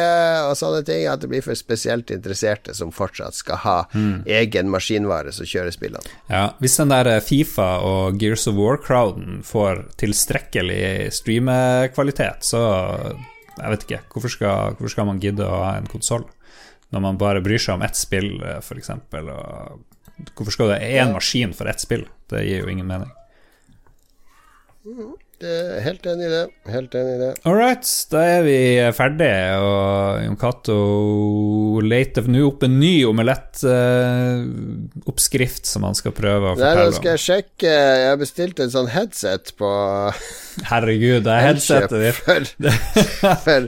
og 0.45 0.53
sånne 0.55 0.83
ting. 0.87 1.07
At 1.09 1.23
det 1.23 1.31
blir 1.31 1.43
for 1.43 1.57
spesielt 1.57 2.13
interesserte 2.13 2.75
som 2.77 2.93
fortsatt 2.95 3.35
skal 3.35 3.59
ha 3.65 3.77
mm. 3.91 4.29
egen 4.39 4.69
maskinvare 4.71 5.33
som 5.35 5.49
kjører 5.49 5.75
spillene. 5.75 6.13
Ja, 6.29 6.53
hvis 6.63 6.77
den 6.79 6.93
der 6.93 7.09
eh, 7.11 7.23
Fifa 7.25 7.71
og 7.83 8.21
Gears 8.21 8.47
of 8.47 8.55
War-crowden 8.59 9.41
får 9.47 9.83
tilstrekkelig 9.99 11.09
streamekvalitet, 11.17 12.47
så 12.47 12.63
jeg 13.59 13.73
vet 13.73 13.85
ikke. 13.87 14.01
Hvorfor 14.13 14.35
skal, 14.37 14.75
hvorfor 14.77 14.95
skal 14.95 15.09
man 15.09 15.19
gidde 15.23 15.47
å 15.47 15.63
ha 15.65 15.73
en 15.79 15.89
konsoll? 15.91 16.23
Når 16.93 17.03
man 17.03 17.19
bare 17.21 17.43
bryr 17.45 17.61
seg 17.61 17.77
om 17.77 17.83
ett 17.85 17.97
spill, 17.99 18.31
eh, 18.41 18.61
f.eks. 18.63 18.93
Hvorfor 20.35 20.55
skal 20.55 20.73
det 20.73 20.83
én 20.99 21.15
maskin 21.15 21.55
for 21.55 21.71
ett 21.71 21.81
spill? 21.81 22.05
Det 22.29 22.43
gir 22.45 22.63
jo 22.63 22.71
ingen 22.71 22.87
mening. 22.87 23.11
Mm. 24.85 25.15
Helt 25.39 26.03
enig 26.05 26.25
i 26.25 26.29
det. 26.29 26.47
Helt 26.67 26.95
enig 26.99 27.13
i 27.15 27.19
det. 27.21 27.29
All 27.47 27.55
right, 27.55 27.87
da 28.11 28.23
er 28.27 28.41
vi 28.43 28.57
ferdige. 28.95 29.57
Og 29.63 30.23
Jon 30.25 30.37
Cato 30.39 30.77
leter 31.85 32.23
nå 32.27 32.47
opp 32.49 32.63
en 32.67 32.79
ny 32.81 33.05
omelettoppskrift 33.07 35.63
uh, 35.63 35.69
som 35.71 35.83
han 35.87 35.95
skal 35.95 36.11
prøve 36.17 36.49
å 36.51 36.55
fortelle 36.57 36.83
om. 36.89 36.91
Nå 36.91 36.95
skal 36.97 37.11
jeg 37.15 37.23
sjekke 37.23 37.71
Jeg 37.71 38.09
har 38.09 38.17
bestilt 38.19 38.59
en 38.59 38.71
sånn 38.73 38.89
headset 38.91 39.55
på 39.59 39.69
Herregud, 40.67 41.23
det 41.23 41.31
er 41.31 41.41
headsetet 41.47 41.99
ditt. 42.03 42.15
For, 42.19 42.43
for, 43.47 43.61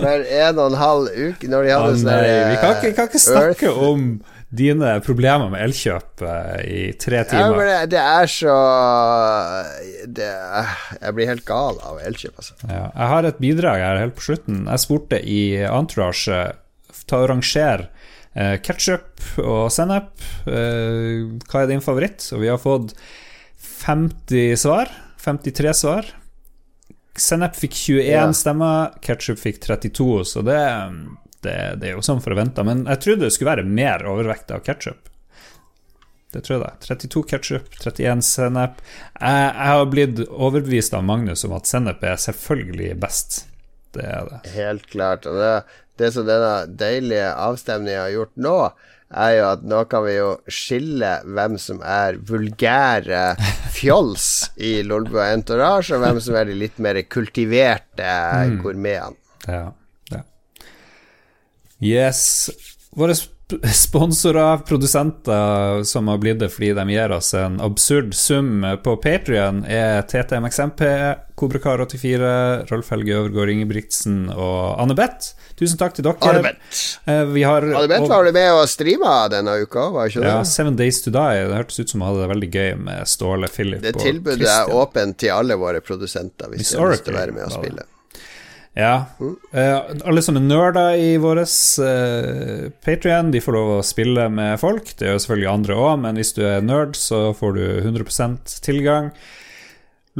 for 0.00 0.18
en 0.42 0.54
og 0.58 0.66
en 0.72 0.78
halv 0.82 1.06
uke, 1.14 1.46
når 1.46 1.60
de 1.68 1.70
hadde 1.76 2.02
sånn 2.02 2.26
Vi 2.50 2.56
kan 2.64 2.70
ikke, 2.80 2.90
kan 2.98 3.06
ikke 3.12 3.26
snakke 3.28 3.70
Earth. 3.70 3.86
om 3.92 4.00
dine 4.52 4.94
problemer 5.04 5.48
med 5.52 5.62
elkjøp 5.64 6.22
uh, 6.26 6.58
i 6.68 6.92
tre 7.00 7.22
timer. 7.30 7.56
Ja, 7.64 7.78
det, 7.86 7.94
det, 7.94 8.02
er 8.02 8.28
så 8.28 8.56
det, 10.12 10.28
Jeg 10.98 11.16
blir 11.16 11.30
helt 11.30 11.46
gal 11.48 11.80
av 11.80 12.02
elkjøp, 12.04 12.36
altså. 12.36 12.58
Ja, 12.68 12.84
jeg 12.90 13.12
har 13.14 13.28
et 13.30 13.40
bidrag 13.40 13.84
her 13.86 14.02
helt 14.02 14.18
på 14.18 14.26
slutten. 14.28 14.66
Jeg 14.68 14.84
spurte 14.84 15.22
i 15.24 15.42
Entourage 15.64 16.42
ta 17.08 17.22
og 17.22 17.30
rangere 17.32 17.88
eh, 18.34 18.56
ketsjup 18.64 19.38
og 19.42 19.66
sennep. 19.72 20.12
Eh, 20.46 21.28
hva 21.48 21.62
er 21.62 21.70
din 21.70 21.84
favoritt? 21.84 22.24
Og 22.34 22.44
vi 22.44 22.50
har 22.52 22.60
fått 22.62 22.94
50 23.82 24.58
svar. 24.60 24.92
53 25.22 25.74
svar. 25.78 26.08
Sennep 27.18 27.56
fikk 27.58 27.76
21 27.76 28.06
ja. 28.08 28.22
stemmer, 28.36 28.94
ketsjup 29.04 29.40
fikk 29.40 29.60
32, 29.60 30.06
så 30.30 30.44
det 30.46 30.60
det, 31.44 31.56
det 31.82 31.90
er 31.90 31.96
jo 31.96 32.04
sånn 32.04 32.22
forventa. 32.24 32.64
Men 32.66 32.84
jeg 32.90 33.02
trodde 33.04 33.26
det 33.26 33.34
skulle 33.34 33.56
være 33.56 33.68
mer 33.68 34.06
overvekt 34.08 34.52
av 34.54 34.62
ketsjup. 34.66 35.10
Det 36.32 36.40
tror 36.46 36.62
jeg. 36.64 36.78
32 36.86 37.22
ketsjup, 37.28 37.74
31 37.82 38.24
sennep. 38.24 38.80
Jeg, 39.20 39.48
jeg, 39.50 39.68
har 39.68 39.88
blitt 39.92 40.22
overbevist 40.30 40.96
av 40.96 41.04
Magnus 41.04 41.44
om 41.44 41.52
at 41.58 41.68
sennep 41.68 42.04
er 42.08 42.20
selvfølgelig 42.20 42.94
best. 43.02 43.42
Det 43.92 44.06
er 44.08 44.30
det. 44.30 44.40
Helt 44.54 44.86
klart. 44.88 45.28
Og 45.28 45.36
det, 45.36 45.52
det 46.00 46.14
som 46.14 46.24
denne 46.28 46.54
deilige 46.80 47.28
avstemningen 47.36 48.00
har 48.00 48.14
gjort 48.14 48.34
nå, 48.40 48.56
er 49.12 49.34
jo 49.36 49.44
at 49.50 49.64
nå 49.68 49.82
kan 49.92 50.06
vi 50.06 50.14
jo 50.16 50.30
skille 50.48 51.10
hvem 51.36 51.58
som 51.60 51.82
er 51.84 52.16
vulgære 52.28 53.24
fjols 53.76 54.28
i 54.56 54.78
Lolbua 54.86 55.28
Entourage, 55.34 55.92
og 55.92 56.00
hvem 56.00 56.22
som 56.24 56.40
er 56.40 56.48
de 56.48 56.56
litt 56.56 56.80
mer 56.80 57.02
kultiverte 57.12 58.08
mm. 58.08 58.58
gourmetene. 58.64 59.20
Ja. 59.44 59.66
Yes. 61.82 62.50
Våre 62.96 63.14
sponsorer, 63.74 64.58
produsenter 64.58 65.82
som 65.84 66.08
har 66.08 66.18
blitt 66.18 66.38
det 66.40 66.48
fordi 66.52 66.72
de 66.76 66.84
gir 66.92 67.12
oss 67.12 67.32
en 67.36 67.58
absurd 67.60 68.14
sum 68.16 68.64
på 68.84 68.96
Patrion, 69.02 69.62
er 69.68 70.02
TTMXMP, 70.08 70.82
Kobrakar84, 71.36 72.30
Rolf 72.70 72.90
Helge 72.94 73.16
Øvergård 73.18 73.52
Ingebrigtsen 73.52 74.26
og 74.32 74.80
Anne 74.80 74.96
Beth. 74.96 75.32
Tusen 75.58 75.78
takk 75.80 75.96
til 75.96 76.06
dere. 76.06 76.54
Eh, 77.04 77.22
Anne 77.48 77.88
Beth 77.90 78.08
var 78.08 78.24
du 78.24 78.32
med 78.34 78.50
og 78.56 78.66
streama 78.70 79.16
denne 79.32 79.58
uka, 79.64 79.88
var 79.94 80.10
ikke 80.10 80.22
det? 80.22 80.32
Ja, 80.32 80.42
Seven 80.48 80.78
Days 80.78 81.02
To 81.04 81.12
Die. 81.14 81.46
Det 81.48 81.58
hørtes 81.60 81.82
ut 81.82 81.92
som 81.92 82.04
vi 82.04 82.08
hadde 82.10 82.24
det 82.24 82.30
veldig 82.34 82.52
gøy 82.52 82.70
med 82.88 83.10
Ståle, 83.10 83.50
Philip 83.52 83.82
Det 83.84 83.96
og 83.96 84.04
tilbudet 84.06 84.48
er 84.48 84.76
åpent 84.76 85.18
til 85.20 85.34
alle 85.34 85.58
våre 85.60 85.82
produsenter 85.84 86.52
hvis 86.52 86.64
Miss 86.64 86.76
de 86.76 86.80
har 86.80 86.94
lyst 86.94 87.08
til 87.08 87.16
å 87.16 87.20
være 87.20 87.36
med 87.36 87.48
og 87.48 87.52
det. 87.52 87.58
spille. 87.60 87.91
Ja. 88.78 88.92
Uh, 89.20 89.92
alle 90.08 90.22
er 90.38 90.46
nerder 90.46 90.96
i 90.96 91.10
vår 91.20 91.42
uh, 91.44 92.70
Patrion, 92.84 93.32
de 93.34 93.42
får 93.44 93.56
lov 93.58 93.74
å 93.76 93.84
spille 93.84 94.28
med 94.32 94.56
folk. 94.62 94.94
Det 94.96 95.10
gjør 95.10 95.22
selvfølgelig 95.24 95.52
andre 95.52 95.76
òg, 95.76 95.94
men 96.06 96.20
hvis 96.20 96.32
du 96.38 96.42
er 96.48 96.64
nerd, 96.64 96.96
så 96.96 97.30
får 97.36 97.56
du 97.58 97.64
100 97.84 98.60
tilgang. 98.64 99.12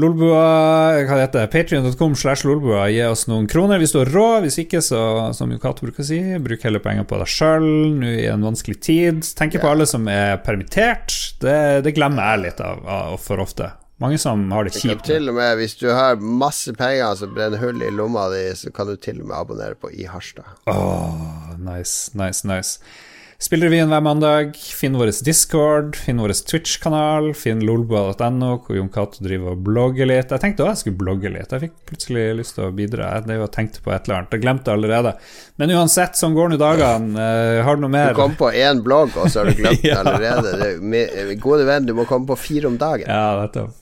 Lolbua, 0.01 1.05
hva 1.05 1.19
det 1.37 1.43
Patrion.com 1.53 2.15
slash 2.17 2.47
lolbua. 2.49 2.87
Gi 2.89 3.03
oss 3.05 3.27
noen 3.29 3.45
kroner 3.51 3.81
hvis 3.81 3.93
du 3.93 3.99
har 4.01 4.09
råd. 4.09 4.47
Hvis 4.47 4.57
ikke, 4.63 4.81
så 4.81 5.03
som 5.37 5.53
Jo 5.53 5.61
bruker 5.85 6.01
å 6.01 6.09
si, 6.09 6.21
bruk 6.41 6.65
heller 6.65 6.81
penger 6.81 7.05
på 7.09 7.21
deg 7.21 7.29
sjøl 7.29 7.69
nå 8.01 8.15
i 8.23 8.25
en 8.33 8.47
vanskelig 8.49 8.79
tid. 8.81 9.21
Tenk 9.37 9.59
på 9.61 9.69
alle 9.69 9.89
som 9.89 10.09
er 10.09 10.41
permittert. 10.45 11.13
Det, 11.45 11.85
det 11.85 11.93
glemmer 11.97 12.33
jeg 12.33 12.45
litt 12.47 12.65
av, 12.65 12.81
av 12.89 13.21
for 13.21 13.45
ofte. 13.45 13.69
Mange 14.03 14.19
som 14.19 14.43
har 14.53 14.67
det 14.67 14.75
kjipt. 14.75 15.05
til 15.07 15.31
og 15.31 15.37
med, 15.39 15.57
hvis 15.61 15.77
du 15.79 15.87
har 15.95 16.17
masse 16.19 16.75
penger 16.75 17.15
som 17.21 17.33
brenner 17.37 17.63
hull 17.63 17.81
i 17.87 17.91
lomma 17.95 18.27
di, 18.35 18.43
så 18.59 18.73
kan 18.75 18.91
du 18.91 18.97
til 18.99 19.23
og 19.23 19.29
med 19.31 19.39
abonnere 19.39 19.79
på 19.79 19.93
I 19.95 20.09
Harstad. 20.11 20.45
Åh, 20.67 21.55
nice, 21.63 22.11
nice, 22.19 22.43
nice. 22.49 22.81
Spillrevyen 23.43 23.91
hver 23.91 24.03
mandag. 24.07 24.53
Finn 24.55 24.95
vår 24.95 25.09
Discord, 25.27 25.97
finn 25.99 26.21
vår 26.23 26.31
Twitch-kanal, 26.47 27.33
finn 27.35 27.59
lolbua.no, 27.67 28.51
hvor 28.63 28.77
Jon 28.79 28.91
Cato 28.95 29.25
driver 29.27 29.57
og 29.57 29.65
blogger 29.67 30.07
litt. 30.07 30.31
Jeg 30.31 30.45
tenkte 30.45 30.63
også 30.63 30.71
jeg 30.71 30.81
skulle 30.85 31.01
blogge 31.01 31.33
litt. 31.35 31.51
Jeg 31.51 31.65
fikk 31.65 31.75
plutselig 31.91 32.23
lyst 32.39 32.55
til 32.55 32.69
å 32.69 32.71
bidra. 32.79 33.09
Jeg 33.17 33.27
drev 33.27 33.43
og 33.49 33.51
tenkte 33.57 33.83
på 33.83 33.91
et 33.97 34.07
eller 34.07 34.21
annet. 34.21 34.37
Jeg 34.39 34.45
glemte 34.45 34.69
det 34.71 34.77
allerede. 34.77 35.15
Men 35.59 35.75
uansett, 35.75 36.15
sånn 36.23 36.39
går 36.39 36.55
nå 36.55 36.61
dagene. 36.63 37.19
Eh, 37.19 37.59
har 37.67 37.75
du 37.75 37.83
noe 37.89 37.95
mer? 37.99 38.15
Du 38.15 38.21
kom 38.23 38.39
på 38.39 38.53
én 38.55 38.85
blogg, 38.87 39.11
og 39.19 39.27
så 39.35 39.43
har 39.43 39.51
du 39.51 39.59
glemt 39.59 39.83
det 39.83 39.91
Ja. 39.91 39.99
allerede. 40.05 40.55
Det, 40.79 41.39
gode 41.43 41.67
venn, 41.67 41.91
du 41.91 41.97
må 41.99 42.07
komme 42.07 42.31
på 42.31 42.39
fire 42.39 42.71
om 42.71 42.79
dagen. 42.79 43.11
Ja, 43.11 43.43
nettopp. 43.43 43.75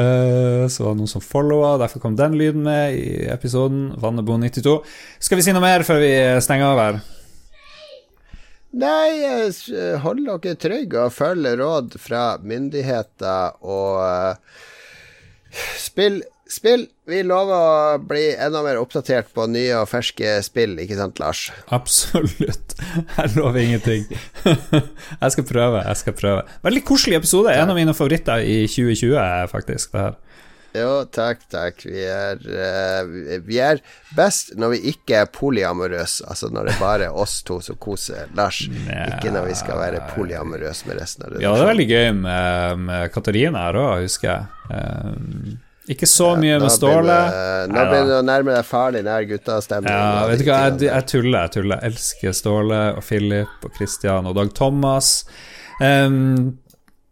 Eh, 0.00 0.64
så 0.72 0.84
var 0.84 0.94
det 0.94 1.02
noen 1.02 1.10
som 1.10 1.24
followa, 1.24 1.76
derfor 1.82 2.02
kom 2.02 2.16
den 2.18 2.36
lyden 2.40 2.64
med 2.66 2.96
i 2.96 3.26
episoden. 3.30 3.90
Vannebo92. 4.00 4.76
Skal 5.20 5.40
vi 5.40 5.46
si 5.46 5.54
noe 5.56 5.64
mer 5.64 5.84
før 5.86 6.00
vi 6.02 6.12
stenger 6.44 6.72
av 6.72 6.82
her? 6.84 7.00
Nei, 8.80 9.50
hold 10.04 10.26
dere 10.28 10.58
trygge 10.62 11.06
og 11.08 11.14
følg 11.14 11.56
råd 11.58 11.96
fra 11.98 12.24
myndigheter 12.38 13.56
og 13.66 14.02
eh, 14.06 14.60
spill. 15.80 16.20
Spill. 16.50 16.88
Vi 17.06 17.20
lover 17.26 17.54
å 17.54 17.98
bli 18.02 18.32
enda 18.34 18.62
mer 18.64 18.78
oppdatert 18.80 19.30
på 19.34 19.46
nye 19.50 19.74
og 19.78 19.88
ferske 19.90 20.36
spill, 20.42 20.76
ikke 20.82 20.98
sant, 20.98 21.20
Lars? 21.22 21.44
Absolutt. 21.74 22.74
Jeg 23.18 23.34
lover 23.36 23.60
ingenting. 23.62 24.08
jeg 25.22 25.34
skal 25.34 25.46
prøve, 25.46 25.82
jeg 25.84 25.98
skal 26.00 26.14
prøve. 26.16 26.42
Veldig 26.66 26.82
koselig 26.88 27.20
episode. 27.20 27.54
En 27.54 27.70
av 27.70 27.78
mine 27.78 27.94
favoritter 27.94 28.42
i 28.42 28.64
2020, 28.66 29.14
er 29.20 29.50
faktisk 29.50 29.94
det 29.94 30.04
her. 30.08 30.18
Jo, 30.70 30.90
takk, 31.10 31.42
takk. 31.50 31.82
Vi 31.82 32.02
er, 32.06 32.38
uh, 32.46 33.40
vi 33.46 33.58
er 33.62 33.80
best 34.14 34.52
når 34.58 34.76
vi 34.76 34.92
ikke 34.92 35.22
er 35.24 35.32
polyamorøse. 35.34 36.28
Altså 36.30 36.50
når 36.54 36.70
det 36.70 36.76
bare 36.82 37.08
er 37.08 37.18
oss 37.24 37.40
to 37.46 37.58
som 37.64 37.78
koser 37.82 38.30
Lars. 38.38 38.62
Ikke 38.70 39.34
når 39.34 39.50
vi 39.50 39.56
skal 39.58 39.80
være 39.82 40.04
polyamorøse 40.14 40.90
med 40.90 41.02
resten 41.02 41.26
av 41.26 41.34
det. 41.34 41.42
Ja, 41.42 41.56
det 41.56 41.66
er 41.66 41.72
veldig 41.72 41.88
gøy 41.90 42.06
med, 42.22 42.86
med 42.86 43.10
Katarina 43.14 43.66
her 43.66 43.82
òg, 43.82 44.06
husker 44.06 44.30
jeg. 44.30 44.46
Um, 44.70 45.58
ikke 45.90 46.08
så 46.08 46.30
mye 46.38 46.58
med 46.62 46.72
Ståle. 46.72 47.18
Nå 47.70 47.84
begynner 47.90 48.12
du 48.12 48.16
å 48.20 48.22
nærme 48.26 48.54
deg 48.54 48.66
far 48.68 48.94
nær 48.94 49.26
guttastemning. 49.28 49.90
Ja, 49.92 50.26
vet 50.30 50.42
du 50.42 50.46
hva, 50.48 50.60
jeg, 50.68 50.86
jeg 50.86 51.08
tuller, 51.10 51.36
jeg 51.46 51.54
tuller. 51.56 51.80
Jeg 51.82 51.94
elsker 51.94 52.36
Ståle 52.36 52.80
og 52.96 53.02
Philip 53.06 53.66
og 53.66 53.74
Christian 53.76 54.30
og 54.30 54.38
Dag 54.38 54.54
Thomas. 54.56 55.12
Um, 55.80 56.56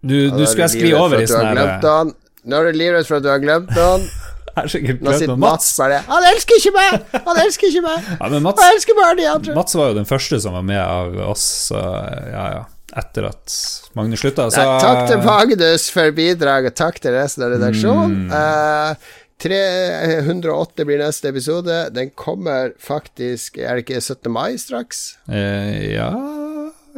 du, 0.01 0.17
du 0.31 0.45
skulle 0.47 0.69
jeg 0.69 0.75
skli 0.77 0.95
over 0.95 1.23
i 1.25 1.27
sånn 1.27 1.57
her 1.57 2.11
Nå 2.49 2.59
er 2.61 2.69
du 2.69 2.77
livredd 2.79 3.07
for 3.09 3.19
at 3.19 3.25
du 3.25 3.31
har 3.33 3.41
glemt 3.43 3.73
sikkert 4.73 5.03
Nå 5.03 5.15
sitter. 5.19 5.37
Mats 5.39 5.71
bare 5.79 6.01
Han 6.07 6.27
elsker 6.33 6.59
ikke 6.61 6.73
meg! 6.77 7.21
Han 7.27 7.41
elsker 7.45 7.71
ikke 7.71 7.85
meg! 7.85 8.09
Ja, 8.15 8.31
men 8.33 8.45
Mats, 8.47 8.63
Han 8.63 8.75
elsker 8.77 8.99
bare 8.99 9.19
de 9.19 9.29
andre. 9.31 9.55
Mats 9.59 9.79
var 9.79 9.93
jo 9.93 9.99
den 10.01 10.09
første 10.09 10.41
som 10.43 10.57
var 10.57 10.67
med 10.67 10.81
av 10.83 11.19
oss, 11.29 11.45
så 11.71 11.83
ja, 12.31 12.45
ja. 12.57 12.65
Etter 12.97 13.28
at 13.28 13.55
Magnus 13.98 14.23
slutta, 14.23 14.48
så 14.51 14.65
Nei, 14.65 14.81
takk 14.81 15.01
til 15.10 15.24
Magnus 15.27 15.89
for 15.93 16.15
bidrag, 16.16 16.70
takk 16.78 17.01
til 17.05 17.12
resten 17.19 17.44
av 17.44 17.52
redaksjonen. 17.56 18.28
Mm. 18.28 18.32
Uh, 18.32 19.24
308 19.39 20.86
blir 20.89 20.98
neste 20.98 21.31
episode. 21.31 21.77
Den 21.94 22.10
kommer 22.19 22.73
faktisk 22.82 23.59
Er 23.59 23.78
det 23.78 23.85
ikke 23.85 24.01
17. 24.01 24.32
mai 24.35 24.56
straks? 24.59 25.19
Eh, 25.31 25.93
ja 25.94 26.10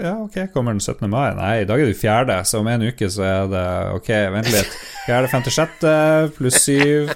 ja, 0.01 0.15
ok, 0.17 0.53
kommer 0.55 0.73
den 0.73 0.81
17. 0.81 1.11
mai? 1.11 1.35
Nei, 1.37 1.55
i 1.61 1.67
dag 1.69 1.81
er 1.83 1.91
det 1.91 1.99
fjerde, 1.99 2.39
så 2.49 2.63
om 2.63 2.69
en 2.73 2.87
uke 2.89 3.09
så 3.13 3.25
er 3.27 3.51
det 3.53 3.67
Ok, 3.99 4.09
vent 4.33 4.49
litt. 4.49 4.77
Fjerde, 5.05 5.29
femte, 5.33 5.53
sjette 5.53 5.95
pluss 6.39 6.63
syv 6.65 7.11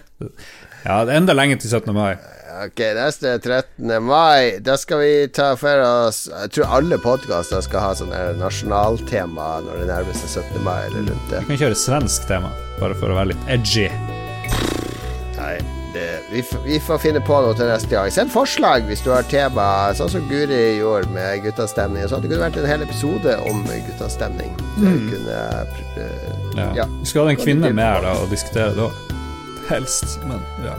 Ja, 0.84 0.98
det 1.06 1.14
er 1.14 1.16
enda 1.16 1.32
lenger 1.32 1.62
til 1.62 1.70
17. 1.70 1.94
mai. 1.96 2.12
Ok, 2.62 2.78
neste 2.94 3.32
er 3.34 3.38
13. 3.42 4.02
mai. 4.04 4.58
Da 4.62 4.76
skal 4.78 5.00
vi 5.02 5.12
ta 5.34 5.54
for 5.58 5.80
oss 5.82 6.28
Jeg 6.30 6.52
tror 6.54 6.76
alle 6.78 6.98
podkaster 7.02 7.64
skal 7.64 7.82
ha 7.82 7.94
sånn 7.98 8.12
nasjonaltema 8.38 9.48
når 9.64 9.80
det 9.80 9.88
nærmer 9.90 10.18
seg 10.20 10.44
17. 10.44 10.60
mai 10.62 10.84
eller 10.86 11.08
rundt 11.10 11.32
det. 11.32 11.40
Vi 11.42 11.54
kan 11.54 11.62
kjøre 11.64 11.78
svensk 11.80 12.28
tema, 12.30 12.52
bare 12.78 12.94
for 13.00 13.10
å 13.10 13.18
være 13.18 13.32
litt 13.32 13.50
edgy. 13.50 13.88
Nei, 15.40 15.56
det, 15.96 16.06
vi, 16.30 16.44
vi 16.68 16.78
får 16.86 17.02
finne 17.02 17.24
på 17.26 17.40
noe 17.42 17.58
til 17.58 17.70
neste 17.72 17.90
gang. 17.90 18.14
Send 18.14 18.30
forslag 18.34 18.86
hvis 18.86 19.02
du 19.02 19.10
har 19.16 19.26
tema, 19.32 19.66
sånn 19.98 20.14
som 20.14 20.30
Guri 20.30 20.78
gjorde 20.78 21.10
med 21.16 21.42
guttastemning. 21.48 22.06
stemning. 22.06 22.30
Det 22.30 22.36
kunne 22.36 22.46
vært 22.46 22.62
en 22.62 22.70
hel 22.70 22.86
episode 22.86 23.38
om 23.50 23.66
guttastemning. 23.90 24.54
Det 24.78 24.96
kunne 25.10 25.42
uh, 25.58 25.84
Ja. 26.54 26.70
Ja. 26.84 26.90
Vi 27.00 27.10
skulle 27.10 27.32
hatt 27.32 27.38
en 27.40 27.44
kvinne 27.44 27.74
med 27.74 27.82
her 27.82 28.04
da 28.06 28.14
og 28.22 28.30
diskutere 28.30 28.76
det 28.78 28.86
òg. 28.86 29.14
Helst, 29.72 30.20
men 30.28 30.38
ja. 30.62 30.76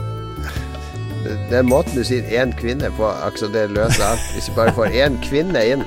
Den 1.50 1.68
måten 1.70 1.96
du 1.98 2.02
sier 2.06 2.26
én 2.40 2.52
kvinne 2.58 2.90
på, 2.96 3.06
altså 3.26 3.48
det 3.52 3.66
løser 3.74 4.04
alt. 4.08 4.24
Hvis 4.34 4.48
du 4.50 4.54
bare 4.56 4.72
får 4.76 4.94
én 5.04 5.18
kvinne 5.24 5.62
inn, 5.72 5.84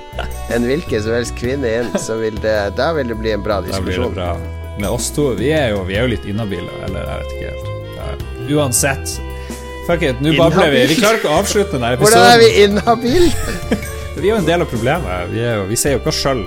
en 0.54 0.68
hvilken 0.68 1.04
som 1.06 1.16
helst 1.18 1.36
kvinne 1.40 1.72
inn, 1.82 1.90
så 2.00 2.18
vil 2.22 2.38
det 2.44 2.58
Da 2.80 2.92
vil 2.98 3.12
det 3.12 3.18
bli 3.20 3.32
en 3.36 3.44
bra 3.46 3.62
diskusjon. 3.66 3.86
Da 3.86 3.90
blir 3.90 4.06
det 4.06 4.14
bra. 4.16 4.32
Med 4.80 4.90
oss 4.96 5.10
to, 5.12 5.32
vi 5.36 5.50
er 5.52 5.74
jo, 5.74 5.82
vi 5.88 5.98
er 6.00 6.06
jo 6.08 6.14
litt 6.14 6.26
inhabile, 6.30 6.72
eller 6.88 7.04
jeg 7.04 7.24
vet 7.24 7.34
ikke 7.36 7.50
helt. 7.52 7.66
Ja. 8.00 8.62
Uansett. 8.62 9.18
Fuck 9.90 10.04
it, 10.06 10.22
nå 10.22 10.36
babler 10.38 10.70
vi. 10.72 10.86
Vi 10.94 11.00
klarer 11.02 11.18
ikke 11.20 11.32
å 11.34 11.40
avslutte 11.42 11.76
denne 11.76 11.96
episoden. 11.98 12.20
Hvordan 12.20 12.32
er 12.32 12.40
vi 12.44 12.50
inhabile? 12.64 13.32
Vi 14.20 14.28
er 14.28 14.34
jo 14.34 14.40
en 14.42 14.48
del 14.50 14.62
av 14.66 14.68
problemet. 14.68 15.30
Vi, 15.32 15.40
jo, 15.40 15.62
vi 15.70 15.78
ser 15.80 15.94
jo 15.94 16.00
ikke 16.02 16.12
oss 16.12 16.18
sjøl 16.20 16.42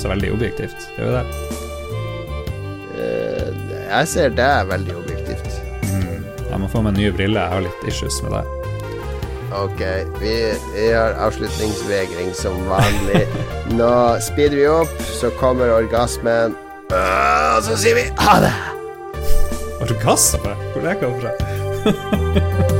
så 0.00 0.08
veldig 0.08 0.30
objektivt. 0.32 0.86
Gjør 0.96 1.10
vi 1.10 1.16
det? 1.18 1.24
Eh, 2.96 3.50
Jeg 3.90 4.08
ser 4.08 4.32
deg 4.38 4.70
veldig 4.70 4.94
objektivt. 4.94 5.09
Jeg 6.50 6.58
må 6.60 6.68
få 6.70 6.82
meg 6.82 6.96
nye 6.98 7.12
briller. 7.14 7.40
Jeg 7.46 7.54
har 7.54 7.64
litt 7.66 7.84
issues 7.90 8.20
med 8.24 8.34
det. 8.34 8.44
Ok, 9.60 9.80
vi, 10.20 10.34
vi 10.74 10.88
har 10.94 11.16
avslutningsvegring 11.26 12.30
som 12.38 12.58
vanlig. 12.70 13.24
Nå 13.74 13.90
speeder 14.22 14.56
vi 14.60 14.66
opp, 14.70 14.92
så 15.20 15.30
kommer 15.40 15.72
orgasmen. 15.74 16.54
Øh, 16.90 17.56
Og 17.56 17.62
så 17.66 17.78
sier 17.78 17.98
vi 17.98 18.06
ha 18.18 18.36
det! 18.46 18.52
Orgasme? 19.80 20.54
Hvor 20.74 20.86
det 20.86 20.98
kom 21.00 21.18
fra? 21.22 22.70